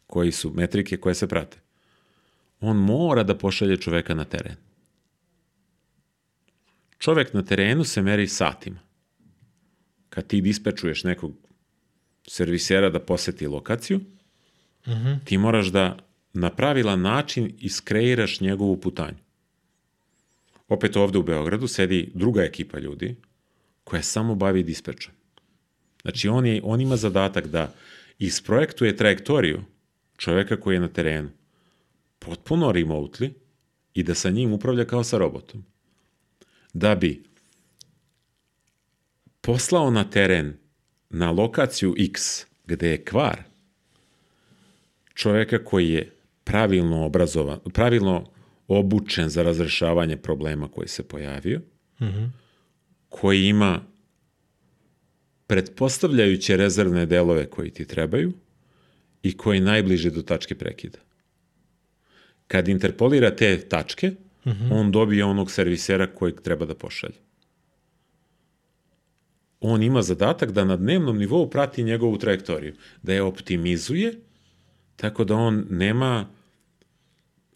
koji 0.06 0.32
su 0.32 0.52
metrike 0.54 0.96
koje 0.96 1.14
se 1.14 1.28
prate, 1.28 1.61
on 2.62 2.76
mora 2.76 3.22
da 3.22 3.34
pošalje 3.38 3.76
čoveka 3.76 4.14
na 4.14 4.24
teren. 4.24 4.56
Čovek 6.98 7.34
na 7.34 7.42
terenu 7.42 7.84
se 7.84 8.02
meri 8.02 8.28
satima. 8.28 8.78
Kad 10.08 10.26
ti 10.26 10.40
dispečuješ 10.40 11.04
nekog 11.04 11.32
servisera 12.28 12.90
da 12.90 13.00
poseti 13.00 13.46
lokaciju, 13.46 14.00
ti 15.24 15.38
moraš 15.38 15.66
da 15.66 15.98
na 16.32 16.50
pravilan 16.50 17.00
način 17.00 17.52
iskreiraš 17.58 18.40
njegovu 18.40 18.76
putanju. 18.80 19.18
Opet 20.68 20.96
ovde 20.96 21.18
u 21.18 21.22
Beogradu 21.22 21.66
sedi 21.66 22.10
druga 22.14 22.42
ekipa 22.42 22.78
ljudi 22.78 23.16
koja 23.84 24.02
samo 24.02 24.34
bavi 24.34 24.62
dispečom. 24.62 25.14
Znači, 26.02 26.28
on, 26.28 26.46
je, 26.46 26.60
on 26.64 26.80
ima 26.80 26.96
zadatak 26.96 27.46
da 27.46 27.74
isprojektuje 28.18 28.96
trajektoriju 28.96 29.62
čoveka 30.16 30.60
koji 30.60 30.76
je 30.76 30.80
na 30.80 30.88
terenu 30.88 31.30
potpuno 32.26 32.72
remotely 32.72 33.30
i 33.94 34.02
da 34.02 34.14
sa 34.14 34.30
njim 34.30 34.52
upravlja 34.52 34.84
kao 34.84 35.04
sa 35.04 35.18
robotom. 35.18 35.64
Da 36.72 36.94
bi 36.94 37.22
poslao 39.40 39.90
na 39.90 40.10
teren 40.10 40.56
na 41.10 41.30
lokaciju 41.30 41.94
X 41.98 42.46
gde 42.66 42.90
je 42.90 43.04
kvar 43.04 43.42
čoveka 45.14 45.64
koji 45.64 45.88
je 45.88 46.12
pravilno 46.44 47.04
obrazovan, 47.04 47.58
pravilno 47.74 48.30
obučen 48.68 49.28
za 49.28 49.42
razrešavanje 49.42 50.16
problema 50.16 50.68
koji 50.68 50.88
se 50.88 51.02
pojavio, 51.08 51.60
koji 53.08 53.46
ima 53.46 53.80
pretpostavljajuće 55.46 56.56
rezervne 56.56 57.06
delove 57.06 57.50
koji 57.50 57.70
ti 57.70 57.84
trebaju 57.86 58.32
i 59.22 59.36
koji 59.36 59.60
najbliže 59.60 60.10
do 60.10 60.22
tačke 60.22 60.54
prekida. 60.54 60.98
Kad 62.48 62.68
interpolira 62.68 63.36
te 63.36 63.60
tačke, 63.68 64.12
uh 64.44 64.52
-huh. 64.52 64.68
on 64.72 64.90
dobije 64.90 65.24
onog 65.24 65.50
servisera 65.50 66.06
kojeg 66.06 66.40
treba 66.40 66.66
da 66.66 66.74
pošalje. 66.74 67.14
On 69.60 69.82
ima 69.82 70.02
zadatak 70.02 70.52
da 70.52 70.64
na 70.64 70.76
dnevnom 70.76 71.18
nivou 71.18 71.50
prati 71.50 71.82
njegovu 71.82 72.18
trajektoriju, 72.18 72.74
da 73.02 73.12
je 73.12 73.22
optimizuje, 73.22 74.20
tako 74.96 75.24
da 75.24 75.34
on 75.34 75.66
nema 75.70 76.28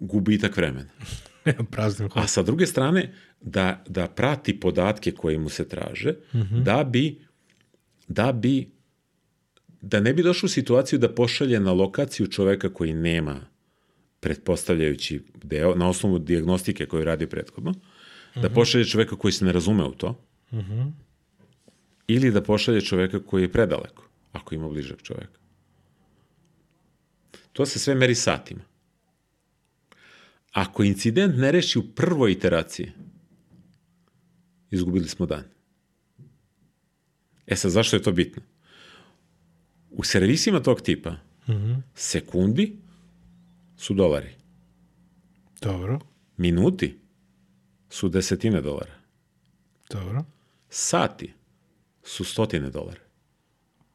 gubitak 0.00 0.56
vremena. 0.56 0.90
Praznim 1.70 2.08
A 2.14 2.26
sa 2.26 2.42
druge 2.42 2.66
strane, 2.66 3.12
da, 3.40 3.84
da 3.88 4.08
prati 4.08 4.60
podatke 4.60 5.12
koje 5.12 5.38
mu 5.38 5.48
se 5.48 5.68
traže, 5.68 6.10
uh 6.10 6.40
-huh. 6.40 6.62
da 6.62 6.84
bi 6.84 7.26
da 8.08 8.32
bi 8.32 8.70
da 9.80 10.00
ne 10.00 10.14
bi 10.14 10.22
došao 10.22 10.46
u 10.46 10.50
situaciju 10.50 10.98
da 10.98 11.14
pošalje 11.14 11.60
na 11.60 11.72
lokaciju 11.72 12.26
čoveka 12.26 12.74
koji 12.74 12.92
nema 12.92 13.40
pretpostavljajući 14.26 15.20
deo, 15.44 15.74
na 15.74 15.88
osnovu 15.88 16.18
diagnostike 16.18 16.86
koju 16.86 17.04
radi 17.04 17.26
prethodno, 17.26 17.70
uh 17.70 17.76
-huh. 18.34 18.42
da 18.42 18.50
pošalje 18.50 18.84
čoveka 18.84 19.16
koji 19.16 19.32
se 19.32 19.44
ne 19.44 19.52
razume 19.52 19.84
u 19.84 19.92
to, 19.94 20.08
uh 20.50 20.58
-huh. 20.58 20.92
ili 22.06 22.30
da 22.30 22.42
pošalje 22.42 22.80
čoveka 22.80 23.20
koji 23.26 23.42
je 23.42 23.52
predaleko, 23.52 24.08
ako 24.32 24.54
ima 24.54 24.68
bližak 24.68 25.02
čoveka. 25.02 25.38
To 27.52 27.66
se 27.66 27.78
sve 27.78 27.94
meri 27.94 28.14
satima. 28.14 28.60
Ako 30.52 30.82
incident 30.82 31.38
ne 31.38 31.52
reši 31.52 31.78
u 31.78 31.86
prvoj 31.94 32.32
iteraciji, 32.32 32.92
izgubili 34.70 35.08
smo 35.08 35.26
dan. 35.26 35.44
E 37.46 37.56
sad, 37.56 37.70
zašto 37.70 37.96
je 37.96 38.02
to 38.02 38.12
bitno? 38.12 38.42
U 39.90 40.04
servisima 40.04 40.62
tog 40.62 40.80
tipa 40.80 41.10
mm 41.10 41.52
-hmm. 41.52 41.82
sekundi 41.94 42.85
su 43.76 43.94
dolari. 43.94 44.30
Dobro. 45.60 45.98
Minuti 46.36 46.98
su 47.90 48.08
desetine 48.08 48.60
dolara. 48.60 48.94
Dobro. 49.90 50.24
Sati 50.68 51.32
su 52.02 52.24
stotine 52.24 52.70
dolara. 52.70 53.00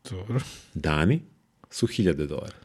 Dobro. 0.09 0.39
Dani 0.73 1.21
su 1.69 1.87
hiljade 1.87 2.27
dolara. 2.27 2.57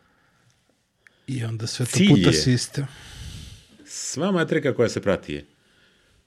I 1.26 1.44
onda 1.44 1.66
sve 1.66 1.86
to 1.86 1.93
Cilj 1.93 2.09
puta 2.09 2.32
sistem. 2.32 2.86
Sva 3.84 4.32
matrika 4.32 4.74
koja 4.74 4.88
se 4.88 5.02
prati 5.02 5.32
je 5.32 5.47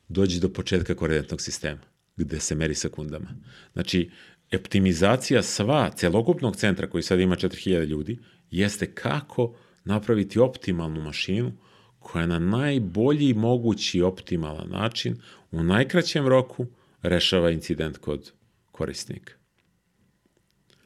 dođi 0.08 0.40
do 0.40 0.50
početka 0.50 0.96
koordinatnog 0.96 1.42
sistema, 1.42 1.82
gde 2.16 2.40
se 2.40 2.56
meri 2.56 2.76
sekundama. 2.76 3.28
Znači, 3.74 4.12
optimizacija 4.56 5.44
sva 5.44 5.92
celokupnog 5.96 6.56
centra 6.56 6.90
koji 6.90 7.04
sad 7.04 7.20
ima 7.20 7.36
4000 7.36 7.86
ljudi 7.86 8.20
jeste 8.52 8.94
kako 8.94 9.56
napraviti 9.90 10.40
optimalnu 10.40 11.02
mašinu 11.02 11.52
koja 12.00 12.26
na 12.26 12.40
najbolji 12.40 13.34
mogući 13.34 14.02
optimalan 14.02 14.70
način 14.70 15.18
u 15.52 15.64
najkraćem 15.64 16.28
roku 16.28 16.66
rešava 17.02 17.52
incident 17.52 17.98
kod 17.98 18.32
korisnika. 18.72 19.34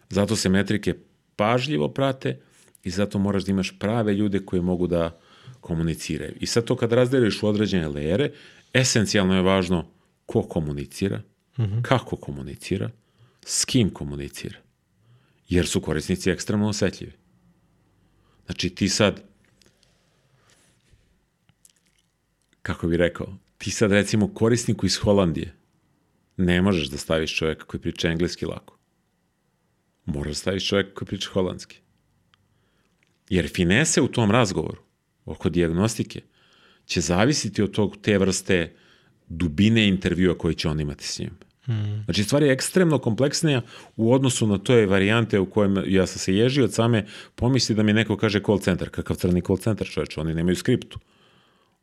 Zato 0.09 0.35
se 0.35 0.49
metrike 0.49 0.93
pažljivo 1.35 1.89
prate 1.89 2.39
i 2.83 2.89
zato 2.89 3.19
moraš 3.19 3.45
da 3.45 3.51
imaš 3.51 3.79
prave 3.79 4.13
ljude 4.13 4.39
koji 4.45 4.61
mogu 4.61 4.87
da 4.87 5.19
komuniciraju. 5.61 6.33
I 6.39 6.45
sad 6.45 6.65
to 6.65 6.75
kad 6.75 6.91
razdeliš 6.91 7.43
u 7.43 7.47
određene 7.47 7.87
lejere, 7.87 8.31
esencijalno 8.73 9.35
je 9.35 9.41
važno 9.41 9.87
ko 10.25 10.41
komunicira, 10.41 11.21
mm 11.57 11.63
-hmm. 11.63 11.81
kako 11.81 12.15
komunicira, 12.15 12.89
s 13.45 13.65
kim 13.65 13.89
komunicira. 13.89 14.57
Jer 15.49 15.67
su 15.67 15.81
korisnici 15.81 16.29
ekstremno 16.29 16.67
osetljivi. 16.67 17.22
Znači 18.45 18.69
ti 18.69 18.89
sad, 18.89 19.23
kako 22.61 22.87
bi 22.87 22.97
rekao, 22.97 23.37
ti 23.57 23.71
sad 23.71 23.91
recimo 23.91 24.33
korisniku 24.33 24.85
iz 24.85 24.97
Holandije 24.97 25.55
ne 26.37 26.61
možeš 26.61 26.87
da 26.87 26.97
staviš 26.97 27.37
čovjeka 27.37 27.65
koji 27.65 27.81
priča 27.81 28.09
engleski 28.09 28.45
lako. 28.45 28.77
Moraš 30.05 30.29
da 30.29 30.35
staviš 30.35 30.67
čovjeka 30.67 30.93
koji 30.93 31.07
priča 31.07 31.29
holandski. 31.29 31.79
Jer 33.29 33.49
finese 33.49 34.01
u 34.01 34.07
tom 34.07 34.31
razgovoru 34.31 34.81
oko 35.25 35.49
diagnostike 35.49 36.21
će 36.85 37.01
zavisiti 37.01 37.61
od 37.61 37.71
tog, 37.71 37.97
te 38.01 38.17
vrste 38.17 38.75
dubine 39.27 39.87
intervjua 39.87 40.37
koji 40.37 40.55
će 40.55 40.69
on 40.69 40.79
imati 40.79 41.07
s 41.07 41.19
njim. 41.19 41.37
Mm. 41.67 42.03
Znači, 42.05 42.23
stvar 42.23 42.43
je 42.43 42.51
ekstremno 42.51 42.97
kompleksnija 42.97 43.61
u 43.95 44.13
odnosu 44.13 44.47
na 44.47 44.57
toj 44.57 44.85
varijante 44.85 45.39
u 45.39 45.45
kojem 45.45 45.83
ja 45.87 46.07
sam 46.07 46.19
se 46.19 46.35
ježio 46.35 46.63
od 46.63 46.73
same 46.73 47.05
pomisli 47.35 47.75
da 47.75 47.83
mi 47.83 47.93
neko 47.93 48.17
kaže 48.17 48.41
call 48.45 48.59
center. 48.59 48.89
Kakav 48.89 49.15
crni 49.15 49.41
call 49.41 49.57
center, 49.57 49.87
čoveč, 49.87 50.17
oni 50.17 50.33
nemaju 50.33 50.55
skriptu. 50.55 50.99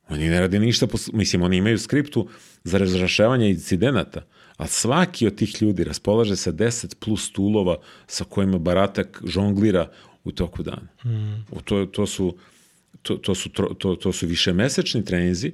Oni 0.08 0.28
ne 0.28 0.40
rade 0.40 0.58
ništa, 0.58 0.86
mislim, 1.12 1.42
oni 1.42 1.56
imaju 1.56 1.78
skriptu 1.78 2.28
za 2.64 2.78
razrašavanje 2.78 3.50
incidenata, 3.50 4.24
a 4.56 4.66
svaki 4.66 5.26
od 5.26 5.34
tih 5.34 5.62
ljudi 5.62 5.84
raspolaže 5.84 6.36
sa 6.36 6.52
10 6.52 6.94
plus 6.94 7.32
tulova 7.32 7.76
sa 8.06 8.24
kojima 8.24 8.58
baratak 8.58 9.22
žonglira 9.24 9.88
u 10.24 10.32
toku 10.32 10.62
dana. 10.62 10.88
Mm. 11.04 11.44
To, 11.64 11.86
to 11.86 12.06
su 12.06 12.36
to, 13.02 13.16
to, 13.16 13.34
su, 13.34 13.48
to, 13.78 13.94
to 13.94 14.12
su 14.12 14.26
više 14.26 14.52
mesečni 14.52 15.04
treninzi 15.04 15.52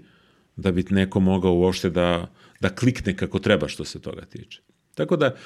da 0.57 0.73
bi 0.73 0.85
neko 0.91 1.21
mogao 1.21 1.55
uopšte 1.55 1.91
da, 1.91 2.27
da 2.61 2.75
klikne 2.75 3.17
kako 3.17 3.39
treba 3.39 3.69
što 3.69 3.85
se 3.85 4.01
toga 4.01 4.25
tiče. 4.25 4.61
Tako 4.95 5.17
da, 5.17 5.37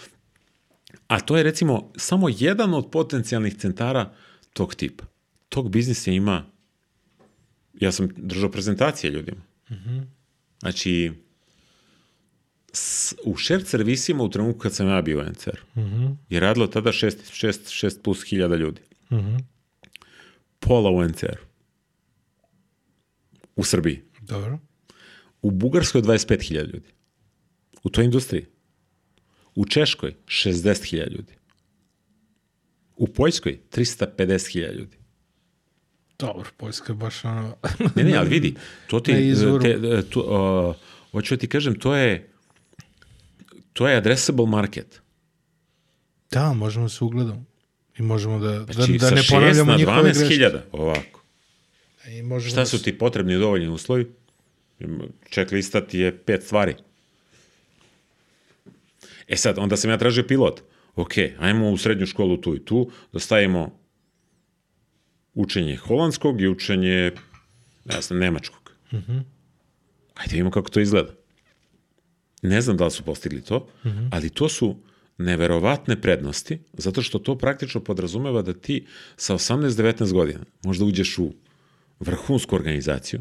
a 1.06 1.20
to 1.20 1.36
je 1.36 1.42
recimo 1.42 1.92
samo 1.96 2.28
jedan 2.28 2.74
od 2.74 2.90
potencijalnih 2.90 3.56
centara 3.56 4.14
tog 4.52 4.74
tipa. 4.74 5.04
Tog 5.48 5.70
biznisa 5.70 6.10
ima, 6.10 6.46
ja 7.80 7.92
sam 7.92 8.08
držao 8.16 8.50
prezentacije 8.50 9.10
ljudima. 9.10 9.42
Mm 9.70 9.74
-hmm. 9.74 10.06
Znači, 10.60 11.12
s, 12.72 13.14
u 13.24 13.36
shared 13.36 13.66
servisima 13.66 14.22
u 14.22 14.30
trenutku 14.30 14.58
kad 14.58 14.74
sam 14.74 14.88
ja 14.88 15.02
bio 15.02 15.24
NCR, 15.24 15.60
mm 15.74 15.80
-hmm. 15.80 16.16
je 16.28 16.40
radilo 16.40 16.66
tada 16.66 16.90
6, 16.90 17.10
6, 17.46 17.86
6 17.86 18.02
plus 18.02 18.24
hiljada 18.24 18.56
ljudi. 18.56 18.80
Mm 19.10 19.16
-hmm. 19.16 19.40
Pola 20.58 20.90
u 20.90 21.04
NCR-u 21.04 21.50
u 23.60 23.64
Srbiji. 23.64 24.02
Dobro. 24.20 24.58
U 25.42 25.50
Bugarskoj 25.50 26.02
25.000 26.02 26.72
ljudi. 26.72 26.88
U 27.82 27.90
toj 27.90 28.04
industriji. 28.04 28.46
U 29.54 29.64
Češkoj 29.64 30.14
60.000 30.26 31.10
ljudi. 31.10 31.32
U 32.96 33.06
Poljskoj 33.06 33.60
350.000 33.72 34.72
ljudi. 34.72 34.96
Dobro, 36.18 36.50
Poljska 36.56 36.92
je 36.92 36.96
baš 36.96 37.24
ono... 37.24 37.56
ne, 37.96 38.04
ne, 38.04 38.16
ali 38.16 38.28
vidi, 38.28 38.54
to 38.86 39.00
ti... 39.00 39.12
Te, 39.62 40.02
to, 40.02 40.20
uh, 40.20 40.76
hoću 41.12 41.34
da 41.34 41.40
ti 41.40 41.48
kažem, 41.48 41.74
to 41.74 41.96
je 41.96 42.30
to 43.72 43.88
je 43.88 43.96
addressable 43.96 44.46
market. 44.46 45.00
Da, 46.30 46.52
možemo 46.52 46.88
se 46.88 47.04
ugledamo. 47.04 47.44
I 47.98 48.02
možemo 48.02 48.38
da, 48.38 48.64
znači, 48.72 48.92
da, 48.92 49.10
da 49.10 49.14
ne 49.14 49.22
ponavljamo 49.30 49.76
njihove 49.76 50.02
greške. 50.02 50.18
Znači, 50.18 50.36
sa 50.36 50.44
6 50.44 50.52
na 50.52 50.58
12.000, 50.58 50.60
ovako. 50.72 51.22
I 52.08 52.22
možemo 52.22 52.50
Šta 52.50 52.66
su 52.66 52.76
da 52.76 52.82
ti 52.82 52.98
potrebni 52.98 53.38
dovoljni 53.38 53.68
uslovi? 53.68 54.12
Checklista 55.32 55.86
ti 55.86 55.98
je 55.98 56.18
pet 56.18 56.42
stvari. 56.42 56.74
E 59.30 59.36
sad, 59.36 59.58
onda 59.58 59.76
sam 59.76 59.90
ja 59.90 59.98
tražio 59.98 60.26
pilot. 60.26 60.60
Ok, 60.96 61.12
ajmo 61.38 61.70
u 61.70 61.76
srednju 61.76 62.06
školu 62.06 62.36
tu 62.36 62.56
i 62.56 62.64
tu, 62.64 62.90
da 63.12 63.18
stavimo 63.18 63.78
učenje 65.34 65.76
holandskog 65.76 66.40
i 66.40 66.48
učenje, 66.48 67.12
ne 67.84 68.00
znam, 68.00 68.18
nemačkog. 68.18 68.72
Mm 68.92 68.96
-hmm. 68.96 69.22
Ajde 70.14 70.30
vidimo 70.32 70.50
kako 70.50 70.70
to 70.70 70.80
izgleda. 70.80 71.12
Ne 72.42 72.60
znam 72.60 72.76
da 72.76 72.84
li 72.84 72.90
su 72.90 73.02
postigli 73.02 73.42
to, 73.42 73.68
mm 73.84 73.88
-hmm. 73.88 74.08
ali 74.12 74.30
to 74.30 74.48
su 74.48 74.76
neverovatne 75.18 76.00
prednosti, 76.00 76.58
zato 76.72 77.02
što 77.02 77.18
to 77.18 77.38
praktično 77.38 77.80
podrazumeva 77.80 78.42
da 78.42 78.52
ti 78.52 78.86
sa 79.16 79.34
18-19 79.34 80.12
godina 80.12 80.40
možda 80.64 80.84
uđeš 80.84 81.18
u 81.18 81.32
vrhunsku 82.00 82.56
organizaciju, 82.56 83.20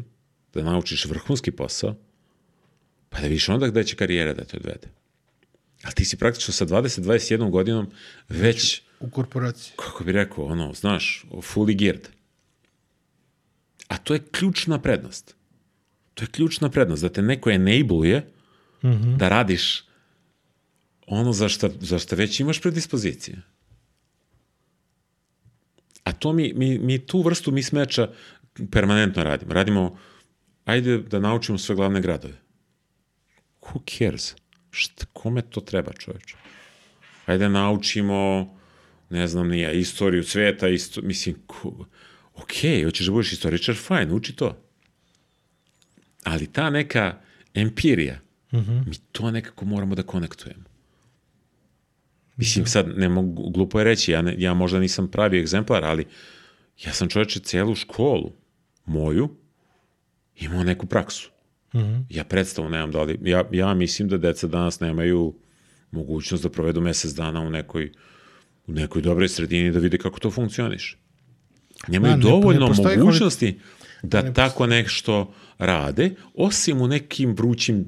da 0.54 0.62
naučiš 0.62 1.04
vrhunski 1.04 1.50
posao, 1.50 1.94
pa 3.08 3.20
da 3.20 3.26
vidiš 3.26 3.48
onda 3.48 3.68
gde 3.68 3.84
će 3.84 3.96
karijera 3.96 4.34
da 4.34 4.44
te 4.44 4.56
odvede. 4.56 4.99
Ali 5.82 5.94
ti 5.94 6.04
si 6.04 6.16
praktično 6.16 6.54
sa 6.54 6.66
20-21 6.66 7.50
godinom 7.50 7.90
već... 8.28 8.82
U 9.00 9.10
korporaciji. 9.10 9.72
Kako 9.76 10.04
bi 10.04 10.12
rekao, 10.12 10.44
ono, 10.44 10.74
znaš, 10.74 11.24
fully 11.30 11.76
geared. 11.76 12.08
A 13.88 13.98
to 13.98 14.14
je 14.14 14.22
ključna 14.30 14.78
prednost. 14.78 15.34
To 16.14 16.24
je 16.24 16.28
ključna 16.28 16.70
prednost, 16.70 17.02
da 17.02 17.08
te 17.08 17.22
neko 17.22 17.50
enabluje 17.50 18.32
mm 18.82 18.88
-hmm. 18.88 19.16
da 19.16 19.28
radiš 19.28 19.84
ono 21.06 21.32
za 21.32 21.48
što, 21.48 21.70
za 21.80 21.98
što 21.98 22.16
već 22.16 22.40
imaš 22.40 22.60
predispozicije. 22.60 23.42
A 26.04 26.12
to 26.12 26.32
mi, 26.32 26.52
mi, 26.56 26.78
mi 26.78 27.06
tu 27.06 27.22
vrstu 27.22 27.52
mi 27.52 27.62
smeča 27.62 28.08
permanentno 28.70 29.24
radimo. 29.24 29.54
Radimo, 29.54 29.98
ajde 30.64 30.98
da 30.98 31.18
naučimo 31.18 31.58
sve 31.58 31.74
glavne 31.74 32.00
gradove. 32.00 32.34
Who 33.60 33.98
cares? 33.98 34.34
Šta, 34.70 35.06
kome 35.12 35.42
to 35.42 35.60
treba, 35.60 35.92
čoveče? 35.92 36.36
Hajde 37.26 37.48
naučimo, 37.48 38.48
ne 39.10 39.28
znam 39.28 39.48
nija, 39.48 39.72
istoriju 39.72 40.24
sveta, 40.24 40.68
isto, 40.68 41.02
mislim, 41.02 41.36
ko, 41.46 41.86
ok, 42.34 42.52
hoćeš 42.84 43.06
da 43.06 43.12
budeš 43.12 43.32
istoričar, 43.32 43.76
fajn, 43.76 44.12
uči 44.12 44.36
to. 44.36 44.56
Ali 46.24 46.46
ta 46.46 46.70
neka 46.70 47.20
empirija, 47.54 48.20
mm 48.52 48.58
-hmm. 48.58 48.86
mi 48.86 48.96
to 49.12 49.30
nekako 49.30 49.64
moramo 49.64 49.94
da 49.94 50.02
konektujemo. 50.02 50.64
Mislim, 52.36 52.66
sad, 52.66 52.88
ne 52.96 53.08
mogu, 53.08 53.50
glupo 53.50 53.78
je 53.78 53.84
reći, 53.84 54.12
ja, 54.12 54.22
ne, 54.22 54.34
ja 54.38 54.54
možda 54.54 54.78
nisam 54.78 55.10
pravi 55.10 55.40
egzemplar, 55.40 55.84
ali 55.84 56.06
ja 56.84 56.92
sam 56.92 57.08
čoveče 57.08 57.40
celu 57.40 57.74
školu 57.74 58.32
moju 58.86 59.36
imao 60.36 60.64
neku 60.64 60.86
praksu. 60.86 61.30
Mm 61.74 61.78
-hmm. 61.78 62.04
Ja 62.08 62.24
predstavu 62.24 62.68
nemam 62.68 62.90
da 62.90 63.02
li, 63.02 63.18
ja, 63.22 63.44
ja 63.52 63.74
mislim 63.74 64.08
da 64.08 64.18
deca 64.18 64.46
danas 64.46 64.80
nemaju 64.80 65.34
mogućnost 65.90 66.42
da 66.42 66.50
provedu 66.50 66.80
mesec 66.80 67.12
dana 67.12 67.40
u 67.40 67.50
nekoj, 67.50 67.92
u 68.66 68.72
nekoj 68.72 69.02
dobroj 69.02 69.28
sredini 69.28 69.72
da 69.72 69.78
vide 69.78 69.98
kako 69.98 70.20
to 70.20 70.30
funkcioniše. 70.30 70.96
Nemaju 71.88 72.10
Da, 72.12 72.16
ne- 72.16 72.22
dovoljno 72.22 72.68
ne 72.68 72.96
mogućnosti 72.96 73.58
da 74.02 74.22
ne 74.22 74.34
tako 74.34 74.66
nešto 74.66 75.34
rade, 75.58 76.10
osim 76.34 76.80
u 76.80 76.88
nekim 76.88 77.34
vrućim 77.34 77.84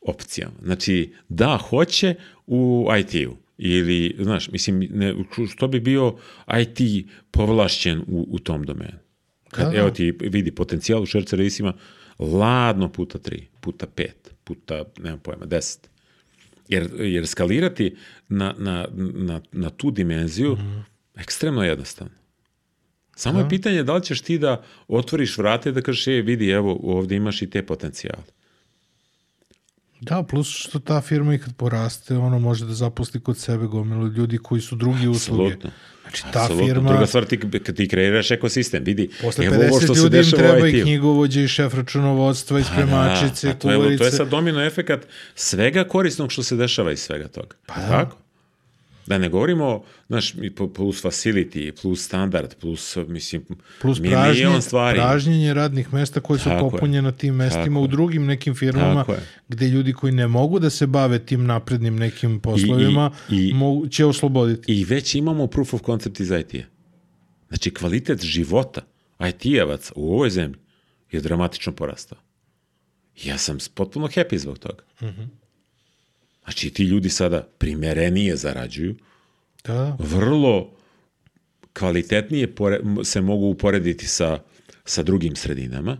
opcijama. 0.00 0.54
Znači, 0.62 1.12
da, 1.28 1.58
hoće 1.68 2.14
u 2.46 2.88
IT-u. 3.00 3.36
Ili, 3.58 4.16
znaš, 4.18 4.50
mislim, 4.50 4.88
ne, 4.90 5.14
što 5.54 5.68
bi 5.68 5.80
bio 5.80 6.16
IT 6.60 7.06
povlašćen 7.30 7.98
u, 7.98 8.26
u 8.30 8.38
tom 8.38 8.62
domenu? 8.64 8.98
Kad, 9.50 9.64
Da, 9.64 9.70
da. 9.70 9.76
Evo 9.78 9.90
ti 9.90 10.10
vidi 10.20 10.50
potencijal 10.50 11.02
u 11.02 11.06
share 11.06 11.26
servisima, 11.26 11.72
ladno 12.20 12.88
puta 12.92 13.18
3, 13.18 13.42
puta 13.60 13.86
5, 13.96 14.06
puta, 14.44 14.84
nemam 14.98 15.18
pojma, 15.18 15.46
10. 15.46 15.78
Jer, 16.68 16.90
jer 16.98 17.26
skalirati 17.26 17.96
na, 18.28 18.54
na, 18.58 18.86
na, 19.14 19.40
na 19.52 19.70
tu 19.70 19.90
dimenziju 19.90 20.52
Mhm. 20.52 20.78
ekstremno 21.14 21.64
jednostavno. 21.64 22.12
Samo 23.16 23.38
je 23.38 23.48
pitanje 23.48 23.82
da 23.82 23.94
li 23.94 24.02
ćeš 24.02 24.20
ti 24.20 24.38
da 24.38 24.62
otvoriš 24.88 25.38
vrate 25.38 25.68
i 25.68 25.72
da 25.72 25.82
kažeš, 25.82 26.06
e, 26.06 26.10
vidi, 26.12 26.48
evo, 26.48 26.80
ovde 26.82 27.16
imaš 27.16 27.42
i 27.42 27.50
te 27.50 27.66
potencijale. 27.66 28.22
Da, 30.00 30.22
plus 30.22 30.48
što 30.48 30.78
ta 30.78 31.00
firma 31.00 31.34
i 31.34 31.38
kad 31.38 31.56
poraste, 31.56 32.16
ono 32.16 32.38
može 32.38 32.66
da 32.66 32.74
zaposli 32.74 33.20
kod 33.20 33.38
sebe 33.38 33.66
gomilu 33.66 34.06
ljudi 34.08 34.38
koji 34.38 34.60
su 34.60 34.76
drugi 34.76 35.08
usluge. 35.08 35.52
Apsolutno. 35.52 35.70
Znači, 36.10 36.32
ta 36.32 36.42
Apsolutno. 36.42 36.66
firma, 36.66 36.90
Druga 36.90 37.06
stvar, 37.06 37.24
ti, 37.24 37.40
kad 37.64 37.76
ti 37.76 37.88
kreiraš 37.88 38.30
ekosistem, 38.30 38.84
vidi, 38.84 39.10
posle 39.22 39.44
evo 39.46 39.54
ovo 39.56 39.64
50 39.64 39.84
što 39.84 39.94
se 39.94 40.02
ljudi 40.02 40.18
im 40.18 40.30
treba 40.30 40.68
i 40.68 40.82
knjigovođe 40.82 41.44
i 41.44 41.48
šef 41.48 41.74
računovodstva 41.74 42.60
i 42.60 42.64
spremačice, 42.64 43.46
Pa 43.46 43.52
da, 43.52 43.56
a 43.56 43.58
to, 43.58 43.70
je, 43.70 43.76
kuvarice. 43.76 43.98
to 43.98 44.04
je 44.04 44.12
sad 44.12 44.28
domino 44.28 44.64
efekat 44.64 45.00
svega 45.34 45.84
korisnog 45.84 46.32
što 46.32 46.42
se 46.42 46.56
dešava 46.56 46.92
iz 46.92 46.98
svega 47.00 47.28
toga. 47.28 47.56
Pa 47.66 47.74
da. 47.74 47.88
Tako? 47.88 48.16
Da 49.06 49.18
ne 49.18 49.28
govorimo, 49.28 49.82
znaš, 50.08 50.34
i 50.34 50.50
plus 50.50 51.04
facility, 51.04 51.72
plus 51.72 52.00
standard, 52.00 52.54
plus, 52.56 52.96
mislim, 52.98 53.42
Plus 53.80 54.00
pražnje, 54.02 54.60
stvari. 54.60 54.98
pražnjenje 54.98 55.54
radnih 55.54 55.94
mesta 55.94 56.20
koje 56.20 56.38
su 56.38 56.50
popunjena 56.60 57.12
tim 57.12 57.34
mestima 57.34 57.80
u 57.80 57.86
drugim 57.86 58.26
nekim 58.26 58.54
firmama 58.54 59.04
gde 59.48 59.68
ljudi 59.68 59.92
koji 59.92 60.12
ne 60.12 60.26
mogu 60.28 60.58
da 60.58 60.70
se 60.70 60.86
bave 60.86 61.18
tim 61.18 61.44
naprednim 61.44 61.96
nekim 61.96 62.40
poslovima 62.40 63.10
i- 63.30 63.52
mogu, 63.54 63.88
će 63.88 64.06
osloboditi. 64.06 64.72
I 64.72 64.84
već 64.84 65.14
imamo 65.14 65.46
proof 65.46 65.74
of 65.74 65.80
concept 65.82 66.20
iz 66.20 66.30
IT-a. 66.30 66.62
Znači, 67.48 67.70
kvalitet 67.70 68.22
života 68.22 68.80
IT-evaca 69.20 69.92
u 69.96 70.14
ovoj 70.14 70.30
zemlji 70.30 70.58
je 71.12 71.20
dramatično 71.20 71.72
porastao. 71.72 72.18
Ja 73.16 73.38
sam 73.38 73.58
potpuno 73.74 74.06
happy 74.08 74.36
zbog 74.36 74.58
toga. 74.58 74.82
Znači, 76.44 76.70
ti 76.70 76.84
ljudi 76.84 77.10
sada 77.10 77.48
primerenije 77.58 78.36
zarađuju, 78.36 78.96
Da, 79.64 79.96
vrlo 79.98 80.70
kvalitetnije 81.72 82.54
se 83.04 83.20
mogu 83.20 83.46
uporediti 83.46 84.06
sa, 84.06 84.38
sa 84.84 85.02
drugim 85.02 85.36
sredinama, 85.36 85.98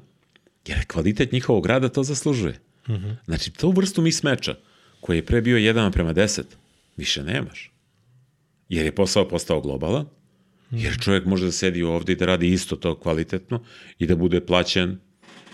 jer 0.66 0.86
kvalitet 0.86 1.32
njihovog 1.32 1.66
rada 1.66 1.88
to 1.88 2.02
zaslužuje. 2.02 2.60
Znači, 3.24 3.50
tu 3.50 3.70
vrstu 3.70 4.02
mismeča, 4.02 4.54
koji 5.00 5.16
je 5.18 5.26
pre 5.26 5.40
bio 5.40 5.56
1 5.56 5.92
prema 5.92 6.14
10, 6.14 6.42
više 6.96 7.22
nemaš. 7.22 7.72
Jer 8.68 8.84
je 8.84 8.94
posao 8.94 9.28
postao 9.28 9.60
globalan, 9.60 10.06
jer 10.70 10.98
čovjek 11.00 11.24
može 11.24 11.44
da 11.44 11.52
sedi 11.52 11.82
ovde 11.82 12.12
i 12.12 12.16
da 12.16 12.26
radi 12.26 12.48
isto 12.48 12.76
to 12.76 12.98
kvalitetno 13.00 13.62
i 13.98 14.06
da 14.06 14.16
bude 14.16 14.40
plaćen 14.40 14.98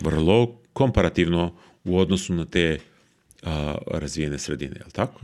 vrlo 0.00 0.60
komparativno 0.72 1.56
u 1.84 1.98
odnosu 1.98 2.34
na 2.34 2.44
te 2.44 2.78
a, 3.46 3.74
razvijene 3.86 4.38
sredine, 4.38 4.76
je 4.76 4.84
li 4.84 4.92
tako? 4.92 5.20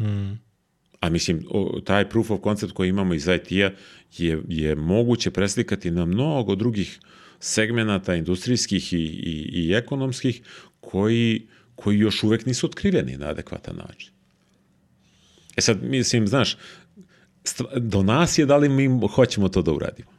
A 1.00 1.10
mislim, 1.10 1.46
o, 1.50 1.80
taj 1.84 2.08
proof 2.08 2.30
of 2.30 2.40
concept 2.42 2.72
koji 2.72 2.88
imamo 2.88 3.14
iz 3.14 3.26
IT-a 3.26 3.70
je, 4.18 4.42
je 4.48 4.74
moguće 4.74 5.30
preslikati 5.30 5.90
na 5.90 6.04
mnogo 6.04 6.54
drugih 6.54 7.00
segmenata 7.40 8.14
industrijskih 8.14 8.92
i, 8.92 8.96
i, 8.96 9.50
i 9.52 9.74
ekonomskih 9.74 10.42
koji, 10.80 11.46
koji 11.74 11.98
još 11.98 12.22
uvek 12.22 12.46
nisu 12.46 12.66
otkriveni 12.66 13.16
na 13.16 13.28
adekvatan 13.28 13.76
način. 13.76 14.12
E 15.56 15.60
sad, 15.60 15.82
mislim, 15.82 16.26
znaš, 16.26 16.56
do 17.76 18.02
nas 18.02 18.38
je 18.38 18.46
da 18.46 18.56
li 18.56 18.68
mi 18.68 19.08
hoćemo 19.14 19.48
to 19.48 19.62
da 19.62 19.72
uradimo. 19.72 20.10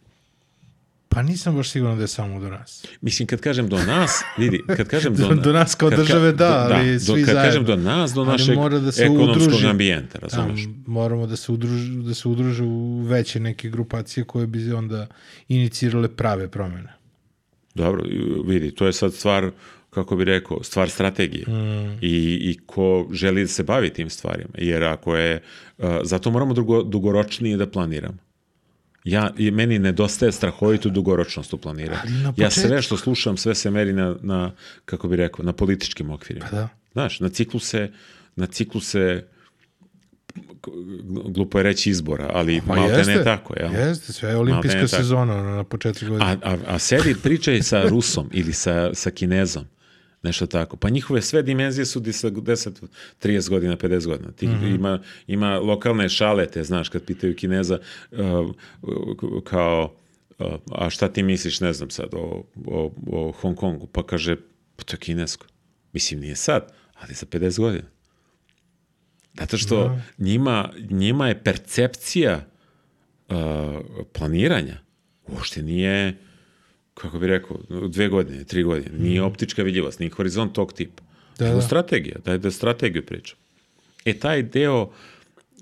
Pa 1.14 1.22
nisam 1.22 1.56
baš 1.56 1.70
siguran 1.70 1.96
da 1.96 2.02
je 2.02 2.08
samo 2.10 2.40
do 2.40 2.50
nas. 2.50 2.86
Mislim, 3.02 3.28
kad 3.28 3.40
kažem 3.40 3.70
do 3.70 3.78
nas, 3.78 4.12
vidi, 4.38 4.62
kad 4.68 4.88
kažem 4.88 5.16
do, 5.18 5.28
Do- 5.28 5.36
do 5.36 5.54
nas 5.54 5.76
kao 5.76 5.90
kad 5.90 6.00
ka- 6.00 6.02
države, 6.02 6.32
da, 6.32 6.70
ali 6.72 6.94
do, 6.94 7.00
svi 7.00 7.26
Kad 7.26 7.36
kažem 7.36 7.66
zajedno. 7.66 7.76
do 7.76 7.90
nas, 7.90 8.14
do 8.14 8.22
Ali 8.22 8.30
našeg 8.30 8.56
mora 8.56 8.80
da 8.80 8.92
se 8.92 9.04
ekonomskog 9.04 9.42
udruži. 9.44 9.68
ambijenta, 9.68 10.20
Da, 10.20 10.28
razumeš? 10.28 10.62
moramo 10.88 11.28
da 11.28 11.36
se, 11.36 11.52
udruže, 11.52 11.92
da 11.94 12.14
se 12.14 12.28
udruže 12.28 12.64
u 12.64 13.00
veće 13.00 13.40
neke 13.40 13.70
grupacije 13.70 14.24
koje 14.24 14.48
bi 14.48 14.72
onda 14.74 15.08
inicirale 15.50 16.08
prave 16.10 16.48
promene. 16.48 16.94
Dobro, 17.76 18.04
vidi, 18.46 18.72
to 18.72 18.86
je 18.86 18.94
sad 18.94 19.14
stvar, 19.14 19.52
kako 19.90 20.16
bi 20.16 20.24
rekao, 20.24 20.64
stvar 20.64 20.90
strategije. 20.90 21.46
Mm. 21.48 21.94
I, 21.94 22.10
I 22.42 22.58
ko 22.66 23.08
želi 23.12 23.42
da 23.42 23.48
se 23.48 23.64
bavi 23.64 23.90
tim 23.90 24.10
stvarima. 24.10 24.50
Jer 24.56 24.84
ako 24.84 25.16
je, 25.16 25.42
uh, 25.78 25.86
zato 26.04 26.32
moramo 26.32 26.54
dugo, 26.54 26.84
dugoročnije 26.84 27.58
da 27.58 27.68
planiramo. 27.68 28.18
Ja, 29.04 29.32
i 29.38 29.52
meni 29.52 29.80
nedostaje 29.80 30.32
strahovitu 30.32 30.90
dugoročnost 30.90 31.54
u 31.54 31.58
planiranju. 31.58 32.34
Ja 32.38 32.52
sve 32.52 32.82
što 32.82 32.98
slušam, 32.98 33.38
sve 33.38 33.56
se 33.56 33.72
meri 33.72 33.94
na, 33.94 34.16
na 34.22 34.52
kako 34.86 35.08
bi 35.08 35.16
rekao, 35.16 35.46
na 35.46 35.54
političkim 35.54 36.10
okvirima. 36.10 36.46
Pa 36.52 36.56
da. 36.56 36.70
Znaš, 36.92 37.20
na 37.20 37.30
cikluse, 37.30 37.92
na 38.36 38.46
cikluse 38.46 39.24
glupo 41.28 41.60
je 41.60 41.64
reći 41.64 41.90
izbora, 41.90 42.32
ali 42.34 42.62
Pa 42.68 42.78
jeste, 42.78 43.16
ne 43.16 43.24
tako. 43.24 43.54
Jel? 43.60 43.74
Jeste, 43.74 44.14
sve 44.14 44.30
je 44.30 44.38
olimpijska 44.38 44.88
sezona 44.88 45.44
na 45.44 45.64
početku 45.64 46.06
godine. 46.06 46.32
A, 46.32 46.38
a, 46.44 46.58
a 46.68 46.80
sedi 46.80 47.16
pričaj 47.24 47.62
sa 47.62 47.84
Rusom 47.90 48.30
ili 48.34 48.54
sa, 48.54 48.94
sa 48.94 49.12
Kinezom, 49.12 49.66
nešto 50.24 50.46
tako. 50.46 50.78
Pa 50.78 50.90
njihove 50.90 51.22
sve 51.22 51.44
dimenzije 51.44 51.86
su 51.86 52.00
di 52.00 52.14
sa 52.14 52.30
10, 52.30 52.72
30 53.24 53.50
godina, 53.50 53.78
50 53.78 54.08
godina. 54.08 54.32
Ti, 54.32 54.46
ima, 54.46 55.00
ima 55.28 55.60
lokalne 55.60 56.10
šalete, 56.10 56.64
znaš, 56.64 56.90
kad 56.90 57.06
pitaju 57.06 57.36
Kineza 57.36 57.80
uh, 58.12 58.20
kao, 59.44 59.96
uh, 60.40 60.54
a 60.72 60.90
šta 60.90 61.08
ti 61.08 61.24
misliš, 61.24 61.60
ne 61.60 61.74
znam 61.74 61.90
sad, 61.90 62.08
o, 62.14 62.44
o, 62.66 62.94
o 63.08 63.32
Hong 63.32 63.58
Kongu? 63.58 63.88
Pa 63.88 64.04
kaže, 64.04 64.36
pa 64.76 64.84
to 64.84 64.94
je 64.94 65.00
kinesko. 65.00 65.46
Mislim, 65.94 66.20
nije 66.20 66.36
sad, 66.36 66.74
ali 66.94 67.14
za 67.14 67.26
50 67.26 67.60
godina. 67.60 67.88
Zato 69.40 69.58
što 69.58 70.00
njima, 70.18 70.70
njima 70.90 71.28
je 71.28 71.44
percepcija 71.44 72.46
uh, 73.30 73.36
planiranja 74.14 74.78
uopšte 75.28 75.64
nije, 75.64 76.18
kako 76.94 77.20
bi 77.20 77.28
rekao, 77.28 77.58
dve 77.88 78.08
godine, 78.08 78.44
tri 78.44 78.64
godine, 78.64 78.98
nije 79.00 79.22
optička 79.22 79.64
vidljivost, 79.64 80.00
nije 80.00 80.12
horizont 80.12 80.54
tog 80.54 80.74
tipa. 80.74 81.04
Da, 81.40 81.54
da. 81.54 81.62
strategija, 81.62 82.16
daj 82.26 82.38
da 82.38 82.52
strategiju 82.52 83.06
pričam. 83.06 83.38
E, 84.06 84.14
taj 84.14 84.44
deo 84.44 84.92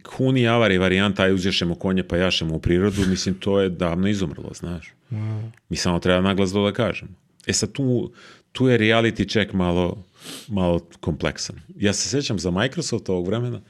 huni 0.06 0.48
avari 0.48 0.78
varijanta, 0.78 1.24
aj 1.24 1.34
uzješemo 1.34 1.76
konje 1.76 2.04
pa 2.04 2.18
jašemo 2.18 2.56
u 2.56 2.60
prirodu, 2.60 3.06
mislim, 3.08 3.36
to 3.36 3.60
je 3.62 3.70
davno 3.70 4.08
izumrlo, 4.08 4.52
znaš. 4.54 4.94
Mi 5.70 5.78
samo 5.78 6.00
treba 6.00 6.22
naglas 6.22 6.52
dole 6.52 6.74
kažemo. 6.74 7.12
E 7.48 7.54
sad, 7.54 7.72
tu, 7.72 8.12
tu 8.52 8.68
je 8.68 8.80
reality 8.80 9.32
check 9.32 9.54
malo, 9.54 10.04
malo 10.48 10.88
kompleksan. 11.00 11.56
Ja 11.76 11.94
se 11.94 12.10
sećam 12.10 12.40
za 12.40 12.52
Microsoft 12.52 13.10
ovog 13.10 13.28
vremena, 13.28 13.62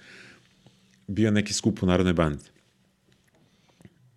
bio 1.08 1.32
neki 1.32 1.54
skup 1.54 1.84
u 1.84 1.86
Narodnoj 1.86 2.14
banci. 2.14 2.50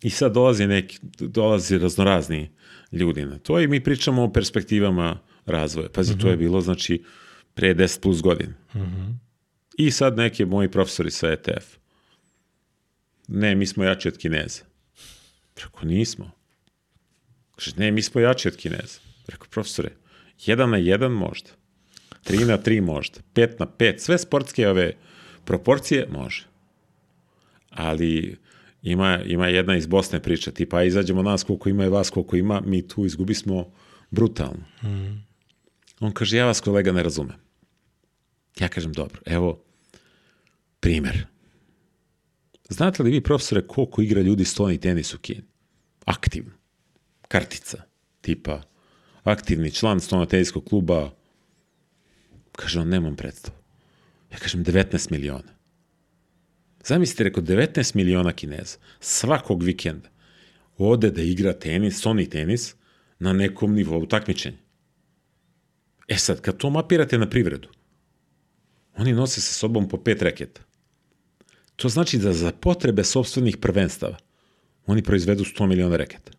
I 0.01 0.09
sad 0.09 0.33
dolazi 0.33 0.67
neki, 0.67 0.99
dolazi 1.19 1.77
raznorazni 1.77 2.49
ljudi 2.91 3.25
na 3.25 3.39
to 3.39 3.59
i 3.59 3.67
mi 3.67 3.83
pričamo 3.83 4.23
o 4.23 4.33
perspektivama 4.33 5.19
razvoja. 5.45 5.89
Pazi, 5.89 6.17
to 6.17 6.29
je 6.29 6.37
bilo, 6.37 6.61
znači, 6.61 7.03
pre 7.53 7.75
10 7.75 8.01
plus 8.01 8.21
godina. 8.21 8.53
I 9.77 9.91
sad 9.91 10.17
neki 10.17 10.45
moji 10.45 10.71
profesori 10.71 11.11
sa 11.11 11.27
ETF. 11.27 11.77
Ne, 13.27 13.55
mi 13.55 13.65
smo 13.65 13.83
jači 13.83 14.07
od 14.07 14.17
Kineza. 14.17 14.63
Preko 15.53 15.85
nismo. 15.85 16.31
Kaže, 17.55 17.71
ne, 17.77 17.91
mi 17.91 18.01
smo 18.01 18.21
jači 18.21 18.47
od 18.47 18.55
Kineza. 18.55 18.99
Preko 19.25 19.47
profesore, 19.49 19.91
jedan 20.45 20.69
na 20.69 20.77
jedan 20.77 21.11
možda. 21.11 21.49
Tri 22.23 22.37
na 22.37 22.57
tri 22.57 22.81
možda. 22.81 23.19
Pet 23.33 23.59
na 23.59 23.65
pet. 23.65 24.01
Sve 24.01 24.17
sportske 24.17 24.69
ove 24.69 24.93
Proporcije 25.45 26.07
može. 26.11 26.45
Ali 27.69 28.37
ima, 28.85 29.19
ima 29.25 29.47
jedna 29.47 29.77
iz 29.77 29.87
Bosne 29.87 30.19
priča, 30.19 30.51
tipa, 30.51 30.77
aj 30.77 30.87
izađemo 30.87 31.23
nas 31.23 31.43
koliko 31.43 31.69
ima 31.69 31.85
i 31.85 31.89
vas 31.89 32.09
koliko 32.09 32.35
ima, 32.35 32.61
mi 32.61 32.87
tu 32.87 33.05
izgubismo 33.05 33.71
brutalno. 34.11 34.63
On 35.99 36.11
kaže, 36.11 36.37
ja 36.37 36.45
vas 36.45 36.61
kolega 36.61 36.91
ne 36.91 37.03
razumem. 37.03 37.37
Ja 38.59 38.67
kažem, 38.67 38.93
dobro, 38.93 39.21
evo, 39.25 39.63
primer. 40.79 41.25
Znate 42.69 43.03
li 43.03 43.11
vi, 43.11 43.21
profesore, 43.21 43.67
koliko 43.67 44.01
igra 44.01 44.21
ljudi 44.21 44.45
stoni 44.45 44.77
tenis 44.79 45.13
u 45.13 45.17
Kini? 45.19 45.43
Aktivno. 46.05 46.51
Kartica. 47.27 47.83
Tipa, 48.21 48.61
aktivni 49.23 49.71
član 49.71 49.99
stonoteniskog 49.99 50.65
kluba. 50.65 51.11
Kaže 52.51 52.79
on, 52.79 52.89
nemam 52.89 53.15
predstavu. 53.15 53.57
Ja 54.31 54.37
kažem, 54.37 54.63
19 54.65 55.11
miliona. 55.11 55.54
Zamislite, 56.87 57.23
rekao, 57.23 57.43
19 57.43 57.95
miliona 57.95 58.31
kineza 58.33 58.77
svakog 58.99 59.63
vikenda 59.63 60.09
ode 60.77 61.11
da 61.11 61.21
igra 61.21 61.53
tenis, 61.53 61.99
stoni 61.99 62.29
tenis, 62.29 62.75
na 63.19 63.33
nekom 63.33 63.73
nivou 63.73 64.05
takmičenja. 64.05 64.57
E 66.07 66.17
sad, 66.17 66.41
kad 66.41 66.57
to 66.57 66.69
mapirate 66.69 67.17
na 67.17 67.29
privredu, 67.29 67.69
oni 68.97 69.13
nose 69.13 69.41
sa 69.41 69.53
sobom 69.53 69.87
po 69.89 69.97
pet 69.97 70.21
reketa. 70.21 70.61
To 71.75 71.89
znači 71.89 72.17
da 72.17 72.33
za 72.33 72.51
potrebe 72.51 73.03
sobstvenih 73.03 73.57
prvenstava 73.57 74.17
oni 74.85 75.03
proizvedu 75.03 75.43
100 75.43 75.67
miliona 75.67 75.95
reketa. 75.95 76.31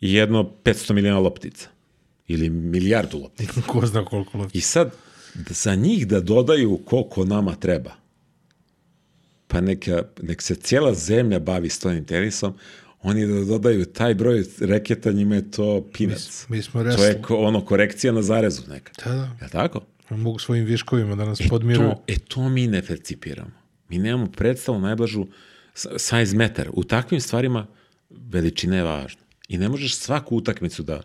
I 0.00 0.12
jedno 0.12 0.52
500 0.64 0.92
miliona 0.92 1.18
loptica. 1.18 1.68
Ili 2.26 2.50
milijardu 2.50 3.18
loptica. 3.18 3.60
Ko 3.66 3.86
zna 3.86 4.04
koliko 4.04 4.38
lopti. 4.38 4.58
I 4.58 4.60
sad, 4.60 4.92
za 5.50 5.74
njih 5.74 6.06
da 6.06 6.20
dodaju 6.20 6.80
koliko 6.84 7.24
nama 7.24 7.54
treba, 7.54 7.90
pa 9.46 9.60
neka, 9.60 10.02
nek 10.22 10.42
se 10.42 10.54
cijela 10.54 10.94
zemlja 10.94 11.38
bavi 11.38 11.68
stojnim 11.68 12.04
tenisom, 12.04 12.54
oni 13.02 13.26
da 13.26 13.44
dodaju 13.44 13.84
taj 13.84 14.14
broj 14.14 14.44
reketa, 14.60 15.12
njima 15.12 15.34
je 15.34 15.50
to 15.50 15.86
pinac. 15.92 16.46
Mi- 16.48 16.56
mi 16.56 16.62
smo 16.62 16.84
To 16.84 17.04
je 17.04 17.22
ko, 17.22 17.36
ono 17.36 17.64
korekcija 17.64 18.12
na 18.12 18.22
zarezu 18.22 18.62
neka. 18.68 18.92
Da, 19.04 19.14
da. 19.14 19.36
Je 19.44 19.50
tako? 19.50 19.80
Mogu 20.10 20.38
svojim 20.38 20.64
viškovima 20.64 21.16
da 21.16 21.24
nas 21.24 21.38
podmiruju. 21.50 21.88
To, 21.90 22.02
e, 22.06 22.18
to 22.18 22.48
mi 22.48 22.66
ne 22.66 22.82
percipiramo. 22.82 23.50
Mi 23.88 23.98
nemamo 23.98 24.26
predstavu 24.26 24.80
najblažu 24.80 25.26
size 25.96 26.36
metar. 26.36 26.70
U 26.72 26.84
takvim 26.84 27.20
stvarima 27.20 27.66
veličina 28.10 28.76
je 28.76 28.82
važna. 28.82 29.22
I 29.48 29.58
ne 29.58 29.68
možeš 29.68 29.94
svaku 29.96 30.36
utakmicu 30.36 30.82
da, 30.82 31.02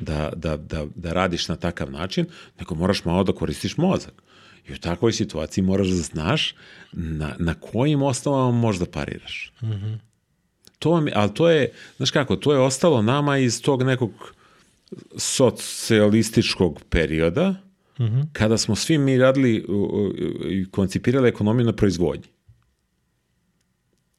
da, 0.00 0.32
da, 0.36 0.56
da, 0.56 0.86
da 0.94 1.12
radiš 1.12 1.48
na 1.48 1.56
takav 1.56 1.90
način, 1.90 2.26
nego 2.58 2.74
moraš 2.74 3.04
malo 3.04 3.24
da 3.24 3.32
koristiš 3.32 3.76
mozak. 3.76 4.22
I 4.68 4.72
u 4.72 4.78
takvoj 4.78 5.12
situaciji 5.12 5.64
moraš 5.64 5.88
da 5.88 5.96
znaš 5.96 6.54
na, 6.92 7.34
na 7.38 7.54
kojim 7.54 8.02
osnovama 8.02 8.58
možeš 8.58 8.80
da 8.80 8.86
pariraš. 8.86 9.52
To 10.78 10.90
vam 10.90 11.06
je, 11.06 11.12
ali 11.16 11.34
to 11.34 11.50
je, 11.50 11.72
znaš 11.96 12.10
kako, 12.10 12.36
to 12.36 12.52
je 12.52 12.58
ostalo 12.58 13.02
nama 13.02 13.38
iz 13.38 13.62
tog 13.62 13.82
nekog 13.82 14.34
socijalističkog 15.16 16.80
perioda, 16.90 17.54
kada 18.32 18.58
smo 18.58 18.76
svi 18.76 18.98
mi 18.98 19.18
radili 19.18 19.66
i 20.50 20.70
koncipirali 20.70 21.28
ekonomiju 21.28 21.66
na 21.66 21.72
proizvodnji. 21.72 22.28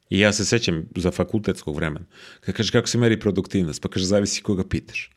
I 0.10 0.20
ja 0.20 0.34
se 0.34 0.46
sećam 0.46 0.86
za 0.96 1.12
fakultetskog 1.12 1.76
vremena. 1.76 2.06
Kad 2.40 2.56
kaže 2.56 2.72
kako 2.72 2.88
se 2.88 2.98
meri 2.98 3.20
produktivnost, 3.20 3.82
pa 3.82 3.90
kaže 3.90 4.06
zavisi 4.06 4.42
koga 4.42 4.64
pitaš. 4.68 5.12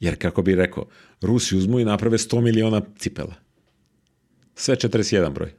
Jer 0.00 0.18
kako 0.18 0.42
bi 0.42 0.54
rekao, 0.54 0.86
Rusi 1.20 1.56
uzmu 1.56 1.80
i 1.80 1.84
naprave 1.84 2.18
100 2.18 2.40
miliona 2.40 2.82
cipela. 2.98 3.34
Sve 4.54 4.76
41 4.76 5.32
broj. 5.32 5.52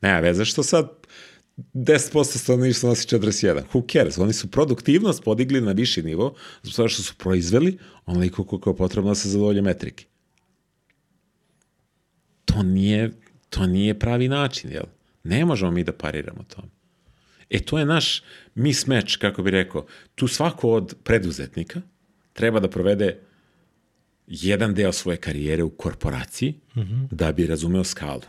Nema 0.00 0.20
veze 0.20 0.44
što 0.44 0.62
sad 0.62 0.88
10% 1.74 2.38
stanovništva 2.38 2.88
nosi 2.88 3.16
41. 3.16 3.62
Who 3.72 3.92
cares? 3.92 4.18
Oni 4.18 4.32
su 4.32 4.50
produktivnost 4.50 5.24
podigli 5.24 5.60
na 5.60 5.72
viši 5.72 6.02
nivo, 6.02 6.34
zbog 6.62 6.74
toga 6.76 6.88
što 6.88 7.02
su 7.02 7.14
proizveli 7.14 7.78
onoliko 8.06 8.44
koliko 8.44 8.70
je 8.70 8.76
potrebno 8.76 9.10
da 9.10 9.14
se 9.14 9.28
zadovolje 9.28 9.62
metrike. 9.62 10.04
To 12.44 12.62
nije, 12.62 13.12
to 13.50 13.66
nije 13.66 13.98
pravi 13.98 14.28
način, 14.28 14.70
jel? 14.70 14.84
Ne 15.24 15.44
možemo 15.44 15.70
mi 15.70 15.84
da 15.84 15.92
pariramo 15.92 16.42
tome. 16.42 16.68
E, 17.50 17.60
to 17.60 17.78
je 17.78 17.86
naš 17.86 18.22
mismatch, 18.54 19.16
kako 19.16 19.42
bi 19.42 19.50
rekao. 19.50 19.86
Tu 20.14 20.28
svako 20.28 20.70
od 20.70 20.94
preduzetnika 21.04 21.80
treba 22.32 22.60
da 22.60 22.70
provede 22.70 23.20
jedan 24.28 24.74
deo 24.74 24.92
svoje 24.92 25.16
karijere 25.16 25.62
u 25.62 25.70
korporaciji 25.70 26.54
da 27.10 27.32
bi 27.32 27.46
razumeo 27.46 27.84
skalu. 27.84 28.22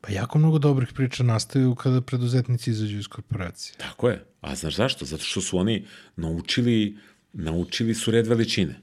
Pa 0.00 0.12
jako 0.12 0.38
mnogo 0.38 0.58
dobrih 0.58 0.88
priča 0.94 1.22
nastaju 1.22 1.74
kada 1.74 2.00
preduzetnici 2.00 2.70
izađu 2.70 2.98
iz 2.98 3.08
korporacije. 3.08 3.76
Tako 3.78 4.08
je. 4.08 4.24
A 4.40 4.54
znaš 4.54 4.76
zašto? 4.76 5.04
Zato 5.04 5.24
što 5.24 5.40
su 5.40 5.58
oni 5.58 5.86
naučili, 6.16 6.96
naučili 7.32 7.94
su 7.94 8.10
red 8.10 8.26
veličine. 8.26 8.80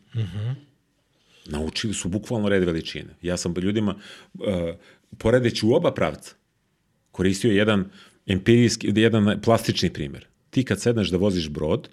Naučili 1.45 1.93
su 1.93 2.09
bukvalno 2.09 2.49
red 2.49 2.63
veličine. 2.63 3.15
Ja 3.21 3.38
sam 3.38 3.53
ljudima, 3.57 3.95
uh, 4.33 4.41
poredeći 5.17 5.65
u 5.65 5.73
oba 5.73 5.93
pravca, 5.93 6.35
koristio 7.11 7.51
jedan 7.51 7.89
empirijski, 8.25 8.93
jedan 8.95 9.41
plastični 9.41 9.93
primer. 9.93 10.27
Ti 10.49 10.63
kad 10.63 10.81
sedneš 10.81 11.09
da 11.09 11.17
voziš 11.17 11.49
brod, 11.49 11.89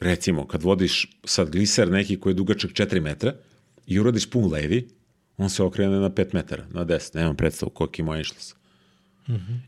recimo, 0.00 0.46
kad 0.46 0.62
vodiš 0.62 1.18
sad 1.24 1.50
gliser 1.50 1.90
neki 1.90 2.20
koji 2.20 2.30
je 2.30 2.34
dugačak 2.34 2.70
4 2.70 3.00
metra 3.00 3.34
i 3.86 4.00
uradiš 4.00 4.30
pun 4.30 4.52
levi, 4.52 4.88
on 5.36 5.50
se 5.50 5.62
okrene 5.62 6.00
na 6.00 6.10
5 6.10 6.34
metara, 6.34 6.66
na 6.70 6.84
10, 6.84 7.16
nemam 7.16 7.36
predstavu 7.36 7.70
koliko 7.70 7.94
ima 7.98 8.18
išlos. 8.20 8.54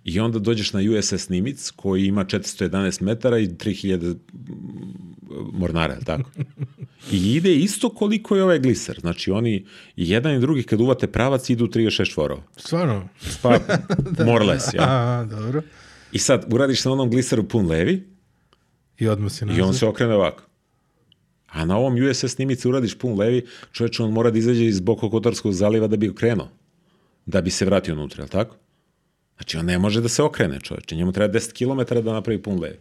I 0.04 0.20
onda 0.20 0.38
dođeš 0.38 0.72
na 0.72 0.80
USS 0.80 1.28
Nimitz 1.28 1.70
koji 1.76 2.06
ima 2.06 2.24
411 2.24 3.02
metara 3.02 3.38
i 3.38 3.48
3000 3.48 4.16
mornara, 5.52 5.94
je 5.94 6.04
tako? 6.04 6.30
I 7.12 7.34
ide 7.34 7.54
isto 7.54 7.88
koliko 7.88 8.36
je 8.36 8.42
ovaj 8.42 8.58
gliser. 8.58 9.00
Znači 9.00 9.30
oni 9.30 9.54
i 9.96 10.10
jedan 10.10 10.34
i 10.34 10.40
drugi 10.40 10.62
kad 10.62 10.80
uvate 10.80 11.06
pravac 11.06 11.50
idu 11.50 11.66
36 11.66 12.12
čvorova. 12.12 12.42
Stvarno? 12.56 13.08
Pa, 13.42 13.58
more 14.26 14.44
or 14.44 14.46
less, 14.46 14.74
ja. 14.74 14.82
A, 14.82 15.24
dobro. 15.30 15.62
I 16.12 16.18
sad 16.18 16.46
uradiš 16.52 16.84
na 16.84 16.92
onom 16.92 17.10
gliseru 17.10 17.48
pun 17.48 17.66
levi 17.66 18.17
I 18.98 19.08
odmah 19.08 19.32
si 19.32 19.44
i 19.44 19.46
nazad. 19.46 19.64
on 19.64 19.74
se 19.74 19.86
okrene 19.86 20.14
ovako. 20.14 20.42
A 21.46 21.64
na 21.64 21.76
ovom 21.76 21.94
USS 22.10 22.34
snimici 22.34 22.68
uradiš 22.68 22.98
pun 22.98 23.18
levi, 23.18 23.46
čovječ 23.72 24.00
on 24.00 24.12
mora 24.12 24.30
da 24.30 24.38
izađe 24.38 24.66
iz 24.66 24.80
Bokokotorskog 24.80 25.52
zaliva 25.52 25.86
da 25.86 25.96
bi 25.96 26.08
okrenuo. 26.08 26.48
Da 27.26 27.40
bi 27.40 27.50
se 27.50 27.64
vratio 27.64 27.94
unutra, 27.94 28.22
je 28.22 28.24
li 28.24 28.30
tako? 28.30 28.56
Znači 29.36 29.56
on 29.56 29.66
ne 29.66 29.78
može 29.78 30.00
da 30.00 30.08
se 30.08 30.22
okrene 30.22 30.60
čovječe, 30.60 30.96
njemu 30.96 31.12
treba 31.12 31.34
10 31.34 31.52
km 31.52 31.94
da 32.04 32.12
napravi 32.12 32.42
pun 32.42 32.60
levi. 32.60 32.78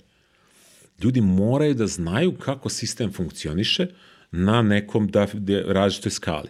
Ljudi 1.03 1.21
moraju 1.21 1.73
da 1.73 1.87
znaju 1.87 2.37
kako 2.37 2.69
sistem 2.69 3.13
funkcioniše 3.13 3.87
na 4.31 4.61
nekom 4.61 5.07
da, 5.07 5.27
da, 5.33 5.61
različitoj 5.61 6.11
skali. 6.11 6.49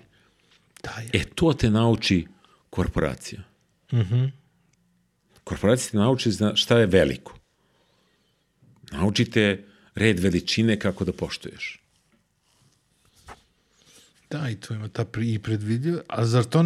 Da, 0.84 1.02
je. 1.02 1.22
E, 1.22 1.24
to 1.36 1.54
te 1.54 1.70
nauči 1.70 2.28
korporacija. 2.70 3.42
Korporacija 5.44 5.92
te 5.92 5.98
nauči 5.98 6.32
šta 6.56 6.80
je 6.80 6.86
veliko. 6.86 7.37
Naučite 8.92 9.64
red 9.96 10.20
veličine 10.20 10.80
kako 10.80 11.06
da 11.06 11.14
poštuješ. 11.14 11.80
Da, 14.30 14.50
i 14.50 14.56
tu 14.56 14.74
ima 14.74 14.88
ta 14.88 15.06
pri, 15.06 15.34
i 15.34 15.40
predvidljiva. 15.40 16.02
A 16.08 16.26
zar 16.26 16.44
to... 16.44 16.66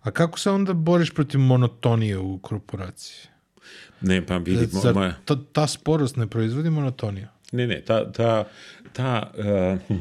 A 0.00 0.10
kako 0.10 0.38
se 0.38 0.50
onda 0.50 0.72
boriš 0.72 1.10
protiv 1.10 1.40
monotonije 1.40 2.18
u 2.18 2.38
korporaciji? 2.38 3.28
Ne, 4.00 4.26
pa 4.26 4.36
vidi, 4.36 4.66
Zar 4.66 4.94
moja... 4.94 5.14
ta, 5.24 5.36
ta 5.52 5.66
sporost 5.66 6.16
ne 6.16 6.26
proizvodi 6.26 6.70
monotoniju? 6.70 7.26
Ne, 7.52 7.66
ne, 7.66 7.80
ta, 7.80 8.12
ta, 8.12 8.44
ta 8.92 9.32
uh, 9.38 9.98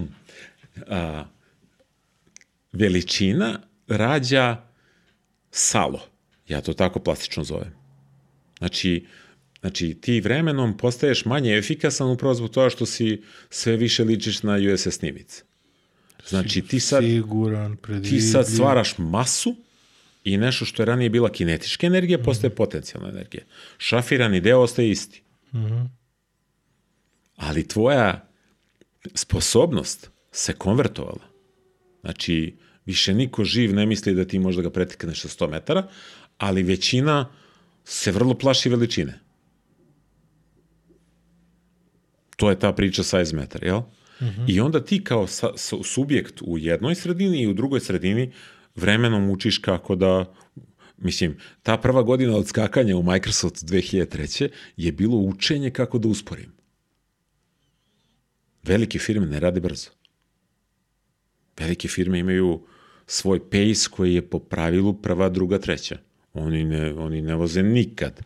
uh, 0.76 1.26
veličina 2.72 3.60
rađa 3.88 4.58
salo. 5.52 6.02
Ja 6.48 6.62
to 6.62 6.74
tako 6.74 7.00
plastično 7.00 7.44
zovem. 7.44 7.74
Znači, 8.58 9.06
znači 9.64 9.98
ti 10.02 10.22
vremenom 10.22 10.78
postaješ 10.78 11.26
manje 11.26 11.58
efikasan 11.58 12.12
upravo 12.12 12.34
zbog 12.34 12.52
toga 12.52 12.70
što 12.70 12.86
si 12.86 13.22
sve 13.50 13.76
više 13.78 14.04
ličiš 14.04 14.44
na 14.44 14.58
USS 14.74 15.02
Nimitz. 15.02 15.42
Znači 16.28 16.62
ti 16.62 16.80
sad, 16.80 17.04
Siguran, 17.04 17.78
ti 18.10 18.22
sad 18.22 18.48
stvaraš 18.48 18.98
masu 18.98 19.56
i 20.24 20.38
nešto 20.38 20.66
što 20.66 20.82
je 20.82 20.86
ranije 20.86 21.10
bila 21.10 21.32
kinetička 21.32 21.88
energija 21.88 22.18
postaje 22.18 22.56
potencijalna 22.56 23.10
energija. 23.10 23.44
Šafirani 23.78 24.42
deo 24.42 24.60
ostaje 24.60 24.90
isti. 24.90 25.22
Ali 27.36 27.68
tvoja 27.68 28.30
sposobnost 29.16 30.10
se 30.32 30.54
konvertovala. 30.54 31.28
Znači, 32.02 32.58
više 32.86 33.14
niko 33.14 33.44
živ 33.44 33.74
ne 33.74 33.86
misli 33.86 34.14
da 34.14 34.26
ti 34.26 34.40
možda 34.40 34.62
ga 34.62 34.70
pretekneš 34.70 35.22
sa 35.22 35.28
100 35.28 35.50
metara, 35.50 35.88
ali 36.38 36.64
većina 36.64 37.30
se 37.84 38.12
vrlo 38.12 38.34
plaši 38.34 38.70
veličine. 38.70 39.23
To 42.44 42.50
je 42.50 42.60
ta 42.60 42.74
priča 42.74 43.04
size 43.04 43.36
meter, 43.36 43.64
jel? 43.64 43.82
I 44.48 44.60
onda 44.60 44.84
ti 44.86 45.04
kao 45.04 45.28
sa, 45.28 45.58
su- 45.58 45.84
subjekt 45.84 46.42
u 46.42 46.58
jednoj 46.58 46.96
sredini 46.96 47.42
i 47.42 47.48
u 47.48 47.54
drugoj 47.54 47.80
sredini 47.80 48.32
vremenom 48.76 49.30
učiš 49.30 49.58
kako 49.58 49.96
da 49.96 50.34
Mislim, 50.98 51.38
ta 51.64 51.78
prva 51.78 52.04
godina 52.04 52.36
od 52.36 52.48
skakanja 52.48 52.98
u 52.98 53.04
Microsoft 53.04 53.64
2003. 53.64 54.50
je 54.78 54.92
bilo 54.92 55.18
učenje 55.18 55.70
kako 55.70 55.98
da 55.98 56.08
usporim. 56.08 56.52
Velike 58.64 59.00
firme 59.00 59.26
ne 59.26 59.40
rade 59.40 59.60
brzo. 59.60 59.90
Velike 61.58 61.88
firme 61.88 62.20
imaju 62.20 62.66
svoj 63.06 63.50
pace 63.50 63.90
koji 63.92 64.14
je 64.14 64.30
po 64.30 64.40
pravilu 64.40 64.94
prva, 65.02 65.30
druga, 65.30 65.60
treća. 65.60 65.98
Oni 66.34 66.64
ne, 66.64 66.94
oni 66.94 67.22
ne 67.22 67.36
voze 67.36 67.64
nikad 67.64 68.22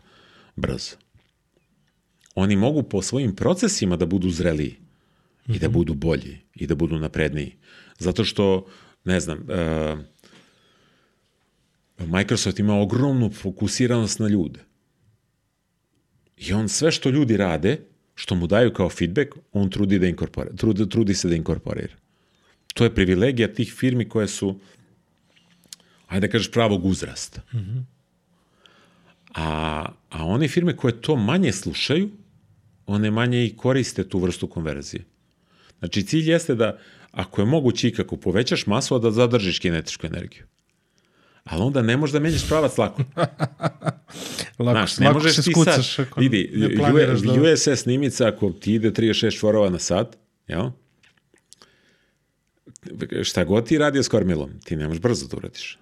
brzo. 0.56 0.96
Oni 2.38 2.56
mogu 2.56 2.82
po 2.82 3.02
svojim 3.02 3.34
procesima 3.34 3.96
da 3.96 4.06
budu 4.06 4.30
zreliji 4.30 4.76
i 5.48 5.58
da 5.58 5.68
budu 5.68 5.94
bolji 5.94 6.38
i 6.54 6.66
da 6.66 6.74
budu 6.74 6.98
napredniji. 6.98 7.56
Zato 7.98 8.24
što, 8.24 8.66
ne 9.04 9.20
znam, 9.20 9.38
uh, 9.38 9.98
Microsoft 12.06 12.58
ima 12.58 12.76
ogromnu 12.80 13.30
fokusiranost 13.30 14.18
na 14.18 14.28
ljude. 14.28 14.60
I 16.36 16.52
on 16.52 16.68
sve 16.68 16.92
što 16.92 17.10
ljudi 17.10 17.36
rade, 17.36 17.80
što 18.14 18.34
mu 18.34 18.46
daju 18.46 18.72
kao 18.72 18.88
feedback, 18.88 19.34
on 19.52 19.70
trudi, 19.70 19.98
da 19.98 20.06
inkorporira, 20.06 20.56
trudi, 20.56 20.88
trudi 20.88 21.14
se 21.14 21.28
da 21.28 21.34
inkorporira. 21.34 21.94
To 22.74 22.84
je 22.84 22.94
privilegija 22.94 23.52
tih 23.54 23.72
firmi 23.72 24.08
koje 24.08 24.28
su, 24.28 24.60
ajde 26.06 26.26
da 26.26 26.32
kažeš, 26.32 26.50
pravog 26.50 26.84
uzrasta. 26.84 27.42
A, 29.34 29.86
a 30.10 30.24
one 30.24 30.48
firme 30.48 30.76
koje 30.76 31.00
to 31.00 31.16
manje 31.16 31.52
slušaju, 31.52 32.10
one 32.88 33.10
manje 33.10 33.44
i 33.44 33.56
koriste 33.56 34.08
tu 34.08 34.18
vrstu 34.18 34.46
konverzije. 34.46 35.04
Znači, 35.78 36.02
cilj 36.02 36.30
jeste 36.30 36.54
da, 36.54 36.78
ako 37.10 37.40
je 37.40 37.46
moguće 37.46 37.88
ikako, 37.88 38.16
povećaš 38.16 38.66
masu, 38.66 38.94
a 38.94 38.98
da 38.98 39.10
zadržiš 39.10 39.58
kinetičku 39.58 40.06
energiju. 40.06 40.44
Ali 41.44 41.62
onda 41.62 41.82
ne 41.82 41.96
možeš 41.96 42.12
da 42.12 42.20
menjaš 42.20 42.48
pravac 42.48 42.78
lako. 42.78 43.02
Lako, 44.58 44.72
Znaš, 44.72 44.98
ne 44.98 45.06
lako 45.06 45.18
možeš 45.18 45.36
se 45.36 45.42
ti 45.42 45.50
skucaš 45.52 45.94
sad, 45.94 46.06
vidi, 46.16 46.50
ne 46.54 46.76
planiraš 46.76 47.20
da... 47.20 47.32
USS 47.32 47.82
snimica, 47.82 48.28
ako 48.28 48.50
ti 48.50 48.74
ide 48.74 48.90
36 48.90 49.38
čvorova 49.38 49.70
na 49.70 49.78
sat, 49.78 50.16
jel? 50.46 50.70
Šta 53.22 53.44
god 53.44 53.66
ti 53.66 53.78
radi 53.78 54.02
s 54.02 54.08
kormilom, 54.08 54.60
ti 54.64 54.76
ne 54.76 54.88
možeš 54.88 55.02
brzo 55.02 55.26
da 55.26 55.36
uradiš. 55.36 55.78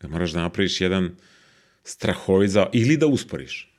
Da 0.00 0.08
moraš 0.08 0.30
da 0.32 0.40
napraviš 0.40 0.80
jedan 0.80 1.10
strahovit 1.84 2.50
za... 2.50 2.66
ili 2.72 2.96
da 2.96 3.06
usporiš. 3.06 3.71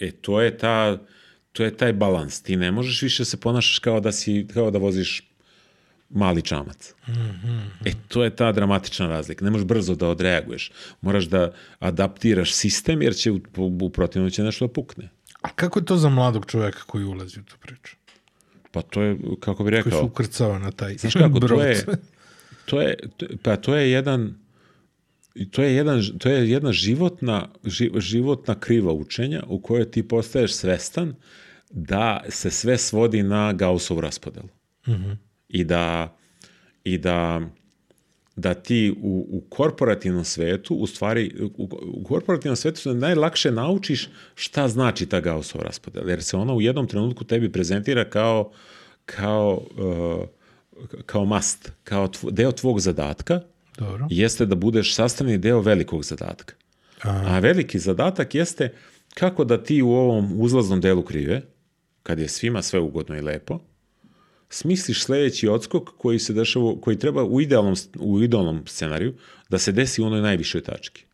E, 0.00 0.10
to, 0.10 0.20
to 0.20 0.40
je 0.40 0.58
ta 0.58 0.98
to 1.54 1.64
je 1.64 1.76
taj 1.76 1.92
balans. 1.92 2.42
Ti 2.42 2.56
ne 2.56 2.72
možeš 2.72 3.02
više 3.02 3.20
da 3.20 3.24
se 3.24 3.36
ponašaš 3.36 3.78
kao 3.78 4.00
da 4.00 4.12
si 4.12 4.46
kao 4.54 4.70
da 4.70 4.78
voziš 4.78 5.22
mali 6.10 6.42
čamac. 6.42 6.94
E, 7.84 7.92
to 8.08 8.24
je 8.24 8.36
ta 8.36 8.52
dramatična 8.52 9.08
razlika. 9.08 9.44
Ne 9.44 9.50
možeš 9.50 9.66
brzo 9.66 9.94
da 9.94 10.08
odreaguješ. 10.08 10.70
Moraš 11.00 11.24
da 11.24 11.52
adaptiraš 11.78 12.52
sistem, 12.52 13.02
jer 13.02 13.14
će 13.14 13.30
u, 13.30 13.40
u 13.56 13.90
protivnom 13.90 14.30
će 14.30 14.42
nešto 14.42 14.66
da 14.66 14.72
pukne. 14.72 15.08
A 15.40 15.48
kako 15.48 15.78
je 15.78 15.84
to 15.84 15.96
za 15.96 16.08
mladog 16.08 16.46
čoveka 16.46 16.82
koji 16.86 17.04
ulazi 17.04 17.40
u 17.40 17.42
tu 17.42 17.56
priču? 17.60 17.96
Pa 18.70 18.82
to 18.82 19.02
je, 19.02 19.18
kako 19.40 19.64
bi 19.64 19.70
Koji 19.70 19.82
se 19.82 19.88
rekao, 19.88 20.04
ukrcava 20.04 20.58
na 20.58 20.70
taj 20.70 20.96
znaš 20.96 21.14
kako, 21.14 21.40
to 21.40 21.46
brod. 21.46 21.60
je, 21.66 21.84
to 22.64 22.80
je, 22.80 22.96
to- 23.16 23.26
pa 23.42 23.56
to 23.56 23.76
je 23.76 23.90
jedan, 23.90 24.34
to 25.50 25.62
je, 25.62 25.74
jedan, 25.74 26.02
to 26.18 26.28
je 26.28 26.50
jedna 26.50 26.72
životna, 26.72 27.48
ži- 27.64 28.00
životna 28.00 28.60
kriva 28.60 28.92
učenja 28.92 29.42
u 29.46 29.60
kojoj 29.60 29.90
ti 29.90 30.08
postaješ 30.08 30.54
svestan 30.54 31.14
da 31.70 32.24
se 32.28 32.50
sve 32.50 32.78
svodi 32.78 33.22
na 33.22 33.52
Gaussov 33.52 34.00
raspodelu. 34.00 34.48
I 35.48 35.64
da, 35.64 36.16
i 36.84 36.98
da, 36.98 37.40
da 38.36 38.54
ti 38.54 38.94
u, 39.02 39.26
u 39.30 39.40
korporativnom 39.48 40.24
svetu, 40.24 40.74
u 40.74 40.86
stvari, 40.86 41.50
u, 41.56 41.68
u 41.82 42.04
korporativnom 42.04 42.56
svetu 42.56 42.80
se 42.80 42.94
najlakše 42.94 43.50
naučiš 43.50 44.08
šta 44.34 44.68
znači 44.68 45.06
ta 45.06 45.20
Gaussov 45.20 45.62
raspodela, 45.62 46.10
jer 46.10 46.22
se 46.22 46.36
ona 46.36 46.54
u 46.54 46.60
jednom 46.60 46.86
trenutku 46.86 47.24
tebi 47.24 47.52
prezentira 47.52 48.10
kao, 48.10 48.52
kao, 49.06 49.66
uh, 49.76 50.28
kao 51.06 51.24
must, 51.24 51.72
kao 51.84 52.08
tvo, 52.08 52.30
deo 52.30 52.52
tvog 52.52 52.80
zadatka, 52.80 53.40
Dobro. 53.78 54.06
jeste 54.10 54.46
da 54.46 54.54
budeš 54.54 54.94
sastavni 54.94 55.38
deo 55.38 55.60
velikog 55.60 56.04
zadatka. 56.04 56.54
A 57.02 57.38
veliki 57.38 57.78
zadatak 57.78 58.34
jeste 58.34 58.72
kako 59.14 59.44
da 59.44 59.62
ti 59.62 59.82
u 59.82 59.90
ovom 59.90 60.40
uzlaznom 60.40 60.80
delu 60.80 61.02
krive, 61.02 61.42
kad 62.02 62.18
je 62.18 62.28
svima 62.28 62.62
sve 62.62 62.80
ugodno 62.80 63.16
i 63.16 63.20
lepo, 63.20 63.60
smisliš 64.48 65.04
sledeći 65.04 65.48
odskok 65.48 65.90
koji 65.98 66.18
se 66.18 66.32
dešava, 66.32 66.74
koji 66.80 66.98
treba 66.98 67.24
u 67.24 67.40
idealnom, 67.40 67.74
u 67.98 68.22
idealnom 68.22 68.62
scenariju 68.66 69.14
da 69.48 69.58
se 69.58 69.72
desi 69.72 70.02
u 70.02 70.06
onoj 70.06 70.20
najvišoj 70.20 70.62
tački. 70.62 71.04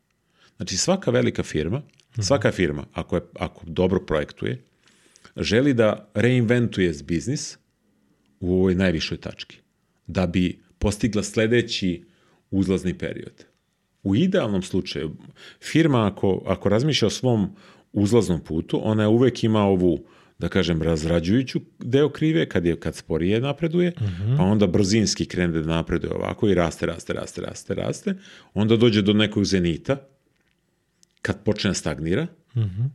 Znači 0.57 0.77
svaka 0.77 1.11
velika 1.11 1.43
firma, 1.43 1.83
svaka 2.19 2.53
firma, 2.53 2.87
ako, 2.93 3.17
je, 3.17 3.23
ako 3.39 3.63
dobro 3.67 4.01
projektuje, 4.01 4.63
želi 5.37 5.75
da 5.75 6.11
reinventuje 6.15 6.95
biznis 7.05 7.59
u 8.41 8.55
ovoj 8.55 8.75
najvišoj 8.75 9.19
tački, 9.19 9.57
da 10.07 10.27
bi 10.27 10.63
postigla 10.79 11.23
sledeći 11.23 12.10
uzlazni 12.51 12.99
period. 12.99 13.45
U 14.03 14.17
idealnom 14.17 14.63
slučaju, 14.63 15.17
firma 15.61 16.07
ako, 16.07 16.43
ako 16.47 16.69
razmišlja 16.69 17.07
o 17.07 17.11
svom 17.11 17.57
uzlaznom 17.93 18.41
putu, 18.41 18.81
ona 18.83 19.03
je 19.03 19.09
uvek 19.09 19.45
ima 19.45 19.63
ovu, 19.63 20.05
da 20.39 20.49
kažem, 20.49 20.83
razrađujuću 20.83 21.61
deo 21.79 22.09
krive, 22.09 22.49
kad, 22.49 22.65
je, 22.65 22.81
kad 22.81 22.95
sporije 22.95 23.41
napreduje, 23.41 23.93
pa 24.37 24.43
onda 24.43 24.67
brzinski 24.67 25.27
krene 25.27 25.61
da 25.61 25.67
napreduje 25.67 26.13
ovako 26.15 26.49
i 26.49 26.55
raste, 26.55 26.87
raste, 26.87 27.13
raste, 27.13 27.41
raste, 27.41 27.75
raste, 27.75 28.15
onda 28.55 28.77
dođe 28.77 29.03
do 29.03 29.13
nekog 29.13 29.45
zenita, 29.45 29.97
kad 31.23 31.45
počne 31.45 31.71
da 31.71 31.75
stagnira, 31.75 32.27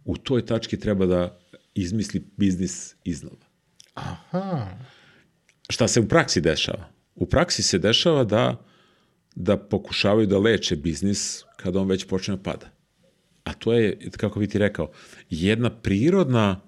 u 0.05 0.17
toj 0.17 0.45
tački 0.45 0.79
treba 0.79 1.05
da 1.05 1.37
izmisli 1.75 2.25
biznis 2.37 2.95
iznova 3.03 3.45
Aha. 3.93 4.67
šta 5.69 5.87
se 5.87 5.99
u 5.99 6.07
praksi 6.07 6.41
dešava? 6.41 6.89
U 7.15 7.25
praksi 7.25 7.63
se 7.63 7.79
dešava 7.79 8.23
da, 8.23 8.65
da 9.35 9.57
pokušavaju 9.57 10.27
da 10.27 10.39
leče 10.39 10.75
biznis 10.75 11.43
kada 11.57 11.79
on 11.79 11.87
već 11.87 12.07
počne 12.07 12.35
da 12.35 12.43
pada. 12.43 12.69
A 13.43 13.53
to 13.53 13.73
je, 13.73 13.99
kako 14.17 14.39
bi 14.39 14.47
ti 14.47 14.57
rekao, 14.57 14.91
jedna 15.29 15.69
prirodna 15.69 16.61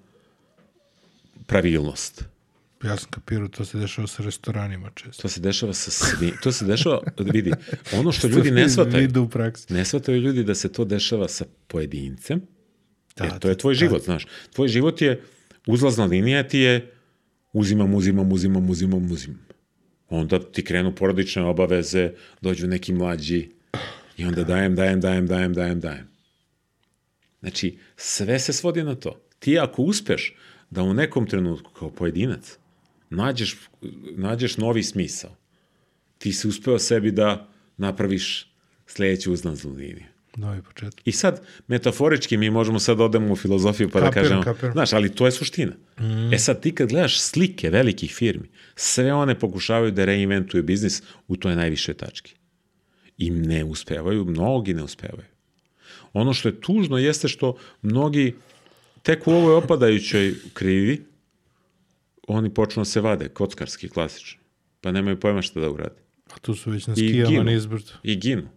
pravilnost. 1.46 2.24
Ja 2.84 2.96
sam 2.96 3.10
kapirao, 3.10 3.48
to 3.48 3.64
se 3.64 3.78
dešava 3.78 4.06
sa 4.06 4.22
restoranima 4.22 4.90
često. 4.94 5.22
To 5.22 5.28
se 5.28 5.40
dešava 5.40 5.74
sa 5.74 5.90
svi, 5.90 6.32
to 6.42 6.52
se 6.52 6.64
dešava, 6.64 7.00
vidi, 7.18 7.52
ono 7.92 8.12
što 8.12 8.28
ljudi 8.34 8.50
ne 8.50 8.68
shvataju, 8.68 9.08
ne 9.68 9.84
shvataju 9.84 10.20
ljudi 10.20 10.44
da 10.44 10.54
se 10.54 10.72
to 10.72 10.84
dešava 10.84 11.28
sa 11.28 11.44
pojedincem, 11.66 12.40
Da, 13.16 13.24
jer 13.24 13.38
to 13.38 13.48
je 13.48 13.58
tvoj 13.58 13.74
život, 13.74 14.04
znaš. 14.04 14.26
Tvoj 14.54 14.68
život 14.68 15.02
je, 15.02 15.22
uzlazna 15.66 16.04
linija 16.04 16.48
ti 16.48 16.58
je 16.58 16.92
uzimam, 17.52 17.94
uzimam, 17.94 18.32
uzimam, 18.32 18.70
uzimam, 18.70 19.12
uzimam. 19.12 19.47
Onda 20.08 20.52
ti 20.52 20.64
krenu 20.64 20.94
porodične 20.94 21.42
obaveze, 21.42 22.12
dođu 22.40 22.66
neki 22.66 22.92
mlađi 22.92 23.48
i 24.16 24.24
onda 24.24 24.44
dajem, 24.44 24.74
dajem, 24.74 25.00
dajem, 25.00 25.26
dajem, 25.26 25.54
dajem, 25.54 25.80
dajem. 25.80 26.08
Znači, 27.40 27.78
sve 27.96 28.38
se 28.38 28.52
svodi 28.52 28.82
na 28.82 28.94
to. 28.94 29.20
Ti 29.38 29.58
ako 29.58 29.82
uspeš 29.82 30.36
da 30.70 30.82
u 30.82 30.94
nekom 30.94 31.26
trenutku 31.26 31.70
kao 31.72 31.90
pojedinac 31.90 32.58
nađeš, 33.10 33.56
nađeš 34.16 34.56
novi 34.56 34.82
smisao, 34.82 35.36
ti 36.18 36.32
si 36.32 36.48
uspeo 36.48 36.78
sebi 36.78 37.10
da 37.10 37.48
napraviš 37.76 38.52
sledeću 38.86 39.32
uzlaznu 39.32 39.72
liniju. 39.72 40.06
Novi 40.36 40.62
početak. 40.62 41.00
I 41.04 41.12
sad, 41.12 41.42
metaforički, 41.68 42.36
mi 42.36 42.50
možemo 42.50 42.78
sad 42.78 42.98
da 42.98 43.04
odemo 43.04 43.32
u 43.32 43.36
filozofiju 43.36 43.90
pa 43.90 44.00
da 44.00 44.06
Kapiram, 44.06 44.24
kažemo, 44.24 44.42
kapiram. 44.42 44.72
znaš, 44.72 44.92
ali 44.92 45.14
to 45.14 45.26
je 45.26 45.32
suština. 45.32 45.72
Mm. 46.00 46.34
E 46.34 46.38
sad, 46.38 46.62
ti 46.62 46.74
kad 46.74 46.88
gledaš 46.88 47.20
slike 47.20 47.70
velikih 47.70 48.14
firmi, 48.14 48.48
sve 48.74 49.12
one 49.12 49.38
pokušavaju 49.38 49.92
da 49.92 50.04
reinventuju 50.04 50.62
biznis 50.62 51.02
u 51.28 51.36
toj 51.36 51.56
najviše 51.56 51.94
tački. 51.94 52.34
I 53.18 53.30
ne 53.30 53.64
uspevaju, 53.64 54.24
mnogi 54.24 54.74
ne 54.74 54.82
uspevaju. 54.82 55.28
Ono 56.12 56.32
što 56.32 56.48
je 56.48 56.60
tužno 56.60 56.98
jeste 56.98 57.28
što 57.28 57.56
mnogi 57.82 58.34
tek 59.02 59.26
u 59.26 59.30
ovoj 59.30 59.54
opadajućoj 59.54 60.34
krivi 60.54 61.04
oni 62.28 62.54
počnu 62.54 62.80
da 62.80 62.84
se 62.84 63.00
vade, 63.00 63.28
kockarski, 63.28 63.88
klasično. 63.88 64.40
Pa 64.80 64.92
nemaju 64.92 65.20
pojma 65.20 65.42
šta 65.42 65.60
da 65.60 65.70
urade. 65.70 65.94
A 66.34 66.38
tu 66.38 66.54
su 66.54 66.70
već 66.70 66.86
na 66.86 66.96
skijama 66.96 67.30
ginu. 67.30 67.44
nizbrdo. 67.44 67.92
I 68.02 68.16
ginu. 68.16 68.48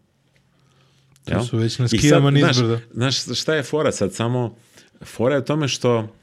Jel? 1.27 1.43
su 1.43 1.57
već 1.57 1.79
na 1.79 1.87
skijama 1.87 2.31
znaš, 2.31 2.47
nizbrdo. 2.47 2.79
Znaš 2.93 3.39
šta 3.39 3.55
je 3.55 3.63
fora 3.63 3.91
sad? 3.91 4.13
Samo 4.13 4.55
fora 5.03 5.35
je 5.35 5.41
u 5.41 5.45
tome 5.45 5.67
što 5.67 6.15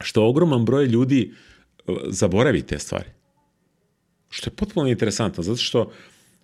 što 0.00 0.28
ogroman 0.28 0.64
broj 0.64 0.86
ljudi 0.86 1.32
uh, 1.86 1.96
zaboravi 2.08 2.62
te 2.62 2.78
stvari. 2.78 3.10
Što 4.28 4.50
je 4.50 4.54
potpuno 4.54 4.88
interesantno, 4.88 5.42
zato 5.42 5.56
što 5.56 5.92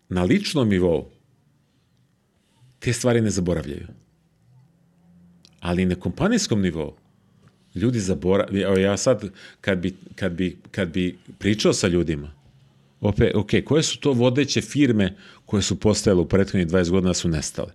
na 0.09 0.23
ličnom 0.23 0.69
nivou 0.69 1.11
te 2.79 2.93
stvari 2.93 3.21
ne 3.21 3.31
zaboravljaju. 3.31 3.87
Ali 5.61 5.85
na 5.85 5.95
kompanijskom 5.95 6.61
nivou 6.61 6.95
Ljudi 7.75 8.01
zaboravljaju, 8.01 8.67
evo 8.67 8.77
ja 8.77 8.97
sad 8.97 9.31
kad 9.61 9.79
bi, 9.79 9.97
kad 10.15 10.33
bi, 10.33 10.59
kad 10.71 10.89
bi 10.89 11.19
pričao 11.39 11.73
sa 11.73 11.89
ljudima, 11.89 12.33
opet, 13.01 13.35
ok, 13.35 13.51
koje 13.65 13.83
su 13.83 14.01
to 14.01 14.13
vodeće 14.13 14.61
firme 14.61 15.17
koje 15.47 15.63
su 15.63 15.81
postojale 15.81 16.21
u 16.21 16.29
prethodnih 16.29 16.67
20 16.67 16.91
godina 16.91 17.11
da 17.11 17.15
su 17.15 17.29
nestale? 17.29 17.73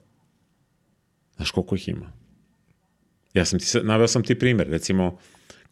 Znaš 1.36 1.52
koliko 1.52 1.76
ih 1.76 1.90
ima? 1.90 2.12
Ja 3.34 3.46
sam 3.46 3.60
ti, 3.60 3.66
naveo 3.84 4.08
sam 4.08 4.24
ti 4.24 4.40
primjer, 4.40 4.68
recimo, 4.70 5.18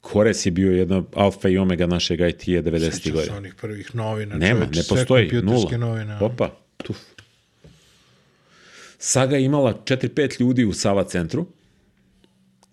Kores 0.02 0.46
je 0.46 0.52
bio 0.52 0.72
jedna 0.72 1.04
alfa 1.14 1.50
i 1.50 1.58
omega 1.58 1.88
našeg 1.88 2.20
IT-a 2.20 2.62
90. 2.62 2.80
Sećam 2.80 3.02
se 3.02 3.12
godina. 3.12 3.38
onih 3.38 3.56
prvih 3.56 3.96
novina. 3.96 4.36
Nema, 4.36 4.60
čovječe, 4.60 4.80
ne 4.80 4.86
postoji, 4.90 5.30
nula. 5.44 5.78
Novine, 5.78 6.18
Opa, 6.22 6.58
tuf. 6.84 6.98
Saga 8.98 9.36
je 9.36 9.46
imala 9.46 9.84
4-5 9.86 10.42
ljudi 10.42 10.66
u 10.66 10.74
Sava 10.74 11.04
centru, 11.04 11.48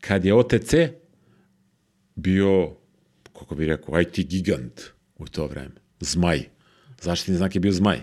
kad 0.00 0.24
je 0.24 0.34
OTC 0.34 0.74
bio, 2.14 2.76
kako 3.38 3.54
bi 3.54 3.66
rekao, 3.66 4.00
IT 4.00 4.18
gigant 4.18 4.80
u 5.18 5.26
to 5.26 5.46
vreme. 5.46 5.74
Zmaj. 6.00 6.57
Zaštitni 7.00 7.36
znak 7.36 7.54
je 7.54 7.60
bio 7.60 7.72
zmaj. 7.72 7.98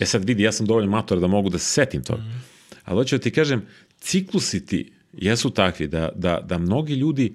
E 0.00 0.06
sad 0.06 0.24
vidi, 0.24 0.42
ja 0.42 0.52
sam 0.52 0.66
dovoljno 0.66 0.90
mator 0.90 1.20
da 1.20 1.26
mogu 1.26 1.50
da 1.50 1.58
se 1.58 1.72
setim 1.72 2.04
toga. 2.04 2.22
Ali 2.84 2.96
hoću 2.96 3.16
da 3.16 3.22
ti 3.22 3.30
kažem, 3.30 3.66
ciklusi 4.00 4.66
ti 4.66 4.92
jesu 5.12 5.50
takvi 5.50 5.88
da, 5.88 6.08
da, 6.14 6.40
da 6.44 6.58
mnogi 6.58 6.94
ljudi 6.94 7.34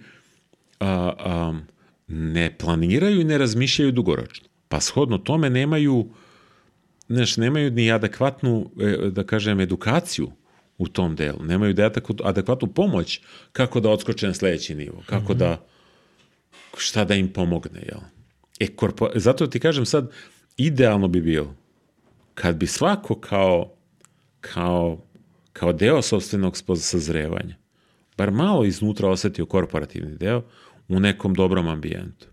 a, 0.80 1.14
a, 1.20 1.60
ne 2.08 2.58
planiraju 2.58 3.22
i 3.22 3.24
ne 3.24 3.38
razmišljaju 3.38 3.92
dugoročno. 3.92 4.48
Pa 4.68 4.82
shodno 4.82 5.18
tome 5.18 5.50
nemaju 5.50 6.10
znaš, 7.08 7.38
nemaju 7.38 7.72
ni 7.72 7.92
adekvatnu, 7.92 8.72
e, 8.82 9.10
da 9.10 9.24
kažem, 9.24 9.60
edukaciju 9.60 10.32
u 10.78 10.88
tom 10.88 11.16
delu. 11.16 11.44
Nemaju 11.44 11.74
da 11.74 11.92
adekvatnu, 12.24 12.74
pomoć 12.74 13.22
kako 13.52 13.80
da 13.80 13.90
odskoče 13.90 14.28
na 14.28 14.34
sledeći 14.34 14.76
nivo, 14.76 15.04
kako 15.06 15.34
da, 15.34 15.66
šta 16.78 17.06
da 17.06 17.16
im 17.16 17.34
pomogne, 17.34 17.80
jel? 17.80 18.00
E, 18.60 18.68
korpo, 18.68 19.10
zato 19.16 19.48
ti 19.48 19.60
kažem 19.60 19.86
sad, 19.86 20.12
idealno 20.58 21.08
bi 21.08 21.22
bilo 21.22 21.56
kad 22.34 22.56
bi 22.56 22.68
svako 22.68 23.20
kao, 23.20 23.74
kao, 24.42 25.02
kao 25.54 25.74
deo 25.74 26.02
sobstvenog 26.02 26.58
sazrevanja, 26.78 27.56
bar 28.18 28.32
malo 28.32 28.66
iznutra 28.66 29.10
osetio 29.10 29.46
korporativni 29.46 30.18
deo 30.18 30.44
u 30.88 31.00
nekom 31.00 31.34
dobrom 31.34 31.68
ambijentu. 31.68 32.28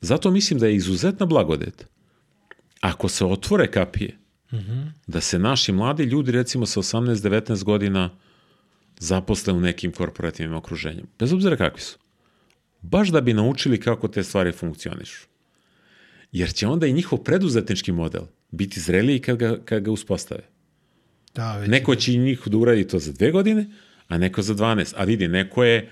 Zato 0.00 0.30
mislim 0.30 0.60
da 0.60 0.66
je 0.66 0.74
izuzetna 0.74 1.26
blagodet 1.26 1.86
ako 2.80 3.08
se 3.08 3.24
otvore 3.24 3.70
kapije, 3.70 4.18
da 5.06 5.20
se 5.20 5.38
naši 5.38 5.72
mladi 5.72 6.04
ljudi, 6.04 6.32
recimo 6.32 6.66
sa 6.66 6.80
18-19 6.80 7.64
godina, 7.64 8.10
zaposle 8.98 9.52
u 9.52 9.60
nekim 9.60 9.92
korporativnim 9.92 10.56
okruženjima, 10.56 11.08
bez 11.18 11.32
obzira 11.32 11.56
kakvi 11.56 11.80
su. 11.80 11.98
Baš 12.80 13.08
da 13.08 13.20
bi 13.20 13.32
naučili 13.32 13.80
kako 13.80 14.08
te 14.08 14.22
stvari 14.22 14.52
funkcionišu. 14.52 15.26
Jer 16.34 16.52
će 16.52 16.66
onda 16.66 16.86
i 16.86 16.92
njihov 16.92 17.18
preduzetnički 17.18 17.92
model 17.92 18.22
biti 18.50 18.80
zreliji 18.80 19.18
kad 19.18 19.36
ga, 19.36 19.58
kad 19.64 19.82
ga 19.82 19.90
uspostave. 19.90 20.42
Da, 21.34 21.56
već 21.56 21.70
Neko 21.70 21.94
će 21.94 22.14
i 22.14 22.18
njih 22.18 22.42
da 22.46 22.56
uradi 22.56 22.88
to 22.88 22.98
za 22.98 23.12
dve 23.12 23.30
godine, 23.30 23.66
a 24.08 24.18
neko 24.18 24.42
za 24.42 24.54
12. 24.54 24.94
A 24.96 25.04
vidi, 25.04 25.28
neko 25.28 25.64
je, 25.64 25.90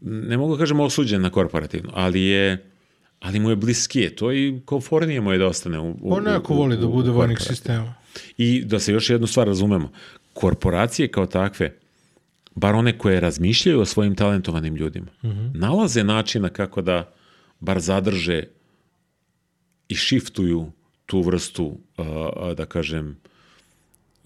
ne 0.00 0.36
mogu 0.36 0.56
da 0.56 0.58
kažem 0.58 0.80
osuđen 0.80 1.22
na 1.22 1.30
korporativno, 1.30 1.90
ali 1.94 2.22
je 2.22 2.68
ali 3.20 3.40
mu 3.40 3.50
je 3.50 3.56
bliskije, 3.56 4.16
to 4.16 4.32
i 4.32 4.60
komfornije 4.64 5.20
mu 5.20 5.32
je 5.32 5.38
da 5.38 5.46
ostane 5.46 5.78
u, 5.78 5.90
u, 5.90 6.14
On 6.14 6.24
neko 6.24 6.54
voli 6.54 6.76
da 6.76 6.86
bude 6.86 7.10
vojnik 7.10 7.40
sistema. 7.40 7.94
I 8.38 8.64
da 8.64 8.78
se 8.78 8.92
još 8.92 9.10
jednu 9.10 9.26
stvar 9.26 9.46
razumemo, 9.46 9.92
korporacije 10.32 11.08
kao 11.08 11.26
takve, 11.26 11.76
bar 12.54 12.74
one 12.74 12.98
koje 12.98 13.20
razmišljaju 13.20 13.80
o 13.80 13.84
svojim 13.84 14.14
talentovanim 14.14 14.76
ljudima, 14.76 15.06
nalaze 15.54 16.04
načina 16.04 16.48
kako 16.48 16.82
da 16.82 17.14
bar 17.60 17.80
zadrže 17.80 18.44
i 19.92 19.94
shiftuju 19.94 20.72
tu 21.06 21.20
vrstu, 21.20 21.78
da 22.56 22.66
kažem, 22.66 23.16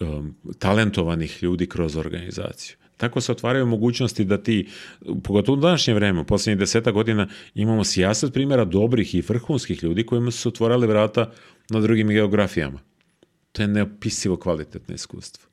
um, 0.01 0.35
talentovanih 0.59 1.43
ljudi 1.43 1.67
kroz 1.67 1.97
organizaciju. 1.97 2.77
Tako 2.97 3.21
se 3.21 3.33
otvaraju 3.33 3.67
mogućnosti 3.67 4.25
da 4.25 4.39
ti, 4.43 4.69
pogotovo 5.25 5.59
u 5.59 5.61
današnje 5.61 5.95
vreme, 5.95 6.21
u 6.21 6.25
poslednjih 6.25 6.59
deseta 6.59 6.91
godina, 6.91 7.29
imamo 7.55 7.85
sijasat 7.85 8.33
primjera 8.33 8.65
dobrih 8.65 9.15
i 9.15 9.21
vrhunskih 9.21 9.83
ljudi 9.85 10.07
kojima 10.07 10.31
su 10.31 10.41
se 10.41 10.49
otvorale 10.49 10.87
vrata 10.87 11.33
na 11.71 11.81
drugim 11.81 12.09
geografijama. 12.09 12.81
To 13.53 13.63
je 13.63 13.69
neopisivo 13.69 14.37
kvalitetno 14.37 14.95
iskustvo. 14.95 15.49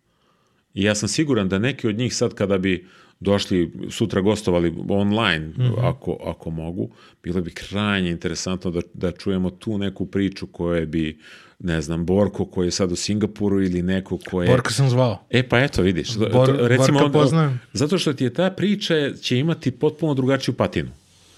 I 0.74 0.84
ja 0.84 0.96
sam 0.96 1.10
siguran 1.10 1.50
da 1.50 1.60
neki 1.60 1.88
od 1.88 1.98
njih 1.98 2.16
sad 2.16 2.34
kada 2.34 2.58
bi 2.58 2.88
došli, 3.24 3.72
sutra 3.92 4.22
gostovali 4.22 4.74
online, 4.90 5.52
ako, 5.82 6.18
ako 6.26 6.50
mogu, 6.50 6.90
bilo 7.24 7.42
bi 7.42 7.52
krajnje 7.52 8.12
interesantno 8.12 8.72
da, 8.72 8.82
da 8.94 9.12
čujemo 9.12 9.50
tu 9.50 9.78
neku 9.78 10.06
priču 10.06 10.48
koje 10.48 10.86
bi, 10.86 11.20
ne 11.60 11.82
znam, 11.82 12.06
Borko 12.06 12.46
koji 12.46 12.68
je 12.68 12.72
sad 12.72 12.92
u 12.92 12.96
Singapuru 12.96 13.64
ili 13.64 13.82
neko 13.82 14.18
ko 14.30 14.42
je... 14.42 14.48
Borka 14.50 14.72
sam 14.72 14.90
zvao. 14.90 15.26
E 15.30 15.50
pa 15.50 15.60
eto, 15.60 15.82
vidiš. 15.82 16.10
Bor- 16.10 16.46
to- 16.46 16.68
recimo, 16.68 17.00
Borka 17.00 17.20
poznajem. 17.20 17.60
Zato 17.74 17.98
što 17.98 18.14
ti 18.14 18.24
je 18.24 18.34
ta 18.34 18.50
priča 18.52 18.94
će 19.22 19.38
imati 19.38 19.72
potpuno 19.72 20.14
drugačiju 20.14 20.54
patinu. 20.54 20.90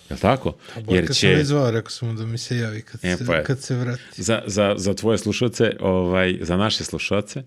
Je 0.10 0.18
tako? 0.18 0.54
Borka 0.86 1.14
sam 1.14 1.30
već 1.30 1.48
zvao, 1.48 1.72
rekao 1.72 1.90
sam 1.90 2.08
mu 2.08 2.14
da 2.14 2.26
mi 2.26 2.38
se 2.38 2.58
javi 2.58 2.82
kad, 2.82 3.00
E, 3.04 3.18
se, 3.18 3.26
pa 3.26 3.44
kad 3.44 3.60
se 3.60 3.76
vrati. 3.76 4.02
Za, 4.24 4.42
za, 4.46 4.74
za 4.78 4.94
tvoje 4.94 5.18
slušalce, 5.18 5.72
ovaj, 5.80 6.38
za 6.42 6.58
naše 6.58 6.84
slušalce, 6.84 7.44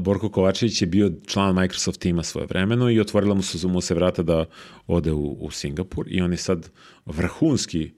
Borko 0.00 0.28
Kovačević 0.28 0.82
je 0.82 0.86
bio 0.86 1.12
član 1.26 1.54
Microsoft 1.54 2.00
tima 2.00 2.22
svoje 2.22 2.46
vremeno 2.46 2.90
i 2.90 3.00
otvorila 3.00 3.34
mu 3.34 3.42
se, 3.42 3.66
mu 3.66 3.80
se 3.80 3.94
vrata 3.94 4.22
da 4.22 4.44
ode 4.86 5.12
u, 5.12 5.36
u 5.40 5.50
Singapur 5.50 6.06
i 6.08 6.20
on 6.20 6.30
je 6.32 6.36
sad 6.36 6.70
vrhunski 7.06 7.90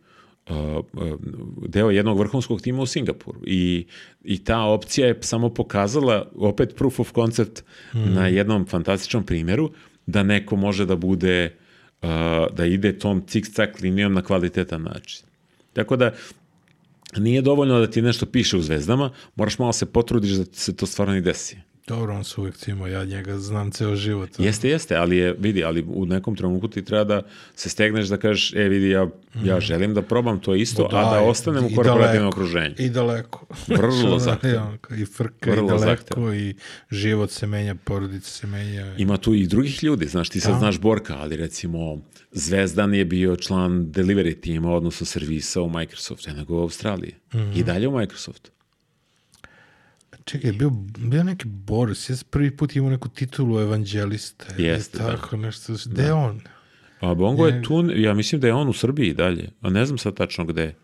uh, 0.51 0.57
uh, 0.93 1.19
deo 1.69 1.91
jednog 1.91 2.19
vrhunskog 2.19 2.61
tima 2.61 2.83
u 2.83 2.87
Singapuru. 2.87 3.41
I, 3.47 3.87
I 4.25 4.45
ta 4.45 4.61
opcija 4.61 5.07
je 5.07 5.19
samo 5.21 5.55
pokazala, 5.55 6.31
opet 6.37 6.77
proof 6.77 7.01
of 7.01 7.13
concept, 7.13 7.65
na 7.93 8.27
jednom 8.27 8.67
fantastičnom 8.67 9.25
primjeru, 9.25 9.71
da 10.07 10.23
neko 10.23 10.57
može 10.57 10.87
da 10.87 10.97
bude, 10.97 11.57
uh, 12.03 12.09
da 12.53 12.67
ide 12.67 12.99
tom 12.99 13.23
cik-cak 13.27 13.83
linijom 13.83 14.13
na 14.13 14.23
kvalitetan 14.23 14.83
način. 14.83 15.27
Tako 15.73 15.97
da, 15.97 16.13
nije 17.17 17.43
dovoljno 17.43 17.79
da 17.79 17.91
ti 17.91 18.03
nešto 18.03 18.27
piše 18.27 18.57
u 18.57 18.63
zvezdama, 18.63 19.11
moraš 19.37 19.59
malo 19.59 19.73
se 19.73 19.87
potrudiš 19.87 20.31
da 20.31 20.45
se 20.53 20.77
to 20.77 20.87
stvarno 20.87 21.17
i 21.17 21.21
desi. 21.21 21.57
Dobro, 21.87 22.15
on 22.15 22.25
se 22.25 22.41
uvijek 22.41 22.57
cimo, 22.57 22.87
ja 22.87 23.05
njega 23.05 23.39
znam 23.39 23.71
ceo 23.71 23.97
život. 23.97 24.31
Jeste, 24.39 24.69
jeste, 24.69 24.97
ali 24.97 25.17
je, 25.17 25.37
vidi, 25.39 25.65
ali 25.65 25.83
u 25.89 26.07
nekom 26.07 26.37
trenutku 26.37 26.69
ti 26.69 26.85
treba 26.85 27.05
da 27.05 27.23
se 27.55 27.69
stegneš 27.69 28.07
da 28.07 28.17
kažeš, 28.17 28.55
e 28.55 28.69
vidi, 28.69 28.91
ja, 28.91 29.09
ja 29.45 29.61
želim 29.61 29.95
da 29.95 30.03
probam 30.03 30.41
to 30.41 30.55
isto, 30.55 30.89
a 30.93 31.15
da 31.15 31.21
ostanem 31.21 31.65
u 31.65 31.71
korporativnom 31.75 32.29
okruženju. 32.29 32.75
I 32.79 32.89
daleko. 32.91 33.47
Vrlo 33.67 34.19
Znači, 34.19 34.25
zahtevno. 34.25 34.79
I 34.99 35.05
frka, 35.05 35.51
Vrlo 35.51 35.65
i 35.65 35.69
daleko, 35.69 35.85
zahtevno. 36.03 36.35
i 36.35 36.55
život 36.91 37.31
se 37.31 37.47
menja, 37.47 37.75
porodica 37.75 38.31
se 38.31 38.47
menja. 38.47 38.95
Ima 38.99 39.17
tu 39.17 39.35
i 39.35 39.47
drugih 39.47 39.85
ljudi, 39.85 40.07
znaš, 40.07 40.29
ti 40.29 40.41
sad 40.41 40.53
Da. 40.53 40.59
znaš 40.59 40.79
Borka, 40.81 41.17
ali 41.19 41.37
recimo 41.37 41.99
Zvezdan 42.33 42.95
je 42.95 43.05
bio 43.05 43.37
član 43.37 43.73
delivery 43.87 44.41
tima, 44.41 44.73
odnosno 44.73 45.07
servisa 45.07 45.63
u 45.63 45.69
Microsoftu, 45.71 46.31
nego 46.37 46.57
u 46.57 46.61
Australiji. 46.61 47.15
I 47.55 47.63
dalje 47.63 47.89
u 47.89 47.99
Microsoftu. 47.99 48.51
Čekaj, 50.27 50.53
bio, 50.53 50.71
bio 50.99 51.23
neki 51.23 51.49
Boris, 51.49 52.11
ja 52.11 52.17
sam 52.17 52.29
prvi 52.31 52.57
put 52.57 52.77
imao 52.77 52.91
neku 52.91 53.09
titulu 53.09 53.61
evanđelista. 53.61 54.47
Jeste, 54.59 54.99
da. 54.99 55.17
tako, 55.17 55.37
nešto. 55.37 55.73
Gde 55.87 56.03
je 56.03 56.13
on? 56.13 56.41
A 57.01 57.15
Bongo 57.15 57.47
je 57.47 57.63
tu, 57.63 57.85
ja 57.95 58.15
mislim 58.15 58.41
da 58.41 58.47
je 58.47 58.55
on 58.55 58.69
u 58.69 58.73
Srbiji 58.73 59.15
dalje, 59.15 59.49
a 59.61 59.71
ne 59.71 59.87
znam 59.87 59.99
sad 59.99 60.15
tačno 60.15 60.45
gde 60.45 60.63
je. 60.63 60.75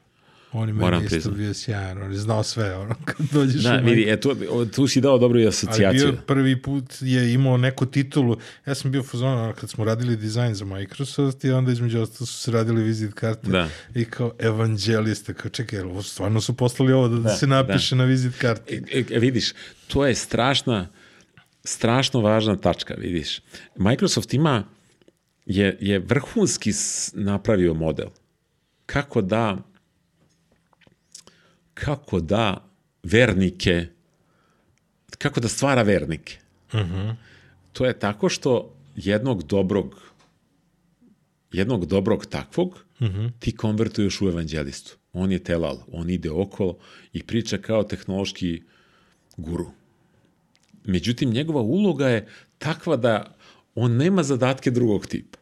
On 0.52 0.68
je 0.68 0.74
Moram 0.74 1.02
meni 1.02 1.16
isto 1.16 1.30
bio 1.30 1.54
sjajan, 1.54 2.02
on 2.02 2.12
je 2.12 2.18
znao 2.18 2.42
sve, 2.42 2.76
ono, 2.76 2.94
kad 3.04 3.26
dođeš 3.32 3.62
Da, 3.62 3.76
vidi, 3.76 4.10
e, 4.10 4.20
tu, 4.20 4.36
tu 4.74 4.86
si 4.88 5.00
dao 5.00 5.18
dobru 5.18 5.38
i 5.38 5.42
Ali 5.42 5.48
asocijaciju. 5.48 6.12
bio 6.12 6.20
prvi 6.26 6.62
put 6.62 6.84
je 7.00 7.32
imao 7.32 7.56
neku 7.56 7.86
titulu. 7.86 8.36
Ja 8.66 8.74
sam 8.74 8.90
bio 8.90 9.04
ono, 9.14 9.52
kad 9.60 9.70
smo 9.70 9.84
radili 9.84 10.16
dizajn 10.16 10.54
za 10.54 10.64
Microsoft 10.64 11.44
i 11.44 11.50
onda 11.50 11.72
između 11.72 12.00
ostalo 12.00 12.26
su 12.26 12.38
se 12.38 12.50
radili 12.50 12.82
vizit 12.82 13.14
karte 13.14 13.50
Da. 13.50 13.68
i 13.94 14.04
kao 14.04 14.32
evanđelista. 14.38 15.32
Kao 15.32 15.50
čekaj, 15.50 15.78
jel 15.78 16.02
stvarno 16.02 16.40
su 16.40 16.56
poslali 16.56 16.92
ovo 16.92 17.08
da, 17.08 17.16
da, 17.16 17.22
Da, 17.22 17.36
se 17.36 17.46
napiše 17.46 17.96
na 17.96 18.04
vizit 18.04 18.38
karti. 18.38 18.82
E, 18.92 19.04
e, 19.10 19.18
vidiš, 19.18 19.52
to 19.88 20.06
je 20.06 20.14
strašna, 20.14 20.88
strašno 21.64 22.20
važna 22.20 22.56
tačka, 22.56 22.94
vidiš. 22.98 23.40
Microsoft 23.76 24.34
ima, 24.34 24.64
je, 25.46 25.78
je 25.80 25.98
vrhunski 25.98 26.72
napravio 27.14 27.74
model. 27.74 28.08
Kako 28.86 29.20
da, 29.20 29.58
kako 31.74 32.20
da 32.20 32.68
vernike, 33.02 33.86
kako 35.18 35.40
da 35.40 35.48
stvara 35.48 35.82
vernike. 35.82 36.38
To 37.72 37.86
je 37.86 37.98
tako 37.98 38.28
što 38.28 38.74
jednog 38.96 39.42
dobrog 39.42 40.12
jednog 41.52 41.86
dobrog 41.86 42.26
takvog 42.26 42.84
ti 43.38 43.56
konvertuješ 43.56 44.20
u 44.20 44.28
evanđelistu. 44.28 44.96
On 45.12 45.32
je 45.32 45.44
telal, 45.44 45.78
on 45.92 46.10
ide 46.10 46.30
okolo 46.30 46.78
i 47.12 47.22
priča 47.22 47.58
kao 47.58 47.82
tehnološki 47.82 48.62
guru. 49.36 49.70
Međutim, 50.84 51.30
njegova 51.30 51.60
uloga 51.60 52.08
je 52.08 52.28
takva 52.58 52.96
da 52.96 53.36
on 53.74 53.96
nema 53.96 54.22
zadatke 54.22 54.70
drugog 54.70 55.06
tipa. 55.06 55.38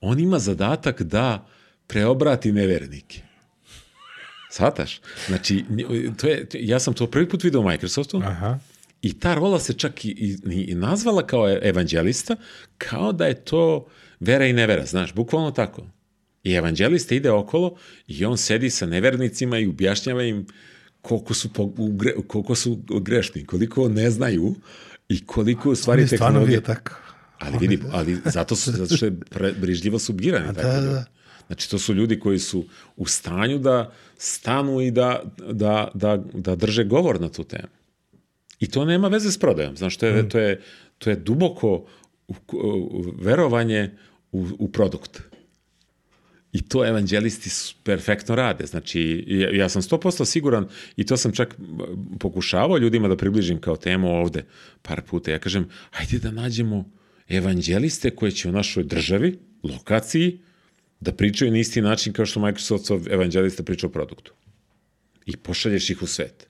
on 0.00 0.20
ima 0.20 0.38
zadatak 0.38 1.02
da 1.02 1.46
preobrati 1.86 2.52
nevernike. 2.52 3.22
Svataš? 4.54 5.00
Znači, 5.26 5.64
to 6.16 6.26
je, 6.26 6.46
ja 6.52 6.78
sam 6.78 6.94
to 6.94 7.06
prvi 7.06 7.28
put 7.28 7.44
vidio 7.44 7.60
u 7.60 7.68
Microsoftu 7.68 8.22
Aha. 8.24 8.58
i 9.02 9.18
ta 9.18 9.34
rola 9.34 9.60
se 9.60 9.72
čak 9.72 10.04
i, 10.04 10.08
i, 10.08 10.38
i 10.68 10.74
nazvala 10.74 11.26
kao 11.26 11.58
evanđelista, 11.62 12.36
kao 12.78 13.12
da 13.12 13.26
je 13.26 13.34
to 13.34 13.86
vera 14.20 14.46
i 14.46 14.52
nevera, 14.52 14.86
znaš, 14.86 15.14
bukvalno 15.14 15.50
tako. 15.50 15.86
I 16.42 16.52
evanđelista 16.52 17.14
ide 17.14 17.30
okolo 17.30 17.76
i 18.06 18.24
on 18.24 18.38
sedi 18.38 18.70
sa 18.70 18.86
nevernicima 18.86 19.58
i 19.58 19.66
objašnjava 19.66 20.22
im 20.22 20.46
koliko 21.02 21.34
su, 21.34 21.48
koliko 22.26 22.54
su 22.54 22.82
grešni, 23.00 23.46
koliko 23.46 23.88
ne 23.88 24.10
znaju 24.10 24.54
i 25.08 25.26
koliko 25.26 25.70
u 25.70 25.74
stvari 25.74 26.02
On 26.02 26.08
je 26.10 26.16
stvarno 26.16 26.46
bio 26.46 26.60
tako. 26.60 27.03
Ali 27.46 27.58
vidi, 27.60 27.82
ali 27.92 28.18
zato, 28.24 28.56
su, 28.56 28.72
zato 28.72 28.96
što 28.96 29.06
je 29.06 29.20
pre, 29.30 29.52
brižljivo 29.52 29.98
su 29.98 30.12
birani. 30.12 30.46
da, 30.46 30.62
tako 30.62 30.80
da. 30.80 31.04
Znači, 31.46 31.70
to 31.70 31.78
su 31.78 31.94
ljudi 31.94 32.20
koji 32.20 32.38
su 32.38 32.64
u 32.96 33.06
stanju 33.06 33.58
da 33.58 33.92
stanu 34.18 34.80
i 34.80 34.90
da, 34.90 35.22
da, 35.52 35.90
da, 35.94 36.16
da 36.34 36.54
drže 36.56 36.84
govor 36.84 37.20
na 37.20 37.28
tu 37.28 37.44
temu. 37.44 37.68
I 38.60 38.66
to 38.70 38.84
nema 38.84 39.08
veze 39.08 39.32
s 39.32 39.38
prodajom. 39.38 39.76
Znaš, 39.76 39.96
to 39.96 40.06
je, 40.06 40.22
Mm. 40.22 40.28
to 40.28 40.38
je, 40.38 40.60
to 40.98 41.10
je 41.10 41.16
duboko 41.16 41.86
u, 42.28 42.34
u, 42.52 43.04
verovanje 43.20 43.90
u, 44.32 44.46
u 44.58 44.68
produkt. 44.72 45.22
I 46.52 46.62
to 46.62 46.86
evanđelisti 46.86 47.50
perfektno 47.82 48.34
rade. 48.34 48.66
Znači, 48.66 49.24
ja, 49.28 49.56
ja 49.56 49.68
sam 49.68 49.82
100% 49.82 50.24
siguran 50.24 50.68
i 50.96 51.06
to 51.06 51.16
sam 51.16 51.32
čak 51.32 51.56
pokušavao 52.20 52.78
ljudima 52.78 53.08
da 53.08 53.16
približim 53.16 53.60
kao 53.60 53.76
temu 53.76 54.08
ovde 54.20 54.44
par 54.82 55.02
puta. 55.02 55.30
Ja 55.30 55.38
kažem, 55.38 55.68
ajde 55.90 56.18
da 56.18 56.30
nađemo 56.30 56.90
evanđeliste 57.28 58.10
koje 58.10 58.32
će 58.32 58.48
u 58.48 58.52
našoj 58.52 58.84
državi, 58.84 59.38
lokaciji, 59.62 60.38
da 61.00 61.12
pričaju 61.12 61.50
na 61.50 61.58
isti 61.58 61.82
način 61.82 62.12
kao 62.12 62.26
što 62.26 62.40
Microsoftov 62.40 63.12
evanđelista 63.12 63.62
priča 63.62 63.86
o 63.86 63.90
produktu. 63.90 64.32
I 65.26 65.36
pošalješ 65.36 65.90
ih 65.90 66.02
u 66.02 66.06
svet. 66.06 66.46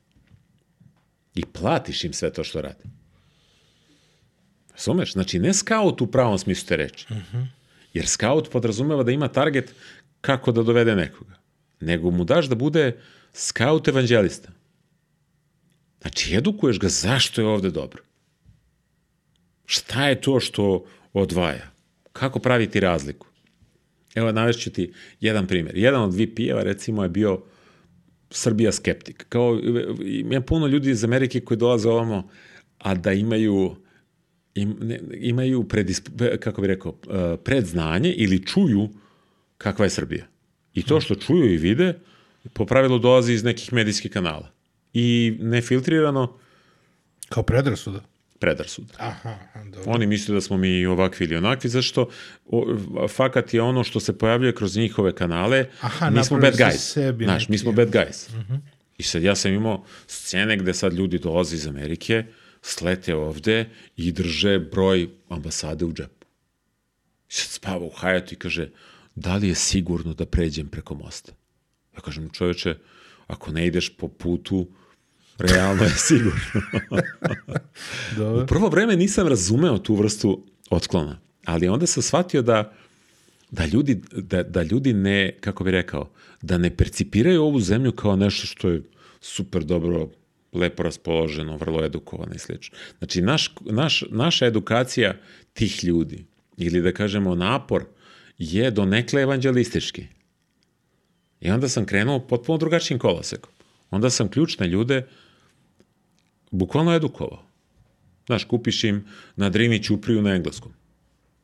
I 1.34 1.42
platiš 1.52 2.04
im 2.04 2.12
sve 2.12 2.32
to 2.32 2.44
što 2.44 2.60
rade. 2.60 2.84
Razumeš? 4.72 5.12
Znači, 5.12 5.38
ne 5.38 5.54
scout 5.54 6.00
u 6.00 6.06
pravom 6.06 6.38
smislu 6.38 6.68
te 6.68 6.76
reči. 6.76 7.06
Jer 7.94 8.06
scout 8.06 8.50
podrazumeva 8.50 9.02
da 9.02 9.12
ima 9.12 9.28
target 9.28 9.74
kako 10.20 10.52
da 10.52 10.62
dovede 10.62 10.94
nekoga. 10.96 11.38
Nego 11.80 12.10
mu 12.10 12.24
daš 12.24 12.46
da 12.46 12.54
bude 12.54 13.00
scout 13.32 13.88
evanđelista. 13.88 14.52
Znači, 16.00 16.36
edukuješ 16.36 16.78
ga 16.78 16.88
zašto 16.88 17.40
je 17.40 17.46
ovde 17.46 17.70
dobro. 17.70 18.02
Šta 19.66 20.08
je 20.08 20.20
to 20.20 20.40
što 20.40 20.84
odvaja? 21.12 21.70
Kako 22.12 22.38
praviti 22.38 22.80
razliku? 22.80 23.26
Evo, 24.14 24.32
navešću 24.32 24.70
ti 24.70 24.92
jedan 25.20 25.46
primjer. 25.46 25.78
Jedan 25.78 26.02
od 26.02 26.14
VP-eva, 26.14 26.62
recimo, 26.62 27.02
je 27.02 27.08
bio 27.08 27.42
Srbija 28.30 28.72
skeptik. 28.72 29.26
Kao, 29.28 29.60
ima 30.04 30.40
puno 30.40 30.66
ljudi 30.66 30.90
iz 30.90 31.04
Amerike 31.04 31.40
koji 31.40 31.58
dolaze 31.58 31.88
ovamo, 31.88 32.28
a 32.78 32.94
da 32.94 33.12
imaju 33.12 33.76
im, 34.54 34.76
ne, 34.80 35.00
imaju 35.12 35.68
predisp, 35.68 36.08
kako 36.40 36.60
bi 36.60 36.66
rekao, 36.66 36.94
eh, 37.10 37.36
predznanje 37.44 38.12
ili 38.12 38.46
čuju 38.46 38.88
kakva 39.58 39.84
je 39.84 39.90
Srbija. 39.90 40.26
I 40.74 40.82
to 40.82 41.00
što 41.00 41.14
čuju 41.14 41.54
i 41.54 41.56
vide, 41.56 41.94
po 42.52 42.66
pravilu 42.66 42.98
dolazi 42.98 43.32
iz 43.32 43.44
nekih 43.44 43.72
medijskih 43.72 44.10
kanala. 44.10 44.50
I 44.92 45.36
nefiltrirano 45.40 46.38
Kao 47.28 47.42
predrasuda. 47.42 48.00
Predrasud. 48.38 48.92
Aha, 48.98 49.38
dobro. 49.64 49.92
Oni 49.92 50.06
misle 50.06 50.34
da 50.34 50.40
smo 50.40 50.56
mi 50.56 50.86
ovakvi 50.86 51.24
ili 51.24 51.36
onakvi, 51.36 51.70
zašto 51.70 52.08
o, 52.46 52.76
fakat 53.08 53.54
je 53.54 53.62
ono 53.62 53.84
što 53.84 54.00
se 54.00 54.18
pojavljuje 54.18 54.54
kroz 54.54 54.76
njihove 54.76 55.14
kanale, 55.14 55.66
Aha, 55.80 56.10
mi 56.10 56.24
smo 56.24 56.38
bad 56.38 56.54
guys. 56.54 56.76
sebi 56.76 57.24
Znaš, 57.24 57.48
mi 57.48 57.58
smo 57.58 57.72
bad 57.72 57.88
guys. 57.88 58.30
I 58.98 59.02
sad 59.02 59.22
ja 59.22 59.34
sam 59.34 59.52
imao 59.52 59.84
scene 60.06 60.56
gde 60.56 60.74
sad 60.74 60.92
ljudi 60.92 61.18
dolaze 61.18 61.56
iz 61.56 61.66
Amerike, 61.66 62.24
slete 62.62 63.14
ovde 63.14 63.70
i 63.96 64.12
drže 64.12 64.58
broj 64.58 65.08
ambasade 65.28 65.84
u 65.84 65.92
džepu. 65.92 66.26
I 67.30 67.32
sad 67.32 67.50
spava 67.50 67.86
u 67.86 67.90
hajatu 67.90 68.34
i 68.34 68.38
kaže, 68.38 68.70
da 69.14 69.36
li 69.36 69.48
je 69.48 69.54
sigurno 69.54 70.14
da 70.14 70.26
pređem 70.26 70.68
preko 70.68 70.94
mosta? 70.94 71.32
Ja 71.94 72.00
kažem, 72.00 72.30
čoveče, 72.30 72.74
ako 73.26 73.52
ne 73.52 73.66
ideš 73.66 73.96
po 73.96 74.08
putu, 74.08 74.68
realno 75.38 75.84
je 75.84 75.90
sigurno. 76.08 76.40
Dobro. 78.16 78.42
U 78.42 78.46
prvo 78.46 78.68
vreme 78.68 78.96
nisam 78.96 79.28
razumeo 79.28 79.78
tu 79.78 79.94
vrstu 79.94 80.44
otklona, 80.70 81.20
ali 81.44 81.68
onda 81.68 81.86
sam 81.86 82.02
shvatio 82.02 82.42
da, 82.42 82.72
da, 83.50 83.66
ljudi, 83.66 84.02
da, 84.12 84.42
da 84.42 84.62
ljudi 84.62 84.92
ne, 84.92 85.36
kako 85.40 85.64
bi 85.64 85.70
rekao, 85.70 86.10
da 86.42 86.58
ne 86.58 86.76
percipiraju 86.76 87.42
ovu 87.42 87.60
zemlju 87.60 87.92
kao 87.92 88.16
nešto 88.16 88.46
što 88.46 88.68
je 88.68 88.82
super 89.20 89.64
dobro, 89.64 90.08
lepo 90.52 90.82
raspoloženo, 90.82 91.56
vrlo 91.56 91.84
edukovano 91.84 92.34
i 92.34 92.38
slično. 92.38 92.76
Znači, 92.98 93.22
naš, 93.22 93.54
naš, 93.60 94.04
naša 94.10 94.46
edukacija 94.46 95.14
tih 95.52 95.84
ljudi, 95.84 96.24
ili 96.56 96.82
da 96.82 96.92
kažemo 96.92 97.34
napor, 97.34 97.84
je 98.38 98.70
do 98.70 98.84
nekle 98.84 99.22
evanđelistički. 99.22 100.06
I 101.40 101.50
onda 101.50 101.68
sam 101.68 101.84
krenuo 101.84 102.26
potpuno 102.26 102.58
drugačijim 102.58 102.98
kolosekom. 102.98 103.52
Onda 103.90 104.10
sam 104.10 104.28
ključne 104.28 104.68
ljude 104.68 105.06
bukvalno 106.54 106.94
edukovao. 106.94 107.42
Znaš, 108.26 108.44
kupiš 108.44 108.84
im 108.84 109.04
na 109.36 109.50
Drini 109.50 109.82
Ćupriju 109.82 110.22
na 110.22 110.34
engleskom, 110.34 110.72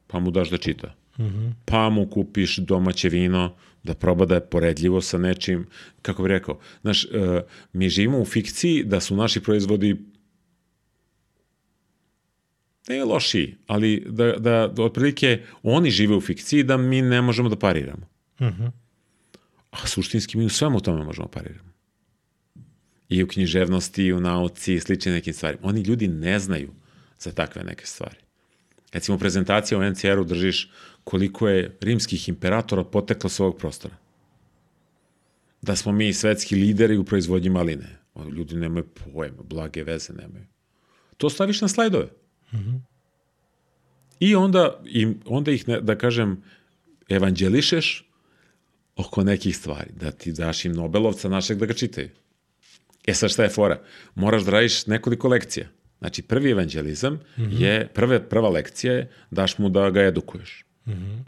pa 0.07 0.19
mu 0.19 0.31
daš 0.31 0.51
da 0.51 0.59
čita. 0.59 0.95
Mm 1.19 1.25
-hmm. 1.25 1.53
Pa 1.65 1.91
mu 1.91 2.07
kupiš 2.07 2.57
domaće 2.57 3.09
vino, 3.09 3.55
da 3.83 3.95
proba 3.95 4.25
da 4.25 4.35
je 4.35 4.47
poredljivo 4.47 5.01
sa 5.01 5.19
nečim, 5.19 5.67
kako 6.03 6.23
bi 6.23 6.29
rekao, 6.29 6.59
znaš, 6.83 7.05
uh, 7.05 7.11
mi 7.73 7.89
živimo 7.89 8.21
u 8.21 8.25
fikciji 8.25 8.85
da 8.85 9.01
su 9.01 9.17
naši 9.17 9.41
proizvodi 9.41 9.97
ne 12.89 13.05
lošiji, 13.05 13.57
ali 13.67 14.07
da, 14.07 14.33
da, 14.33 14.67
da 14.67 14.83
otprilike 14.83 15.43
oni 15.63 15.91
žive 15.91 16.17
u 16.17 16.21
fikciji 16.21 16.63
da 16.63 16.77
mi 16.77 17.03
ne 17.03 17.23
možemo 17.23 17.49
da 17.49 17.57
pariramo. 17.57 18.07
Mm 18.41 18.45
-hmm. 18.45 18.71
A 19.71 19.87
suštinski 19.87 20.39
mi 20.39 20.45
u 20.45 20.49
svemu 20.49 20.81
tome 20.81 21.05
možemo 21.05 21.27
da 21.27 21.41
pariramo 21.41 21.70
i 23.11 23.23
u 23.23 23.29
književnosti, 23.29 24.05
i 24.05 24.13
u 24.13 24.21
nauci, 24.21 24.75
i 24.75 24.81
sličnim 24.81 25.15
nekim 25.15 25.35
stvarima. 25.35 25.63
Oni 25.63 25.81
ljudi 25.81 26.09
ne 26.09 26.39
znaju 26.39 26.71
za 27.19 27.33
takve 27.33 27.65
neke 27.65 27.87
stvari. 27.87 28.17
Recimo, 28.93 29.19
prezentacija 29.19 29.79
u 29.79 29.91
NCR-u 29.91 30.25
držiš 30.25 30.71
koliko 31.05 31.49
je 31.49 31.77
rimskih 31.81 32.29
imperatora 32.29 32.85
poteklo 32.85 33.31
s 33.31 33.41
ovog 33.41 33.59
prostora. 33.59 33.95
Da 35.63 35.77
smo 35.77 35.93
mi 35.93 36.13
svetski 36.13 36.55
lideri 36.55 36.97
u 36.97 37.05
proizvodnji 37.05 37.51
maline. 37.51 37.99
Ljudi 38.33 38.57
nemaju 38.57 38.85
pojma, 38.85 39.43
blage 39.43 39.85
veze 39.85 40.13
nemaju. 40.13 40.47
To 41.17 41.31
staviš 41.31 41.61
na 41.61 41.69
slajdove. 41.69 42.09
Mm 42.53 42.57
-hmm. 42.57 42.81
I 44.21 44.35
onda, 44.35 44.81
im, 44.85 45.21
onda 45.25 45.51
ih, 45.51 45.69
ne, 45.69 45.81
da 45.81 45.99
kažem, 45.99 46.43
evanđelišeš 47.09 48.11
oko 48.97 49.25
nekih 49.25 49.57
stvari. 49.57 49.91
Da 50.01 50.11
ti 50.11 50.33
daš 50.33 50.65
im 50.65 50.73
Nobelovca 50.73 51.29
našeg 51.29 51.59
da 51.59 51.67
ga 51.67 51.75
čitaju. 51.75 52.09
E 53.07 53.15
sad 53.15 53.31
šta 53.31 53.43
je 53.43 53.49
fora? 53.49 53.83
Moraš 54.15 54.43
da 54.43 54.51
radiš 54.51 54.87
nekoliko 54.87 55.29
lekcija. 55.29 55.69
Znači, 55.99 56.23
prvi 56.23 56.51
evanđelizam 56.51 57.15
mm 57.15 57.43
-hmm. 57.43 57.61
je, 57.61 57.89
prve, 57.95 58.29
prva 58.29 58.49
lekcija 58.49 58.93
je 58.93 59.11
daš 59.31 59.59
mu 59.59 59.69
da 59.69 59.91
ga 59.91 60.03
edukuješ. 60.03 60.65
Mm 60.87 60.93
-hmm. 60.93 61.23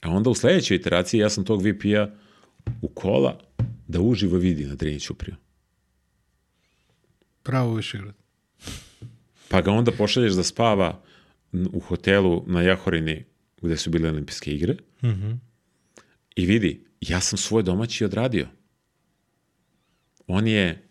A 0.00 0.10
onda 0.10 0.30
u 0.30 0.34
sledećoj 0.34 0.76
iteraciji 0.76 1.20
ja 1.20 1.30
sam 1.30 1.44
tog 1.44 1.62
VP-a 1.62 2.10
u 2.82 2.88
kola 2.88 3.40
da 3.88 4.00
uživo 4.00 4.36
vidi 4.36 4.64
na 4.64 4.74
Drini 4.74 5.00
Ćupriju. 5.00 5.36
Pravo 7.42 7.74
Višegrad. 7.74 8.14
Pa 9.48 9.60
ga 9.60 9.70
onda 9.70 9.92
pošalješ 9.92 10.32
da 10.32 10.42
spava 10.42 11.02
u 11.72 11.80
hotelu 11.80 12.44
na 12.46 12.62
Jahorini 12.62 13.24
gde 13.62 13.76
su 13.76 13.90
bile 13.90 14.08
olimpijske 14.08 14.54
igre 14.54 14.74
mm 15.02 15.08
-hmm. 15.08 15.38
i 16.36 16.46
vidi, 16.46 16.86
ja 17.00 17.20
sam 17.20 17.38
svoj 17.38 17.62
domaći 17.62 18.04
odradio. 18.04 18.48
On 20.26 20.46
je 20.46 20.88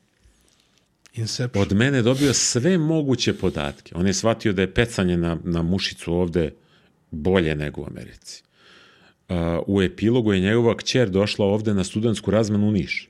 Inception. 1.14 1.61
od 1.61 1.73
mene 1.73 2.02
dobio 2.02 2.34
sve 2.34 2.77
moguće 2.77 3.34
podatke. 3.34 3.95
On 3.95 4.07
je 4.07 4.14
shvatio 4.14 4.53
da 4.53 4.61
je 4.61 4.73
pecanje 4.73 5.18
na, 5.18 5.38
na 5.44 5.61
mušicu 5.61 6.14
ovde 6.14 6.53
bolje 7.11 7.56
nego 7.56 7.81
u 7.81 7.85
Americi. 7.85 8.44
Uh, 9.30 9.35
u 9.68 9.81
epilogu 9.81 10.34
je 10.34 10.40
njegova 10.40 10.77
kćer 10.77 11.10
došla 11.10 11.45
ovde 11.45 11.73
na 11.73 11.84
studentsku 11.84 12.31
razmenu 12.31 12.68
u 12.68 12.72
Niš. 12.72 13.10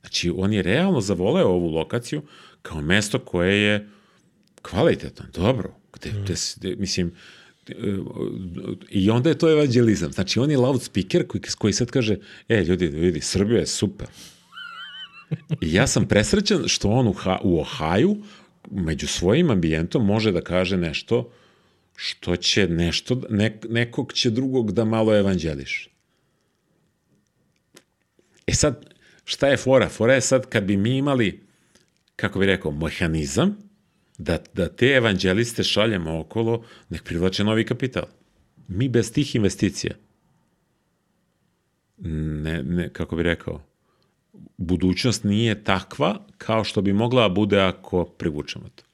Znači, 0.00 0.32
on 0.36 0.52
je 0.52 0.62
realno 0.62 1.00
zavoleo 1.00 1.48
ovu 1.48 1.70
lokaciju 1.70 2.22
kao 2.62 2.80
mesto 2.80 3.18
koje 3.18 3.62
je 3.62 3.88
kvalitetno, 4.62 5.24
dobro. 5.34 5.74
Gde, 5.92 6.10
gde, 6.10 6.34
gde, 6.56 6.76
mislim, 6.76 7.12
i 8.90 9.10
onda 9.10 9.28
je 9.28 9.38
to 9.38 9.50
evanđelizam. 9.50 10.12
Znači, 10.12 10.40
on 10.40 10.50
je 10.50 10.58
loudspeaker 10.58 11.26
koji, 11.26 11.42
koji 11.58 11.72
sad 11.72 11.90
kaže, 11.90 12.16
e, 12.48 12.62
ljudi, 12.62 12.86
vidi, 12.86 13.20
Srbija 13.20 13.60
je 13.60 13.66
super. 13.66 14.06
I 15.60 15.74
ja 15.74 15.86
sam 15.86 16.08
presrećan 16.08 16.68
što 16.68 16.88
on 16.88 17.08
u, 17.08 17.12
ha, 17.12 17.38
u 17.42 17.60
Ohaju 17.60 18.16
među 18.70 19.06
svojim 19.06 19.50
ambijentom 19.50 20.06
može 20.06 20.32
da 20.32 20.40
kaže 20.40 20.76
nešto 20.76 21.30
što 21.96 22.36
će 22.36 22.68
nešto, 22.68 23.22
nek, 23.30 23.66
nekog 23.68 24.12
će 24.12 24.30
drugog 24.30 24.72
da 24.72 24.84
malo 24.84 25.16
evanđeliš. 25.16 25.88
E 28.46 28.54
sad, 28.54 28.94
šta 29.24 29.48
je 29.48 29.56
fora? 29.56 29.88
Fora 29.88 30.14
je 30.14 30.20
sad 30.20 30.48
kad 30.48 30.64
bi 30.64 30.76
mi 30.76 30.96
imali, 30.96 31.40
kako 32.16 32.38
bi 32.38 32.46
rekao, 32.46 32.72
mehanizam, 32.72 33.56
da, 34.18 34.38
da 34.54 34.68
te 34.68 34.86
evanđeliste 34.86 35.62
šaljemo 35.62 36.20
okolo, 36.20 36.64
nek 36.88 37.02
privlače 37.02 37.44
novi 37.44 37.64
kapital. 37.66 38.04
Mi 38.68 38.88
bez 38.88 39.12
tih 39.12 39.34
investicija, 39.36 39.94
ne, 41.98 42.62
ne, 42.62 42.88
kako 42.92 43.16
bi 43.16 43.22
rekao, 43.22 43.62
budućnost 44.56 45.24
nije 45.24 45.64
takva 45.64 46.26
kao 46.38 46.64
što 46.64 46.82
bi 46.82 46.92
mogla 46.92 47.22
da 47.28 47.34
bude 47.34 47.60
ako 47.60 48.04
privučemo 48.04 48.68
to. 48.74 48.84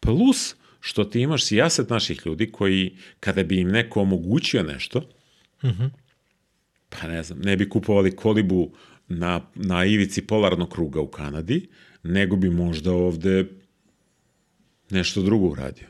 Plus, 0.00 0.54
što 0.80 1.04
ti 1.04 1.20
imaš 1.20 1.44
sijaset 1.44 1.90
naših 1.90 2.22
ljudi 2.26 2.52
koji, 2.52 2.96
kada 3.20 3.42
bi 3.42 3.60
im 3.60 3.68
neko 3.68 4.00
omogućio 4.00 4.62
nešto, 4.62 5.00
mm 5.62 5.68
-hmm. 5.68 5.90
pa 6.88 7.08
ne 7.08 7.22
znam, 7.22 7.38
ne 7.38 7.56
bi 7.56 7.68
kupovali 7.68 8.16
kolibu 8.16 8.72
na, 9.08 9.40
na 9.54 9.84
ivici 9.84 10.26
polarnog 10.26 10.72
kruga 10.72 11.00
u 11.00 11.06
Kanadi, 11.06 11.68
nego 12.02 12.36
bi 12.36 12.50
možda 12.50 12.92
ovde 12.92 13.44
nešto 14.90 15.22
drugo 15.22 15.46
uradio 15.46 15.86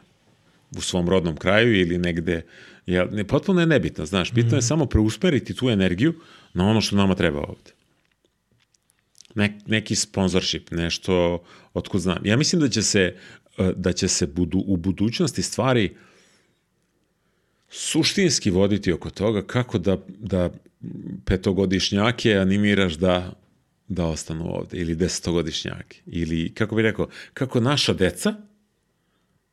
u 0.77 0.81
svom 0.81 1.09
rodnom 1.09 1.37
kraju 1.37 1.81
ili 1.81 1.99
negde, 1.99 2.43
ja, 2.87 3.05
ne, 3.05 3.25
potpuno 3.25 3.61
je 3.61 3.67
nebitno, 3.67 4.07
znaš, 4.07 4.33
bitno 4.33 4.53
mm. 4.53 4.55
je 4.55 4.63
samo 4.63 4.87
preusmeriti 4.87 5.55
tu 5.55 5.71
energiju 5.71 6.15
na 6.55 6.69
ono 6.69 6.81
što 6.81 6.97
nama 6.97 7.15
treba 7.15 7.41
ovde. 7.41 7.74
Ne, 9.35 9.59
neki 9.67 9.95
sponsorship, 9.95 10.71
nešto 10.71 11.43
otkud 11.75 12.01
znam. 12.01 12.27
Ja 12.27 12.37
mislim 12.37 12.61
da 12.61 12.69
će 12.69 12.83
se, 12.83 13.17
da 13.77 13.93
će 13.93 14.09
se 14.09 14.27
budu, 14.27 14.59
u 14.67 14.77
budućnosti 14.77 15.43
stvari 15.43 15.97
suštinski 17.69 18.51
voditi 18.51 18.93
oko 18.93 19.11
toga 19.11 19.43
kako 19.47 19.79
da, 19.79 19.99
da 20.09 20.51
petogodišnjake 21.25 22.35
animiraš 22.35 22.95
da 22.95 23.33
da 23.89 24.07
ostanu 24.07 24.57
ovde, 24.57 24.79
ili 24.79 24.95
desetogodišnjake, 24.95 26.01
ili, 26.07 26.55
kako 26.55 26.77
bih 26.77 26.83
rekao, 26.83 27.09
kako 27.35 27.61
naša 27.61 27.93
deca 27.93 28.35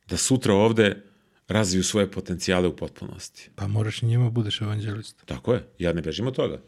da 0.07 0.17
sutra 0.17 0.53
ovde 0.53 1.01
razviju 1.47 1.83
svoje 1.83 2.11
potencijale 2.11 2.67
u 2.67 2.75
potpunosti. 2.75 3.49
Pa 3.55 3.67
moraš 3.67 4.01
njima 4.01 4.29
budeš 4.29 4.61
evanđelista. 4.61 5.25
Tako 5.25 5.53
je, 5.53 5.63
ja 5.79 5.93
ne 5.93 6.01
bežim 6.01 6.27
od 6.27 6.35
toga. 6.35 6.61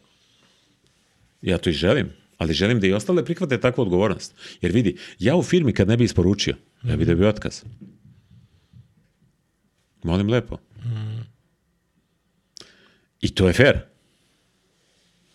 Ja 1.42 1.58
to 1.58 1.70
i 1.70 1.72
želim, 1.72 2.12
ali 2.38 2.54
želim 2.54 2.80
da 2.80 2.86
i 2.86 2.92
ostale 2.92 3.24
prihvate 3.24 3.60
takvu 3.60 3.82
odgovornost. 3.82 4.34
Jer 4.60 4.72
vidi, 4.72 4.96
ja 5.18 5.36
u 5.36 5.42
firmi 5.42 5.72
kad 5.72 5.88
ne 5.88 5.96
bi 5.96 6.04
isporučio, 6.04 6.54
mm. 6.82 6.88
ja 6.88 6.96
bi 6.96 7.04
dobio 7.04 7.28
otkaz. 7.28 7.62
Molim 10.02 10.28
lepo. 10.28 10.56
Mm. 10.84 11.22
I 13.20 13.34
to 13.34 13.46
je 13.46 13.52
fair. 13.52 13.78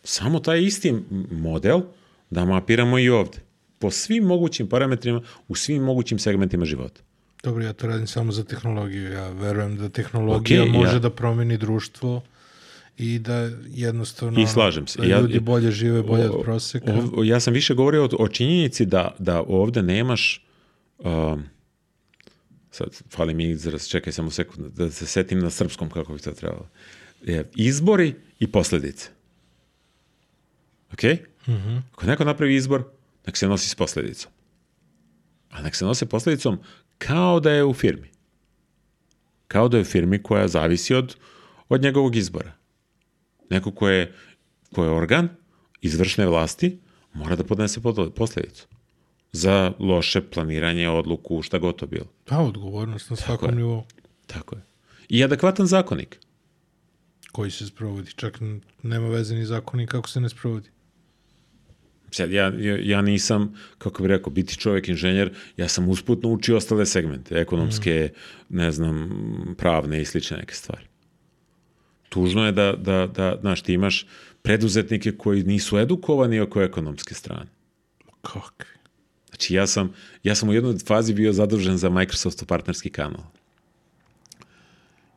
Samo 0.03 0.39
taj 0.39 0.63
isti 0.63 0.95
model 1.31 1.81
da 2.29 2.45
mapiramo 2.45 2.99
i 2.99 3.09
ovde. 3.09 3.37
Po 3.79 3.91
svim 3.91 4.23
mogućim 4.23 4.69
parametrima, 4.69 5.21
u 5.47 5.55
svim 5.55 5.83
mogućim 5.83 6.19
segmentima 6.19 6.65
života. 6.65 7.01
Dobro, 7.43 7.63
ja 7.63 7.73
to 7.73 7.87
radim 7.87 8.07
samo 8.07 8.31
za 8.31 8.43
tehnologiju. 8.43 9.11
Ja 9.11 9.29
verujem 9.29 9.77
da 9.77 9.89
tehnologija 9.89 10.63
okay, 10.63 10.73
može 10.73 10.95
ja. 10.95 10.99
da 10.99 11.09
promeni 11.09 11.57
društvo 11.57 12.21
i 12.99 13.19
da 13.19 13.49
jednostavno 13.67 14.41
I 14.41 14.47
slažem 14.47 14.87
se. 14.87 15.01
da 15.01 15.19
ljudi 15.19 15.33
ja, 15.33 15.41
bolje 15.41 15.71
žive, 15.71 16.03
bolje 16.03 16.29
od 16.29 16.43
proseka. 16.43 16.93
O, 17.15 17.23
ja 17.23 17.39
sam 17.39 17.53
više 17.53 17.73
govorio 17.73 18.05
o, 18.05 18.09
o 18.19 18.27
činjenici 18.27 18.85
da, 18.85 19.15
da 19.19 19.43
ovde 19.47 19.81
nemaš 19.81 20.45
um, 20.97 21.43
sad 22.71 22.89
fali 23.09 23.33
mi 23.33 23.49
izraz, 23.49 23.87
čekaj 23.87 24.13
samo 24.13 24.31
sekund, 24.31 24.67
da 24.73 24.91
se 24.91 25.05
setim 25.05 25.39
na 25.39 25.49
srpskom 25.49 25.89
kako 25.89 26.13
bi 26.13 26.19
to 26.19 26.31
trebalo. 26.31 26.69
Izbori 27.55 28.13
i 28.39 28.47
posledice. 28.47 29.09
Ok? 30.93 31.03
Mm 31.03 31.51
-hmm. 31.51 31.81
Ako 31.91 32.05
neko 32.05 32.23
napravi 32.23 32.55
izbor, 32.55 32.83
nek 33.25 33.37
se 33.37 33.47
nosi 33.47 33.69
s 33.69 33.75
posledicom. 33.75 34.31
A 35.49 35.61
nek 35.61 35.75
se 35.75 35.85
nose 35.85 36.05
posledicom 36.05 36.59
kao 36.97 37.39
da 37.39 37.51
je 37.51 37.63
u 37.63 37.73
firmi. 37.73 38.09
Kao 39.47 39.67
da 39.67 39.77
je 39.77 39.81
u 39.81 39.85
firmi 39.85 40.23
koja 40.23 40.47
zavisi 40.47 40.95
od, 40.95 41.15
od 41.69 41.81
njegovog 41.81 42.15
izbora. 42.15 42.58
Neko 43.49 43.71
ko 43.71 43.89
je, 43.89 44.13
ko 44.75 44.83
je 44.83 44.89
organ 44.89 45.29
izvršne 45.81 46.27
vlasti 46.27 46.79
mora 47.13 47.35
da 47.35 47.43
podnese 47.43 47.81
posledicu 48.15 48.67
za 49.31 49.73
loše 49.79 50.21
planiranje, 50.21 50.89
odluku, 50.89 51.41
šta 51.41 51.57
god 51.57 51.75
to 51.75 51.87
bilo. 51.87 52.05
Pa, 52.25 52.37
odgovornost 52.37 53.09
na 53.09 53.15
svakom 53.15 53.55
nivou. 53.55 53.83
Tako 54.27 54.55
je. 54.55 54.61
I 55.09 55.23
adekvatan 55.23 55.67
zakonik. 55.67 56.19
Koji 57.31 57.51
se 57.51 57.65
sprovodi. 57.65 58.11
Čak 58.15 58.39
nema 58.83 59.07
veze 59.07 59.35
ni 59.35 59.45
zakonik 59.45 59.89
kako 59.89 60.09
se 60.09 60.21
ne 60.21 60.29
sprovodi. 60.29 60.69
Sad, 62.11 62.31
ja, 62.31 62.53
ja 62.83 63.01
nisam, 63.01 63.55
kako 63.77 64.03
bih 64.03 64.09
rekao, 64.09 64.33
biti 64.33 64.57
čovjek 64.57 64.87
inženjer, 64.89 65.33
ja 65.57 65.67
sam 65.67 65.89
usputno 65.89 66.29
učio 66.29 66.57
ostale 66.57 66.85
segmente, 66.85 67.35
ekonomske, 67.35 68.11
mm. 68.13 68.57
ne 68.57 68.71
znam, 68.71 69.09
pravne 69.57 70.01
i 70.01 70.05
slične 70.05 70.37
neke 70.37 70.53
stvari. 70.53 70.88
Tužno 72.09 72.45
je 72.45 72.51
da, 72.51 72.73
da, 72.73 73.07
da, 73.07 73.37
znaš, 73.41 73.61
ti 73.61 73.73
imaš 73.73 74.05
preduzetnike 74.41 75.11
koji 75.17 75.43
nisu 75.43 75.77
edukovani 75.77 76.39
oko 76.39 76.61
ekonomske 76.61 77.13
strane. 77.13 77.49
Kakvi? 78.21 78.79
Znači, 79.29 79.53
ja 79.53 79.67
sam, 79.67 79.93
ja 80.23 80.35
sam 80.35 80.49
u 80.49 80.53
jednoj 80.53 80.77
fazi 80.85 81.13
bio 81.13 81.33
zadužen 81.33 81.77
za 81.77 81.89
Microsoftov 81.89 82.47
partnerski 82.47 82.89
kanal. 82.89 83.23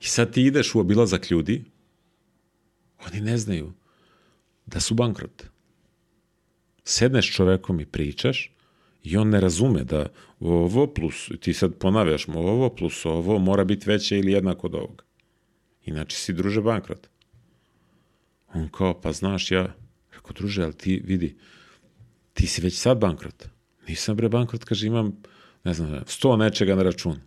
I 0.00 0.04
sad 0.04 0.32
ti 0.32 0.42
ideš 0.42 0.74
u 0.74 0.80
obilazak 0.80 1.30
ljudi, 1.30 1.64
oni 3.06 3.20
ne 3.20 3.38
znaju 3.38 3.72
da 4.66 4.80
su 4.80 4.94
bankrot 4.94 5.52
sedneš 6.84 7.32
čovekom 7.32 7.80
i 7.80 7.86
pričaš 7.86 8.50
i 9.02 9.16
on 9.16 9.28
ne 9.28 9.40
razume 9.40 9.84
da 9.84 10.06
ovo 10.40 10.86
plus, 10.86 11.30
ti 11.40 11.54
sad 11.54 11.74
ponavljaš 11.74 12.26
mu 12.26 12.40
ovo 12.40 12.70
plus 12.70 13.06
ovo 13.06 13.38
mora 13.38 13.64
biti 13.64 13.90
veće 13.90 14.18
ili 14.18 14.32
jednako 14.32 14.66
od 14.66 14.74
ovoga. 14.74 15.04
Inače 15.84 16.16
si 16.16 16.32
druže 16.32 16.60
bankrot. 16.60 17.08
On 18.54 18.68
kao, 18.68 19.00
pa 19.00 19.12
znaš, 19.12 19.50
ja, 19.50 19.74
rekao, 20.14 20.32
druže, 20.32 20.62
ali 20.64 20.74
ti 20.74 21.02
vidi, 21.04 21.36
ti 22.32 22.46
si 22.46 22.60
već 22.60 22.78
sad 22.78 22.98
bankrot. 22.98 23.48
Nisam 23.88 24.16
bre 24.16 24.28
bankrot, 24.28 24.64
kaže, 24.64 24.86
imam, 24.86 25.16
ne 25.64 25.74
znam, 25.74 26.04
sto 26.06 26.36
nečega 26.36 26.74
na 26.74 26.82
račun. 26.82 27.20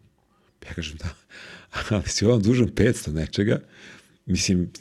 Ja 0.67 0.73
kažem, 0.73 0.97
da, 0.97 1.09
ali 1.95 2.09
si 2.09 2.25
ovom 2.25 2.41
dužan 2.41 2.67
500 2.67 3.13
nečega, 3.13 3.59
mislim, 4.25 4.71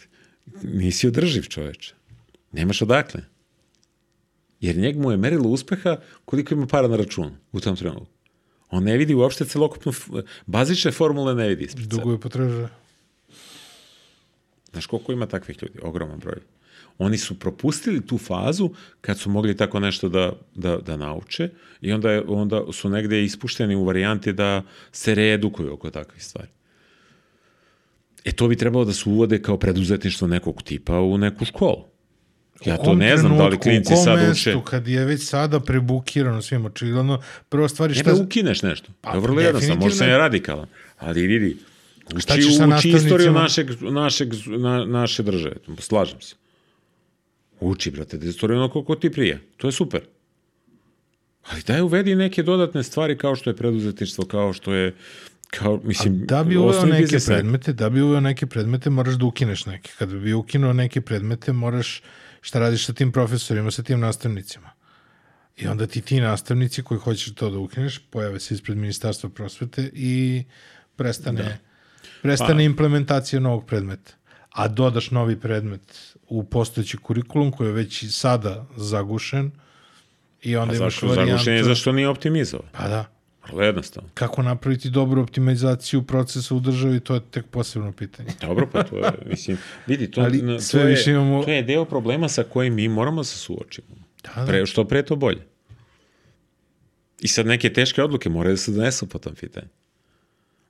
nisi 0.62 1.08
održiv 1.08 1.42
čoveče. 1.42 1.94
Nemaš 2.52 2.82
odakle. 2.82 3.20
Jer 4.60 4.76
njeg 4.76 4.96
mu 4.96 5.10
je 5.10 5.16
merilo 5.16 5.48
uspeha 5.48 5.96
koliko 6.24 6.54
ima 6.54 6.66
para 6.66 6.88
na 6.88 6.96
računu 6.96 7.36
u 7.52 7.60
tom 7.60 7.76
trenutku. 7.76 8.14
On 8.70 8.84
ne 8.84 8.96
vidi 8.96 9.14
uopšte 9.14 9.44
celokupnu, 9.44 9.92
bazične 10.46 10.92
formule 10.92 11.34
ne 11.34 11.48
vidi 11.48 11.64
ispred 11.64 11.86
Dugo 11.86 12.12
je 12.12 12.20
potražuje. 12.20 12.68
Znaš 14.74 14.86
koliko 14.86 15.12
ima 15.12 15.26
takvih 15.26 15.62
ljudi? 15.62 15.78
Ogroman 15.82 16.18
broj. 16.18 16.36
Oni 16.98 17.18
su 17.18 17.38
propustili 17.38 18.06
tu 18.06 18.18
fazu 18.18 18.70
kad 19.00 19.18
su 19.18 19.30
mogli 19.30 19.56
tako 19.56 19.80
nešto 19.80 20.08
da, 20.08 20.32
da, 20.54 20.76
da 20.76 20.96
nauče 20.96 21.48
i 21.80 21.92
onda, 21.92 22.10
je, 22.10 22.22
onda 22.26 22.62
su 22.72 22.88
negde 22.88 23.24
ispušteni 23.24 23.76
u 23.76 23.84
varijanti 23.84 24.32
da 24.32 24.62
se 24.92 25.14
reedukuju 25.14 25.72
oko 25.72 25.90
takvih 25.90 26.24
stvari. 26.24 26.48
E 28.24 28.32
to 28.32 28.48
bi 28.48 28.56
trebalo 28.56 28.84
da 28.84 28.92
se 28.92 29.08
uvode 29.08 29.42
kao 29.42 29.56
preduzetništvo 29.58 30.28
nekog 30.28 30.62
tipa 30.62 31.00
u 31.00 31.18
neku 31.18 31.44
školu. 31.44 31.84
Ja 32.64 32.76
to 32.76 32.94
ne 32.94 33.16
znam 33.16 33.36
da 33.36 33.48
li 33.48 33.58
klinci 33.58 33.96
sad 34.04 34.30
uče. 34.30 34.56
kad 34.64 34.88
je 34.88 35.04
već 35.04 35.28
sada 35.28 35.60
prebukirano 35.60 36.42
svim 36.42 36.66
očigledno, 36.66 37.22
prva 37.48 37.68
stvar 37.68 37.90
je 37.90 37.94
šta... 37.94 38.12
Ne 38.12 38.20
ukineš 38.20 38.62
nešto. 38.62 38.92
Pa, 39.00 39.12
je 39.12 39.20
vrlo 39.20 39.40
jednostavno, 39.40 39.80
možda 39.80 39.98
sam 39.98 40.08
je 40.08 40.18
radikalan. 40.18 40.66
Ali 40.98 41.26
vidi, 41.26 41.56
uči, 42.16 42.26
uči 42.78 42.88
istoriju 42.88 43.32
našeg, 43.32 43.70
našeg, 43.80 44.32
na, 44.46 44.84
naše 44.84 45.22
države. 45.22 45.56
Slažem 45.78 46.20
se. 46.20 46.34
Uči, 47.60 47.90
brate, 47.90 48.18
da 48.18 48.26
istoriju 48.26 48.58
ono 48.58 48.68
koliko 48.68 48.94
ti 48.94 49.10
prije. 49.10 49.40
To 49.56 49.68
je 49.68 49.72
super. 49.72 50.00
Ali 51.42 51.62
daj 51.66 51.80
uvedi 51.80 52.14
neke 52.14 52.42
dodatne 52.42 52.82
stvari 52.82 53.18
kao 53.18 53.36
što 53.36 53.50
je 53.50 53.56
preduzetništvo, 53.56 54.24
kao 54.24 54.52
što 54.52 54.74
je 54.74 54.94
kao, 55.50 55.80
mislim, 55.84 56.22
A 56.22 56.26
da 56.26 56.44
bi 56.44 56.56
uveo 56.56 56.86
neke 56.86 57.18
predmete, 57.26 57.72
da 57.72 57.90
bi 57.90 58.02
uveo 58.02 58.20
neke 58.20 58.46
predmete, 58.46 58.90
moraš 58.90 59.14
da 59.14 59.24
ukineš 59.24 59.66
neke. 59.66 59.92
Kad 59.98 60.14
bi 60.14 60.32
ukinuo 60.32 60.72
neke 60.72 61.00
predmete, 61.00 61.52
moraš 61.52 62.02
šta 62.40 62.58
radiš 62.58 62.86
sa 62.86 62.92
tim 62.92 63.12
profesorima, 63.12 63.70
sa 63.70 63.82
tim 63.82 64.00
nastavnicima. 64.00 64.70
I 65.56 65.66
onda 65.66 65.86
ti 65.86 66.00
ti 66.00 66.20
nastavnici 66.20 66.82
koji 66.82 67.00
hoćeš 67.00 67.34
to 67.34 67.50
da 67.50 67.58
ukineš, 67.58 67.98
pojave 68.10 68.40
se 68.40 68.54
ispred 68.54 68.76
ministarstva 68.76 69.30
prosvete 69.30 69.90
i 69.92 70.44
prestane, 70.96 71.42
da. 71.42 71.56
Prestane 72.24 72.58
pa. 72.58 72.62
implementacija 72.62 73.40
novog 73.40 73.66
predmeta. 73.66 74.12
A 74.50 74.68
dodaš 74.68 75.10
novi 75.10 75.40
predmet 75.40 76.14
u 76.28 76.44
postojeći 76.44 76.96
kurikulum 76.96 77.52
koji 77.52 77.68
je 77.68 77.72
već 77.72 78.04
sada 78.10 78.66
zagušen 78.76 79.50
i 80.42 80.56
onda 80.56 80.72
A 80.72 80.76
imaš 80.76 80.92
zašto 80.94 81.06
varijantu... 81.06 81.30
zagušen 81.30 81.54
je 81.54 81.64
zašto 81.64 81.92
nije 81.92 82.08
optimizovan? 82.08 82.68
Pa 82.72 82.88
da. 82.88 83.04
Vrlo 83.46 83.62
jednostavno. 83.62 84.10
Kako 84.14 84.42
napraviti 84.42 84.90
dobru 84.90 85.22
optimizaciju 85.22 86.02
procesa 86.02 86.54
u 86.54 86.60
državi, 86.60 87.00
to 87.00 87.14
je 87.14 87.20
tek 87.30 87.46
posebno 87.46 87.92
pitanje. 87.92 88.30
Dobro, 88.40 88.68
pa 88.72 88.82
to 88.82 88.96
je, 88.96 89.12
mislim, 89.30 89.58
vidi, 89.86 90.10
to, 90.10 90.20
Ali 90.20 90.42
na- 90.42 90.60
sve 90.60 90.80
to, 90.82 90.88
je, 90.88 91.04
imamo- 91.06 91.44
to 91.44 91.50
je 91.50 91.62
deo 91.62 91.84
problema 91.84 92.28
sa 92.28 92.42
kojim 92.42 92.74
mi 92.74 92.88
moramo 92.88 93.20
da 93.20 93.24
se 93.24 93.38
suočimo. 93.38 93.86
Da, 94.24 94.40
da. 94.40 94.46
Pre, 94.46 94.66
što 94.66 94.84
pre 94.84 95.02
to 95.02 95.16
bolje. 95.16 95.46
I 97.20 97.28
sad 97.28 97.46
neke 97.46 97.72
teške 97.72 98.02
odluke 98.02 98.28
moraju 98.28 98.52
da 98.52 98.56
se 98.56 98.72
donesu 98.72 99.08
po 99.08 99.18
tom 99.18 99.34
pitanju. 99.34 99.68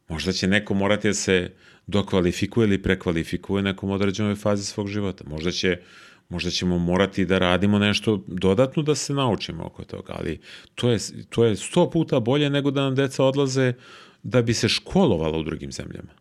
Možda 0.09 0.33
će 0.33 0.47
neko 0.47 0.75
morati 0.75 1.09
da 1.09 1.15
se 1.15 1.51
dokvalifikuje 1.87 2.65
ili 2.65 2.83
prekvalifikuje 2.83 3.61
u 3.61 3.63
nekom 3.63 3.91
određenoj 3.91 4.35
fazi 4.35 4.65
svog 4.65 4.89
života. 4.89 5.25
Možda 5.27 5.51
će 5.51 5.79
možda 6.29 6.51
ćemo 6.51 6.79
morati 6.79 7.25
da 7.25 7.39
radimo 7.39 7.79
nešto 7.79 8.25
dodatno 8.27 8.83
da 8.83 8.95
se 8.95 9.15
naučimo 9.15 9.65
oko 9.65 9.85
toga, 9.85 10.13
ali 10.19 10.41
to 10.75 10.91
je, 10.91 10.99
to 11.31 11.45
je 11.45 11.57
sto 11.57 11.91
puta 11.91 12.21
bolje 12.21 12.51
nego 12.51 12.71
da 12.71 12.83
nam 12.83 12.95
deca 12.95 13.25
odlaze 13.25 13.73
da 14.23 14.43
bi 14.43 14.55
se 14.55 14.69
školovala 14.69 15.39
u 15.39 15.43
drugim 15.43 15.73
zemljama. 15.73 16.13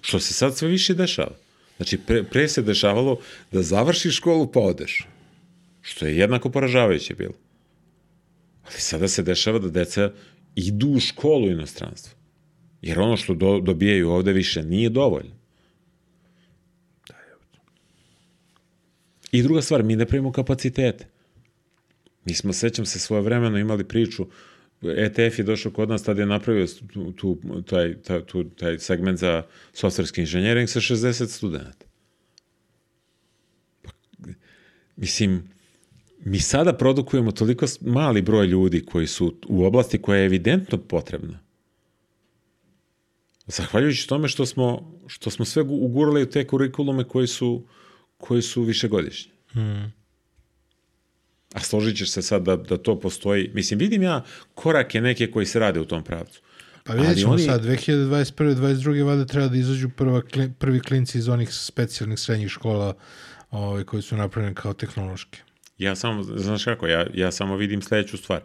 Što 0.00 0.20
se 0.20 0.34
sad 0.34 0.56
sve 0.56 0.68
više 0.68 0.94
dešava. 0.94 1.36
Znači, 1.76 1.98
pre, 1.98 2.22
pre 2.24 2.48
se 2.48 2.62
dešavalo 2.62 3.18
da 3.52 3.62
završiš 3.62 4.16
školu 4.16 4.52
pa 4.52 4.60
odeš. 4.60 5.06
Što 5.82 6.06
je 6.06 6.16
jednako 6.16 6.50
poražavajuće 6.50 7.14
bilo. 7.14 7.34
Ali 8.64 8.80
sada 8.80 9.08
se 9.08 9.22
dešava 9.22 9.58
da 9.58 9.68
deca 9.68 10.12
idu 10.54 10.88
u 10.88 11.00
školu 11.00 11.46
u 11.46 11.50
inostranstvu. 11.50 12.19
Jer 12.82 13.00
ono 13.00 13.16
što 13.16 13.34
do, 13.34 13.60
dobijaju 13.60 14.10
ovde 14.10 14.32
više 14.32 14.62
nije 14.62 14.88
dovoljno. 14.88 15.40
I 19.32 19.42
druga 19.42 19.62
stvar, 19.62 19.82
mi 19.82 19.96
ne 19.96 20.06
pravimo 20.06 20.32
kapacitete. 20.32 21.06
Mi 22.24 22.34
smo, 22.34 22.52
sećam 22.52 22.86
se, 22.86 22.98
svoje 22.98 23.22
vremeno 23.22 23.58
imali 23.58 23.84
priču, 23.84 24.26
ETF 24.82 25.38
je 25.38 25.44
došao 25.44 25.72
kod 25.72 25.88
nas, 25.88 26.02
tada 26.02 26.22
je 26.22 26.26
napravio 26.26 26.66
tu, 26.66 27.12
tu, 27.12 27.38
taj, 27.66 27.94
taj, 28.02 28.24
tu, 28.26 28.44
taj 28.44 28.78
segment 28.78 29.18
za 29.18 29.42
softverski 29.72 30.20
inženjering 30.20 30.68
sa 30.68 30.80
60 30.80 31.26
studenta. 31.26 31.86
Pa, 33.82 33.90
mislim, 34.96 35.50
mi 36.24 36.38
sada 36.38 36.72
produkujemo 36.72 37.32
toliko 37.32 37.66
mali 37.80 38.22
broj 38.22 38.46
ljudi 38.46 38.84
koji 38.84 39.06
su 39.06 39.34
u 39.48 39.64
oblasti 39.64 39.98
koja 39.98 40.18
je 40.18 40.26
evidentno 40.26 40.78
potrebna. 40.78 41.49
Zahvaljujući 43.50 44.08
tome 44.08 44.28
što 44.28 44.46
smo, 44.46 44.68
što 45.06 45.30
smo 45.30 45.44
sve 45.44 45.62
gu- 45.62 45.78
ugurali 45.80 46.22
u 46.22 46.26
te 46.26 46.46
kurikulume 46.46 47.04
koji 47.04 47.26
su, 47.26 47.66
koji 48.18 48.42
su 48.42 48.62
višegodišnji. 48.62 49.32
A 51.54 51.60
složit 51.60 51.96
ćeš 51.96 52.10
se 52.10 52.22
sad 52.22 52.42
da, 52.42 52.56
da 52.56 52.78
to 52.78 53.00
postoji. 53.00 53.50
Mislim, 53.54 53.78
vidim 53.78 54.02
ja 54.02 54.24
korake 54.54 55.00
neke 55.00 55.30
koji 55.30 55.46
se 55.46 55.58
rade 55.58 55.80
u 55.80 55.84
tom 55.84 56.02
pravcu. 56.04 56.40
Pa 56.84 56.92
vidjet 56.94 57.18
ćemo 57.18 57.32
oni- 57.32 57.42
sad, 57.42 57.62
2021. 57.62 58.54
22. 58.54 59.02
vada 59.02 59.24
treba 59.24 59.48
da 59.48 59.56
izađu 59.56 59.88
prva, 59.88 60.22
prvi 60.58 60.80
klinci 60.80 61.18
iz 61.18 61.28
onih 61.28 61.48
specijalnih 61.52 62.18
srednjih 62.18 62.48
škola 62.48 62.94
ovaj, 63.50 63.84
koji 63.84 64.02
su 64.02 64.16
napravljene 64.16 64.54
kao 64.54 64.72
tehnološke. 64.72 65.38
Ja 65.78 65.96
samo, 65.96 66.22
znaš 66.22 66.64
kako, 66.64 66.86
ja, 66.86 67.06
ja 67.14 67.32
samo 67.32 67.56
vidim 67.56 67.82
sledeću 67.82 68.16
stvar. 68.16 68.40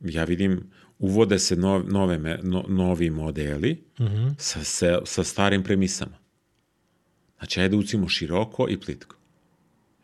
Ja 0.00 0.24
vidim, 0.24 0.70
uvode 0.98 1.38
se 1.38 1.56
nov, 1.56 1.82
nove, 1.88 2.18
no, 2.42 2.64
novi 2.68 3.10
modeli 3.10 3.84
sa, 4.38 4.64
sa, 4.64 5.00
sa 5.04 5.24
starim 5.24 5.62
premisama. 5.62 6.18
Znači, 7.38 7.60
ajde 7.60 7.76
ucimo 7.76 8.08
široko 8.08 8.66
i 8.68 8.80
plitko. 8.80 9.16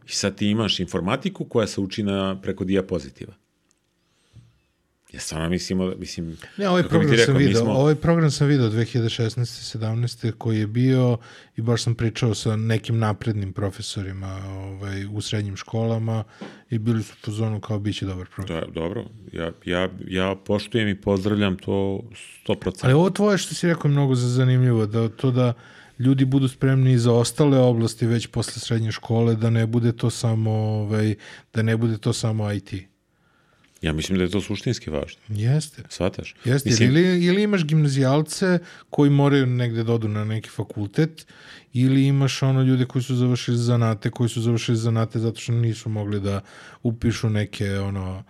I 0.07 0.13
sad 0.13 0.37
ti 0.37 0.47
imaš 0.47 0.81
informatiku 0.81 1.45
koja 1.45 1.67
se 1.67 1.81
uči 1.81 2.03
na, 2.03 2.41
preko 2.43 2.65
diapozitiva. 2.65 3.35
Ja 5.15 5.21
stvarno 5.21 5.49
mislimo, 5.49 5.93
mislim... 5.99 6.37
Ne, 6.57 6.69
ovaj 6.69 6.83
program 6.83 7.09
sam 7.09 7.17
rekao, 7.19 7.35
mi 7.35 7.45
video, 7.45 7.63
smo- 7.63 7.73
ovaj 7.73 7.95
program 7.95 8.31
sam 8.31 8.47
video 8.47 8.69
2016. 8.69 9.41
17. 9.79 10.33
koji 10.33 10.59
je 10.59 10.67
bio 10.67 11.19
i 11.57 11.63
baš 11.63 11.83
sam 11.83 11.95
pričao 11.95 12.35
sa 12.35 12.57
nekim 12.57 12.99
naprednim 12.99 13.53
profesorima 13.53 14.27
ovaj, 14.47 15.07
u 15.07 15.21
srednjim 15.21 15.57
školama 15.57 16.25
i 16.71 16.79
bili 16.79 17.03
su 17.03 17.15
u 17.27 17.33
zonu 17.33 17.61
kao 17.61 17.79
bit 17.79 17.97
će 17.97 18.07
dobar 18.07 18.27
program. 18.29 18.61
Da, 18.61 18.67
dobro, 18.73 19.05
ja, 19.33 19.53
ja, 19.65 19.89
ja 20.07 20.35
poštujem 20.37 20.89
i 20.89 21.01
pozdravljam 21.01 21.57
to 21.57 22.01
100%. 22.47 22.81
Ali 22.83 22.93
ovo 22.93 23.11
tvoje 23.11 23.39
što 23.39 23.55
si 23.55 23.67
rekao 23.67 23.89
je 23.89 23.93
mnogo 23.93 24.15
za- 24.15 24.29
zanimljivo, 24.29 24.87
da 24.87 25.09
to 25.09 25.31
da 25.31 25.53
ljudi 25.99 26.25
budu 26.25 26.49
spremni 26.49 26.93
i 26.93 26.99
za 26.99 27.13
ostale 27.13 27.59
oblasti 27.59 28.07
već 28.07 28.27
posle 28.27 28.53
srednje 28.53 28.93
škole, 28.93 29.35
da 29.37 29.51
ne 29.51 29.67
bude 29.67 29.93
to 29.93 30.11
samo 30.11 30.51
ovaj, 30.51 31.15
da 31.55 31.63
ne 31.63 31.77
bude 31.77 31.99
to 31.99 32.13
samo 32.13 32.53
IT. 32.53 32.73
Ja 33.85 33.93
mislim 33.93 34.19
da 34.19 34.25
je 34.25 34.31
to 34.31 34.41
suštinski 34.41 34.91
važno. 34.91 35.21
Jeste. 35.29 35.83
Svataš? 35.89 36.35
Jeste, 36.45 36.71
Mislim, 36.71 36.89
ili, 36.89 37.25
ili 37.25 37.43
imaš 37.43 37.65
gimnazijalce 37.65 38.59
koji 38.91 39.11
moraju 39.11 39.47
negde 39.47 39.85
da 39.85 39.93
odu 39.93 40.09
na 40.09 40.25
neki 40.25 40.49
fakultet, 40.49 41.27
ili 41.73 42.07
imaš 42.07 42.43
ono 42.43 42.63
ljude 42.63 42.87
koji 42.87 43.03
su 43.03 43.17
završili 43.17 43.57
zanate, 43.57 44.11
koji 44.11 44.29
su 44.29 44.41
završili 44.41 44.77
zanate 44.77 45.19
zato 45.19 45.41
što 45.41 45.53
nisu 45.53 45.89
mogli 45.89 46.21
da 46.21 46.41
upišu 46.83 47.31
neke 47.31 47.79
ono 47.79 48.25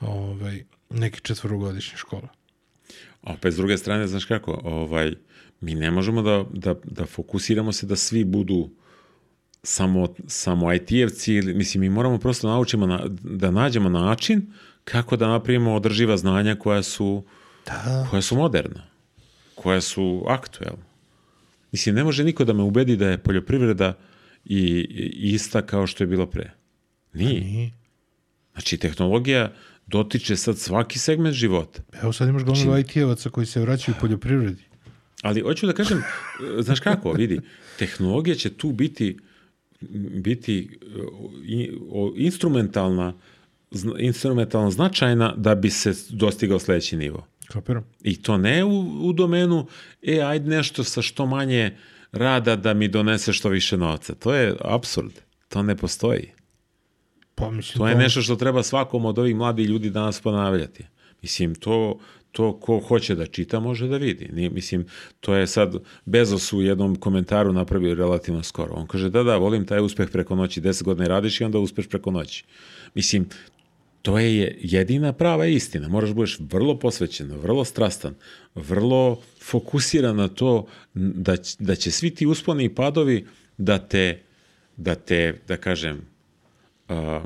ovaj, 0.00 0.64
neke 0.90 1.20
četvorogodišnje 1.20 1.96
škole. 1.96 2.28
A 3.22 3.32
opet 3.32 3.52
s 3.52 3.56
druge 3.56 3.78
strane, 3.78 4.06
znaš 4.06 4.24
kako, 4.24 4.60
ovaj, 4.64 5.14
mi 5.60 5.74
ne 5.74 5.90
možemo 5.90 6.22
da, 6.22 6.44
da, 6.52 6.74
da 6.84 7.06
fokusiramo 7.06 7.72
se 7.72 7.86
da 7.86 7.96
svi 7.96 8.24
budu 8.24 8.70
samo, 9.62 10.14
samo 10.26 10.72
IT-evci, 10.72 11.54
mislim, 11.54 11.80
mi 11.80 11.88
moramo 11.88 12.18
prosto 12.18 12.48
naučimo 12.48 12.86
na, 12.86 13.06
da 13.22 13.50
nađemo 13.50 13.88
način 13.88 14.52
kako 14.84 15.16
da 15.16 15.28
napravimo 15.28 15.74
održiva 15.74 16.16
znanja 16.16 16.54
koja 16.54 16.82
su, 16.82 17.24
Da. 17.66 18.06
koja 18.10 18.22
su 18.22 18.36
moderna, 18.36 18.82
koja 19.54 19.80
su 19.80 20.24
aktuelna. 20.28 20.84
Mislim, 21.72 21.94
ne 21.94 22.04
može 22.04 22.24
niko 22.24 22.44
da 22.44 22.52
me 22.52 22.62
ubedi 22.62 22.96
da 22.96 23.08
je 23.08 23.18
poljoprivreda 23.18 23.98
i, 24.44 24.58
i 24.58 25.32
ista 25.34 25.62
kao 25.62 25.86
što 25.86 26.04
je 26.04 26.08
bilo 26.08 26.26
pre. 26.26 26.50
Nije. 27.12 27.40
Nije. 27.40 27.72
Znači, 28.52 28.78
tehnologija 28.78 29.52
dotiče 29.86 30.36
sad 30.36 30.58
svaki 30.58 30.98
segment 30.98 31.34
života. 31.34 31.82
Evo 32.02 32.12
sad 32.12 32.28
imaš 32.28 32.42
gomilu 32.42 32.78
IT-evaca 32.78 33.30
koji 33.30 33.46
se 33.46 33.60
vraćaju 33.60 33.94
u 33.98 34.00
poljoprivredi. 34.00 34.62
Ali 35.22 35.40
hoću 35.40 35.66
da 35.66 35.72
kažem, 35.72 36.02
znaš 36.60 36.80
kako, 36.80 37.12
vidi, 37.12 37.40
tehnologija 37.78 38.34
će 38.34 38.50
tu 38.50 38.72
biti 38.72 39.16
biti 40.14 40.78
e, 40.82 41.68
instrumentalna 42.16 43.14
instrumentalno 43.98 44.70
značajna 44.70 45.34
da 45.36 45.54
bi 45.54 45.70
se 45.70 45.94
dostigao 46.10 46.58
sledeći 46.58 46.96
nivo. 46.96 47.26
Kapiram. 47.48 47.84
I 48.00 48.22
to 48.22 48.38
ne 48.38 48.64
u, 48.64 49.08
u 49.08 49.12
domenu, 49.12 49.66
e, 50.02 50.20
ajde 50.20 50.50
nešto 50.50 50.84
sa 50.84 51.02
što 51.02 51.26
manje 51.26 51.76
rada 52.12 52.56
da 52.56 52.74
mi 52.74 52.88
donese 52.88 53.32
što 53.32 53.48
više 53.48 53.76
novca. 53.76 54.14
To 54.14 54.34
je 54.34 54.56
absurd. 54.60 55.12
To 55.48 55.62
ne 55.62 55.76
postoji. 55.76 56.30
Pa 57.34 57.50
mislim, 57.50 57.78
To 57.78 57.88
je 57.88 57.94
nešto 57.94 58.22
što 58.22 58.36
treba 58.36 58.62
svakom 58.62 59.04
od 59.04 59.18
ovih 59.18 59.36
mladih 59.36 59.68
ljudi 59.68 59.90
danas 59.90 60.20
ponavljati. 60.20 60.84
Mislim, 61.22 61.54
to, 61.54 61.98
to 62.32 62.60
ko 62.60 62.80
hoće 62.80 63.14
da 63.14 63.26
čita 63.26 63.60
može 63.60 63.88
da 63.88 63.96
vidi. 63.96 64.28
Nije, 64.32 64.50
mislim, 64.50 64.86
to 65.20 65.34
je 65.34 65.46
sad 65.46 65.74
Bezos 66.04 66.52
u 66.52 66.62
jednom 66.62 66.96
komentaru 66.96 67.52
napravio 67.52 67.94
relativno 67.94 68.42
skoro. 68.42 68.72
On 68.74 68.86
kaže, 68.86 69.10
da, 69.10 69.22
da, 69.22 69.36
volim 69.36 69.66
taj 69.66 69.80
uspeh 69.80 70.10
preko 70.10 70.34
noći, 70.34 70.60
10 70.60 70.82
godina 70.82 71.08
radiš 71.08 71.40
i 71.40 71.44
onda 71.44 71.58
uspeš 71.58 71.88
preko 71.88 72.10
noći. 72.10 72.44
Mislim, 72.94 73.28
to 74.02 74.18
je 74.18 74.58
jedina 74.60 75.12
prava 75.12 75.46
istina. 75.46 75.88
Moraš 75.88 76.10
da 76.10 76.14
budeš 76.14 76.38
vrlo 76.40 76.78
posvećen, 76.78 77.32
vrlo 77.32 77.64
strastan, 77.64 78.14
vrlo 78.54 79.20
fokusiran 79.42 80.16
na 80.16 80.28
to 80.28 80.66
da, 80.94 81.36
će- 81.36 81.56
da 81.58 81.74
će 81.74 81.90
svi 81.90 82.10
ti 82.10 82.26
usponi 82.26 82.64
i 82.64 82.74
padovi 82.74 83.26
da 83.58 83.78
te, 83.78 84.20
da 84.76 84.94
te, 84.94 85.38
da 85.48 85.56
kažem, 85.56 86.00
a, 86.88 87.24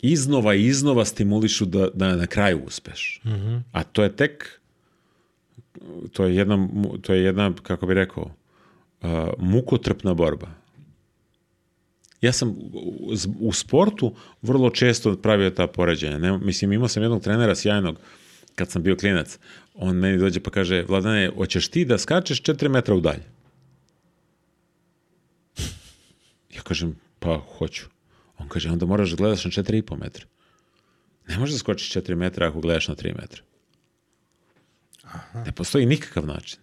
iznova 0.00 0.54
i 0.54 0.64
iznova 0.66 1.04
stimulišu 1.04 1.64
da, 1.64 1.88
da 1.94 2.16
na 2.16 2.26
kraju 2.26 2.60
uspeš. 2.66 3.20
A 3.72 3.82
to 3.82 4.02
je 4.02 4.16
tek 4.16 4.60
to 6.12 6.24
je 6.24 6.36
jedna, 6.36 6.68
to 7.02 7.14
je 7.14 7.24
jedna 7.24 7.52
kako 7.62 7.86
bi 7.86 7.94
rekao, 7.94 8.30
a, 9.02 9.30
mukotrpna 9.38 10.14
borba. 10.14 10.48
Ja 12.20 12.32
sam 12.32 12.56
u, 13.40 13.52
sportu 13.52 14.14
vrlo 14.42 14.70
često 14.70 15.16
pravio 15.16 15.50
ta 15.50 15.66
poređenja. 15.66 16.18
Ne, 16.18 16.38
mislim, 16.38 16.72
imao 16.72 16.88
sam 16.88 17.02
jednog 17.02 17.22
trenera 17.22 17.54
sjajnog 17.54 17.98
kad 18.54 18.70
sam 18.70 18.82
bio 18.82 18.96
klinac. 18.96 19.38
On 19.74 19.96
meni 19.96 20.18
dođe 20.18 20.40
pa 20.40 20.50
kaže, 20.50 20.84
Vladane, 20.88 21.30
hoćeš 21.36 21.68
ti 21.68 21.84
da 21.84 21.98
skačeš 21.98 22.42
4 22.42 22.68
metra 22.68 22.94
u 22.94 23.00
dalje? 23.00 23.22
Ja 26.54 26.62
kažem, 26.62 26.96
pa 27.18 27.40
hoću. 27.58 27.84
On 28.38 28.48
kaže, 28.48 28.70
onda 28.70 28.86
moraš 28.86 29.10
da 29.10 29.16
gledaš 29.16 29.44
na 29.44 29.50
4,5 29.50 30.00
metra. 30.00 30.26
Ne 31.28 31.38
možeš 31.38 31.52
da 31.52 31.58
skočiš 31.58 31.92
4 31.92 32.14
metra 32.14 32.48
ako 32.48 32.60
gledaš 32.60 32.88
na 32.88 32.94
3 32.94 33.16
metra. 33.20 33.42
Ne 35.46 35.52
postoji 35.52 35.86
nikakav 35.86 36.26
način. 36.26 36.58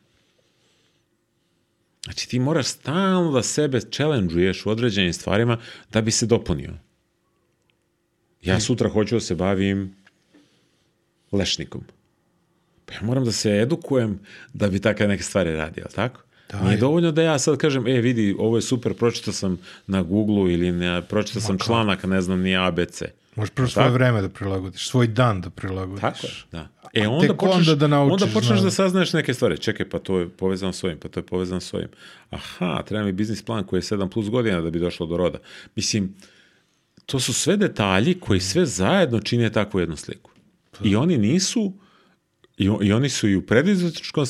Znači 2.05 2.29
ti 2.29 2.39
moraš 2.39 2.65
stalno 2.67 3.31
da 3.31 3.43
sebe 3.43 3.79
challenge-uješ 3.79 4.65
u 4.65 4.69
određenim 4.69 5.13
stvarima 5.13 5.57
da 5.91 6.01
bi 6.01 6.11
se 6.11 6.25
dopunio. 6.25 6.73
Ja 8.41 8.59
sutra 8.59 8.89
hoću 8.89 9.15
da 9.15 9.19
se 9.19 9.35
bavim 9.35 9.95
lešnikom. 11.31 11.83
Pa 12.85 12.93
ja 12.93 12.99
moram 13.01 13.25
da 13.25 13.31
se 13.31 13.51
edukujem 13.51 14.19
da 14.53 14.67
bi 14.67 14.79
takve 14.79 15.07
neke 15.07 15.23
stvari 15.23 15.55
radio, 15.55 15.81
jel 15.81 15.91
tako? 15.95 16.21
Da, 16.51 16.61
Nije 16.61 16.73
je. 16.73 16.77
dovoljno 16.77 17.11
da 17.11 17.21
ja 17.21 17.39
sad 17.39 17.57
kažem, 17.57 17.87
e 17.87 18.01
vidi, 18.01 18.35
ovo 18.39 18.57
je 18.57 18.61
super, 18.61 18.93
pročitao 18.93 19.33
sam 19.33 19.59
na 19.87 20.01
Google 20.01 20.53
ili 20.53 20.71
ne, 20.71 21.01
pročitao 21.01 21.41
sam 21.41 21.57
članak, 21.59 22.03
ne 22.03 22.21
znam, 22.21 22.41
ni 22.41 22.57
ABC. 22.57 23.01
Možeš 23.35 23.53
prvo 23.53 23.67
svoje 23.67 23.89
vreme 23.89 24.21
da 24.21 24.29
prilagodiš, 24.29 24.89
svoj 24.89 25.07
dan 25.07 25.41
da 25.41 25.49
prilagodiš. 25.49 26.01
Tako 26.01 26.27
je, 26.27 26.33
da. 26.51 26.67
E 26.93 27.07
onda 27.07 27.33
počneš, 27.33 27.67
onda 27.67 27.75
da 27.75 27.87
naučiš, 27.87 28.11
onda 28.13 28.33
počneš 28.33 28.59
znam. 28.59 28.63
da 28.63 28.71
saznaješ 28.71 29.13
neke 29.13 29.33
stvari. 29.33 29.57
Čekaj, 29.57 29.89
pa 29.89 29.99
to 29.99 30.19
je 30.19 30.29
povezano 30.29 30.73
s 30.73 30.83
ovim, 30.83 30.99
pa 30.99 31.07
to 31.07 31.19
je 31.19 31.23
povezano 31.25 31.61
s 31.61 31.73
ovim. 31.73 31.87
Aha, 32.29 32.83
treba 32.87 33.03
mi 33.03 33.11
biznis 33.11 33.41
plan 33.41 33.63
koji 33.63 33.77
je 33.77 33.81
7 33.81 34.09
plus 34.09 34.29
godina 34.29 34.61
da 34.61 34.69
bi 34.69 34.79
došlo 34.79 35.05
do 35.05 35.17
roda. 35.17 35.39
Mislim, 35.75 36.15
to 37.05 37.19
su 37.19 37.33
sve 37.33 37.57
detalji 37.57 38.19
koji 38.19 38.39
sve 38.39 38.65
zajedno 38.65 39.19
čine 39.19 39.51
takvu 39.51 39.79
jednu 39.79 39.95
sliku. 39.95 40.31
I 40.83 40.95
oni 40.95 41.17
nisu, 41.17 41.73
i, 42.57 42.69
i 42.81 42.93
oni 42.93 43.09
su 43.09 43.29
i 43.29 43.35
u 43.35 43.45
preduzetničkom 43.45 44.25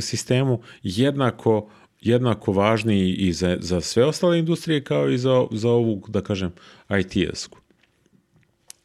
sistemu 0.00 0.62
jednako 0.82 1.70
jednako 2.00 2.52
važni 2.52 3.10
i 3.10 3.32
za, 3.32 3.56
za 3.60 3.80
sve 3.80 4.04
ostale 4.04 4.38
industrije 4.38 4.84
kao 4.84 5.08
i 5.08 5.18
za, 5.18 5.46
za 5.50 5.70
ovu, 5.70 6.02
da 6.08 6.20
kažem, 6.20 6.52
IT-esku. 6.88 7.58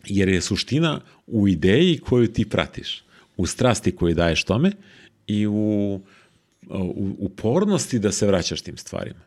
Jer 0.08 0.30
je 0.30 0.42
suština 0.42 1.02
u 1.28 1.48
ideji 1.48 1.98
koju 1.98 2.28
ti 2.28 2.50
pratiš, 2.50 3.04
u 3.38 3.46
strasti 3.46 3.96
koju 3.96 4.16
daješ 4.16 4.44
tome 4.44 4.72
i 5.28 5.48
u, 5.48 6.02
u 6.70 7.16
upornosti 7.20 8.00
da 8.00 8.12
se 8.12 8.28
vraćaš 8.28 8.62
tim 8.62 8.78
stvarima. 8.78 9.20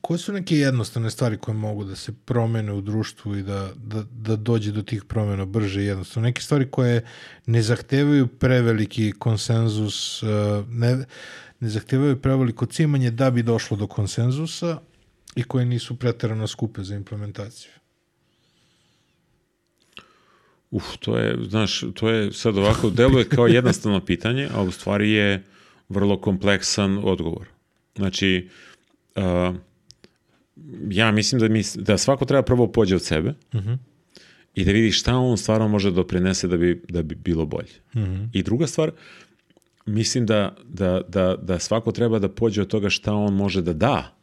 Koje 0.00 0.18
su 0.18 0.32
neke 0.32 0.56
jednostavne 0.56 1.10
stvari 1.10 1.36
koje 1.38 1.54
mogu 1.54 1.84
da 1.84 1.96
se 1.96 2.12
promene 2.24 2.72
u 2.72 2.80
društvu 2.80 3.36
i 3.36 3.42
da, 3.42 3.72
da, 3.76 4.02
da 4.02 4.36
dođe 4.36 4.72
do 4.72 4.82
tih 4.82 5.04
promena 5.04 5.44
brže 5.44 5.82
i 5.82 5.86
jednostavno? 5.86 6.26
Neke 6.26 6.42
stvari 6.42 6.70
koje 6.70 7.06
ne 7.46 7.62
zahtevaju 7.62 8.26
preveliki 8.26 9.12
konsenzus, 9.12 10.22
uh, 10.22 10.28
ne, 10.68 11.06
ne 11.60 11.68
zahtevaju 11.68 12.20
preveliko 12.22 12.66
cimanje 12.66 13.10
da 13.10 13.30
bi 13.30 13.42
došlo 13.42 13.76
do 13.76 13.86
konsenzusa 13.86 14.78
i 15.36 15.42
koje 15.42 15.66
nisu 15.66 15.96
preterano 15.98 16.46
skupe 16.46 16.84
za 16.84 16.94
implementaciju. 16.94 17.70
Uf, 20.74 20.96
to 21.00 21.16
je, 21.18 21.36
znaš, 21.48 21.84
to 21.94 22.08
je 22.08 22.32
sad 22.32 22.58
ovako, 22.58 22.90
deluje 22.90 23.28
kao 23.28 23.46
jednostavno 23.46 24.00
pitanje, 24.10 24.48
a 24.54 24.62
u 24.62 24.70
stvari 24.70 25.12
je 25.12 25.42
vrlo 25.88 26.20
kompleksan 26.20 27.00
odgovor. 27.04 27.46
Znači, 27.96 28.48
uh, 29.16 29.54
ja 30.90 31.12
mislim 31.12 31.40
da, 31.40 31.48
mi, 31.48 31.62
da 31.74 31.98
svako 31.98 32.24
treba 32.24 32.42
prvo 32.42 32.72
pođe 32.72 32.96
od 32.96 33.02
sebe 33.02 33.34
i 34.54 34.64
da 34.64 34.72
vidi 34.72 34.92
šta 34.92 35.16
on 35.16 35.38
stvarno 35.38 35.68
može 35.68 35.90
da 35.90 35.94
doprinese 35.94 36.48
da 36.48 36.56
bi, 36.56 36.82
da 36.88 37.02
bi 37.02 37.14
bilo 37.14 37.46
bolje. 37.46 37.74
I 38.32 38.42
druga 38.42 38.66
stvar, 38.66 38.90
mislim 39.86 40.26
da, 40.26 40.56
da, 40.64 41.00
da, 41.08 41.36
da 41.42 41.58
svako 41.58 41.92
treba 41.92 42.18
da 42.18 42.28
pođe 42.28 42.62
od 42.62 42.68
toga 42.68 42.90
šta 42.90 43.14
on 43.14 43.34
može 43.34 43.62
da 43.62 43.72
da 43.72 44.16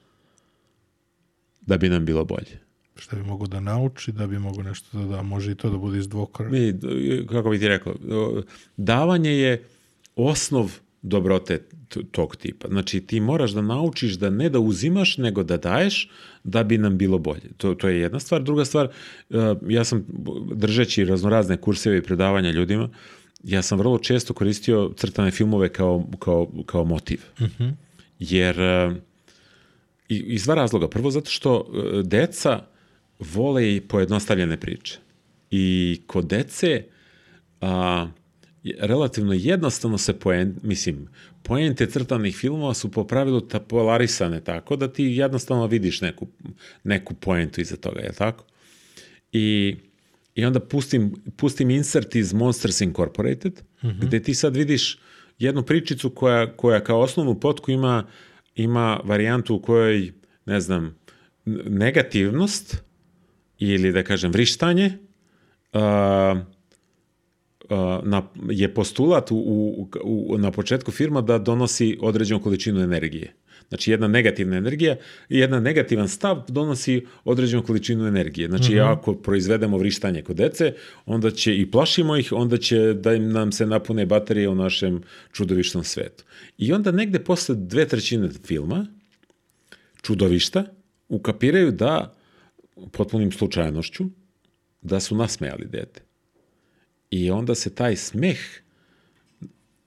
da 1.61 1.77
bi 1.77 1.89
nam 1.89 2.05
bilo 2.05 2.25
bolje. 2.25 2.59
Šta 3.01 3.15
bi 3.15 3.23
mogo 3.23 3.47
da 3.47 3.59
nauči, 3.59 4.11
da 4.11 4.27
bi 4.27 4.39
mogo 4.39 4.63
nešto 4.63 4.99
da 4.99 5.05
da. 5.05 5.21
Može 5.21 5.51
i 5.51 5.55
to 5.55 5.69
da 5.69 5.77
bude 5.77 5.97
iz 5.97 6.07
dvokora. 6.07 6.49
Mi, 6.49 6.73
kako 7.29 7.49
bi 7.49 7.59
ti 7.59 7.67
rekao, 7.67 7.95
davanje 8.77 9.31
je 9.31 9.63
osnov 10.15 10.71
dobrote 11.01 11.61
tog 12.11 12.35
tipa. 12.35 12.67
Znači, 12.67 13.01
ti 13.01 13.19
moraš 13.19 13.51
da 13.51 13.61
naučiš 13.61 14.13
da 14.13 14.29
ne 14.29 14.49
da 14.49 14.59
uzimaš, 14.59 15.17
nego 15.17 15.43
da 15.43 15.57
daješ 15.57 16.09
da 16.43 16.63
bi 16.63 16.77
nam 16.77 16.97
bilo 16.97 17.17
bolje. 17.17 17.49
To, 17.57 17.73
to 17.75 17.87
je 17.89 17.99
jedna 17.99 18.19
stvar. 18.19 18.43
Druga 18.43 18.65
stvar, 18.65 18.89
eh, 19.29 19.35
ja 19.67 19.83
sam 19.83 20.05
držeći 20.53 21.05
raznorazne 21.05 21.57
kurseve 21.57 21.97
i 21.97 22.03
predavanja 22.03 22.51
ljudima, 22.51 22.89
ja 23.43 23.61
sam 23.61 23.77
vrlo 23.77 23.97
često 23.99 24.33
koristio 24.33 24.93
crtane 24.95 25.31
filmove 25.31 25.69
kao, 25.69 26.07
kao, 26.19 26.47
kao 26.65 26.85
motiv. 26.85 27.21
Jer 28.19 28.59
eh, 28.59 28.95
i- 30.09 30.23
iz 30.27 30.43
dva 30.43 30.55
razloga. 30.55 30.87
Prvo 30.87 31.11
zato 31.11 31.29
što 31.29 31.65
eh, 31.67 32.03
deca 32.03 32.59
vole 33.21 33.75
i 33.75 33.81
pojednostavljene 33.81 34.59
priče. 34.59 34.97
I 35.51 36.01
kod 36.07 36.27
dece 36.27 36.83
a, 37.61 38.07
relativno 38.79 39.33
jednostavno 39.33 39.97
se 39.97 40.19
poen, 40.19 40.55
mislim, 40.63 41.07
poente 41.43 41.87
crtanih 41.87 42.35
filmova 42.35 42.73
su 42.73 42.91
po 42.91 43.03
pravilu 43.07 43.47
polarisane 43.67 44.41
tako 44.43 44.75
da 44.75 44.93
ti 44.93 45.03
jednostavno 45.03 45.67
vidiš 45.67 46.01
neku, 46.01 46.27
neku 46.83 47.13
poentu 47.13 47.61
iza 47.61 47.75
toga, 47.75 47.99
je 47.99 48.13
tako? 48.13 48.45
I, 49.31 49.75
i 50.35 50.45
onda 50.45 50.59
pustim, 50.59 51.13
pustim 51.37 51.69
insert 51.69 52.15
iz 52.15 52.33
Monsters 52.33 52.81
Incorporated, 52.81 53.61
gde 54.01 54.19
ti 54.19 54.33
sad 54.33 54.55
vidiš 54.55 54.99
jednu 55.39 55.63
pričicu 55.63 56.09
koja, 56.09 56.55
koja 56.57 56.83
kao 56.83 56.99
osnovnu 56.99 57.39
potku 57.39 57.71
ima, 57.71 58.07
ima 58.55 58.99
varijantu 59.03 59.55
u 59.55 59.61
kojoj, 59.61 60.13
ne 60.45 60.61
znam, 60.61 60.97
negativnost 61.65 62.83
ili 63.61 63.91
da 63.91 64.03
kažem 64.03 64.31
vrištanje 64.31 64.91
a, 65.73 66.43
na, 68.03 68.23
je 68.49 68.73
postulat 68.73 69.31
u, 69.31 69.35
u, 69.35 69.89
u, 70.03 70.37
na 70.37 70.51
početku 70.51 70.91
firma 70.91 71.21
da 71.21 71.37
donosi 71.37 71.97
određenu 72.01 72.41
količinu 72.41 72.81
energije. 72.81 73.33
Znači 73.69 73.91
jedna 73.91 74.07
negativna 74.07 74.57
energija 74.57 74.95
i 75.29 75.37
jedan 75.37 75.63
negativan 75.63 76.07
stav 76.07 76.43
donosi 76.47 77.05
određenu 77.23 77.63
količinu 77.63 78.07
energije. 78.07 78.47
Znači 78.47 78.79
ako 78.79 79.15
proizvedemo 79.15 79.77
vrištanje 79.77 80.21
kod 80.21 80.35
dece, 80.35 80.73
onda 81.05 81.31
će 81.31 81.57
i 81.57 81.71
plašimo 81.71 82.17
ih, 82.17 82.33
onda 82.33 82.57
će 82.57 82.93
da 82.93 83.13
im 83.13 83.31
nam 83.31 83.51
se 83.51 83.65
napune 83.65 84.05
baterije 84.05 84.49
u 84.49 84.55
našem 84.55 85.01
čudovišnom 85.31 85.83
svetu. 85.83 86.23
I 86.57 86.73
onda 86.73 86.91
negde 86.91 87.19
posle 87.19 87.55
dve 87.55 87.87
trećine 87.87 88.29
filma, 88.45 88.85
čudovišta, 90.01 90.63
ukapiraju 91.09 91.71
da 91.71 92.20
potpunim 92.91 93.31
slučajnošću 93.31 94.05
da 94.81 94.99
su 94.99 95.15
nasmejali 95.15 95.65
dete. 95.65 96.01
I 97.11 97.31
onda 97.31 97.55
se 97.55 97.75
taj 97.75 97.95
smeh 97.95 98.39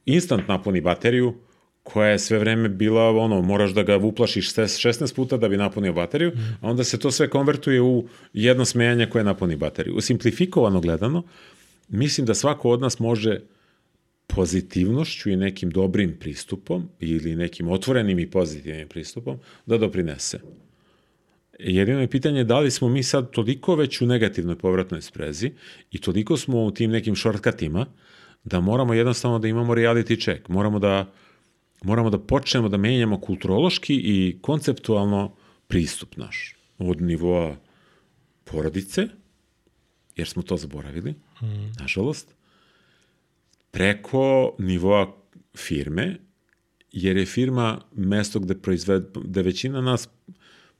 instant 0.06 0.48
napuni 0.48 0.80
bateriju 0.80 1.34
koja 1.82 2.08
je 2.08 2.18
sve 2.18 2.38
vreme 2.38 2.68
bila 2.68 3.10
ono, 3.10 3.42
moraš 3.42 3.74
da 3.74 3.82
ga 3.82 3.96
uplašiš 3.96 4.54
16 4.54 5.14
puta 5.14 5.36
da 5.36 5.48
bi 5.48 5.56
napunio 5.56 5.92
bateriju, 5.92 6.32
a 6.60 6.70
onda 6.70 6.84
se 6.84 6.98
to 6.98 7.10
sve 7.10 7.30
konvertuje 7.30 7.82
u 7.82 8.08
jedno 8.32 8.64
smejanje 8.64 9.06
koje 9.06 9.24
napuni 9.24 9.56
bateriju. 9.56 10.00
Simplifikovano 10.00 10.80
gledano, 10.80 11.22
mislim 11.88 12.26
da 12.26 12.34
svako 12.34 12.70
od 12.70 12.80
nas 12.80 12.98
može 12.98 13.40
pozitivnošću 14.26 15.30
i 15.30 15.36
nekim 15.36 15.70
dobrim 15.70 16.16
pristupom 16.20 16.88
ili 17.00 17.36
nekim 17.36 17.68
otvorenim 17.68 18.18
i 18.18 18.30
pozitivnim 18.30 18.88
pristupom 18.88 19.38
da 19.66 19.78
doprinese. 19.78 20.40
Jedino 21.58 22.00
je 22.00 22.10
pitanje 22.10 22.44
da 22.44 22.58
li 22.60 22.70
smo 22.70 22.88
mi 22.88 23.02
sad 23.02 23.30
toliko 23.30 23.74
već 23.74 24.00
u 24.00 24.06
negativnoj 24.06 24.58
povratnoj 24.58 25.02
sprezi 25.02 25.52
i 25.90 25.98
toliko 25.98 26.36
smo 26.36 26.64
u 26.64 26.70
tim 26.70 26.90
nekim 26.90 27.14
šortkatima 27.14 27.86
da 28.44 28.60
moramo 28.60 28.94
jednostavno 28.94 29.38
da 29.38 29.48
imamo 29.48 29.74
reality 29.74 30.22
check. 30.24 30.48
Moramo 30.48 30.78
da, 30.78 31.12
moramo 31.82 32.10
da 32.10 32.18
počnemo 32.18 32.68
da 32.68 32.76
menjamo 32.76 33.20
kulturološki 33.20 33.94
i 33.94 34.38
konceptualno 34.42 35.34
pristup 35.68 36.16
naš. 36.16 36.56
Od 36.78 37.02
nivoa 37.02 37.56
porodice, 38.44 39.08
jer 40.16 40.28
smo 40.28 40.42
to 40.42 40.56
zaboravili, 40.56 41.14
nažalost, 41.80 42.34
preko 43.70 44.56
nivoa 44.58 45.16
firme, 45.56 46.16
jer 46.92 47.16
je 47.16 47.26
firma 47.26 47.80
mesto 47.92 48.40
gde, 48.40 48.54
proizved, 48.54 49.04
gde 49.24 49.42
većina 49.42 49.80
nas 49.80 50.08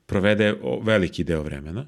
provede 0.07 0.55
veliki 0.83 1.25
deo 1.25 1.43
vremena, 1.43 1.87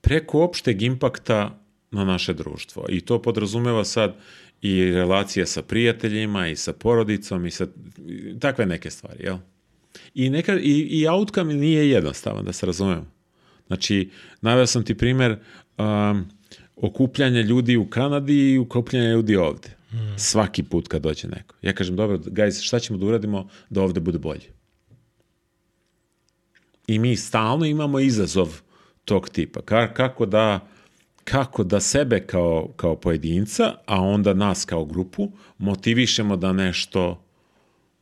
preko 0.00 0.44
opšteg 0.44 0.82
impakta 0.82 1.60
na 1.90 2.04
naše 2.04 2.34
društvo. 2.34 2.86
I 2.88 3.00
to 3.00 3.22
podrazumeva 3.22 3.84
sad 3.84 4.16
i 4.62 4.84
relacije 4.84 5.46
sa 5.46 5.62
prijateljima 5.62 6.48
i 6.48 6.56
sa 6.56 6.72
porodicom 6.72 7.46
i 7.46 7.50
sa 7.50 7.66
i 8.06 8.38
takve 8.40 8.66
neke 8.66 8.90
stvari, 8.90 9.24
jel? 9.24 9.38
I, 10.14 10.30
neka, 10.30 10.58
i, 10.58 10.88
i 10.90 11.08
outcome 11.08 11.54
nije 11.54 11.90
jednostavan, 11.90 12.44
da 12.44 12.52
se 12.52 12.66
razumemo. 12.66 13.06
Znači, 13.66 14.10
naveo 14.40 14.66
sam 14.66 14.84
ti 14.84 14.94
primer 14.94 15.38
um, 15.78 16.28
okupljanja 16.76 17.40
ljudi 17.40 17.76
u 17.76 17.86
Kanadi 17.86 18.52
i 18.52 18.58
okupljanja 18.58 19.10
ljudi 19.10 19.36
ovde. 19.36 19.68
Svaki 20.16 20.62
put 20.62 20.88
kad 20.88 21.02
dođe 21.02 21.28
neko. 21.28 21.54
Ja 21.62 21.72
kažem, 21.72 21.96
dobro, 21.96 22.18
guys, 22.18 22.62
šta 22.62 22.78
ćemo 22.78 22.98
da 22.98 23.06
uradimo 23.06 23.48
da 23.70 23.82
ovde 23.82 24.00
bude 24.00 24.18
bolje? 24.18 24.59
I 26.90 26.98
mi 26.98 27.16
stalno 27.16 27.64
imamo 27.64 28.00
izazov 28.00 28.60
tog 29.04 29.28
tipa. 29.28 29.62
Ka, 29.62 29.94
kako 29.94 30.26
da 30.26 30.68
kako 31.24 31.64
da 31.64 31.80
sebe 31.80 32.20
kao, 32.26 32.72
kao 32.76 32.96
pojedinca, 32.96 33.74
a 33.86 34.00
onda 34.00 34.34
nas 34.34 34.64
kao 34.64 34.84
grupu, 34.84 35.32
motivišemo 35.58 36.36
da 36.36 36.52
nešto, 36.52 37.24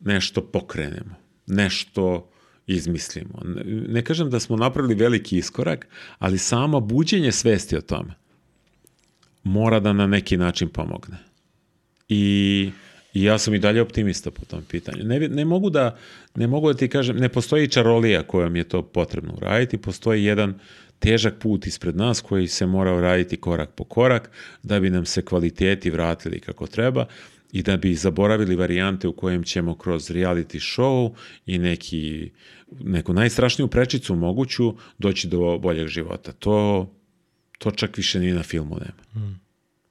nešto 0.01 0.43
pokrenemo, 0.43 1.15
nešto 1.47 2.31
izmislimo. 2.67 3.43
Ne, 3.45 3.63
ne 3.65 4.05
kažem 4.05 4.31
da 4.31 4.41
smo 4.41 4.57
napravili 4.57 4.95
veliki 4.95 5.39
iskorak, 5.39 5.89
ali 6.19 6.39
samo 6.39 6.81
buđenje 6.81 7.33
svesti 7.33 7.77
o 7.77 7.81
tome 7.81 8.15
mora 9.43 9.81
da 9.81 9.93
na 9.93 10.07
neki 10.07 10.37
način 10.37 10.69
pomogne. 10.69 11.17
I, 12.09 12.71
i 13.15 13.23
ja 13.23 13.39
sam 13.39 13.55
i 13.55 13.59
dalje 13.59 13.83
optimista 13.83 14.31
po 14.31 14.45
tom 14.45 14.63
pitanju. 14.65 15.05
Ne, 15.05 15.21
ne, 15.29 15.45
mogu 15.45 15.71
da, 15.71 15.97
ne 16.35 16.47
mogu 16.47 16.73
da 16.73 16.79
ti 16.79 16.89
kažem, 16.89 17.17
ne 17.17 17.29
postoji 17.29 17.69
čarolija 17.69 18.23
kojom 18.23 18.57
je 18.57 18.65
to 18.65 18.83
potrebno 18.83 19.33
uraditi, 19.37 19.79
postoji 19.79 20.25
jedan 20.25 20.59
težak 20.99 21.35
put 21.39 21.67
ispred 21.67 21.97
nas 21.97 22.21
koji 22.21 22.49
se 22.49 22.67
mora 22.67 22.95
uraditi 22.95 23.37
korak 23.37 23.71
po 23.71 23.85
korak 23.85 24.31
da 24.63 24.81
bi 24.81 24.91
nam 24.91 25.05
se 25.05 25.23
kvaliteti 25.23 25.91
vratili 25.91 26.41
kako 26.41 26.67
treba 26.67 27.07
i 27.53 27.63
da 27.63 27.77
bi 27.77 27.95
zaboravili 27.95 28.57
varijante 28.57 29.09
u 29.09 29.13
kojem 29.13 29.43
ćemo 29.43 29.75
kroz 29.75 30.11
reality 30.11 30.77
show 30.77 31.15
i 31.47 31.59
neki, 31.59 32.31
neku 32.81 33.13
najstrašniju 33.13 33.69
prečicu 33.69 34.15
moguću 34.15 34.75
doći 34.99 35.29
do 35.29 35.59
boljeg 35.59 35.87
života. 35.87 36.33
To, 36.33 36.91
to 37.59 37.71
čak 37.71 37.97
više 37.97 38.21
ni 38.21 38.33
na 38.33 38.43
filmu 38.43 38.77
nema. 38.77 39.27
Mm. 39.27 39.41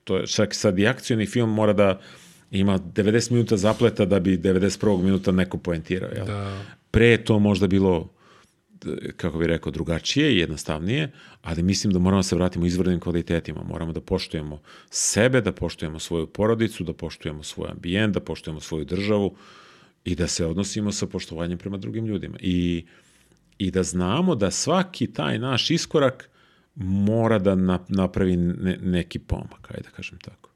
To 0.04 0.18
je, 0.18 0.28
čak 0.28 0.56
sad 0.56 0.80
i 0.80 0.88
akcijni 0.88 1.26
film 1.26 1.54
mora 1.54 1.74
da 1.74 2.02
ima 2.52 2.80
90 2.80 3.32
minuta 3.32 3.58
zapleta 3.58 4.06
da 4.06 4.20
bi 4.20 4.38
91. 4.38 5.04
minuta 5.04 5.32
neko 5.32 5.58
poentirao. 5.58 6.10
Jel? 6.16 6.26
Da. 6.26 6.62
Pre 6.92 7.06
je 7.08 7.26
to 7.26 7.40
možda 7.40 7.68
bilo 7.68 8.18
kako 9.18 9.38
bih 9.38 9.48
rekao, 9.48 9.72
drugačije 9.72 10.34
i 10.34 10.38
jednostavnije, 10.38 11.12
ali 11.42 11.64
mislim 11.64 11.94
da 11.94 12.00
moramo 12.00 12.20
da 12.20 12.24
se 12.24 12.36
vratimo 12.36 12.66
izvornim 12.66 13.00
kvalitetima. 13.00 13.64
Moramo 13.64 13.94
da 13.94 14.02
poštujemo 14.02 14.62
sebe, 14.90 15.42
da 15.42 15.52
poštujemo 15.52 16.00
svoju 16.00 16.28
porodicu, 16.28 16.84
da 16.84 16.94
poštujemo 16.94 17.44
svoj 17.44 17.70
ambijent, 17.72 18.14
da 18.14 18.20
poštujemo 18.20 18.60
svoju 18.60 18.86
državu 18.86 19.36
i 20.04 20.16
da 20.16 20.28
se 20.28 20.46
odnosimo 20.46 20.92
sa 20.92 21.08
poštovanjem 21.08 21.58
prema 21.58 21.78
drugim 21.78 22.06
ljudima. 22.06 22.38
I, 22.42 22.86
i 23.58 23.72
da 23.72 23.84
znamo 23.84 24.36
da 24.36 24.52
svaki 24.52 25.08
taj 25.14 25.40
naš 25.40 25.72
iskorak 25.72 26.30
mora 26.76 27.40
da 27.40 27.56
napravi 27.88 28.38
ne, 28.38 28.78
neki 28.82 29.20
pomak, 29.20 29.72
ajde 29.72 29.84
da 29.84 29.90
kažem 29.90 30.20
tako. 30.20 30.47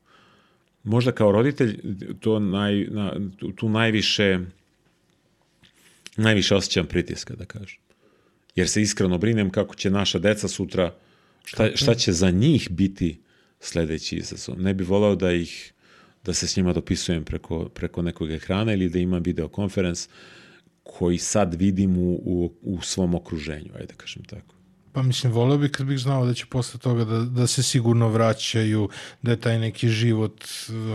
Možda 0.84 1.12
kao 1.12 1.32
roditelj 1.32 1.80
to 2.20 2.40
naj, 2.40 2.88
na, 2.90 3.14
tu 3.56 3.70
najviše 3.70 4.40
najviše 6.18 6.56
osjećam 6.56 6.86
pritiska, 6.86 7.36
da 7.36 7.46
kažem 7.46 7.82
jer 8.56 8.70
se 8.70 8.82
iskreno 8.82 9.18
brinem 9.18 9.50
kako 9.50 9.76
će 9.76 9.90
naša 9.90 10.20
deca 10.20 10.48
sutra, 10.48 10.94
šta, 11.46 11.76
šta 11.76 11.96
će 11.96 12.12
za 12.12 12.32
njih 12.32 12.68
biti 12.72 13.20
sledeći 13.60 14.16
izazov. 14.16 14.62
Ne 14.62 14.74
bi 14.74 14.84
volao 14.84 15.16
da 15.16 15.32
ih 15.32 15.74
da 16.24 16.34
se 16.34 16.48
s 16.48 16.58
njima 16.58 16.74
dopisujem 16.74 17.24
preko, 17.24 17.70
preko 17.70 18.02
nekog 18.02 18.32
ekrana 18.32 18.74
ili 18.74 18.90
da 18.90 19.00
imam 19.00 19.24
videokonferens 19.24 20.10
koji 20.84 21.18
sad 21.18 21.54
vidim 21.54 21.98
u, 21.98 22.14
u, 22.14 22.54
u 22.62 22.82
svom 22.82 23.16
okruženju, 23.16 23.72
ajde 23.74 23.86
da 23.86 23.94
kažem 23.94 24.24
tako. 24.24 24.56
Pa 24.94 25.02
mislim, 25.02 25.34
voleo 25.34 25.58
bih 25.58 25.72
kad 25.72 25.86
bih 25.86 26.00
znao 26.00 26.26
da 26.26 26.34
će 26.34 26.46
posle 26.46 26.80
toga 26.80 27.06
da, 27.06 27.20
da 27.20 27.48
se 27.48 27.64
sigurno 27.64 28.10
vraćaju, 28.10 28.90
da 29.22 29.32
je 29.32 29.38
taj 29.38 29.60
neki 29.60 29.90
život 29.90 30.44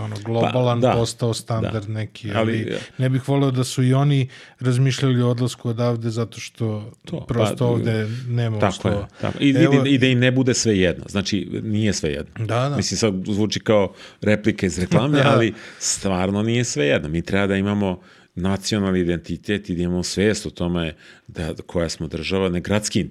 ono, 0.04 0.16
globalan 0.24 0.80
pa, 0.80 0.86
da, 0.88 0.94
postao 0.94 1.34
standard 1.34 1.86
da. 1.86 1.92
neki, 1.92 2.30
ali, 2.34 2.38
ali 2.38 2.76
ne 2.98 3.08
bih 3.08 3.28
voleo 3.28 3.50
da 3.50 3.64
su 3.64 3.82
i 3.82 3.94
oni 3.94 4.28
razmišljali 4.60 5.22
o 5.22 5.30
odlasku 5.30 5.68
odavde 5.68 6.10
zato 6.10 6.40
što 6.40 6.92
to, 7.04 7.20
prosto 7.20 7.56
pa, 7.56 7.64
ovde 7.64 8.08
nema 8.28 8.58
tako 8.58 8.76
uslova. 8.78 8.96
Je, 8.96 9.06
tako. 9.20 9.38
I, 9.40 9.50
Evo, 9.50 9.86
i, 9.86 9.94
I 9.94 9.98
da 9.98 10.06
im 10.06 10.18
ne 10.18 10.30
bude 10.30 10.54
sve 10.54 10.78
jedno, 10.78 11.04
znači 11.08 11.60
nije 11.62 11.92
sve 11.92 12.10
jedno. 12.10 12.46
Da, 12.46 12.68
da. 12.68 12.76
Mislim, 12.76 12.98
sad 12.98 13.14
zvuči 13.26 13.60
kao 13.60 13.92
replike 14.20 14.66
iz 14.66 14.78
reklame, 14.78 15.18
da. 15.18 15.30
ali 15.34 15.54
stvarno 15.78 16.42
nije 16.42 16.64
sve 16.64 16.86
jedno. 16.86 17.08
Mi 17.08 17.22
treba 17.22 17.46
da 17.46 17.56
imamo 17.56 18.00
nacionalni 18.36 19.00
identitet 19.00 19.70
i 19.70 19.76
da 19.76 19.82
imamo 19.82 20.02
svest 20.02 20.46
o 20.46 20.50
tome 20.50 20.94
da, 21.26 21.54
koja 21.66 21.88
smo 21.88 22.06
država, 22.06 22.48
ne 22.48 22.60
gradski, 22.60 23.08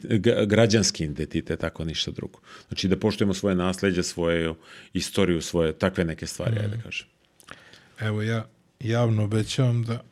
građanski 0.48 1.04
identitet, 1.04 1.60
tako 1.60 1.86
ništa 1.86 2.12
drugo. 2.12 2.40
Znači 2.68 2.88
da 2.88 2.98
poštujemo 2.98 3.34
svoje 3.34 3.56
nasledđe, 3.56 4.04
svoju 4.04 4.56
istoriju, 4.94 5.42
svoje 5.42 5.74
takve 5.74 6.06
neke 6.06 6.28
stvari, 6.28 6.56
mm. 6.56 6.60
ajde 6.60 6.76
da 6.76 6.84
kažem. 6.84 7.08
Evo 8.00 8.22
ja 8.22 8.48
javno 8.80 9.24
obećavam 9.24 9.84
da 9.84 10.04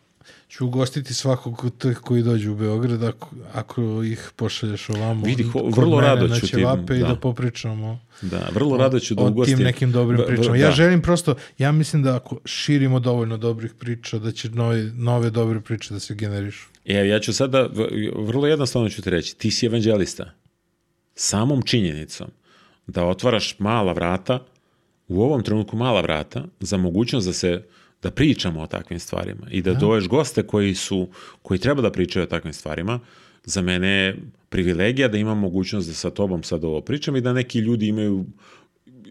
ću 0.53 0.65
ugostiti 0.65 1.13
svakog 1.13 1.73
koji 2.01 2.23
dođu 2.23 2.51
u 2.51 2.55
Beograd 2.55 3.03
ako, 3.03 3.29
ako 3.53 4.03
ih 4.03 4.31
pošalješ 4.35 4.89
ovamo. 4.89 5.25
Vidi, 5.25 5.43
ho, 5.43 5.63
vrlo 5.75 6.01
rado 6.01 6.27
ću 6.39 6.47
ti. 6.47 6.61
Da. 6.87 6.95
I 6.95 6.99
da 6.99 7.15
popričamo. 7.15 7.99
Da, 8.21 8.49
vrlo 8.53 8.77
rado 8.77 8.99
ću 8.99 9.15
da 9.15 9.23
ugostim. 9.23 9.53
O 9.53 9.57
tim 9.57 9.65
nekim 9.65 9.91
dobrim 9.91 10.21
pričama. 10.27 10.57
Ja 10.57 10.67
da. 10.67 10.71
želim 10.71 11.01
prosto, 11.01 11.35
ja 11.57 11.71
mislim 11.71 12.03
da 12.03 12.15
ako 12.15 12.39
širimo 12.45 12.99
dovoljno 12.99 13.37
dobrih 13.37 13.73
priča, 13.73 14.19
da 14.19 14.31
će 14.31 14.49
nove, 14.49 14.83
nove 14.83 15.29
dobre 15.29 15.61
priče 15.61 15.93
da 15.93 15.99
se 15.99 16.15
generišu. 16.15 16.67
E, 16.85 17.07
ja 17.07 17.19
ću 17.19 17.33
sada, 17.33 17.69
vrlo 18.15 18.47
jednostavno 18.47 18.89
ću 18.89 19.01
ti 19.01 19.09
reći, 19.09 19.37
ti 19.37 19.51
si 19.51 19.65
evanđelista. 19.65 20.31
Samom 21.15 21.61
činjenicom 21.61 22.27
da 22.87 23.05
otvaraš 23.05 23.59
mala 23.59 23.93
vrata, 23.93 24.39
u 25.07 25.21
ovom 25.21 25.43
trenutku 25.43 25.77
mala 25.77 26.01
vrata, 26.01 26.45
za 26.59 26.77
mogućnost 26.77 27.27
da 27.27 27.33
se 27.33 27.63
da 28.03 28.11
pričamo 28.11 28.61
o 28.61 28.67
takvim 28.67 28.99
stvarima 28.99 29.47
i 29.51 29.61
da, 29.61 29.73
da. 29.73 29.79
doveš 29.79 30.07
goste 30.07 30.43
koji 30.43 30.75
su 30.75 31.07
koji 31.41 31.59
treba 31.59 31.81
da 31.81 31.91
pričaju 31.91 32.23
o 32.23 32.27
takvim 32.27 32.53
stvarima 32.53 32.99
za 33.45 33.61
mene 33.61 33.87
je 33.87 34.17
privilegija 34.49 35.07
da 35.07 35.17
imam 35.17 35.39
mogućnost 35.39 35.87
da 35.87 35.93
sa 35.93 36.09
tobom 36.09 36.43
sad 36.43 36.63
ovo 36.63 36.81
pričam 36.81 37.15
i 37.15 37.21
da 37.21 37.33
neki 37.33 37.59
ljudi 37.59 37.87
imaju 37.87 38.25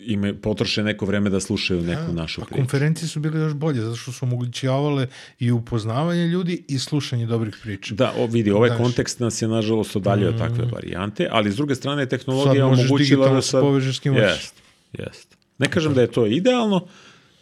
ime, 0.06 0.34
potroše 0.34 0.82
neko 0.82 1.06
vreme 1.06 1.30
da 1.30 1.40
slušaju 1.40 1.82
neku 1.82 2.10
ja, 2.10 2.12
našu 2.12 2.40
priču. 2.40 2.54
A 2.54 2.56
konferencije 2.56 3.08
su 3.08 3.20
bile 3.20 3.40
još 3.40 3.54
bolje, 3.54 3.80
zato 3.80 3.96
što 3.96 4.12
su 4.12 4.24
omogućavale 4.24 5.06
i 5.38 5.50
upoznavanje 5.50 6.26
ljudi 6.26 6.64
i 6.68 6.78
slušanje 6.78 7.26
dobrih 7.26 7.56
priča. 7.62 7.94
Da, 7.94 8.12
o, 8.18 8.26
vidi, 8.26 8.50
ovaj 8.50 8.70
Daš. 8.70 8.78
kontekst 8.78 9.20
nas 9.20 9.42
je 9.42 9.48
nažalost 9.48 9.96
odalje 9.96 10.30
mm. 10.30 10.38
takve 10.38 10.64
varijante, 10.64 11.28
ali 11.30 11.52
s 11.52 11.56
druge 11.56 11.74
strane 11.74 12.06
tehnologija 12.06 12.66
omogućila 12.66 13.28
da 13.28 13.42
sad... 13.42 13.60
povežeš 13.60 13.96
s 13.96 14.00
kim 14.00 14.14
Jest, 14.14 14.54
jest. 14.92 15.36
Ne 15.58 15.70
kažem 15.70 15.94
da 15.94 16.00
je 16.00 16.06
to 16.06 16.26
idealno, 16.26 16.86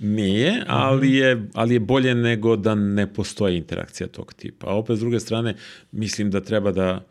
Nije, 0.01 0.64
ali 0.66 1.14
je, 1.14 1.48
ali 1.55 1.74
je 1.74 1.81
bolje 1.81 2.14
nego 2.14 2.56
da 2.56 2.74
ne 2.74 3.12
postoji 3.14 3.56
interakcija 3.56 4.06
tog 4.06 4.35
tipa. 4.35 4.66
A 4.66 4.74
opet, 4.74 4.97
s 4.97 5.01
druge 5.01 5.20
strane, 5.20 5.55
mislim 5.93 6.31
da 6.31 6.40
treba 6.40 6.72
da, 6.72 7.05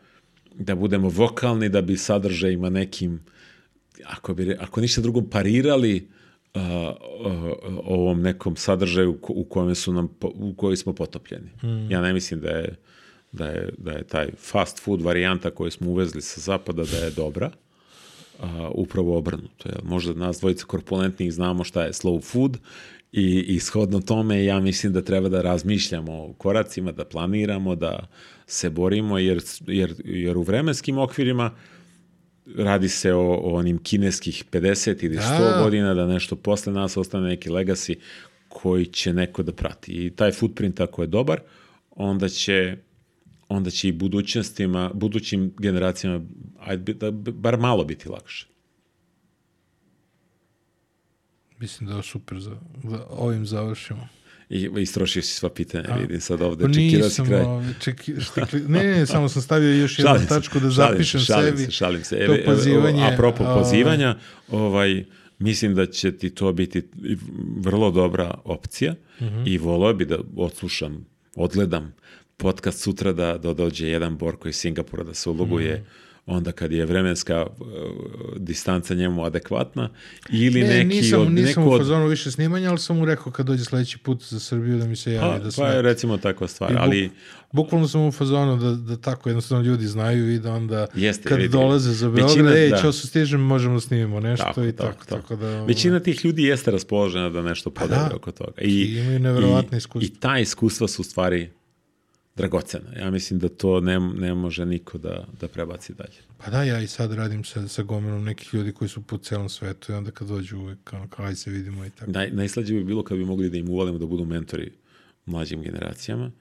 da 0.56 0.76
budemo 0.76 1.10
vokalni, 1.10 1.70
da 1.70 1.82
bi 1.82 1.98
sadržajima 1.98 2.70
nekim, 2.70 3.20
ako, 4.06 4.34
bi, 4.34 4.56
ako 4.60 4.82
ništa 4.82 5.02
drugo, 5.02 5.22
parirali 5.22 6.07
uh, 6.53 6.61
uh, 6.61 7.80
ovom 7.86 8.22
nekom 8.22 8.56
sadržaju 8.56 9.20
u 9.28 9.44
kojem 9.44 9.76
su 9.76 9.94
nam, 9.94 10.10
u 10.22 10.53
kojoj 10.53 10.78
smo 10.78 10.94
potopljeni. 10.94 11.49
Mm. 11.64 11.91
Ja 11.91 12.02
ne 12.02 12.14
mislim 12.14 12.40
da 12.41 12.49
je, 12.49 12.76
da 13.32 13.45
je, 13.45 13.74
da 13.78 13.91
je 13.91 14.03
taj 14.03 14.28
fast 14.38 14.84
food 14.84 15.02
varijanta 15.02 15.52
koju 15.52 15.72
smo 15.72 15.90
uvezli 15.90 16.22
sa 16.22 16.41
zapada 16.41 16.84
da 16.84 16.98
je 16.98 17.11
dobra 17.11 17.52
a, 18.40 18.70
upravo 18.74 19.18
obrnuto. 19.18 19.70
Jel? 19.70 19.82
Možda 19.84 20.14
nas 20.14 20.40
dvojica 20.40 20.66
korpulentnih 20.66 21.34
znamo 21.34 21.64
šta 21.64 21.84
je 21.84 21.94
slow 21.94 22.24
food 22.24 22.57
i, 23.11 23.45
i 23.48 23.60
shodno 23.60 23.99
tome 23.99 24.45
ja 24.45 24.60
mislim 24.60 24.94
da 24.94 25.02
treba 25.02 25.30
da 25.30 25.41
razmišljamo 25.41 26.14
o 26.14 26.34
koracima, 26.34 26.91
da 26.91 27.06
planiramo, 27.06 27.76
da 27.76 28.07
se 28.48 28.70
borimo, 28.70 29.18
jer, 29.18 29.41
jer, 29.68 29.94
jer 30.06 30.38
u 30.38 30.41
vremenskim 30.41 30.98
okvirima 30.98 31.52
radi 32.56 32.90
se 32.90 33.14
o, 33.14 33.22
o 33.22 33.56
onim 33.56 33.78
kineskih 33.78 34.44
50 34.52 35.06
ili 35.06 35.18
100 35.18 35.22
da. 35.40 35.64
godina, 35.64 35.94
da 35.94 36.07
nešto 36.07 36.36
posle 36.36 36.74
nas 36.74 36.98
ostane 36.98 37.28
neki 37.28 37.49
legacy 37.49 37.95
koji 38.48 38.86
će 38.86 39.14
neko 39.14 39.44
da 39.44 39.52
prati. 39.52 40.06
I 40.06 40.10
taj 40.10 40.32
footprint 40.32 40.80
ako 40.80 41.02
je 41.02 41.07
dobar, 41.07 41.40
onda 41.91 42.30
će 42.30 42.78
onda 43.50 43.70
će 43.70 43.88
i 43.88 43.92
budućnostima, 43.92 44.92
budućim 44.94 45.54
generacijama 45.58 46.26
ajde, 46.60 46.94
da, 46.94 47.12
bar 47.12 47.58
malo 47.58 47.84
biti 47.84 48.10
lakše. 48.10 48.48
Mislim 51.60 51.90
da 51.90 51.96
je 51.96 52.04
super 52.04 52.40
za, 52.40 52.56
da 52.84 53.06
ovim 53.10 53.46
završimo. 53.46 54.08
I 54.50 54.70
istrošio 54.78 55.22
si 55.22 55.34
sva 55.34 55.50
pitanja, 55.50 55.86
A, 55.90 55.98
vidim 55.98 56.22
sad 56.22 56.42
ovde, 56.42 56.66
pa 56.66 56.74
čekirao 56.74 57.10
si 57.10 57.22
kraj. 57.26 57.44
Čeki, 57.80 58.14
štikli, 58.22 58.62
ne, 58.68 58.84
ne, 58.84 59.06
samo 59.06 59.30
sam 59.30 59.42
stavio 59.42 59.74
još 59.74 60.00
jednu 60.00 60.20
tačku 60.30 60.60
da 60.60 60.70
zapišem 60.70 61.22
šalim 61.22 61.58
sebi. 61.58 61.66
Se, 61.66 61.72
šalim 61.72 62.04
se, 62.04 62.26
to 62.28 62.36
pozivanje. 62.46 63.04
Apropo 63.14 63.44
a, 63.44 63.60
pozivanja, 63.60 64.16
ovaj, 64.52 65.06
mislim 65.40 65.76
da 65.76 65.86
će 65.86 66.18
ti 66.18 66.30
to 66.30 66.54
biti 66.54 66.84
vrlo 67.58 67.92
dobra 67.92 68.42
opcija 68.44 68.96
uh 69.20 69.26
mhm. 69.26 69.36
-huh. 69.36 69.54
i 69.54 69.58
volio 69.58 69.94
bi 69.94 70.06
da 70.06 70.18
odslušam, 70.36 71.06
odgledam 71.36 71.94
podcast 72.40 72.82
sutra 72.82 73.14
da, 73.14 73.38
da 73.38 73.53
dođe 73.53 73.88
jedan 73.88 74.18
Borko 74.18 74.48
iz 74.48 74.56
Singapura 74.56 75.03
da 75.03 75.14
se 75.14 75.30
uloguje 75.30 75.76
mm. 75.76 75.86
onda 76.26 76.52
kad 76.52 76.72
je 76.72 76.86
vremenska 76.86 77.45
uh, 77.45 77.68
distanca 78.38 78.94
njemu 78.94 79.26
adekvatna 79.26 79.90
ili 80.30 80.61
ne, 80.61 80.68
neki 80.68 80.86
nisam, 80.88 81.22
od, 81.22 81.32
nisam 81.32 81.64
neko 81.64 81.76
u 81.76 81.78
fazonu 81.78 82.07
više 82.07 82.32
snimanja, 82.32 82.70
ali 82.70 82.80
sam 82.80 82.98
mu 82.98 83.06
rekao 83.06 83.32
kad 83.32 83.45
dođe 83.45 83.66
sledeći 83.66 83.98
put 83.98 84.24
za 84.24 84.40
Srbiju 84.40 84.78
da 84.78 84.86
mi 84.86 84.95
se 84.95 85.14
javi 85.14 85.40
pa, 85.40 85.45
da 85.45 85.49
Pa 85.57 85.68
je 85.68 85.82
recimo 85.82 86.18
takva 86.18 86.48
stvar, 86.48 86.72
buk, 86.72 86.82
ali... 86.82 87.10
Bukvalno 87.52 87.88
sam 87.88 88.02
u 88.02 88.11
fazonu 88.11 88.57
da, 88.57 88.72
da 88.72 88.98
tako 88.98 89.30
jednostavno 89.30 89.64
ljudi 89.64 89.88
znaju 89.88 90.34
i 90.34 90.40
da 90.40 90.53
onda 90.53 90.88
jeste, 90.95 91.30
kad 91.30 91.38
vidi, 91.38 91.49
dolaze 91.49 91.91
za 91.91 92.10
Beograd, 92.10 92.56
ej, 92.56 92.70
da. 92.70 92.78
čao 92.78 92.91
se 92.91 93.07
stižem, 93.07 93.41
možemo 93.41 93.74
da 93.74 93.82
snimimo 93.82 94.20
nešto 94.20 94.45
tako, 94.45 94.64
i 94.64 94.72
tako. 94.72 95.06
tako, 95.06 95.22
tako 95.22 95.36
da, 95.36 95.64
Većina 95.64 95.99
tih 95.99 96.26
ljudi 96.26 96.44
jeste 96.44 96.72
raspoložena 96.72 97.30
da 97.30 97.41
nešto 97.41 97.70
podeli 97.70 98.10
da, 98.10 98.16
oko 98.16 98.32
toga. 98.32 98.61
I, 98.61 98.70
I 98.70 98.99
imaju 98.99 99.20
nevjerovatne 99.20 99.78
iskustva. 99.78 100.06
I, 100.06 100.18
I 100.18 100.20
ta 100.20 100.40
iskustva 100.40 100.88
su 100.88 101.03
stvari 101.03 101.49
dragocena. 102.40 102.99
Ja 102.99 103.11
mislim 103.11 103.40
da 103.40 103.49
to 103.49 103.80
ne, 103.82 103.99
ne 103.99 104.34
može 104.34 104.66
niko 104.66 104.98
da, 104.98 105.26
da 105.41 105.48
prebaci 105.48 105.94
dalje. 105.94 106.20
Pa 106.38 106.52
da, 106.52 106.64
ja 106.64 106.82
i 106.82 106.88
sad 106.88 107.14
radim 107.14 107.44
sa, 107.44 107.68
sa 107.68 107.84
gomilom 107.84 108.24
nekih 108.24 108.53
ljudi 108.53 108.72
koji 108.72 108.90
su 108.90 109.02
po 109.02 109.18
celom 109.18 109.49
svetu 109.49 109.91
i 109.91 109.95
onda 109.95 110.11
kad 110.11 110.28
dođu 110.28 110.57
uvek, 110.57 110.94
ono, 110.94 111.07
kao, 111.07 111.26
aj 111.26 111.36
se 111.36 111.52
vidimo 111.52 111.86
i 111.86 111.90
tako. 111.90 112.11
Naj, 112.11 112.32
najslađe 112.32 112.74
bi 112.74 112.84
bilo 112.84 113.03
kad 113.03 113.18
bi 113.18 113.26
mogli 113.26 113.49
da 113.49 113.57
im 113.57 113.70
uvalimo 113.70 113.98
da 113.98 114.06
budu 114.06 114.26
mentori 114.26 114.72
mlađim 115.26 115.61
generacijama 115.61 116.32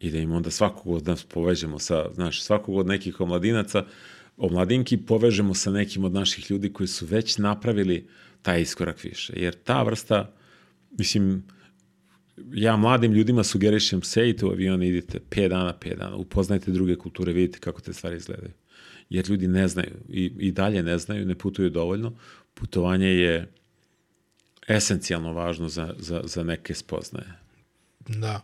i 0.00 0.10
da 0.10 0.18
im 0.18 0.32
onda 0.32 0.50
svakog 0.50 0.92
od 0.92 1.06
nas 1.06 1.24
povežemo 1.24 1.78
sa, 1.78 2.06
znaš, 2.14 2.42
svakog 2.42 2.76
od 2.76 2.86
nekih 2.86 3.20
omladinaca, 3.20 3.84
omladinki 4.36 4.96
povežemo 4.96 5.54
sa 5.54 5.70
nekim 5.70 6.04
od 6.04 6.12
naših 6.12 6.50
ljudi 6.50 6.72
koji 6.72 6.86
su 6.86 7.06
već 7.06 7.38
napravili 7.38 8.08
taj 8.42 8.60
iskorak 8.60 9.04
više. 9.04 9.32
Jer 9.36 9.54
ta 9.54 9.82
vrsta, 9.82 10.32
mislim, 10.98 11.42
ja 12.52 12.76
mladim 12.76 13.12
ljudima 13.12 13.44
sugerišem, 13.44 14.02
sejte 14.02 14.46
u 14.46 14.50
avion, 14.50 14.82
idite 14.82 15.20
5 15.30 15.48
dana, 15.48 15.74
5 15.80 15.96
dana, 15.96 16.16
upoznajte 16.16 16.70
druge 16.70 16.96
kulture, 16.96 17.32
vidite 17.32 17.58
kako 17.58 17.80
te 17.80 17.92
stvari 17.92 18.16
izgledaju. 18.16 18.52
Jer 19.10 19.30
ljudi 19.30 19.48
ne 19.48 19.68
znaju 19.68 19.94
i, 20.08 20.32
i 20.38 20.52
dalje 20.52 20.82
ne 20.82 20.98
znaju, 20.98 21.26
ne 21.26 21.34
putuju 21.34 21.70
dovoljno. 21.70 22.12
Putovanje 22.54 23.08
je 23.08 23.52
esencijalno 24.68 25.32
važno 25.32 25.68
za, 25.68 25.94
za, 25.98 26.22
za 26.24 26.42
neke 26.42 26.74
spoznaje. 26.74 27.32
Da. 28.08 28.40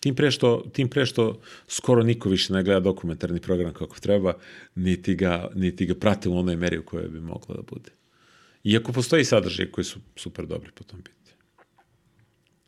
Tim 0.00 0.14
pre, 0.14 0.30
što, 0.30 0.64
tim 0.72 0.88
pre 0.88 1.06
što 1.06 1.40
skoro 1.68 2.02
niko 2.02 2.28
više 2.28 2.52
ne 2.52 2.62
gleda 2.62 2.80
dokumentarni 2.80 3.40
program 3.40 3.72
kako 3.72 4.00
treba, 4.00 4.34
niti 4.74 5.14
ga, 5.14 5.50
niti 5.54 5.86
ga 5.86 5.94
prati 5.94 6.28
u 6.28 6.36
onoj 6.36 6.56
meri 6.56 6.78
u 6.78 6.82
kojoj 6.82 7.08
bi 7.08 7.20
moglo 7.20 7.54
da 7.54 7.62
bude. 7.62 7.90
Iako 8.64 8.92
postoji 8.92 9.24
sadržaj 9.24 9.66
koji 9.66 9.84
su 9.84 9.98
super 10.16 10.46
dobri 10.46 10.70
po 10.74 10.84
tom 10.84 11.02
pitanju. 11.02 11.19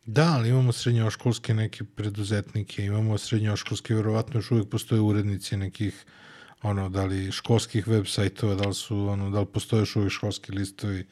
Da, 0.07 0.35
ali 0.37 0.49
imamo 0.49 0.73
srednjoškolske 0.73 1.55
neke 1.55 1.85
preduzetnike, 1.85 2.85
imamo 2.85 3.19
srednjoškolske, 3.19 3.95
verovatno 3.95 4.39
još 4.39 4.51
uvijek 4.51 4.69
postoje 4.69 5.01
urednici 5.01 5.57
nekih 5.57 6.05
ono, 6.63 6.89
da 6.89 7.05
li 7.05 7.33
školskih 7.33 7.89
web 7.89 8.07
sajtova, 8.07 8.55
da 8.55 8.69
li 8.69 8.75
su, 8.75 8.99
ono, 8.99 9.31
da 9.31 9.41
li 9.41 9.47
postoje 9.47 9.81
još 9.81 9.97
uvijek 9.97 10.13
školski 10.13 10.53
listovi, 10.53 11.07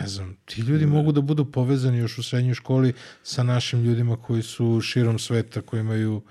ne 0.00 0.06
znam, 0.06 0.36
ti 0.44 0.60
ljudi 0.60 0.84
ne. 0.84 0.90
mogu 0.90 1.12
da 1.12 1.20
budu 1.20 1.44
povezani 1.44 1.98
još 1.98 2.18
u 2.18 2.22
srednjoj 2.22 2.54
školi 2.54 2.92
sa 3.22 3.42
našim 3.42 3.82
ljudima 3.84 4.16
koji 4.16 4.42
su 4.42 4.80
širom 4.80 5.18
sveta, 5.18 5.60
koji 5.60 5.80
imaju 5.80 6.22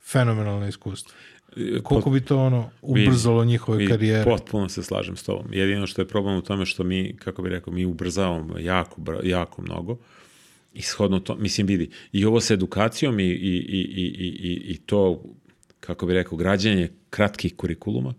fenomenalne 0.00 0.68
iskustva. 0.68 1.12
Koliko 1.82 2.10
bi 2.10 2.20
to 2.20 2.38
ono 2.38 2.70
ubrzalo 2.82 3.40
vidi, 3.40 3.52
njihove 3.52 3.78
vidi, 3.78 3.90
karijere? 3.90 4.24
Potpuno 4.24 4.68
se 4.68 4.82
slažem 4.82 5.16
s 5.16 5.22
tobom. 5.22 5.46
Jedino 5.52 5.86
što 5.86 6.02
je 6.02 6.08
problem 6.08 6.36
u 6.36 6.42
tome 6.42 6.66
što 6.66 6.84
mi, 6.84 7.16
kako 7.16 7.42
bih 7.42 7.50
rekao, 7.50 7.72
mi 7.72 7.86
ubrzavamo 7.86 8.58
jako, 8.58 9.02
jako 9.22 9.62
mnogo. 9.62 9.98
Ishodno 10.72 11.20
to, 11.20 11.36
mislim, 11.36 11.66
vidi, 11.66 11.90
i 12.12 12.24
ovo 12.24 12.40
sa 12.40 12.54
edukacijom 12.54 13.20
i, 13.20 13.24
i, 13.24 13.28
i, 13.28 13.80
i, 13.96 14.26
i, 14.48 14.72
i 14.72 14.78
to, 14.78 15.22
kako 15.80 16.06
bih 16.06 16.14
rekao, 16.14 16.38
građanje 16.38 16.90
kratkih 17.10 17.56
kurikuluma, 17.56 18.14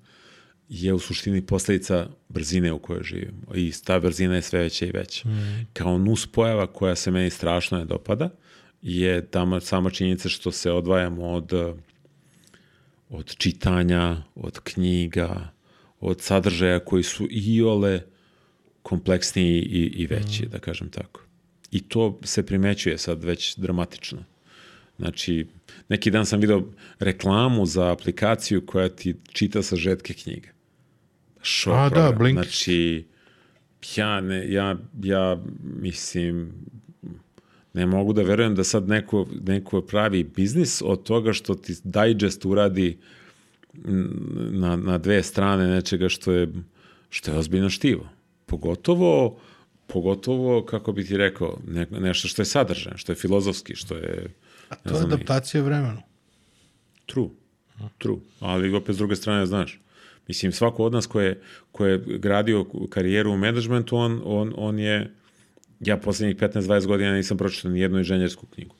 je 0.70 0.94
u 0.94 1.00
suštini 1.00 1.46
posledica 1.46 2.08
brzine 2.30 2.74
u 2.74 2.80
kojoj 2.80 3.04
živimo. 3.04 3.56
I 3.56 3.72
ta 3.86 4.00
brzina 4.00 4.36
je 4.36 4.42
sve 4.42 4.60
veća 4.60 4.86
i 4.86 4.92
veća. 4.92 5.30
Mm. 5.30 5.68
Kao 5.74 5.98
nus 5.98 6.28
pojava 6.28 6.68
koja 6.68 6.96
se 6.96 7.12
meni 7.12 7.30
strašno 7.30 7.78
ne 7.78 7.86
dopada 7.86 8.30
je 8.82 9.26
tamo 9.26 9.60
sama 9.60 9.90
činjenica 9.90 10.30
što 10.30 10.52
se 10.52 10.72
odvajamo 10.72 11.30
od, 11.30 11.54
od 13.10 13.36
čitanja, 13.36 14.24
od 14.36 14.60
knjiga, 14.60 15.52
od 16.00 16.22
sadržaja 16.22 16.80
koji 16.80 17.04
su 17.04 17.28
i 17.32 17.62
ole 17.62 18.02
kompleksniji 18.82 19.62
i, 19.62 19.92
i 19.96 20.08
veći, 20.08 20.46
mm. 20.46 20.50
da 20.50 20.60
kažem 20.60 20.90
tako. 20.90 21.22
I 21.72 21.82
to 21.82 22.20
se 22.24 22.46
primećuje 22.46 22.98
sad 22.98 23.24
već 23.24 23.56
dramatično. 23.58 24.24
Znači, 25.00 25.48
neki 25.90 26.12
dan 26.12 26.26
sam 26.26 26.40
video 26.40 26.64
reklamu 27.00 27.66
za 27.66 27.92
aplikaciju 27.92 28.66
koja 28.66 28.90
ti 28.90 29.16
čita 29.32 29.64
sa 29.64 29.76
žetke 29.76 30.14
knjige. 30.14 30.50
Šok 31.42 31.74
A, 31.74 31.90
program. 31.90 32.12
da, 32.12 32.18
Blink. 32.18 32.36
Znači, 32.36 33.06
ja, 33.96 34.22
ne, 34.22 34.52
ja, 34.52 34.78
ja 35.04 35.44
mislim, 35.62 36.54
ne 37.74 37.86
mogu 37.86 38.14
da 38.14 38.22
verujem 38.22 38.56
da 38.56 38.64
sad 38.64 38.88
neko, 38.88 39.28
neko 39.42 39.82
pravi 39.82 40.24
biznis 40.24 40.82
od 40.86 41.04
toga 41.04 41.34
što 41.34 41.56
ti 41.56 41.76
digest 41.84 42.46
uradi 42.46 42.98
na, 44.52 44.76
na 44.76 44.98
dve 44.98 45.24
strane 45.24 45.68
nečega 45.68 46.10
što 46.10 46.32
je, 46.32 46.48
što 47.10 47.32
je 47.32 47.38
ozbiljno 47.38 47.70
štivo. 47.70 48.10
Pogotovo, 48.46 49.40
pogotovo, 49.94 50.66
kako 50.66 50.92
bi 50.92 51.06
ti 51.06 51.18
rekao, 51.18 51.60
ne, 51.68 51.88
nešto 51.92 52.28
što 52.28 52.42
je 52.42 52.46
sadržan, 52.46 52.98
što 52.98 53.12
je 53.12 53.16
filozofski, 53.16 53.76
što 53.76 53.96
je... 53.96 54.28
A 54.70 54.76
to 54.76 54.96
je 54.96 55.04
adaptacija 55.04 55.64
vremenu. 55.64 56.02
True, 57.06 57.30
true. 57.98 58.20
Ali 58.40 58.74
opet 58.74 58.96
s 58.96 58.98
druge 58.98 59.16
strane, 59.16 59.46
znaš, 59.46 59.80
Mislim, 60.30 60.52
svako 60.52 60.86
od 60.86 60.94
nas 60.94 61.08
ko 61.08 61.22
je, 61.22 61.42
ko 61.72 61.86
je 61.86 61.98
gradio 61.98 62.66
karijeru 62.90 63.32
u 63.32 63.38
menadžmentu, 63.38 63.98
on, 63.98 64.22
on, 64.26 64.54
on 64.58 64.80
je, 64.80 65.14
ja 65.80 65.98
poslednjih 65.98 66.38
15-20 66.38 66.86
godina 66.86 67.14
nisam 67.14 67.38
pročitao 67.38 67.72
ni 67.72 67.80
jednu 67.80 67.98
inženjersku 67.98 68.46
knjigu. 68.46 68.76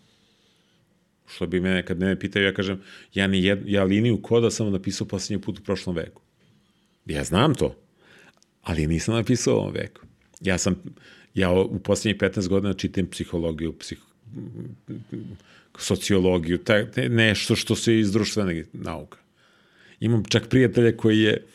Što 1.28 1.48
bi 1.48 1.60
mene, 1.60 1.86
kad 1.86 2.00
mene 2.00 2.20
pitaju, 2.20 2.46
ja 2.46 2.54
kažem, 2.54 2.82
ja, 3.14 3.28
ni 3.28 3.44
jed, 3.44 3.60
ja 3.66 3.84
liniju 3.84 4.22
koda 4.22 4.52
sam 4.52 4.72
napisao 4.72 5.08
poslednji 5.08 5.42
put 5.42 5.60
u 5.60 5.64
prošlom 5.64 5.96
veku. 5.96 6.22
Ja 7.06 7.24
znam 7.24 7.56
to, 7.56 7.76
ali 8.64 8.88
nisam 8.88 9.16
napisao 9.16 9.56
u 9.56 9.58
ovom 9.58 9.74
veku. 9.74 10.02
Ja 10.42 10.58
sam, 10.58 10.76
ja 11.34 11.52
u 11.52 11.80
poslednjih 11.80 12.22
15 12.22 12.48
godina 12.48 12.74
čitam 12.74 13.08
psihologiju, 13.08 13.74
psih, 13.74 13.98
sociologiju, 15.78 16.58
taj, 16.58 16.86
nešto 17.10 17.56
što 17.56 17.76
se 17.76 18.00
iz 18.00 18.12
društvenih 18.12 18.66
nauka. 18.74 19.18
Imam 20.00 20.24
čak 20.26 20.50
prijatelja 20.50 20.98
koji 20.98 21.20
je 21.20 21.46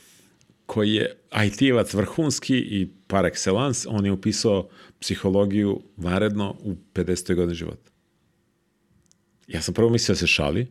koji 0.67 0.95
je 0.95 1.17
IT-evac 1.47 1.95
vrhunski 1.95 2.57
i 2.57 2.89
par 3.07 3.25
excellence, 3.25 3.87
on 3.89 4.07
je 4.07 4.13
upisao 4.13 4.69
psihologiju 5.01 5.83
varedno 5.97 6.57
u 6.61 6.75
50. 6.95 7.35
godine 7.35 7.55
života. 7.55 7.91
Ja 9.49 9.63
sam 9.63 9.75
prvo 9.75 9.91
mislio 9.91 10.15
da 10.15 10.19
se 10.19 10.27
šali, 10.27 10.67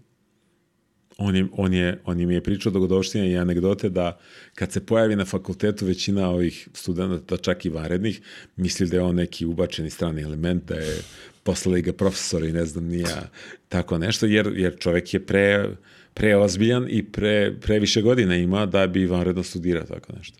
on 1.18 1.36
je, 1.36 1.46
on 1.52 1.74
je, 1.74 2.02
on 2.06 2.20
je 2.20 2.26
mi 2.26 2.34
je 2.34 2.44
pričao 2.44 2.72
dogodoštine 2.72 3.32
i 3.32 3.38
anegdote 3.38 3.90
da 3.90 4.20
kad 4.56 4.72
se 4.72 4.86
pojavi 4.86 5.16
na 5.16 5.26
fakultetu 5.26 5.86
većina 5.86 6.30
ovih 6.30 6.68
studenta, 6.74 7.38
čak 7.38 7.66
i 7.66 7.70
varednih, 7.70 8.22
misli 8.56 8.88
da 8.88 8.98
je 8.98 9.04
on 9.04 9.16
neki 9.16 9.46
ubačeni 9.46 9.90
strani 9.90 10.22
element, 10.22 10.66
da 10.66 10.76
je 10.76 11.02
poslali 11.44 11.82
ga 11.82 11.94
profesor 11.94 12.44
i 12.44 12.52
ne 12.52 12.66
znam 12.66 12.86
nija 12.86 13.30
tako 13.70 13.98
nešto, 13.98 14.26
jer, 14.26 14.54
jer 14.56 14.78
čovek 14.80 15.14
je 15.14 15.26
pre 15.26 15.70
preozbiljan 16.14 16.88
i 16.90 17.04
pre, 17.04 17.54
previše 17.62 18.02
godina 18.02 18.36
ima 18.36 18.66
da 18.66 18.88
bi 18.88 19.06
vanredno 19.06 19.44
studirao 19.44 19.84
tako 19.84 20.14
nešto. 20.18 20.38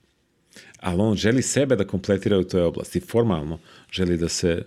Ali 0.80 1.02
on 1.02 1.16
želi 1.16 1.42
sebe 1.42 1.76
da 1.76 1.88
kompletira 1.88 2.38
u 2.38 2.44
toj 2.44 2.62
oblasti. 2.62 3.00
Formalno 3.00 3.60
želi 3.92 4.18
da 4.18 4.30
se, 4.30 4.64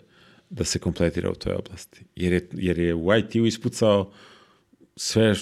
da 0.50 0.64
se 0.64 0.78
kompletira 0.78 1.30
u 1.30 1.34
toj 1.34 1.52
oblasti. 1.54 2.04
Jer 2.16 2.32
je, 2.32 2.48
jer 2.52 2.78
je 2.78 2.94
u 2.94 3.16
IT-u 3.16 3.46
ispucao 3.46 4.12
sve 4.96 5.34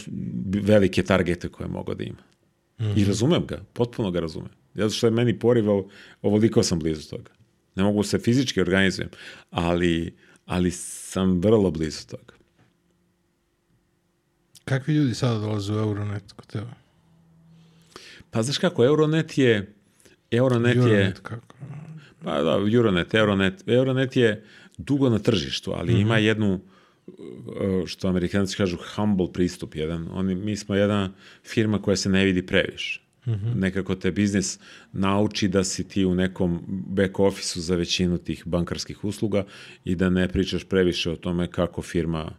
velike 0.46 1.02
targete 1.02 1.48
koje 1.48 1.68
mogo 1.68 1.94
da 1.94 2.04
ima. 2.04 2.22
Mm 2.78 2.84
-hmm. 2.84 3.00
I 3.00 3.04
razumem 3.04 3.46
ga, 3.46 3.64
potpuno 3.72 4.10
ga 4.10 4.20
razumem. 4.20 4.50
Zato 4.74 4.90
što 4.90 5.06
je 5.06 5.10
meni 5.10 5.38
porivao, 5.38 5.88
ovoliko 6.22 6.62
sam 6.62 6.78
blizu 6.78 7.08
toga. 7.08 7.30
Ne 7.74 7.82
mogu 7.82 8.02
se 8.02 8.18
fizički 8.18 8.60
organizujem, 8.60 9.10
ali, 9.50 10.16
ali 10.46 10.70
sam 10.70 11.40
vrlo 11.40 11.70
blizu 11.70 12.06
toga. 12.06 12.34
Kakvi 14.64 14.94
ljudi 14.94 15.14
sada 15.14 15.38
dolaze 15.38 15.72
u 15.72 15.78
Euronet 15.78 16.32
kod 16.32 16.46
tebe? 16.46 16.70
Pa 18.30 18.42
znaš 18.42 18.58
kako, 18.58 18.84
Euronet 18.84 19.38
je... 19.38 19.74
Euronet, 20.30 20.76
Euronet 20.76 21.16
je... 21.16 21.22
kako? 21.22 21.56
Pa 22.24 22.42
da, 22.42 22.58
Euronet, 22.72 23.14
Euronet. 23.14 23.64
Euronet 23.66 24.16
je 24.16 24.44
dugo 24.78 25.10
na 25.10 25.18
tržištu, 25.18 25.72
ali 25.72 25.92
mm 25.92 25.96
-hmm. 25.96 26.00
ima 26.02 26.18
jednu 26.18 26.60
što 27.86 28.08
amerikanci 28.08 28.56
kažu 28.56 28.76
humble 28.96 29.32
pristup 29.32 29.74
jedan. 29.74 30.08
Oni, 30.10 30.34
mi 30.34 30.56
smo 30.56 30.74
jedna 30.74 31.12
firma 31.44 31.82
koja 31.82 31.96
se 31.96 32.08
ne 32.08 32.24
vidi 32.24 32.46
previše. 32.46 33.00
Mm 33.26 33.30
-hmm. 33.32 33.54
Nekako 33.54 33.94
te 33.94 34.10
biznis 34.10 34.58
nauči 34.92 35.48
da 35.48 35.64
si 35.64 35.88
ti 35.88 36.04
u 36.04 36.14
nekom 36.14 36.62
back 36.68 37.20
office 37.20 37.60
za 37.60 37.76
većinu 37.76 38.18
tih 38.18 38.42
bankarskih 38.46 39.04
usluga 39.04 39.44
i 39.84 39.94
da 39.94 40.10
ne 40.10 40.28
pričaš 40.28 40.64
previše 40.64 41.10
o 41.10 41.16
tome 41.16 41.50
kako 41.50 41.82
firma 41.82 42.32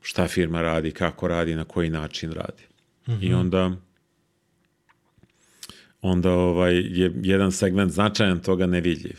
šta 0.00 0.28
firma 0.28 0.62
radi, 0.62 0.90
kako 0.90 1.28
radi, 1.28 1.54
na 1.54 1.64
koji 1.64 1.90
način 1.90 2.32
radi. 2.32 2.62
Mm 3.06 3.12
-hmm. 3.12 3.24
I 3.24 3.28
mhm. 3.28 3.38
onda 3.38 3.76
onda 6.02 6.32
ovaj, 6.32 6.76
je 6.76 7.12
jedan 7.22 7.52
segment 7.52 7.92
značajan 7.92 8.40
toga 8.40 8.66
nevidljiv. 8.66 9.16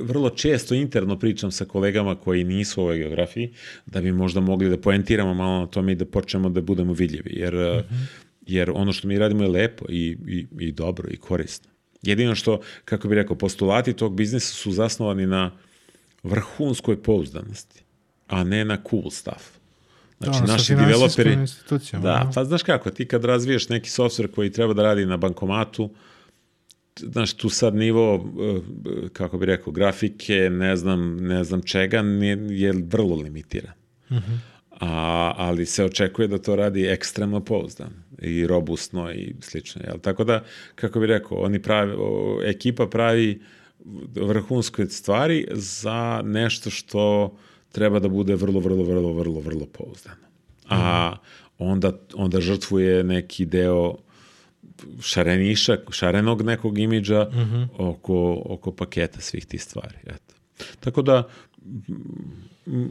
Vrlo 0.00 0.30
često 0.30 0.74
interno 0.74 1.18
pričam 1.18 1.50
sa 1.50 1.64
kolegama 1.64 2.14
koji 2.14 2.44
nisu 2.44 2.80
u 2.80 2.84
ovoj 2.84 2.98
geografiji, 2.98 3.52
da 3.86 4.00
bi 4.00 4.12
možda 4.12 4.40
mogli 4.40 4.68
da 4.68 4.78
poentiramo 4.78 5.34
malo 5.34 5.60
na 5.60 5.66
tome 5.66 5.92
i 5.92 5.96
da 5.96 6.04
počnemo 6.04 6.48
da 6.48 6.60
budemo 6.60 6.92
vidljivi, 6.92 7.30
jer, 7.34 7.54
mm 7.54 7.58
-hmm. 7.58 8.06
jer 8.46 8.70
ono 8.74 8.92
što 8.92 9.08
mi 9.08 9.18
radimo 9.18 9.42
je 9.42 9.48
lepo 9.48 9.84
i, 9.88 10.16
i, 10.26 10.46
i 10.58 10.72
dobro 10.72 11.08
i 11.10 11.16
korisno. 11.16 11.70
Jedino 12.02 12.34
što, 12.34 12.60
kako 12.84 13.08
bih 13.08 13.16
rekao, 13.16 13.36
postulati 13.36 13.92
tog 13.92 14.16
biznisa 14.16 14.54
su 14.54 14.72
zasnovani 14.72 15.26
na 15.26 15.50
vrhunskoj 16.22 17.02
pouzdanosti 17.02 17.86
a 18.28 18.44
ne 18.44 18.64
na 18.64 18.78
cool 18.90 19.10
stuff. 19.10 19.55
Znači, 20.18 20.38
sa 20.38 20.44
naši 20.52 20.74
developeri... 20.74 21.38
Da, 22.02 22.30
pa 22.34 22.44
znaš 22.44 22.62
kako, 22.62 22.90
ti 22.90 23.08
kad 23.08 23.24
razviješ 23.24 23.68
neki 23.68 23.90
software 23.90 24.30
koji 24.34 24.52
treba 24.52 24.74
da 24.74 24.82
radi 24.82 25.06
na 25.06 25.16
bankomatu, 25.16 25.90
znaš, 27.00 27.32
tu 27.32 27.48
sad 27.48 27.74
nivo, 27.74 28.14
eh, 28.14 29.08
kako 29.12 29.38
bi 29.38 29.46
rekao, 29.46 29.72
grafike, 29.72 30.50
ne 30.50 30.76
znam, 30.76 31.16
ne 31.16 31.44
znam 31.44 31.62
čega, 31.62 32.02
je 32.50 32.72
vrlo 32.72 33.16
limitiran. 33.16 33.72
A, 34.80 35.32
ali 35.36 35.66
se 35.66 35.84
očekuje 35.84 36.28
da 36.28 36.38
to 36.38 36.56
radi 36.56 36.86
ekstremno 36.86 37.44
pouzdan 37.44 37.90
i 38.22 38.46
robustno 38.46 39.12
i 39.12 39.34
slično. 39.40 39.82
Jel? 39.84 39.98
Tako 39.98 40.24
da, 40.24 40.44
kako 40.74 41.00
bi 41.00 41.06
rekao, 41.06 41.38
oni 41.38 41.62
pravi, 41.62 41.92
o, 41.98 42.40
ekipa 42.44 42.86
pravi 42.86 43.42
vrhunske 44.14 44.86
stvari 44.86 45.46
za 45.52 46.22
nešto 46.24 46.70
što 46.70 47.36
treba 47.76 47.98
da 48.00 48.08
bude 48.08 48.34
vrlo, 48.34 48.60
vrlo, 48.60 48.84
vrlo, 48.84 49.12
vrlo, 49.12 49.40
vrlo 49.40 49.66
pouzdano. 49.66 50.26
A 50.68 51.16
onda, 51.58 51.92
onda 52.14 52.40
žrtvuje 52.40 53.04
neki 53.04 53.44
deo 53.46 53.96
šareniša, 55.00 55.76
šarenog 55.90 56.42
nekog 56.42 56.78
imidža 56.78 57.26
oko, 57.78 58.42
oko 58.44 58.72
paketa 58.72 59.20
svih 59.20 59.46
tih 59.46 59.62
stvari. 59.62 59.96
Eto. 60.06 60.34
Tako 60.80 61.02
da, 61.02 61.28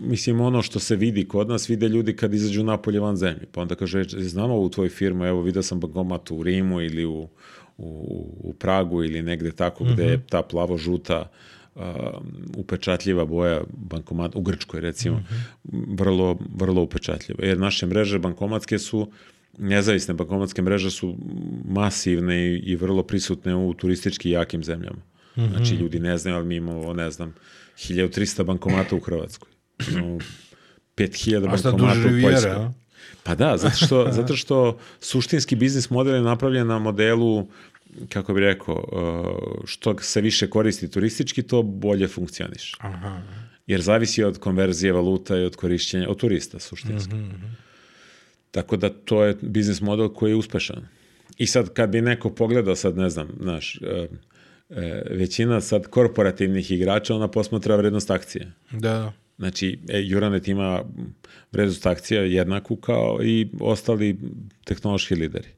mislim, 0.05 0.41
ono 0.41 0.61
što 0.61 0.79
se 0.79 0.95
vidi 0.95 1.25
kod 1.27 1.49
nas, 1.49 1.69
vide 1.69 1.87
ljudi 1.87 2.15
kad 2.15 2.33
izađu 2.33 2.63
napolje 2.63 2.99
van 2.99 3.17
zemlje. 3.17 3.49
Pa 3.51 3.61
onda 3.61 3.75
kaže, 3.75 4.03
znam 4.03 4.51
ovu 4.51 4.69
tvoju 4.69 4.89
firmu, 4.89 5.25
evo 5.25 5.41
vidio 5.41 5.63
sam 5.63 5.79
bankomat 5.79 6.31
u 6.31 6.43
Rimu 6.43 6.81
ili 6.81 7.05
u, 7.05 7.27
u, 7.77 7.89
u 8.43 8.53
Pragu 8.53 9.03
ili 9.03 9.21
negde 9.21 9.51
tako 9.51 9.83
gde 9.83 10.03
je 10.03 10.21
ta 10.29 10.41
plavo-žuta 10.41 11.29
um, 11.75 11.83
upečatljiva 12.57 13.25
boja 13.25 13.61
bankomat, 13.73 14.35
u 14.35 14.41
Grčkoj 14.41 14.81
recimo, 14.81 15.23
vrlo, 15.97 16.37
vrlo 16.55 16.81
upečatljiva. 16.81 17.45
Jer 17.45 17.59
naše 17.59 17.85
mreže 17.85 18.19
bankomatske 18.19 18.79
su 18.79 19.11
nezavisne 19.57 20.13
bankomatske 20.13 20.61
mreže 20.61 20.91
su 20.91 21.15
masivne 21.65 22.47
i, 22.47 22.57
i 22.57 22.75
vrlo 22.75 23.03
prisutne 23.03 23.55
u 23.55 23.73
turistički 23.73 24.29
jakim 24.29 24.63
zemljama. 24.63 25.01
Znači, 25.35 25.75
ljudi 25.75 25.99
ne 25.99 26.17
znaju, 26.17 26.37
ali 26.37 26.45
mi 26.45 26.55
imamo, 26.55 26.93
ne 26.93 27.11
znam, 27.11 27.33
1300 27.77 28.43
bankomata 28.43 28.95
u 28.95 28.99
Hrvatskoj. 28.99 29.49
Imamo 29.91 30.19
5000 30.95 31.53
A 31.53 31.57
šta, 31.57 31.71
bankomata 31.71 31.99
u 31.99 32.21
Poljskoj. 32.21 32.69
Pa 33.23 33.35
da, 33.35 33.57
zato 33.57 33.85
što, 33.85 34.07
zato 34.17 34.35
što 34.35 34.77
suštinski 34.99 35.55
biznis 35.55 35.89
model 35.89 36.15
je 36.15 36.21
napravljen 36.21 36.67
na 36.67 36.79
modelu, 36.79 37.47
kako 38.09 38.33
bi 38.33 38.39
rekao, 38.39 38.75
uh, 38.75 39.65
što 39.65 39.95
se 39.99 40.21
više 40.21 40.49
koristi 40.49 40.91
turistički, 40.91 41.43
to 41.43 41.63
bolje 41.63 42.07
funkcioniš. 42.07 42.73
Aha. 42.79 43.21
Jer 43.67 43.81
zavisi 43.81 44.23
od 44.23 44.39
konverzije 44.39 44.93
valuta 44.93 45.37
i 45.37 45.43
od 45.43 45.55
korišćenja, 45.55 46.09
od 46.09 46.17
turista 46.17 46.59
suštinski. 46.59 47.15
Tako 48.51 48.77
da 48.77 48.89
to 48.89 49.23
je 49.23 49.35
biznis 49.41 49.81
model 49.81 50.09
koji 50.09 50.31
je 50.31 50.35
uspešan. 50.35 50.87
I 51.37 51.47
sad 51.47 51.73
kad 51.73 51.89
bi 51.89 52.01
neko 52.01 52.29
pogledao 52.29 52.75
sad, 52.75 52.97
ne 52.97 53.09
znam, 53.09 53.29
znaš, 53.41 53.75
e, 53.75 54.07
e, 54.69 55.03
većina 55.09 55.61
sad 55.61 55.87
korporativnih 55.87 56.71
igrača, 56.71 57.15
ona 57.15 57.27
posmatra 57.27 57.75
vrednost 57.75 58.11
akcije. 58.11 58.51
Da, 58.71 58.79
da. 58.79 59.13
Znači, 59.37 59.79
e, 59.89 60.01
Juranet 60.01 60.47
ima 60.47 60.83
vrednost 61.51 61.85
akcija 61.85 62.21
jednaku 62.21 62.75
kao 62.75 63.19
i 63.23 63.47
ostali 63.59 64.17
tehnološki 64.63 65.15
lideri. 65.15 65.49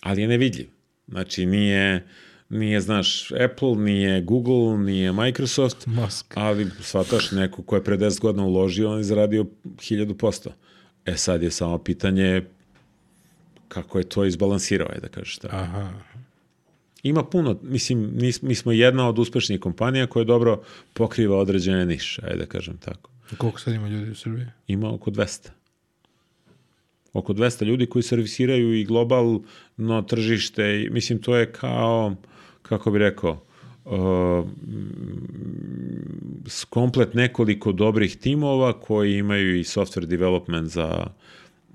Ali 0.00 0.22
je 0.22 0.28
nevidljiv. 0.28 0.75
Znači, 1.08 1.46
nije, 1.46 2.06
nije, 2.48 2.80
znaš, 2.80 3.30
Apple, 3.32 3.74
nije 3.74 4.22
Google, 4.22 4.78
nije 4.78 5.12
Microsoft, 5.12 5.86
Musk. 5.86 6.26
ali 6.34 6.70
shvataš 6.80 7.30
neko 7.30 7.62
ko 7.62 7.76
je 7.76 7.84
pre 7.84 7.96
10 7.96 8.20
godina 8.20 8.44
uložio, 8.44 8.90
on 8.90 8.98
je 8.98 9.04
zaradio 9.04 9.44
1000%. 9.64 10.48
E 11.06 11.16
sad 11.16 11.42
je 11.42 11.50
samo 11.50 11.78
pitanje 11.78 12.42
kako 13.68 13.98
je 13.98 14.04
to 14.04 14.24
izbalansirao, 14.24 14.88
je 14.88 15.00
da 15.00 15.08
kažeš 15.08 15.38
tako. 15.38 15.56
Aha. 15.56 15.90
Ima 17.02 17.24
puno, 17.24 17.58
mislim, 17.62 18.10
nis- 18.10 18.42
mi 18.42 18.54
smo 18.54 18.72
jedna 18.72 19.08
od 19.08 19.18
uspešnih 19.18 19.60
kompanija 19.60 20.06
koja 20.06 20.24
dobro 20.24 20.62
pokriva 20.92 21.38
određene 21.38 21.86
niše, 21.86 22.22
ajde 22.24 22.36
da 22.36 22.46
kažem 22.46 22.76
tako. 22.76 23.10
Koliko 23.38 23.60
sad 23.60 23.74
ima 23.74 23.88
ljudi 23.88 24.10
u 24.10 24.14
Srbiji? 24.14 24.46
Ima 24.66 24.94
oko 24.94 25.10
200. 25.10 25.48
Oko 27.16 27.32
200 27.32 27.64
ljudi 27.64 27.86
koji 27.86 28.02
servisiraju 28.02 28.74
i 28.74 28.84
globalno 28.84 30.02
tržište, 30.08 30.88
mislim, 30.90 31.18
to 31.18 31.36
je 31.36 31.52
kao, 31.52 32.14
kako 32.62 32.90
bi 32.90 32.98
rekao, 32.98 33.42
uh, 33.84 34.46
komplet 36.68 37.14
nekoliko 37.14 37.72
dobrih 37.72 38.16
timova 38.16 38.80
koji 38.80 39.18
imaju 39.18 39.58
i 39.58 39.64
software 39.64 40.06
development 40.06 40.68
za, 40.68 41.06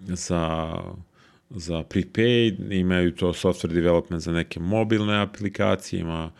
za, 0.07 0.73
za 1.49 1.83
prepaid, 1.83 2.71
imaju 2.71 3.15
to 3.15 3.33
software 3.33 3.73
development 3.73 4.23
za 4.23 4.31
neke 4.31 4.59
mobilne 4.59 5.21
aplikacije, 5.21 5.99
ima 5.99 6.31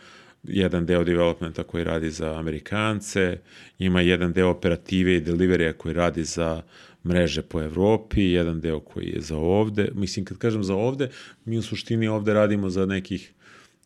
jedan 0.42 0.86
deo 0.86 1.04
developmenta 1.04 1.62
koji 1.62 1.84
radi 1.84 2.10
za 2.10 2.38
Amerikance, 2.38 3.38
ima 3.78 4.00
jedan 4.00 4.32
deo 4.32 4.48
operative 4.48 5.16
i 5.16 5.20
deliverija 5.20 5.72
koji 5.72 5.94
radi 5.94 6.24
za 6.24 6.62
mreže 7.04 7.42
po 7.42 7.62
Evropi, 7.62 8.22
jedan 8.22 8.60
deo 8.60 8.80
koji 8.80 9.06
je 9.06 9.20
za 9.20 9.36
ovde. 9.36 9.88
Mislim, 9.94 10.24
kad 10.24 10.38
kažem 10.38 10.64
za 10.64 10.74
ovde, 10.74 11.10
mi 11.44 11.58
u 11.58 11.62
suštini 11.62 12.08
ovde 12.08 12.34
radimo 12.34 12.70
za 12.70 12.86
nekih 12.86 13.32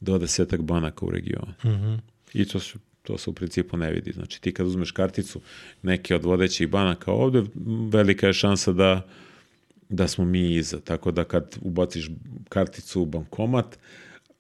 do 0.01 0.19
desetak 0.19 0.63
banaka 0.63 1.07
u 1.07 1.11
regionu. 1.11 1.53
I 2.35 2.45
to 2.45 2.61
se, 2.61 2.79
to 3.03 3.19
se 3.19 3.31
u 3.31 3.33
principu 3.33 3.77
ne 3.77 3.91
vidi. 3.91 4.13
Znači, 4.13 4.41
ti 4.41 4.53
kad 4.55 4.67
uzmeš 4.67 4.91
karticu 4.91 5.41
neke 5.83 6.15
od 6.15 6.25
vodećih 6.25 6.69
banaka 6.69 7.13
ovde, 7.13 7.43
velika 7.91 8.27
je 8.27 8.33
šansa 8.33 8.73
da 8.73 9.07
da 9.89 10.09
smo 10.09 10.25
mi 10.25 10.55
iza. 10.55 10.81
Tako 10.81 11.11
da 11.11 11.25
kad 11.25 11.57
ubaciš 11.61 12.11
karticu 12.49 13.03
u 13.03 13.07
bankomat, 13.07 13.79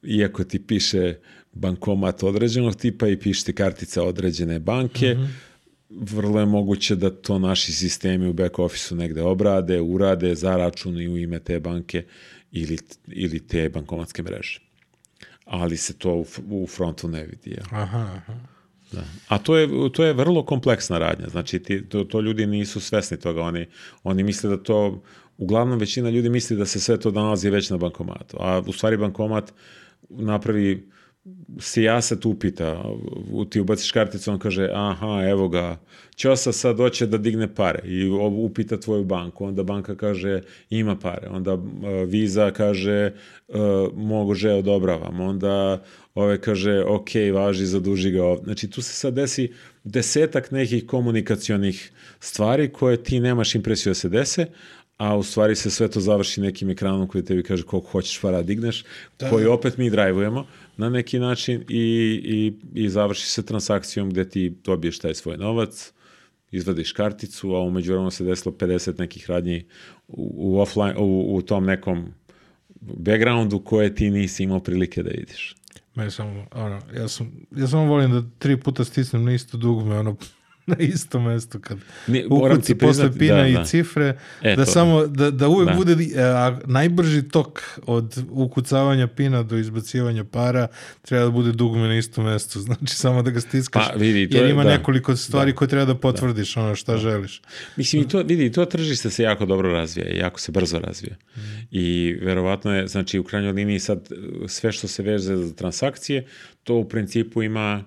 iako 0.02 0.44
ti 0.44 0.66
piše 0.66 1.14
bankomat 1.52 2.22
određenog 2.22 2.76
tipa 2.76 3.08
i 3.08 3.16
piše 3.16 3.44
ti 3.44 3.52
kartica 3.52 4.02
određene 4.02 4.58
banke, 4.58 5.16
vrlo 5.90 6.40
je 6.40 6.46
moguće 6.46 6.96
da 6.96 7.10
to 7.10 7.38
naši 7.38 7.72
sistemi 7.72 8.28
u 8.28 8.32
back 8.32 8.58
office 8.58 8.94
negde 8.94 9.22
obrade, 9.22 9.80
urade 9.80 10.34
za 10.34 10.56
račun 10.56 11.00
i 11.00 11.08
u 11.08 11.16
ime 11.16 11.38
te 11.38 11.60
banke 11.60 12.04
ili, 12.52 12.78
ili 13.06 13.46
te 13.46 13.68
bankomatske 13.68 14.22
mreže. 14.22 14.60
Ali 15.44 15.76
se 15.76 15.98
to 15.98 16.14
u, 16.14 16.26
u 16.50 16.66
frontu 16.66 17.08
ne 17.08 17.24
vidi. 17.24 17.58
Aha, 17.70 18.10
aha. 18.16 18.34
Da. 18.92 19.04
A 19.28 19.38
to 19.38 19.56
je, 19.56 19.68
to 19.92 20.04
je 20.04 20.12
vrlo 20.12 20.44
kompleksna 20.44 20.98
radnja. 20.98 21.28
Znači, 21.28 21.58
ti, 21.58 21.88
to, 21.88 22.04
to 22.04 22.20
ljudi 22.20 22.46
nisu 22.46 22.80
svesni 22.80 23.16
toga. 23.16 23.42
Oni, 23.42 23.66
oni 24.02 24.22
misle 24.22 24.50
da 24.50 24.62
to, 24.62 25.02
uglavnom 25.38 25.78
većina 25.78 26.10
ljudi 26.10 26.30
misli 26.30 26.56
da 26.56 26.66
se 26.66 26.80
sve 26.80 27.00
to 27.00 27.10
nalazi 27.10 27.50
već 27.50 27.70
na 27.70 27.76
bankomatu. 27.76 28.36
A 28.40 28.62
u 28.66 28.72
stvari 28.72 28.96
bankomat 28.96 29.52
napravi 30.08 30.88
sijasa 31.60 32.20
tu 32.20 32.30
upita, 32.30 32.82
u- 33.32 33.44
ti 33.44 33.60
ubaciš 33.60 33.92
karticu, 33.92 34.30
on 34.30 34.38
kaže, 34.38 34.70
aha, 34.74 35.22
evo 35.28 35.48
ga, 35.48 35.78
Ćosa 36.16 36.52
sad 36.52 36.76
hoće 36.76 37.06
da 37.06 37.18
digne 37.18 37.54
pare. 37.54 37.80
I 37.84 38.08
upita 38.36 38.80
tvoju 38.80 39.04
banku, 39.04 39.44
onda 39.44 39.62
banka 39.62 39.94
kaže 39.94 40.40
ima 40.70 40.96
pare, 40.96 41.28
onda 41.28 41.54
uh, 41.54 41.62
Visa 42.08 42.50
kaže 42.50 43.12
uh, 43.48 43.56
može 43.94 44.50
odobravam, 44.50 45.20
onda 45.20 45.82
ove 46.14 46.40
kaže 46.40 46.84
ok, 46.86 47.08
važi, 47.34 47.66
zaduži 47.66 48.10
ga 48.10 48.24
ovdje. 48.24 48.44
Znači 48.44 48.70
tu 48.70 48.82
se 48.82 48.92
sad 48.92 49.14
desi 49.14 49.52
desetak 49.84 50.50
nekih 50.50 50.86
komunikacionih 50.86 51.92
stvari 52.20 52.68
koje 52.72 53.02
ti 53.02 53.20
nemaš 53.20 53.54
impresiju 53.54 53.90
da 53.90 53.94
se 53.94 54.08
dese, 54.08 54.46
a 54.96 55.16
u 55.16 55.22
stvari 55.22 55.56
se 55.56 55.70
sve 55.70 55.88
to 55.88 56.00
završi 56.00 56.40
nekim 56.40 56.70
ekranom 56.70 57.08
koji 57.08 57.24
tebi 57.24 57.42
kaže 57.42 57.62
koliko 57.62 57.88
hoćeš 57.88 58.20
para 58.20 58.42
digneš, 58.42 58.84
koji 59.30 59.46
opet 59.46 59.76
mi 59.76 59.90
drajvujemo 59.90 60.46
na 60.76 60.90
neki 60.90 61.18
način 61.18 61.64
i, 61.68 61.82
i, 62.24 62.54
i 62.74 62.88
završi 62.88 63.26
se 63.26 63.46
transakcijom 63.46 64.10
gde 64.10 64.28
ti 64.28 64.56
dobiješ 64.64 64.98
taj 64.98 65.14
svoj 65.14 65.36
novac, 65.36 65.92
izvadiš 66.50 66.92
karticu, 66.92 67.54
a 67.54 67.60
umeđu 67.60 67.92
vremenu 67.92 68.10
se 68.10 68.24
desilo 68.24 68.54
50 68.54 68.98
nekih 68.98 69.30
radnji 69.30 69.64
u, 70.08 70.32
u, 70.36 70.60
offline, 70.60 70.94
u, 70.98 71.36
u 71.36 71.42
tom 71.42 71.64
nekom 71.64 72.06
backgroundu 72.80 73.58
koje 73.58 73.94
ti 73.94 74.10
nisi 74.10 74.42
imao 74.42 74.60
prilike 74.60 75.02
da 75.02 75.10
vidiš. 75.10 75.54
Me 75.94 76.10
samo, 76.10 76.46
ono, 76.52 76.80
ja 76.96 77.08
sam, 77.08 77.32
ja 77.56 77.66
samo 77.66 77.84
volim 77.84 78.10
da 78.10 78.22
tri 78.38 78.60
puta 78.60 78.84
stisnem 78.84 79.24
na 79.24 79.32
isto 79.32 79.56
dugme, 79.56 79.98
ono, 79.98 80.16
na 80.68 80.76
isto 80.78 81.20
mesto 81.20 81.58
kad 81.60 81.78
Ni- 82.06 82.24
ukuci 82.26 82.74
posle 82.76 83.12
pina 83.12 83.34
da, 83.34 83.46
i 83.46 83.52
da. 83.52 83.64
cifre, 83.64 84.18
E, 84.42 84.56
da 84.56 84.64
to. 84.64 84.70
samo, 84.70 85.06
da, 85.06 85.30
da 85.30 85.48
uvek 85.48 85.68
Da. 85.68 85.74
bude 85.74 85.96
a, 86.16 86.58
najbrži 86.66 87.22
tok 87.22 87.62
od 87.82 88.24
ukucavanja 88.30 89.06
pina 89.08 89.42
do 89.42 89.56
izbacivanja 89.56 90.24
para 90.24 90.66
treba 91.02 91.24
da 91.24 91.30
bude 91.30 91.52
dugme 91.52 91.80
na 91.80 91.96
istom 91.96 92.24
mestu, 92.24 92.60
znači 92.60 92.86
samo 92.88 93.22
da 93.22 93.30
ga 93.30 93.40
stiskaš, 93.40 93.86
Pa, 93.86 93.94
vidi, 93.94 94.30
to 94.30 94.36
jer 94.36 94.46
je- 94.46 94.50
ima 94.50 94.64
da. 94.64 94.70
nekoliko 94.70 95.16
stvari 95.16 95.52
koje 95.52 95.68
treba 95.68 95.84
da 95.84 95.94
potvrdiš, 95.96 96.56
ono 96.56 96.74
šta 96.74 96.96
želiš. 96.96 97.42
Mislim, 97.76 98.02
i 98.02 98.08
to, 98.08 98.18
vidi, 98.18 98.52
to 98.52 98.64
tržište 98.66 99.10
se 99.10 99.22
jako 99.22 99.46
dobro 99.46 99.70
razvija 99.70 100.08
i 100.08 100.18
jako 100.18 100.40
se 100.40 100.52
brzo 100.52 100.78
razvija. 100.78 101.14
I 101.70 101.86
verovatno 102.22 102.74
je, 102.74 102.86
znači, 102.86 103.18
u 103.18 103.24
krajnjoj 103.24 103.52
liniji 103.52 103.78
sad 103.78 103.98
e, 104.02 104.14
sve 104.48 104.72
što 104.72 104.88
se 104.88 105.02
veže 105.02 105.36
za 105.36 105.54
transakcije, 105.54 106.26
to 106.64 106.74
u 106.74 106.84
principu 106.84 107.42
ima 107.42 107.84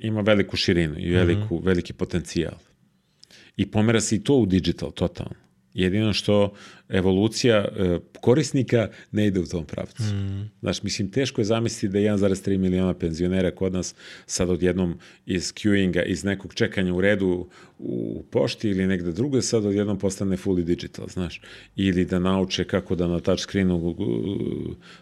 ima 0.00 0.20
veliku 0.20 0.56
širinu 0.56 0.94
i 0.98 1.10
veliku, 1.10 1.58
veliki 1.64 1.92
potencijal. 1.92 2.58
I 3.56 3.70
pomera 3.70 4.00
se 4.00 4.16
i 4.16 4.24
to 4.24 4.34
u 4.34 4.46
digital, 4.46 4.90
totalno. 4.90 5.47
Jedino 5.74 6.12
što 6.12 6.52
evolucija 6.88 7.56
e, 7.56 7.98
korisnika 8.20 8.88
ne 9.12 9.26
ide 9.26 9.40
u 9.40 9.46
tom 9.46 9.64
pravcu. 9.64 10.02
Mm. 10.02 10.50
Znaš, 10.60 10.82
mislim, 10.82 11.10
teško 11.10 11.40
je 11.40 11.44
zamisliti 11.44 11.92
da 11.92 11.98
1,3 11.98 12.58
miliona 12.58 12.94
penzionera 12.94 13.50
kod 13.50 13.72
nas 13.72 13.94
sad 14.26 14.50
odjednom 14.50 14.98
iz 15.26 15.52
queuinga, 15.52 16.04
iz 16.06 16.24
nekog 16.24 16.54
čekanja 16.54 16.94
u 16.94 17.00
redu 17.00 17.48
u 17.78 18.24
pošti 18.30 18.68
ili 18.68 18.86
negde 18.86 19.12
drugo, 19.12 19.42
sad 19.42 19.64
odjednom 19.64 19.98
postane 19.98 20.36
fully 20.36 20.64
digital, 20.64 21.06
znaš. 21.08 21.40
Ili 21.76 22.04
da 22.04 22.18
nauče 22.18 22.64
kako 22.64 22.94
da 22.94 23.06
na 23.06 23.20
touchscreenu 23.20 23.96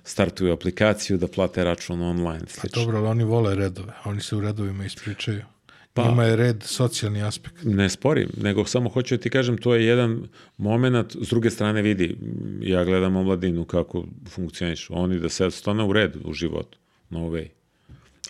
startuju 0.04 0.52
aplikaciju, 0.52 1.18
da 1.18 1.28
plate 1.28 1.64
račun 1.64 2.02
online. 2.02 2.40
Pa 2.40 2.46
slično. 2.50 2.82
A 2.82 2.84
dobro, 2.84 2.98
ali 2.98 3.08
oni 3.08 3.24
vole 3.24 3.54
redove, 3.54 3.92
oni 4.04 4.20
se 4.20 4.36
u 4.36 4.40
redovima 4.40 4.84
ispričaju. 4.84 5.55
Pa, 5.96 6.08
Njima 6.08 6.24
je 6.24 6.36
red 6.36 6.62
socijalni 6.62 7.22
aspekt. 7.22 7.56
Ne 7.64 7.88
sporim, 7.90 8.28
nego 8.36 8.64
samo 8.64 8.88
hoću 8.88 9.16
da 9.16 9.22
ti 9.22 9.30
kažem, 9.30 9.58
to 9.58 9.74
je 9.74 9.86
jedan 9.86 10.28
moment, 10.56 11.16
s 11.20 11.28
druge 11.28 11.50
strane 11.50 11.82
vidi, 11.82 12.16
ja 12.60 12.84
gledam 12.84 13.16
omladinu 13.16 13.64
kako 13.64 14.04
funkcioniš, 14.28 14.90
oni 14.90 15.20
da 15.20 15.28
se 15.28 15.50
stane 15.50 15.84
u 15.84 15.92
red 15.92 16.16
u 16.24 16.32
životu, 16.32 16.78
no 17.10 17.20
way. 17.20 17.48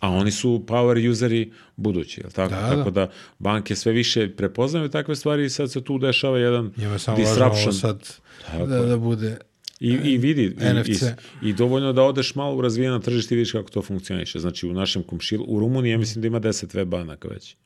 A 0.01 0.11
oni 0.11 0.31
su 0.31 0.65
power 0.67 1.11
useri 1.11 1.53
budući, 1.77 2.21
je 2.21 2.31
tako? 2.31 2.55
Da, 2.55 2.71
tako 2.71 2.91
da. 2.91 3.07
da 3.07 3.13
banke 3.39 3.77
sve 3.77 3.93
više 3.93 4.37
prepoznaju 4.37 4.89
takve 4.89 5.17
stvari 5.17 5.45
i 5.45 5.51
sad 5.51 5.73
se 5.73 5.85
tu 5.85 5.99
dešava 5.99 6.39
jedan 6.39 6.73
Njima 6.77 6.99
samo 6.99 7.17
disruption. 7.17 7.73
sad 7.73 8.09
tako. 8.47 8.67
da, 8.67 8.83
da 8.83 8.97
bude 8.97 9.39
I, 9.81 9.89
i 9.89 10.19
vidi, 10.19 10.57
NFC. 10.59 11.03
i, 11.03 11.49
i, 11.49 11.53
dovoljno 11.53 11.93
da 11.93 12.03
odeš 12.03 12.35
malo 12.35 12.57
u 12.57 12.61
razvijeno 12.61 12.99
tržište 12.99 13.35
i 13.35 13.37
vidiš 13.37 13.53
kako 13.53 13.71
to 13.71 13.83
funkcioniše. 13.83 14.39
Znači, 14.39 14.67
u 14.67 14.73
našem 14.73 15.03
komšilu, 15.03 15.45
u 15.49 15.61
Rumuniji, 15.61 15.93
ja 15.93 15.99
mislim 15.99 16.23
da 16.23 16.27
ima 16.27 16.41
10 16.41 16.77
web 16.77 16.89
banaka 16.89 17.29
već. 17.29 17.57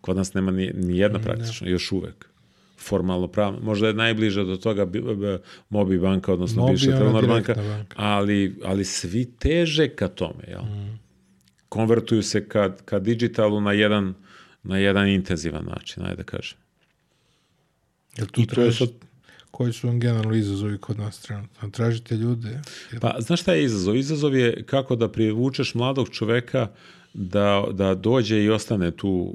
Kod 0.00 0.16
nas 0.16 0.34
nema 0.34 0.50
ni, 0.50 0.70
ni 0.74 0.98
jedna 0.98 1.18
praktično, 1.18 1.64
ne. 1.64 1.70
još 1.70 1.92
uvek. 1.92 2.28
Formalno 2.78 3.28
pravno. 3.28 3.60
Možda 3.60 3.86
je 3.86 3.94
najbliža 3.94 4.44
do 4.44 4.56
toga 4.56 4.86
Mobi 5.68 5.98
banka, 5.98 6.32
odnosno 6.32 6.62
Mobi, 6.62 6.72
bivša 6.72 6.90
Telenor 6.90 7.26
banka, 7.26 7.54
banka, 7.54 7.96
ali, 7.98 8.58
ali 8.64 8.84
svi 8.84 9.24
teže 9.38 9.88
ka 9.88 10.08
tome. 10.08 10.44
Jel? 10.48 10.62
Mm. 10.62 10.98
Konvertuju 11.68 12.22
se 12.22 12.48
ka, 12.48 12.76
ka 12.84 12.98
digitalu 12.98 13.60
na 13.60 13.72
jedan, 13.72 14.14
na 14.62 14.78
jedan 14.78 15.08
intenzivan 15.08 15.64
način, 15.64 16.02
ajde 16.02 16.16
da 16.16 16.22
kažem. 16.22 16.58
Jel 18.16 18.26
tu 18.26 18.40
I 18.40 18.46
tražiš, 18.46 18.78
sad... 18.78 18.88
koji 19.52 19.72
su 19.72 19.86
vam 19.86 20.00
generalno 20.00 20.34
izazovi 20.34 20.78
kod 20.78 20.98
nas 20.98 21.20
trenutno? 21.20 21.70
Tražite 21.70 22.16
ljude? 22.16 22.60
Pa, 23.00 23.16
znaš 23.18 23.40
šta 23.40 23.52
je 23.52 23.64
izazov? 23.64 23.96
Izazov 23.96 24.36
je 24.36 24.62
kako 24.62 24.96
da 24.96 25.08
privučeš 25.08 25.74
mladog 25.74 26.08
čoveka 26.08 26.68
da, 27.14 27.64
da 27.72 27.94
dođe 27.94 28.42
i 28.42 28.50
ostane 28.50 28.90
tu 28.90 29.34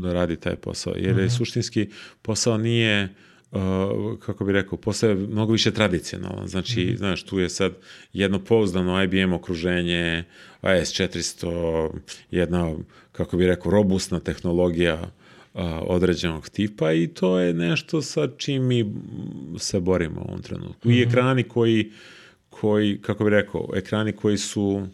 da 0.00 0.12
radi 0.12 0.36
taj 0.36 0.56
posao. 0.56 0.94
Jer 0.96 1.18
je 1.18 1.24
mhm. 1.24 1.34
suštinski 1.34 1.88
posao 2.22 2.58
nije 2.58 3.14
uh, 3.50 3.60
kako 4.18 4.44
bi 4.44 4.52
rekao, 4.52 4.78
posao 4.78 5.10
je 5.10 5.14
mnogo 5.14 5.52
više 5.52 5.70
tradicionalan. 5.70 6.48
Znači, 6.48 6.84
mm. 6.84 6.96
znaš, 6.96 7.22
tu 7.22 7.38
je 7.38 7.48
sad 7.48 7.72
jedno 8.12 8.38
pouzdano 8.38 9.02
IBM 9.02 9.32
okruženje, 9.32 10.24
AS400, 10.62 11.90
jedna, 12.30 12.74
kako 13.12 13.36
bi 13.36 13.46
rekao, 13.46 13.72
robustna 13.72 14.20
tehnologija 14.20 15.10
određenog 15.86 16.48
tipa 16.48 16.92
i 16.92 17.06
to 17.06 17.38
je 17.38 17.54
nešto 17.54 18.02
sa 18.02 18.28
čim 18.36 18.66
mi 18.66 18.92
se 19.58 19.80
borimo 19.80 20.20
u 20.20 20.24
ovom 20.28 20.42
trenutku. 20.42 20.88
Mm. 20.88 20.92
I 20.92 21.00
mhm. 21.00 21.08
ekrani 21.08 21.42
koji, 21.42 21.92
koji, 22.48 22.98
kako 23.02 23.24
bi 23.24 23.30
rekao, 23.30 23.68
ekrani 23.74 24.12
koji 24.12 24.38
su 24.38 24.86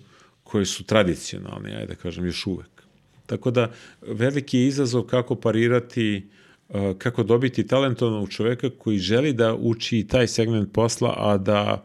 koji 0.46 0.66
su 0.66 0.84
tradicionalni, 0.84 1.70
ajde 1.74 1.86
da 1.86 1.94
kažem, 1.94 2.26
još 2.26 2.46
uvek. 2.46 2.82
Tako 3.26 3.50
da, 3.50 3.70
veliki 4.02 4.58
je 4.58 4.66
izazov 4.66 5.02
kako 5.02 5.34
parirati, 5.34 6.28
uh, 6.68 6.74
kako 6.98 7.22
dobiti 7.22 7.66
talentovnog 7.66 8.30
čoveka 8.30 8.70
koji 8.78 8.98
želi 8.98 9.32
da 9.32 9.54
uči 9.54 10.06
taj 10.08 10.26
segment 10.26 10.72
posla, 10.72 11.14
a 11.18 11.38
da, 11.38 11.84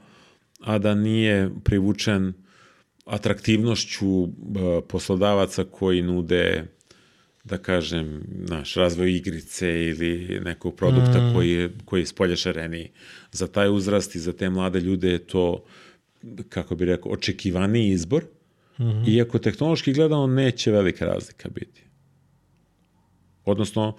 a 0.60 0.78
da 0.78 0.96
nije 0.96 1.50
privučen 1.64 2.34
atraktivnošću 3.06 4.08
uh, 4.08 4.30
poslodavaca 4.88 5.64
koji 5.64 6.02
nude 6.02 6.68
da 7.44 7.58
kažem, 7.58 8.24
naš 8.28 8.76
razvoj 8.76 9.16
igrice 9.16 9.86
ili 9.86 10.40
nekog 10.46 10.76
produkta 10.76 11.22
mm. 11.22 11.34
koji 11.34 11.50
je, 11.50 11.72
koji 11.86 12.02
je 12.02 12.06
spolje 12.06 12.36
šareniji. 12.36 12.90
Za 13.32 13.48
taj 13.48 13.70
uzrast 13.70 14.16
i 14.16 14.20
za 14.20 14.34
te 14.34 14.50
mlade 14.50 14.80
ljude 14.80 15.10
je 15.12 15.28
to, 15.28 15.64
kako 16.50 16.76
bi 16.76 16.86
rekao, 16.86 17.12
očekivani 17.12 17.90
izbor, 17.90 18.26
-hmm. 18.82 19.10
Iako 19.10 19.40
tehnološki 19.40 19.94
gledano 19.94 20.28
neće 20.28 20.72
velika 20.72 21.06
razlika 21.06 21.50
biti. 21.50 21.84
Odnosno, 23.46 23.98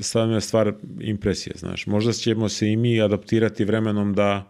sad 0.00 0.30
je 0.30 0.40
stvar 0.40 0.74
impresije, 1.00 1.54
znaš. 1.56 1.86
Možda 1.86 2.12
ćemo 2.12 2.48
se 2.48 2.68
i 2.68 2.76
mi 2.76 3.00
adaptirati 3.00 3.64
vremenom 3.64 4.14
da 4.14 4.48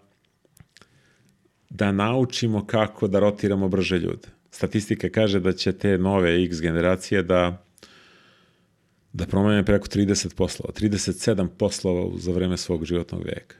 da 1.70 1.92
naučimo 1.92 2.66
kako 2.66 3.08
da 3.08 3.18
rotiramo 3.18 3.68
brže 3.68 3.98
ljude. 3.98 4.28
Statistika 4.50 5.08
kaže 5.08 5.40
da 5.40 5.52
će 5.52 5.72
te 5.72 5.98
nove 5.98 6.44
X 6.44 6.60
generacije 6.60 7.22
da 7.22 7.64
da 9.12 9.26
promene 9.26 9.64
preko 9.64 9.86
30 9.86 10.34
poslova, 10.34 10.72
37 10.72 11.48
poslova 11.58 12.18
za 12.18 12.32
vreme 12.32 12.56
svog 12.56 12.84
životnog 12.84 13.24
veka. 13.24 13.56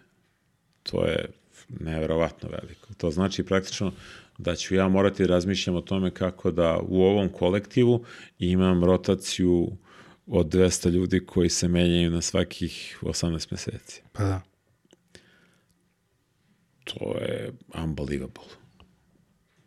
To 0.83 1.05
je 1.05 1.31
neverovatno 1.69 2.49
veliko. 2.49 2.95
To 2.97 3.11
znači 3.11 3.43
praktično 3.43 3.93
da 4.39 4.55
ću 4.55 4.75
ja 4.75 4.89
morati 4.89 5.23
da 5.23 5.29
razmišljam 5.29 5.77
o 5.77 5.81
tome 5.81 6.11
kako 6.11 6.51
da 6.51 6.79
u 6.89 7.03
ovom 7.03 7.29
kolektivu 7.29 8.05
imam 8.39 8.85
rotaciju 8.85 9.77
od 10.27 10.47
200 10.47 10.91
ljudi 10.91 11.27
koji 11.27 11.49
se 11.49 11.69
menjaju 11.69 12.11
na 12.11 12.21
svakih 12.21 12.99
18 13.03 13.47
meseci. 13.51 14.03
Pa 14.13 14.25
da. 14.25 14.41
To 16.85 17.19
je 17.19 17.53
unbelievable. 17.85 18.45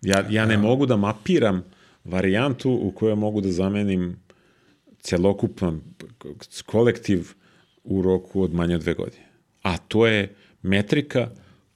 Ja, 0.01 0.25
ja 0.29 0.45
ne 0.45 0.57
mogu 0.57 0.85
da 0.85 0.97
mapiram 0.97 1.63
varijantu 2.03 2.71
u 2.71 2.91
kojoj 2.91 3.15
mogu 3.15 3.41
da 3.41 3.51
zamenim 3.51 4.24
celokupan 5.05 5.81
kolektiv 6.65 7.33
u 7.83 8.01
roku 8.01 8.41
od 8.41 8.53
manje 8.53 8.75
od 8.75 8.81
dve 8.81 8.93
godine. 8.93 9.25
A 9.63 9.77
to 9.77 10.07
je 10.07 10.35
metrika 10.61 11.29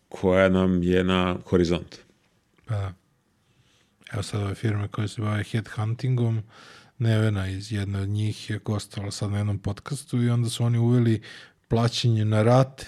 koja 0.09 0.49
nam 0.49 0.83
je 0.83 1.03
na 1.03 1.37
horizontu. 1.45 1.97
Pa 2.65 2.75
da. 2.75 2.93
Evo 4.13 4.23
sad 4.23 4.41
ove 4.41 4.55
firme 4.55 4.87
koje 4.87 5.07
se 5.07 5.21
bave 5.21 5.43
headhuntingom, 5.43 6.43
Nevena 6.99 7.47
iz 7.47 7.71
jedne 7.71 7.99
od 8.01 8.09
njih 8.09 8.49
je 8.49 8.59
gostala 8.59 9.11
sad 9.11 9.31
na 9.31 9.37
jednom 9.37 9.59
podcastu 9.59 10.23
i 10.23 10.29
onda 10.29 10.49
su 10.49 10.63
oni 10.63 10.77
uveli 10.77 11.21
plaćanje 11.67 12.25
na 12.25 12.43
rate 12.43 12.85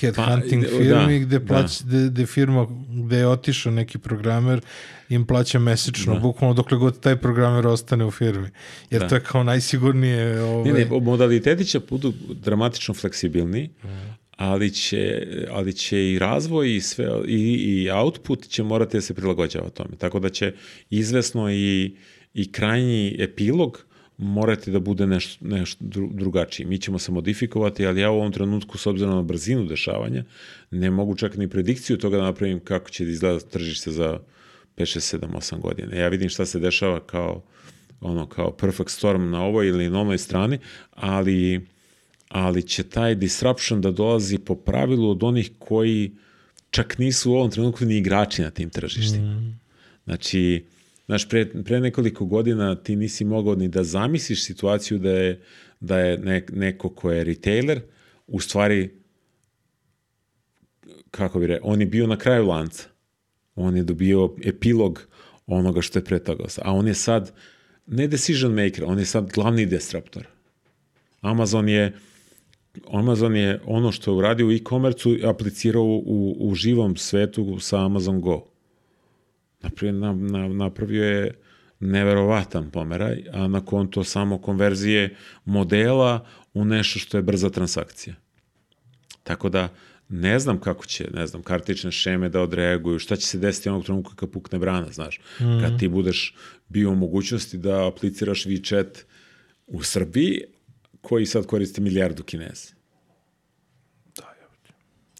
headhunting 0.00 0.64
pa, 0.64 0.70
firmi 0.70 1.18
da, 1.18 1.24
gde, 1.26 1.40
plać, 1.46 1.80
da. 1.80 1.88
gde, 1.88 2.08
gde 2.10 2.26
firma 2.26 2.66
gde 3.06 3.16
je 3.16 3.28
otišao 3.28 3.72
neki 3.72 3.98
programer 3.98 4.60
im 5.08 5.26
plaća 5.26 5.58
mesečno, 5.58 6.14
da. 6.14 6.20
bukvalno 6.20 6.54
dokle 6.54 6.78
god 6.78 7.00
taj 7.00 7.16
programer 7.16 7.66
ostane 7.66 8.04
u 8.04 8.10
firmi. 8.10 8.50
Jer 8.90 9.00
da. 9.00 9.08
to 9.08 9.14
je 9.14 9.20
kao 9.20 9.42
najsigurnije... 9.42 10.42
Ovaj... 10.42 10.72
Ne, 10.72 10.78
ne, 10.78 11.00
modaliteti 11.00 11.64
će 11.64 11.80
budu 11.80 12.12
dramatično 12.28 12.94
fleksibilni, 12.94 13.70
mm 13.84 14.22
ali 14.36 14.70
će, 14.70 15.26
ali 15.50 15.72
će 15.72 16.12
i 16.12 16.18
razvoj 16.18 16.76
i, 16.76 16.80
sve, 16.80 17.06
i, 17.26 17.54
i 17.54 17.90
output 17.90 18.48
će 18.48 18.62
morati 18.62 18.96
da 18.96 19.00
se 19.00 19.14
prilagođava 19.14 19.70
tome. 19.70 19.96
Tako 19.98 20.18
da 20.18 20.28
će 20.28 20.52
izvesno 20.90 21.52
i, 21.52 21.96
i 22.34 22.52
krajnji 22.52 23.16
epilog 23.18 23.84
morati 24.18 24.70
da 24.70 24.80
bude 24.80 25.06
nešto, 25.06 25.44
nešto 25.44 25.84
drugačiji. 26.10 26.66
Mi 26.66 26.78
ćemo 26.78 26.98
se 26.98 27.12
modifikovati, 27.12 27.86
ali 27.86 28.00
ja 28.00 28.10
u 28.10 28.14
ovom 28.14 28.32
trenutku, 28.32 28.78
s 28.78 28.86
obzirom 28.86 29.14
na 29.14 29.22
brzinu 29.22 29.64
dešavanja, 29.64 30.24
ne 30.70 30.90
mogu 30.90 31.16
čak 31.16 31.36
ni 31.36 31.48
predikciju 31.48 31.98
toga 31.98 32.16
da 32.16 32.22
napravim 32.22 32.60
kako 32.60 32.90
će 32.90 33.04
da 33.04 33.10
izgleda 33.10 33.40
tržište 33.40 33.90
za 33.90 34.18
5, 34.76 34.98
6, 34.98 35.18
7, 35.18 35.26
8 35.32 35.60
godina. 35.60 35.96
Ja 35.96 36.08
vidim 36.08 36.28
šta 36.28 36.46
se 36.46 36.58
dešava 36.58 37.00
kao 37.00 37.42
ono 38.00 38.26
kao 38.26 38.52
perfect 38.56 38.90
storm 38.90 39.30
na 39.30 39.44
ovoj 39.44 39.68
ili 39.68 39.90
na 39.90 40.00
onoj 40.00 40.18
strani, 40.18 40.58
ali 40.90 41.60
ali 42.28 42.62
će 42.62 42.82
taj 42.82 43.14
disruption 43.14 43.80
da 43.80 43.90
dolazi 43.90 44.38
po 44.38 44.54
pravilu 44.54 45.10
od 45.10 45.22
onih 45.22 45.50
koji 45.58 46.12
čak 46.70 46.98
nisu 46.98 47.30
u 47.30 47.34
ovom 47.34 47.50
trenutku 47.50 47.84
ni 47.84 47.96
igrači 47.96 48.42
na 48.42 48.50
tim 48.50 48.70
tržištima. 48.70 49.34
Mm. 49.34 49.60
Znači, 50.04 50.64
znaš, 51.12 51.28
pre, 51.28 51.62
pre 51.64 51.80
nekoliko 51.80 52.24
godina 52.24 52.74
ti 52.74 52.96
nisi 52.96 53.24
mogao 53.24 53.54
ni 53.54 53.68
da 53.68 53.84
zamisliš 53.84 54.44
situaciju 54.44 54.98
da 54.98 55.10
je, 55.10 55.40
da 55.80 55.98
je 55.98 56.18
ne, 56.18 56.46
neko 56.52 56.88
ko 56.88 57.10
je 57.12 57.24
retailer, 57.24 57.80
u 58.26 58.40
stvari, 58.40 58.90
kako 61.10 61.38
bi 61.38 61.46
re, 61.46 61.58
on 61.62 61.80
je 61.80 61.86
bio 61.86 62.06
na 62.06 62.16
kraju 62.16 62.46
lanca. 62.46 62.88
On 63.54 63.76
je 63.76 63.82
dobio 63.82 64.30
epilog 64.44 65.02
onoga 65.46 65.82
što 65.82 65.98
je 65.98 66.04
pre 66.04 66.18
toga. 66.18 66.44
A 66.62 66.72
on 66.72 66.88
je 66.88 66.94
sad, 66.94 67.32
ne 67.86 68.08
decision 68.08 68.54
maker, 68.54 68.84
on 68.84 68.98
je 68.98 69.04
sad 69.06 69.30
glavni 69.32 69.66
disruptor. 69.66 70.26
Amazon 71.20 71.68
je 71.68 71.92
Amazon 72.90 73.36
je 73.36 73.60
ono 73.66 73.92
što 73.92 74.10
je 74.10 74.16
uradio 74.16 74.46
u 74.46 74.52
e-komercu 74.52 75.16
aplicirao 75.24 75.84
u, 75.84 76.36
u 76.40 76.54
živom 76.54 76.96
svetu 76.96 77.58
sa 77.60 77.84
Amazon 77.84 78.20
Go. 78.20 78.51
Napravio, 79.62 80.00
na, 80.00 80.12
na, 80.12 80.48
napravio 80.48 81.04
je 81.04 81.38
neverovatan 81.80 82.70
pomeraj, 82.70 83.24
a 83.32 83.48
na 83.48 83.64
konto 83.64 84.04
samo 84.04 84.38
konverzije 84.38 85.16
modela 85.44 86.26
u 86.54 86.64
nešto 86.64 86.98
što 86.98 87.16
je 87.16 87.22
brza 87.22 87.50
transakcija. 87.50 88.14
Tako 89.22 89.48
da, 89.48 89.68
ne 90.08 90.38
znam 90.38 90.60
kako 90.60 90.86
će, 90.86 91.08
ne 91.14 91.26
znam, 91.26 91.42
kartične 91.42 91.92
šeme 91.92 92.28
da 92.28 92.40
odreaguju, 92.40 92.98
šta 92.98 93.16
će 93.16 93.26
se 93.26 93.38
desiti 93.38 93.68
onog 93.68 93.84
trenutka 93.84 94.14
kad 94.14 94.30
pukne 94.30 94.58
brana, 94.58 94.92
znaš. 94.92 95.20
Mm. 95.40 95.60
Kad 95.60 95.78
ti 95.78 95.88
budeš 95.88 96.34
bio 96.68 96.90
u 96.90 96.94
mogućnosti 96.94 97.58
da 97.58 97.86
apliciraš 97.86 98.44
WeChat 98.44 99.04
u 99.66 99.82
Srbiji, 99.82 100.42
koji 101.00 101.26
sad 101.26 101.46
koristi 101.46 101.80
milijardu 101.80 102.22
kineza. 102.22 102.74
Da, 104.16 104.24
ja. 104.24 104.48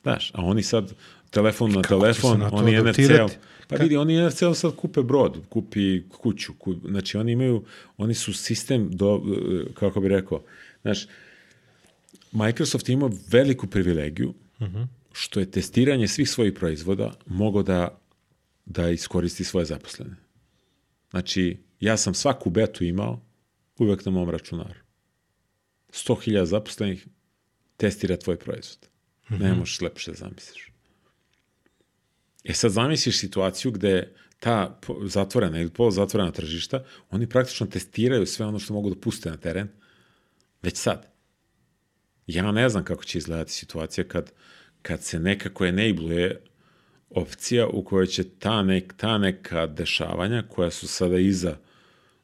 Znaš, 0.03 0.31
a 0.35 0.43
oni 0.43 0.63
sad 0.63 0.95
telefon 1.31 1.73
na 1.73 1.83
telefon, 1.83 2.43
oni 2.43 2.73
NFC-om, 2.73 2.81
adaptirati? 2.81 3.37
Pa 3.77 3.83
vidi, 3.83 3.97
oni 3.97 4.27
NFC-om 4.27 4.55
sad 4.55 4.77
kupe 4.77 5.03
brod, 5.03 5.39
kupi 5.49 6.09
kuću, 6.09 6.53
ku, 6.59 6.75
znači 6.75 7.17
oni 7.17 7.33
imaju, 7.33 7.65
oni 7.97 8.15
su 8.15 8.33
sistem 8.33 8.91
do, 8.91 9.23
kako 9.75 10.01
bi 10.01 10.09
rekao, 10.09 10.43
znaš, 10.83 11.07
Microsoft 12.33 12.89
ima 12.89 13.11
veliku 13.31 13.67
privilegiju 13.67 14.35
što 15.13 15.41
je 15.41 15.51
testiranje 15.51 16.09
svih 16.09 16.31
svojih 16.31 16.53
proizvoda 16.53 17.13
mogo 17.27 17.63
da, 17.63 18.01
da 18.65 18.91
iskoristi 18.91 19.45
svoje 19.45 19.65
zaposlene. 19.67 20.17
Znači, 21.11 21.59
ja 21.81 21.97
sam 21.97 22.15
svaku 22.15 22.51
betu 22.51 22.85
imao 22.85 23.21
uvek 23.79 24.05
na 24.05 24.13
mom 24.13 24.31
računaru. 24.31 24.81
100.000 25.91 26.45
zaposlenih 26.45 27.07
testira 27.77 28.17
tvoj 28.17 28.37
proizvod. 28.39 28.89
Ne 29.29 29.55
možeš 29.55 29.81
lepše 29.81 30.11
da 30.11 30.17
zamisliš. 30.17 30.72
E 32.45 32.55
sad 32.55 32.71
zamisliš 32.71 33.19
situaciju 33.19 33.73
gde 33.73 34.15
ta 34.41 34.79
zatvorena 35.05 35.61
ili 35.61 35.71
poluzatvorena 35.71 36.33
tržišta, 36.33 36.85
oni 37.11 37.29
praktično 37.29 37.67
testiraju 37.67 38.27
sve 38.27 38.47
ono 38.47 38.59
što 38.59 38.75
mogu 38.75 38.91
da 38.91 39.01
puste 39.01 39.31
na 39.31 39.37
teren 39.37 39.69
već 40.63 40.77
sad. 40.77 41.13
Ja 42.27 42.53
ne 42.53 42.69
znam 42.69 42.85
kako 42.85 43.05
će 43.05 43.19
izgledati 43.19 43.53
situacija 43.53 44.05
kad, 44.05 44.33
kad 44.83 45.03
se 45.03 45.21
nekako 45.21 45.67
enabluje 45.67 46.41
opcija 47.11 47.67
u 47.67 47.85
kojoj 47.85 48.07
će 48.07 48.25
ta, 48.25 48.63
nek, 48.63 48.95
ta 48.97 49.19
neka 49.19 49.67
dešavanja 49.67 50.43
koja 50.49 50.71
su 50.71 50.89
sada 50.89 51.19
iza 51.19 51.57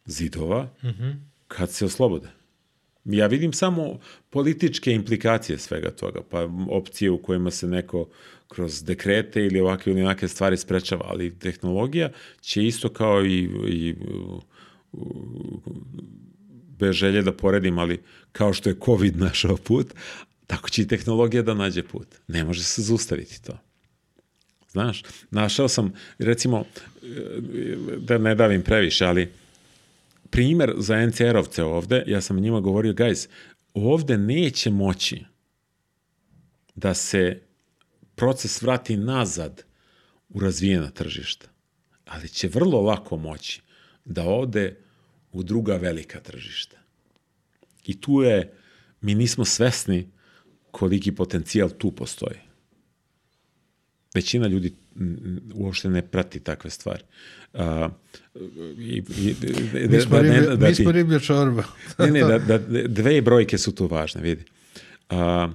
zidova, 0.04 0.68
kad 1.48 1.70
se 1.70 1.84
oslobode. 1.84 2.37
Ja 3.10 3.26
vidim 3.26 3.52
samo 3.52 3.98
političke 4.30 4.92
implikacije 4.92 5.58
svega 5.58 5.90
toga, 5.90 6.20
pa 6.30 6.48
opcije 6.70 7.10
u 7.10 7.22
kojima 7.22 7.50
se 7.50 7.66
neko 7.66 8.08
kroz 8.48 8.84
dekrete 8.84 9.44
ili 9.44 9.60
ovakve 9.60 9.92
ili 9.92 10.02
onake 10.02 10.28
stvari 10.28 10.56
sprečava, 10.56 11.04
ali 11.08 11.38
tehnologija 11.38 12.10
će 12.40 12.64
isto 12.64 12.88
kao 12.88 13.24
i, 13.24 13.48
i 13.68 13.94
bez 16.78 16.94
želje 16.94 17.22
da 17.22 17.32
poredim, 17.32 17.78
ali 17.78 18.00
kao 18.32 18.52
što 18.52 18.70
je 18.70 18.76
COVID 18.84 19.16
našao 19.26 19.56
put, 19.56 19.94
tako 20.46 20.70
će 20.70 20.82
i 20.82 20.88
tehnologija 20.88 21.42
da 21.42 21.54
nađe 21.54 21.82
put. 21.82 22.08
Ne 22.28 22.44
može 22.44 22.62
se 22.62 22.82
zaustaviti 22.82 23.42
to. 23.42 23.58
Znaš, 24.70 25.02
našao 25.30 25.68
sam, 25.68 25.92
recimo, 26.18 26.64
da 27.98 28.18
ne 28.18 28.34
davim 28.34 28.62
previše, 28.62 29.04
ali 29.04 29.28
primer 30.30 30.74
za 30.76 30.96
NCR-ovce 30.96 31.62
ovde, 31.62 32.04
ja 32.06 32.20
sam 32.20 32.40
njima 32.40 32.60
govorio, 32.60 32.92
guys, 32.92 33.28
ovde 33.74 34.18
neće 34.18 34.70
moći 34.70 35.24
da 36.74 36.94
se 36.94 37.42
proces 38.14 38.62
vrati 38.62 38.96
nazad 38.96 39.64
u 40.28 40.40
razvijena 40.40 40.90
tržišta, 40.90 41.48
ali 42.04 42.28
će 42.28 42.48
vrlo 42.48 42.80
lako 42.80 43.16
moći 43.16 43.62
da 44.04 44.28
ode 44.28 44.76
u 45.32 45.42
druga 45.42 45.76
velika 45.76 46.20
tržišta. 46.20 46.76
I 47.84 48.00
tu 48.00 48.22
je, 48.22 48.54
mi 49.00 49.14
nismo 49.14 49.44
svesni 49.44 50.10
koliki 50.70 51.14
potencijal 51.14 51.70
tu 51.70 51.92
postoji. 51.92 52.38
Većina 54.14 54.46
ljudi 54.46 54.74
uopšte 55.54 55.88
ne 55.88 56.02
prati 56.02 56.40
takve 56.40 56.70
stvari. 56.70 57.02
A, 57.54 57.88
i, 58.78 59.02
i, 59.18 59.34
Mi 59.88 60.00
smo, 60.00 60.16
da- 60.16 60.22
ne- 60.22 60.56
da 60.56 60.68
mi 60.68 60.74
smo 60.74 60.92
riblja 60.92 61.18
čorba. 61.18 61.64
ne, 61.98 62.10
ne, 62.10 62.20
da, 62.20 62.38
da, 62.38 62.58
dve 62.88 63.20
brojke 63.22 63.58
su 63.58 63.74
tu 63.74 63.86
važne, 63.86 64.20
vidi. 64.20 64.44
A, 65.08 65.48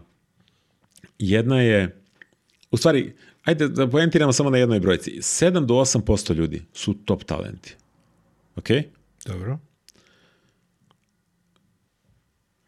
jedna 1.19 1.61
je, 1.61 2.01
u 2.71 2.77
stvari, 2.77 3.13
ajde 3.43 3.67
da 3.67 3.87
poentiramo 3.87 4.33
samo 4.33 4.49
na 4.49 4.57
jednoj 4.57 4.79
brojci. 4.79 5.11
7 5.11 5.65
do 5.65 5.73
8% 5.73 6.35
ljudi 6.35 6.61
su 6.73 6.93
top 6.95 7.23
talenti. 7.23 7.75
Ok? 8.55 8.67
Dobro. 9.25 9.59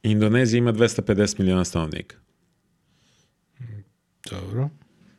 Indonezija 0.03 0.57
ima 0.57 0.73
250 0.73 1.39
miliona 1.39 1.65
stanovnika. 1.65 2.15
Dobro. 4.31 4.69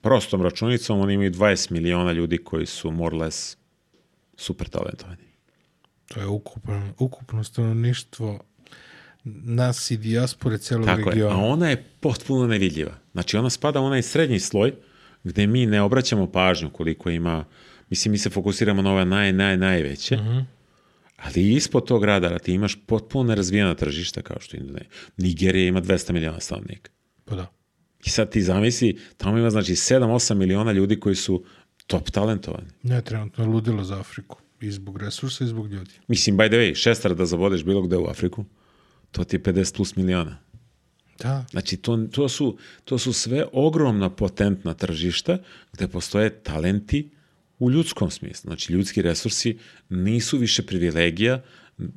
Prostom 0.07 0.43
računicom 0.43 1.01
oni 1.01 1.15
imaju 1.15 1.31
20 1.31 1.71
miliona 1.71 2.13
ljudi 2.13 2.39
koji 2.39 2.67
su 2.67 2.91
more 2.91 3.17
or 3.17 3.23
less 3.23 3.57
super 4.37 4.69
talentovani. 4.69 5.27
To 6.09 6.21
je 6.21 6.27
ukupno, 6.27 6.93
ukupno 6.99 7.45
stanovništvo 7.45 8.41
nas 9.25 9.91
i 9.91 9.97
dijaspore 9.97 10.59
celog 10.59 10.87
Tako 10.87 11.01
je, 11.01 11.05
regiona. 11.05 11.35
a 11.35 11.39
ona 11.39 11.69
je 11.69 11.85
potpuno 12.01 12.47
nevidljiva. 12.47 12.95
Znači 13.13 13.37
ona 13.37 13.51
spada 13.51 13.81
u 13.81 13.85
onaj 13.85 14.03
srednji 14.03 14.41
sloj 14.41 14.73
gde 15.25 15.47
mi 15.47 15.67
ne 15.67 15.83
obraćamo 15.83 16.33
pažnju 16.33 16.71
koliko 16.71 17.11
ima, 17.11 17.45
mislim 17.91 18.13
mi 18.13 18.19
se 18.19 18.31
fokusiramo 18.31 18.83
na 18.83 18.93
ove 18.93 19.05
naj, 19.05 19.33
naj, 19.33 19.57
najveće, 19.57 20.19
ali 21.17 21.53
ispod 21.53 21.87
tog 21.87 22.05
radara 22.05 22.39
ti 22.39 22.53
imaš 22.53 22.79
potpuno 22.87 23.29
nerazvijena 23.29 23.75
tržišta 23.75 24.23
kao 24.23 24.41
što 24.41 24.57
je 24.57 24.61
Indonezija. 24.61 24.91
Nigerija 25.17 25.69
ima 25.69 25.83
200 25.83 26.13
miliona 26.13 26.41
stanovnika. 26.41 26.91
Pa 27.25 27.35
da. 27.35 27.56
I 28.07 28.11
sad 28.11 28.31
ti 28.31 28.43
zamisli, 28.43 28.99
tamo 29.17 29.39
ima 29.39 29.51
znači 29.51 29.73
7-8 29.73 30.35
miliona 30.35 30.73
ljudi 30.73 31.01
koji 31.01 31.15
su 31.15 31.45
top 31.87 32.11
talentovani. 32.11 32.69
Ne, 32.83 33.03
trenutno 33.03 33.45
je 33.45 33.49
ludilo 33.49 33.85
za 33.85 34.01
Afriku. 34.01 34.39
I 34.61 34.71
zbog 34.71 34.99
resursa 34.99 35.45
i 35.45 35.49
zbog 35.49 35.73
ljudi. 35.73 35.91
Mislim, 36.09 36.37
by 36.37 36.49
the 36.49 36.57
way, 36.57 36.75
šestar 36.75 37.15
da 37.15 37.27
zavodeš 37.27 37.65
bilo 37.65 37.83
gde 37.83 37.97
u 37.97 38.07
Afriku, 38.07 38.45
to 39.11 39.25
ti 39.25 39.37
je 39.37 39.43
50 39.43 39.77
plus 39.77 39.97
miliona. 39.97 40.39
Da. 41.19 41.45
Znači, 41.51 41.77
to, 41.77 41.97
to, 42.13 42.29
su, 42.29 42.59
to 42.85 42.99
su 42.99 43.13
sve 43.13 43.45
ogromna 43.53 44.11
potentna 44.11 44.75
tržišta 44.75 45.39
gde 45.73 45.89
postoje 45.89 46.43
talenti 46.43 47.11
u 47.59 47.71
ljudskom 47.71 48.11
smislu. 48.11 48.49
Znači, 48.49 48.73
ljudski 48.73 49.03
resursi 49.03 49.59
nisu 49.89 50.39
više 50.39 50.63
privilegija 50.67 51.43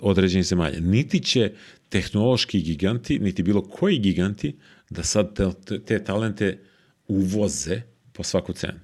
određenih 0.02 0.46
zemalja. 0.46 0.80
Niti 0.80 1.20
će 1.20 1.52
tehnološki 1.90 2.62
giganti, 2.62 3.20
niti 3.20 3.44
bilo 3.44 3.62
koji 3.62 4.00
giganti 4.00 4.58
da 4.90 5.04
sad 5.04 5.36
te, 5.36 5.52
te, 5.66 5.80
te 5.80 6.04
talente 6.04 6.60
uvoze 7.08 7.82
po 8.14 8.24
svaku 8.24 8.54
cenu. 8.54 8.80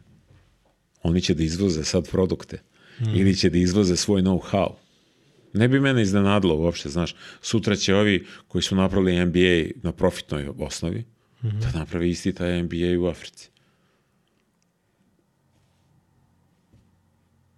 Oni 1.04 1.22
će 1.22 1.34
da 1.34 1.44
izvoze 1.44 1.84
sad 1.84 2.10
produkte 2.10 2.62
ili 3.16 3.36
će 3.36 3.50
da 3.50 3.58
izvoze 3.58 3.96
svoj 3.96 4.22
know-how. 4.22 4.74
Ne 5.54 5.68
bi 5.68 5.80
mene 5.80 6.02
iznenadilo 6.02 6.56
uopšte, 6.56 6.90
znaš, 6.90 7.16
sutra 7.42 7.76
će 7.76 7.96
ovi 7.96 8.26
koji 8.48 8.62
su 8.62 8.76
napravili 8.76 9.26
NBA 9.26 9.80
na 9.84 9.92
profitnoj 9.92 10.50
osnovi, 10.60 11.06
da 11.42 11.80
napravi 11.80 12.10
isti 12.10 12.34
taj 12.34 12.64
NBA 12.64 13.00
u 13.00 13.06
Africi. 13.06 13.50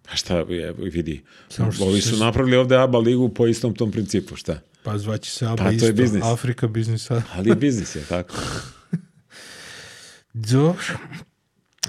Pa 0.02 0.16
šta, 0.16 0.38
je, 0.38 0.72
vidi, 0.72 1.22
Samo 1.48 1.70
ovi 1.80 2.00
su 2.00 2.16
napravili 2.16 2.56
ovde 2.56 2.76
ABA 2.76 2.98
ligu 2.98 3.28
po 3.28 3.46
istom 3.46 3.74
tom 3.74 3.90
principu, 3.90 4.36
šta? 4.36 4.60
Pa 4.82 4.98
zvaće 4.98 5.30
se 5.30 5.46
ABA 5.46 5.56
Pa, 5.56 5.64
to 5.64 5.70
je 5.70 5.76
isto. 5.76 5.92
biznis. 5.92 6.24
Afrika 6.24 6.68
biznis. 6.68 7.08
Ali 7.10 7.54
biznis 7.54 7.96
je 7.96 8.02
tako. 8.02 8.34
Dobro. 10.32 10.82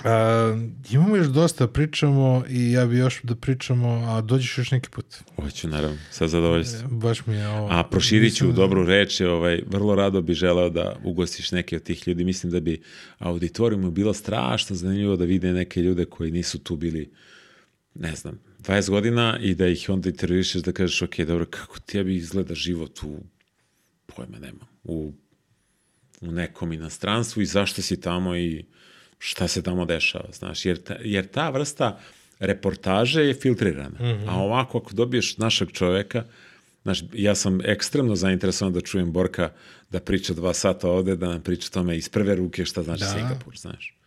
A, 0.04 0.58
imamo 0.92 1.16
još 1.16 1.28
dosta 1.28 1.66
da 1.66 1.72
pričamo 1.72 2.44
i 2.50 2.72
ja 2.72 2.86
bi 2.86 2.98
još 2.98 3.22
da 3.24 3.36
pričamo, 3.36 3.90
a 4.08 4.22
dođeš 4.22 4.58
još 4.58 4.72
neki 4.72 4.90
put. 4.90 5.06
Hoću, 5.36 5.68
naravno, 5.68 5.98
sa 6.12 6.28
zadovoljstvom. 6.28 7.00
Baš 7.00 7.26
mi 7.26 7.36
je 7.36 7.48
ovo... 7.48 7.68
A 7.72 7.84
proširit 7.84 8.36
ću 8.36 8.46
Mislim- 8.46 8.56
dobru 8.56 8.86
reč, 8.86 9.22
ovaj, 9.22 9.64
vrlo 9.68 9.96
rado 9.96 10.22
bi 10.22 10.34
želeo 10.34 10.70
da 10.70 10.96
ugostiš 11.04 11.52
neke 11.52 11.76
od 11.76 11.84
tih 11.84 12.08
ljudi. 12.08 12.24
Mislim 12.24 12.52
da 12.52 12.60
bi 12.60 12.82
auditorijumu 13.20 13.92
bilo 13.92 14.14
strašno 14.14 14.76
zanimljivo 14.76 15.16
da 15.16 15.26
vide 15.26 15.54
neke 15.54 15.82
ljude 15.82 16.06
koji 16.06 16.32
nisu 16.32 16.60
tu 16.60 16.76
bili, 16.76 17.12
ne 17.96 18.16
znam, 18.16 18.40
20 18.60 18.90
godina 18.90 19.38
i 19.42 19.56
da 19.56 19.68
ih 19.68 19.90
onda 19.90 20.10
intervjušeš 20.10 20.62
da 20.62 20.72
kažeš, 20.72 21.02
ok, 21.02 21.20
dobro, 21.20 21.46
kako 21.46 21.80
tebi 21.80 22.16
izgleda 22.16 22.56
život 22.56 23.04
u, 23.04 23.20
pojma 24.06 24.40
nemam, 24.40 24.68
u, 24.84 25.14
u 26.22 26.32
nekom 26.32 26.74
inostranstvu 26.74 27.42
i 27.42 27.46
zašto 27.46 27.82
si 27.82 28.02
tamo 28.02 28.36
i 28.36 28.66
šta 29.20 29.48
se 29.48 29.64
tamo 29.64 29.86
dešava, 29.86 30.30
znaš, 30.32 30.66
jer 30.66 30.84
ta, 30.84 30.96
jer 31.04 31.28
ta 31.28 31.50
vrsta 31.50 32.00
reportaže 32.40 33.22
je 33.22 33.34
filtrirana. 33.34 33.98
A 34.28 34.36
ovako, 34.36 34.78
ako 34.78 34.94
dobiješ 34.94 35.38
našeg 35.38 35.72
čoveka, 35.72 36.24
znaš, 36.84 37.04
ja 37.14 37.36
sam 37.36 37.62
ekstremno 37.62 38.16
zainteresovan 38.16 38.74
da 38.74 38.82
čujem 38.82 39.12
Borka 39.12 39.52
da 39.90 40.00
priča 40.00 40.34
dva 40.34 40.54
sata 40.54 40.90
ovde, 40.90 41.16
da 41.16 41.28
nam 41.28 41.42
priča 41.42 41.70
tome 41.70 41.98
iz 41.98 42.10
prve 42.10 42.36
ruke 42.36 42.66
šta 42.66 42.84
znači 42.84 43.04
Da. 43.04 43.10
Singapur, 43.10 43.58
znaš. 43.58 43.99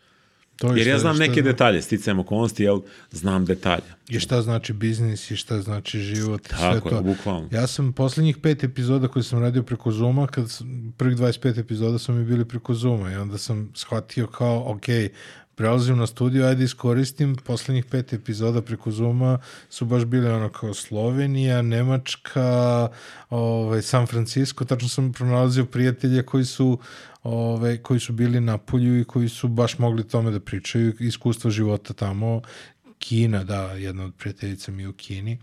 To 0.63 0.73
je 0.73 0.79
Jer 0.79 0.87
ja 0.87 0.99
znam 0.99 1.15
šta 1.15 1.21
neke 1.21 1.35
zna- 1.35 1.45
detalje, 1.45 1.83
sticajem 1.83 2.19
okolnosti, 2.19 2.63
jel, 2.63 2.81
znam 3.11 3.45
detalje. 3.45 3.83
I 4.09 4.21
šta 4.21 4.43
znači 4.43 4.73
biznis 4.73 5.31
i 5.31 5.37
šta 5.37 5.63
znači 5.63 6.01
život 6.01 6.43
Tako 6.43 6.61
sve 6.63 6.91
je, 6.91 6.97
to. 6.97 7.03
bukvalno. 7.03 7.49
Ja 7.51 7.67
sam 7.67 7.93
poslednjih 7.93 8.37
pet 8.37 8.65
epizoda 8.65 9.09
koje 9.09 9.23
sam 9.23 9.41
radio 9.41 9.63
preko 9.63 9.93
Zuma, 9.93 10.27
kad 10.27 10.51
sam, 10.51 10.67
prvih 10.97 11.17
25 11.17 11.59
epizoda 11.59 11.99
su 11.99 12.13
mi 12.13 12.25
bili 12.25 12.45
preko 12.45 12.75
Zuma 12.75 13.13
i 13.13 13.17
onda 13.17 13.39
sam 13.39 13.71
shvatio 13.75 14.27
kao, 14.27 14.65
ok, 14.67 14.85
prelazim 15.55 15.99
na 15.99 16.07
studiju, 16.07 16.45
ajde 16.45 16.65
iskoristim, 16.65 17.37
poslednjih 17.37 17.85
pet 17.85 18.13
epizoda 18.13 18.63
preko 18.63 18.91
Zuma 18.91 19.39
su 19.71 19.85
baš 19.85 20.05
bile 20.05 20.33
ono 20.33 20.49
kao 20.49 20.75
Slovenija, 20.75 21.63
Nemačka, 21.63 22.89
ovaj, 23.31 23.83
San 23.83 24.07
Francisco, 24.07 24.65
tačno 24.65 24.89
sam 24.89 25.13
pronalazio 25.13 25.65
prijatelje 25.65 26.23
koji 26.23 26.45
su 26.45 26.79
ove, 27.23 27.83
koji 27.83 28.01
su 28.01 28.13
bili 28.13 28.41
na 28.41 28.59
polju 28.59 29.01
i 29.01 29.05
koji 29.05 29.29
su 29.29 29.49
baš 29.49 29.79
mogli 29.79 30.09
tome 30.09 30.31
da 30.31 30.41
pričaju, 30.41 30.95
iskustva 31.01 31.51
života 31.51 31.95
tamo, 31.95 32.41
Kina, 32.99 33.45
da, 33.45 33.73
jedna 33.73 34.05
od 34.05 34.15
prijateljica 34.15 34.73
mi 34.73 34.83
je 34.83 34.89
u 34.89 34.93
Kini, 34.93 35.39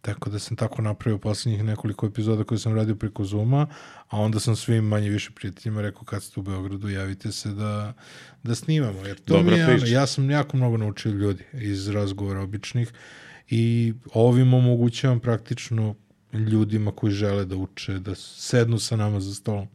tako 0.00 0.30
da 0.30 0.38
sam 0.38 0.56
tako 0.56 0.82
napravio 0.82 1.18
poslednjih 1.18 1.64
nekoliko 1.64 2.06
epizoda 2.06 2.44
koje 2.44 2.58
sam 2.58 2.74
radio 2.74 2.94
preko 2.94 3.24
Zuma, 3.24 3.66
a 4.08 4.20
onda 4.20 4.40
sam 4.40 4.56
svim 4.56 4.84
manje 4.84 5.10
više 5.10 5.30
prijateljima 5.30 5.82
rekao 5.82 6.04
kad 6.04 6.22
ste 6.22 6.40
u 6.40 6.42
Beogradu, 6.42 6.88
javite 6.88 7.32
se 7.32 7.48
da, 7.48 7.94
da 8.42 8.54
snimamo, 8.54 9.06
jer 9.06 9.16
to 9.18 9.34
Dobra 9.36 9.56
mi 9.56 9.60
je, 9.60 9.66
priča. 9.66 9.86
ja 9.86 10.06
sam 10.06 10.30
jako 10.30 10.56
mnogo 10.56 10.76
naučio 10.76 11.12
ljudi 11.12 11.44
iz 11.52 11.88
razgovora 11.88 12.40
običnih 12.40 12.92
i 13.50 13.94
ovim 14.14 14.54
omogućavam 14.54 15.20
praktično 15.20 15.94
ljudima 16.32 16.92
koji 16.92 17.12
žele 17.12 17.44
da 17.44 17.56
uče, 17.56 17.98
da 17.98 18.14
sednu 18.14 18.78
sa 18.78 18.96
nama 18.96 19.20
za 19.20 19.34
stolom. 19.34 19.68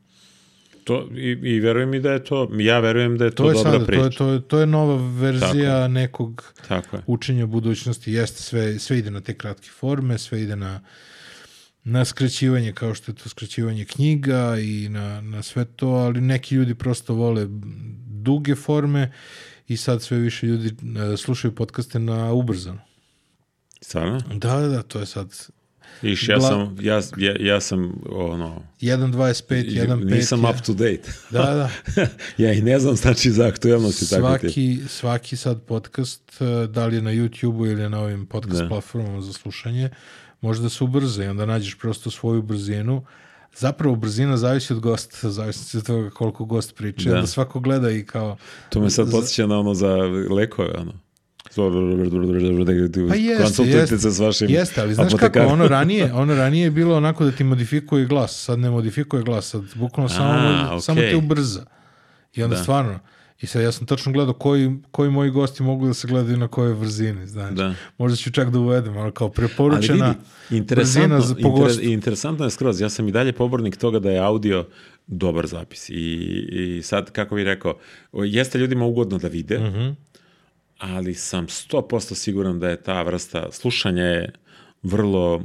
To, 0.84 1.10
i, 1.16 1.30
I 1.44 1.60
verujem 1.60 1.90
mi 1.90 2.00
da 2.00 2.12
je 2.12 2.24
to, 2.24 2.50
ja 2.60 2.80
verujem 2.80 3.18
da 3.18 3.26
je 3.26 3.32
to, 3.32 3.44
To 3.44 3.50
je 3.50 3.54
dobra 3.54 3.72
sada, 3.72 3.86
priča. 3.86 4.02
to 4.02 4.06
je, 4.06 4.12
to, 4.12 4.30
je, 4.30 4.42
to 4.42 4.60
je 4.60 4.66
nova 4.66 5.12
verzija 5.20 5.88
nekog 5.88 6.54
Tako 6.68 6.96
je. 6.98 7.04
učenja 7.08 7.46
budućnosti. 7.46 8.12
Jeste, 8.14 8.42
sve, 8.44 8.80
sve 8.80 8.98
ide 9.00 9.12
na 9.12 9.22
te 9.22 9.34
kratke 9.34 9.70
forme, 9.70 10.18
sve 10.18 10.42
ide 10.42 10.56
na, 10.56 10.82
na 11.84 12.06
skraćivanje 12.06 12.74
kao 12.74 12.94
što 12.94 13.12
je 13.12 13.16
to 13.16 13.30
skraćivanje 13.30 13.86
knjiga 13.86 14.58
i 14.60 14.90
na, 14.90 15.22
na 15.22 15.42
sve 15.44 15.66
to, 15.66 15.88
ali 15.88 16.22
neki 16.22 16.56
ljudi 16.56 16.76
prosto 16.76 17.14
vole 17.14 17.48
duge 18.08 18.56
forme 18.56 19.12
i 19.68 19.78
sad 19.78 20.02
sve 20.02 20.18
više 20.18 20.46
ljudi 20.48 20.68
e, 21.14 21.18
slušaju 21.18 21.56
podcaste 21.56 22.00
na 22.00 22.34
ubrzano. 22.34 22.80
Stvarno? 23.82 24.20
Da, 24.34 24.60
da, 24.60 24.68
da, 24.68 24.82
to 24.82 25.00
je 25.00 25.06
sad 25.06 25.34
Iš, 26.02 26.30
ja 26.30 26.38
Gla- 26.38 26.48
sam, 26.50 26.78
ja, 26.82 27.02
ja, 27.18 27.36
ja 27.40 27.62
sam, 27.62 28.02
ono, 28.10 28.62
1.25, 28.82 29.86
1.5. 29.86 30.16
nisam 30.16 30.46
up 30.46 30.62
to 30.66 30.74
date. 30.74 31.02
Da, 31.30 31.42
da. 31.42 31.70
ja 32.46 32.54
i 32.54 32.62
ne 32.62 32.80
znam 32.80 32.96
znači 32.96 33.32
za 33.32 33.48
aktuelnosti 33.48 34.10
tako 34.10 34.38
ti. 34.38 34.40
svaki, 34.40 34.80
svaki 34.88 35.36
sad 35.38 35.62
podcast, 35.62 36.42
e, 36.42 36.68
da 36.68 36.86
li 36.86 36.96
je 36.96 37.02
na 37.02 37.12
YouTube-u 37.12 37.66
ili 37.66 37.90
na 37.90 38.00
ovim 38.00 38.26
podcast 38.26 38.62
Da. 38.62 38.68
platformama 38.68 39.22
za 39.22 39.34
slušanje, 39.34 39.90
može 40.42 40.62
da 40.62 40.70
se 40.70 40.84
ubrza 40.84 41.24
i 41.24 41.28
onda 41.28 41.46
nađeš 41.46 41.78
prosto 41.78 42.12
svoju 42.12 42.42
brzinu. 42.42 43.06
Zapravo 43.56 43.96
brzina 43.96 44.38
zavisi 44.38 44.74
od 44.74 44.80
gosta, 44.80 45.30
zavisi 45.38 45.78
od 45.78 45.86
toga 45.86 46.10
koliko 46.10 46.46
gost 46.46 46.76
priča. 46.76 47.10
Da. 47.10 47.22
Da. 47.22 47.28
Svako 47.28 47.60
gleda 47.60 47.92
i 47.92 48.06
kao... 48.06 48.38
To 48.70 48.80
me 48.82 48.90
sad 48.90 49.12
podsjeća 49.12 49.48
na 49.48 49.60
ono 49.60 49.74
za 49.74 49.96
lekove, 50.30 50.74
ono. 50.78 50.94
Pa 53.10 53.16
jeste, 53.16 53.44
Konsultujte 53.44 53.78
jeste, 53.78 53.98
se 53.98 54.12
s 54.12 54.20
vašim 54.20 54.50
jeste, 54.50 54.82
ali 54.82 54.94
znaš 54.94 55.12
kako, 55.12 55.16
apotekarom. 55.18 55.52
ono 55.52 55.68
ranije, 55.68 56.14
ono 56.14 56.36
ranije 56.36 56.64
je 56.64 56.72
bilo 56.72 56.98
onako 56.98 57.26
da 57.26 57.32
ti 57.32 57.44
modifikuje 57.44 58.06
glas, 58.06 58.44
sad 58.44 58.60
ne 58.60 58.70
modifikuje 58.70 59.24
glas, 59.24 59.46
sad 59.46 59.62
bukvalno 59.76 60.10
samo, 60.10 60.30
A, 60.70 60.80
samo 60.82 61.02
te 61.02 61.16
ubrza. 61.16 61.66
I 62.34 62.44
onda 62.44 62.56
Da. 62.56 62.62
stvarno, 62.62 63.00
i 63.42 63.48
sad 63.48 63.62
ja 63.62 63.72
sam 63.72 63.86
tačno 63.88 64.12
gledao 64.12 64.34
koji, 64.34 64.76
koji 64.92 65.10
moji 65.10 65.30
gosti 65.32 65.64
mogu 65.64 65.88
da 65.88 65.94
se 65.94 66.08
gledaju 66.08 66.38
na 66.38 66.48
kojoj 66.48 66.76
brzini, 66.76 67.28
znači. 67.28 67.56
Da. 67.56 67.74
Možda 67.98 68.16
ću 68.16 68.32
čak 68.32 68.50
da 68.50 68.60
uvedem, 68.60 68.98
ono 68.98 69.12
kao 69.12 69.28
Ali 69.28 69.34
preporučena 69.34 70.08
vidi, 70.50 70.58
interesantno, 70.58 71.22
za, 71.22 71.36
inter, 71.40 71.84
interesantno 71.84 72.46
je 72.46 72.52
skroz. 72.52 72.82
Ja 72.82 72.90
sam 72.90 73.08
i 73.08 73.12
dalje 73.12 73.34
pobornik 73.34 73.78
toga 73.78 74.00
da 74.00 74.12
je 74.12 74.20
audio 74.20 74.66
dobar 75.08 75.48
zapis. 75.48 75.90
I, 75.90 75.94
i 76.52 76.82
sad, 76.84 77.12
kako 77.12 77.36
bih 77.36 77.46
rekao, 77.46 77.78
jeste 78.14 78.58
ljudima 78.58 78.86
ugodno 78.86 79.18
da 79.18 79.28
vide, 79.28 79.60
Mhm. 79.60 79.90
Ali 80.82 81.14
sam 81.14 81.48
100% 81.48 82.16
siguran 82.16 82.60
da 82.60 82.70
je 82.70 82.82
ta 82.82 83.02
vrsta 83.02 83.52
slušanja 83.52 84.04
je 84.04 84.34
vrlo 84.84 85.42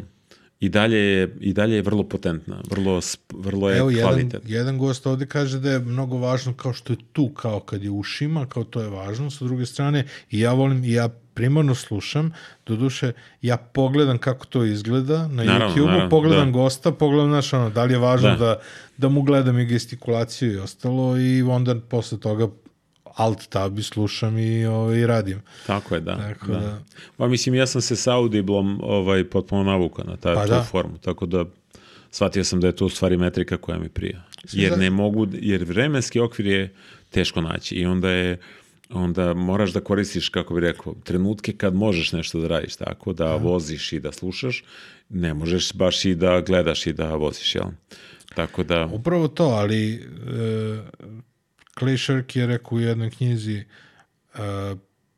i 0.61 0.69
dalje 0.69 0.99
je, 0.99 1.37
i 1.41 1.53
dalje 1.53 1.75
je 1.77 1.83
vrlo 1.83 2.03
potentna, 2.03 2.63
vrlo, 2.71 3.01
vrlo 3.35 3.71
je 3.71 3.79
Evo, 3.79 3.91
jedan, 3.91 4.09
kvalitetna. 4.09 4.51
jedan 4.57 4.79
gost 4.79 5.07
ovde 5.07 5.27
kaže 5.27 5.59
da 5.59 5.71
je 5.71 5.79
mnogo 5.79 6.17
važno 6.17 6.55
kao 6.55 6.73
što 6.73 6.93
je 6.93 6.97
tu, 7.13 7.29
kao 7.29 7.61
kad 7.61 7.83
je 7.85 7.91
ušima, 7.91 8.47
kao 8.47 8.65
to 8.65 8.81
je 8.81 8.89
važno. 8.89 9.31
Sa 9.31 9.45
druge 9.45 9.67
strane, 9.67 10.07
i 10.31 10.41
ja 10.41 10.53
volim, 10.53 10.85
i 10.85 10.93
ja 10.93 11.09
primarno 11.09 11.75
slušam, 11.75 12.33
doduše, 12.67 13.13
ja 13.43 13.57
pogledam 13.57 14.19
kako 14.19 14.47
to 14.47 14.65
izgleda 14.65 15.29
na 15.29 15.45
YouTube-u, 15.45 16.11
pogledam 16.11 16.53
da. 16.53 16.59
gosta, 16.59 16.93
pogledam, 16.93 17.31
znaš, 17.31 17.53
ono, 17.53 17.71
da 17.71 17.85
li 17.85 17.93
je 17.93 17.99
važno 17.99 18.29
Da. 18.29 18.37
da. 18.37 18.61
da, 18.97 19.09
mu 19.09 19.23
gledam 19.23 19.59
i 19.59 19.67
gestikulaciju 19.67 20.53
i 20.53 20.59
ostalo 20.59 21.19
i 21.19 21.43
onda 21.43 21.81
posle 21.81 22.21
toga 22.21 22.49
alt 23.17 23.49
tab 23.49 23.79
i 23.79 23.83
slušam 23.83 24.39
i, 24.39 24.67
ovaj, 24.67 25.07
radim. 25.07 25.41
Tako 25.67 25.95
je, 25.95 26.01
da. 26.01 26.17
Tako 26.19 26.47
da. 26.47 26.59
da- 26.59 26.79
Pa 27.17 27.29
mislim, 27.29 27.55
ja 27.55 27.67
sam 27.67 27.81
se 27.81 27.97
sa 27.97 28.15
Audiblom 28.15 28.81
ovaj, 28.83 29.25
potpuno 29.25 29.63
navukao 29.65 30.05
na 30.05 30.17
ta, 30.17 30.35
Pa 30.35 30.47
da. 30.47 30.63
formu, 30.63 30.99
tako 30.99 31.27
da 31.27 31.45
shvatio 32.11 32.45
sam 32.45 32.61
da 32.61 32.67
je 32.67 32.77
to 32.77 32.87
u 32.87 32.91
stvari 32.91 33.17
metrika 33.17 33.57
koja 33.57 33.79
mi 33.79 33.89
prija. 33.89 34.23
Jer 34.53 34.71
za- 34.71 34.77
ne 34.77 34.91
mogu, 34.91 35.27
jer 35.33 35.65
vremenski 35.65 36.21
okvir 36.21 36.47
je 36.49 36.75
teško 37.11 37.41
naći 37.41 37.75
i 37.75 37.87
onda 37.87 38.11
je 38.11 38.39
onda 38.91 39.35
moraš 39.35 39.71
da 39.71 39.81
koristiš, 39.81 40.29
kako 40.29 40.55
bi 40.55 40.61
rekao, 40.61 40.95
trenutke 40.97 41.53
kad 41.53 41.75
možeš 41.75 42.13
nešto 42.13 42.41
da 42.41 42.49
radiš, 42.49 42.77
tako 42.77 43.13
da 43.13 43.35
voziš 43.35 43.93
i 43.93 44.01
da 44.01 44.13
slušaš, 44.13 44.65
ne 45.09 45.35
možeš 45.35 45.73
baš 45.73 46.05
i 46.05 46.15
da 46.15 46.41
gledaš 46.41 46.87
i 46.87 46.93
da 46.93 47.15
voziš, 47.15 47.55
jel? 47.55 47.67
Tako 48.35 48.63
da, 48.63 48.87
Upravo 48.87 49.29
to, 49.29 49.45
ali 49.45 49.95
e, 49.95 49.99
Clay 51.81 51.97
Shirk 52.05 52.37
je 52.37 52.47
rekao 52.47 52.77
u 52.77 52.81
jednoj 52.81 53.11
knjizi 53.11 53.57
e, 53.57 53.65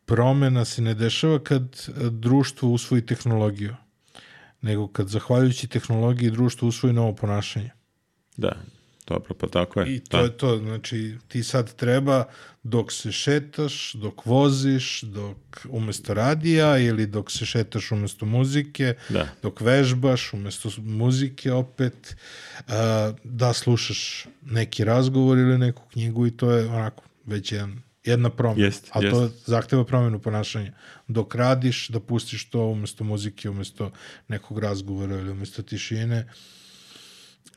promena 0.06 0.64
se 0.64 0.82
ne 0.82 0.94
dešava 0.94 1.38
kad 1.44 1.62
e, 1.62 1.92
društvo 2.10 2.68
usvoji 2.68 3.06
tehnologiju, 3.06 3.76
nego 4.60 4.88
kad 4.88 5.08
zahvaljujući 5.08 5.68
tehnologiji 5.68 6.30
društvo 6.30 6.68
usvoji 6.68 6.92
novo 6.92 7.14
ponašanje. 7.14 7.70
da, 8.36 8.52
dobro, 9.08 9.34
pa 9.34 9.46
tako 9.46 9.80
je. 9.80 9.94
I 9.94 10.00
to 10.00 10.16
da. 10.16 10.22
je 10.22 10.36
to, 10.36 10.58
znači 10.58 11.16
ti 11.28 11.42
sad 11.42 11.74
treba 11.74 12.24
dok 12.62 12.92
se 12.92 13.12
šetaš, 13.12 13.92
dok 13.94 14.26
voziš, 14.26 15.02
dok 15.02 15.36
umesto 15.68 16.14
radija 16.14 16.78
ili 16.78 17.06
dok 17.06 17.30
se 17.30 17.46
šetaš 17.46 17.92
umesto 17.92 18.26
muzike, 18.26 18.94
Da. 19.08 19.28
dok 19.42 19.60
vežbaš 19.60 20.32
umesto 20.32 20.70
muzike 20.78 21.52
opet, 21.52 22.16
a, 22.68 23.12
da 23.24 23.52
slušaš 23.52 24.26
neki 24.42 24.84
razgovor 24.84 25.38
ili 25.38 25.58
neku 25.58 25.82
knjigu 25.92 26.26
i 26.26 26.30
to 26.36 26.50
je 26.50 26.66
onako 26.66 27.02
već 27.26 27.52
jedan, 27.52 27.82
jedna 28.04 28.30
promena. 28.30 28.66
Jest, 28.66 28.90
to 28.92 29.22
jest. 29.22 29.46
zahteva 29.46 29.84
promenu 29.84 30.18
ponašanja. 30.18 30.72
Dok 31.08 31.34
radiš, 31.34 31.88
da 31.88 32.00
pustiš 32.00 32.50
to 32.50 32.66
umesto 32.66 33.04
muzike, 33.04 33.50
umesto 33.50 33.90
nekog 34.28 34.58
razgovora 34.58 35.16
ili 35.16 35.30
umesto 35.30 35.62
tišine. 35.62 36.26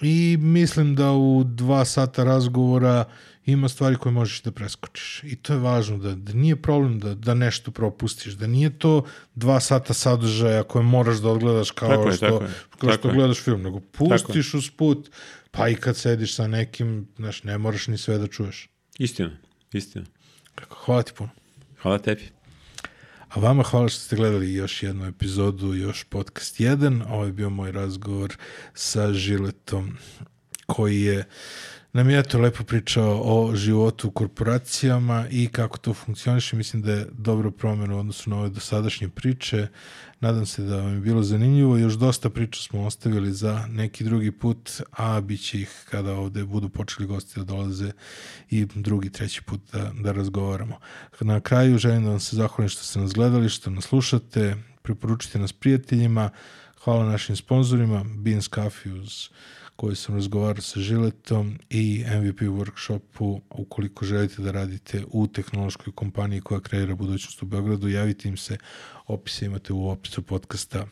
I 0.02 0.38
mislim 0.40 0.96
da 0.96 1.12
u 1.12 1.44
dva 1.44 1.86
sata 1.86 2.24
razgovora 2.24 3.06
ima 3.46 3.70
stvari 3.70 3.96
koje 3.96 4.14
možeš 4.14 4.42
da 4.42 4.52
preskočiš. 4.52 5.24
I 5.24 5.36
to 5.36 5.54
je 5.54 5.60
važno, 5.60 5.98
da, 5.98 6.16
da 6.16 6.34
nije 6.34 6.56
problem 6.56 7.00
da, 7.00 7.16
da 7.16 7.34
nešto 7.34 7.72
propustiš, 7.72 8.34
da 8.34 8.48
nije 8.48 8.80
to 8.80 9.06
dva 9.36 9.60
sata 9.60 9.94
sadržaja 9.94 10.64
koje 10.64 10.84
moraš 10.84 11.18
da 11.18 11.30
odgledaš 11.30 11.72
kao 11.72 11.90
Tako 11.90 12.08
je, 12.10 12.16
što, 12.16 12.26
tako 12.26 12.44
je, 12.44 12.50
kao 12.70 12.90
tako 12.90 12.94
što 12.94 13.08
je. 13.08 13.14
gledaš 13.14 13.44
film, 13.44 13.62
nego 13.62 13.80
pustiš 13.80 14.54
uz 14.54 14.70
put, 14.78 15.10
pa 15.52 15.70
i 15.70 15.76
kad 15.76 15.98
sediš 15.98 16.36
sa 16.36 16.48
nekim, 16.48 17.08
znaš, 17.16 17.44
ne 17.44 17.58
moraš 17.58 17.88
ni 17.88 17.98
sve 17.98 18.18
da 18.18 18.28
čuješ. 18.28 18.70
Istina, 18.98 19.32
istina. 19.74 20.06
Hvala 20.70 21.04
ti 21.04 21.12
puno. 21.18 21.30
Hvala 21.82 21.98
tebi. 21.98 22.41
A 23.32 23.40
vama 23.40 23.64
hvala 23.64 23.90
što 23.90 24.00
ste 24.00 24.16
gledali 24.16 24.54
još 24.54 24.84
jednu 24.84 25.08
epizodu, 25.08 25.74
još 25.74 26.04
podcast 26.04 26.60
1. 26.60 27.04
Ovo 27.10 27.26
je 27.26 27.32
bio 27.32 27.50
moj 27.50 27.72
razgovor 27.72 28.38
sa 28.74 29.14
Žiletom 29.14 29.98
koji 30.66 31.02
je 31.02 31.26
nam 31.94 32.10
je 32.10 32.20
eto 32.20 32.40
lepo 32.40 32.64
pričao 32.64 33.22
o 33.24 33.56
životu 33.56 34.08
u 34.08 34.12
korporacijama 34.12 35.26
i 35.30 35.48
kako 35.48 35.78
to 35.78 35.94
funkcioniše. 35.94 36.56
Mislim 36.56 36.82
da 36.82 36.92
je 36.92 37.08
dobro 37.12 37.52
promjena 37.52 37.96
u 37.96 38.00
odnosu 38.00 38.30
na 38.30 38.38
ove 38.38 38.50
dosadašnje 38.50 39.10
priče. 39.10 39.68
Nadam 40.20 40.46
se 40.46 40.64
da 40.64 40.78
vam 40.78 40.94
je 40.94 41.00
bilo 41.00 41.24
zanimljivo. 41.24 41.78
Još 41.78 41.94
dosta 41.94 42.30
priča 42.30 42.62
smo 42.62 42.86
ostavili 42.86 43.34
za 43.34 43.68
neki 43.70 44.04
drugi 44.04 44.32
put, 44.32 44.82
a 44.92 45.22
bit 45.22 45.42
će 45.42 45.62
ih 45.62 45.86
kada 45.90 46.14
ovde 46.14 46.46
budu 46.46 46.70
počeli 46.70 47.08
gosti 47.08 47.40
da 47.40 47.46
dolaze 47.46 47.92
i 48.50 48.68
drugi, 48.76 49.10
treći 49.10 49.42
put 49.42 49.62
da, 49.72 49.92
da 50.00 50.12
razgovaramo. 50.12 50.80
Na 51.20 51.40
kraju 51.40 51.78
želim 51.78 52.04
da 52.04 52.10
vam 52.10 52.20
se 52.20 52.36
zahvalim 52.36 52.70
što 52.70 52.84
ste 52.84 53.00
nas 53.00 53.14
gledali, 53.14 53.50
što 53.50 53.70
nas 53.70 53.84
slušate, 53.84 54.56
preporučite 54.82 55.40
nas 55.40 55.54
prijateljima, 55.54 56.30
hvala 56.84 57.06
našim 57.06 57.36
sponzorima, 57.36 58.06
Beans 58.18 58.50
Coffee 58.50 58.94
uz 58.94 59.30
koju 59.82 59.96
sam 59.96 60.16
razgovarao 60.16 60.62
sa 60.62 60.80
Žiletom 60.80 61.60
i 61.70 62.04
MVP 62.08 62.40
workshopu 62.42 63.42
ukoliko 63.50 64.06
želite 64.06 64.42
da 64.42 64.52
radite 64.52 65.04
u 65.12 65.28
tehnološkoj 65.28 65.94
kompaniji 65.96 66.42
koja 66.42 66.60
kreira 66.60 66.96
budućnost 66.96 67.44
u 67.44 67.46
Beogradu, 67.46 67.88
javite 67.88 68.30
im 68.30 68.38
se, 68.38 68.58
opise 69.08 69.46
imate 69.46 69.74
u 69.74 69.90
opisu 69.90 70.22
podcasta. 70.22 70.88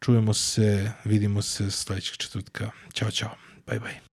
Čujemo 0.00 0.34
se, 0.34 0.92
vidimo 1.04 1.42
se 1.42 1.70
sledećeg 1.70 2.16
četvrtka. 2.16 2.70
Ćao, 2.92 3.10
čao. 3.10 3.30
Bye, 3.66 3.80
bye. 3.80 4.07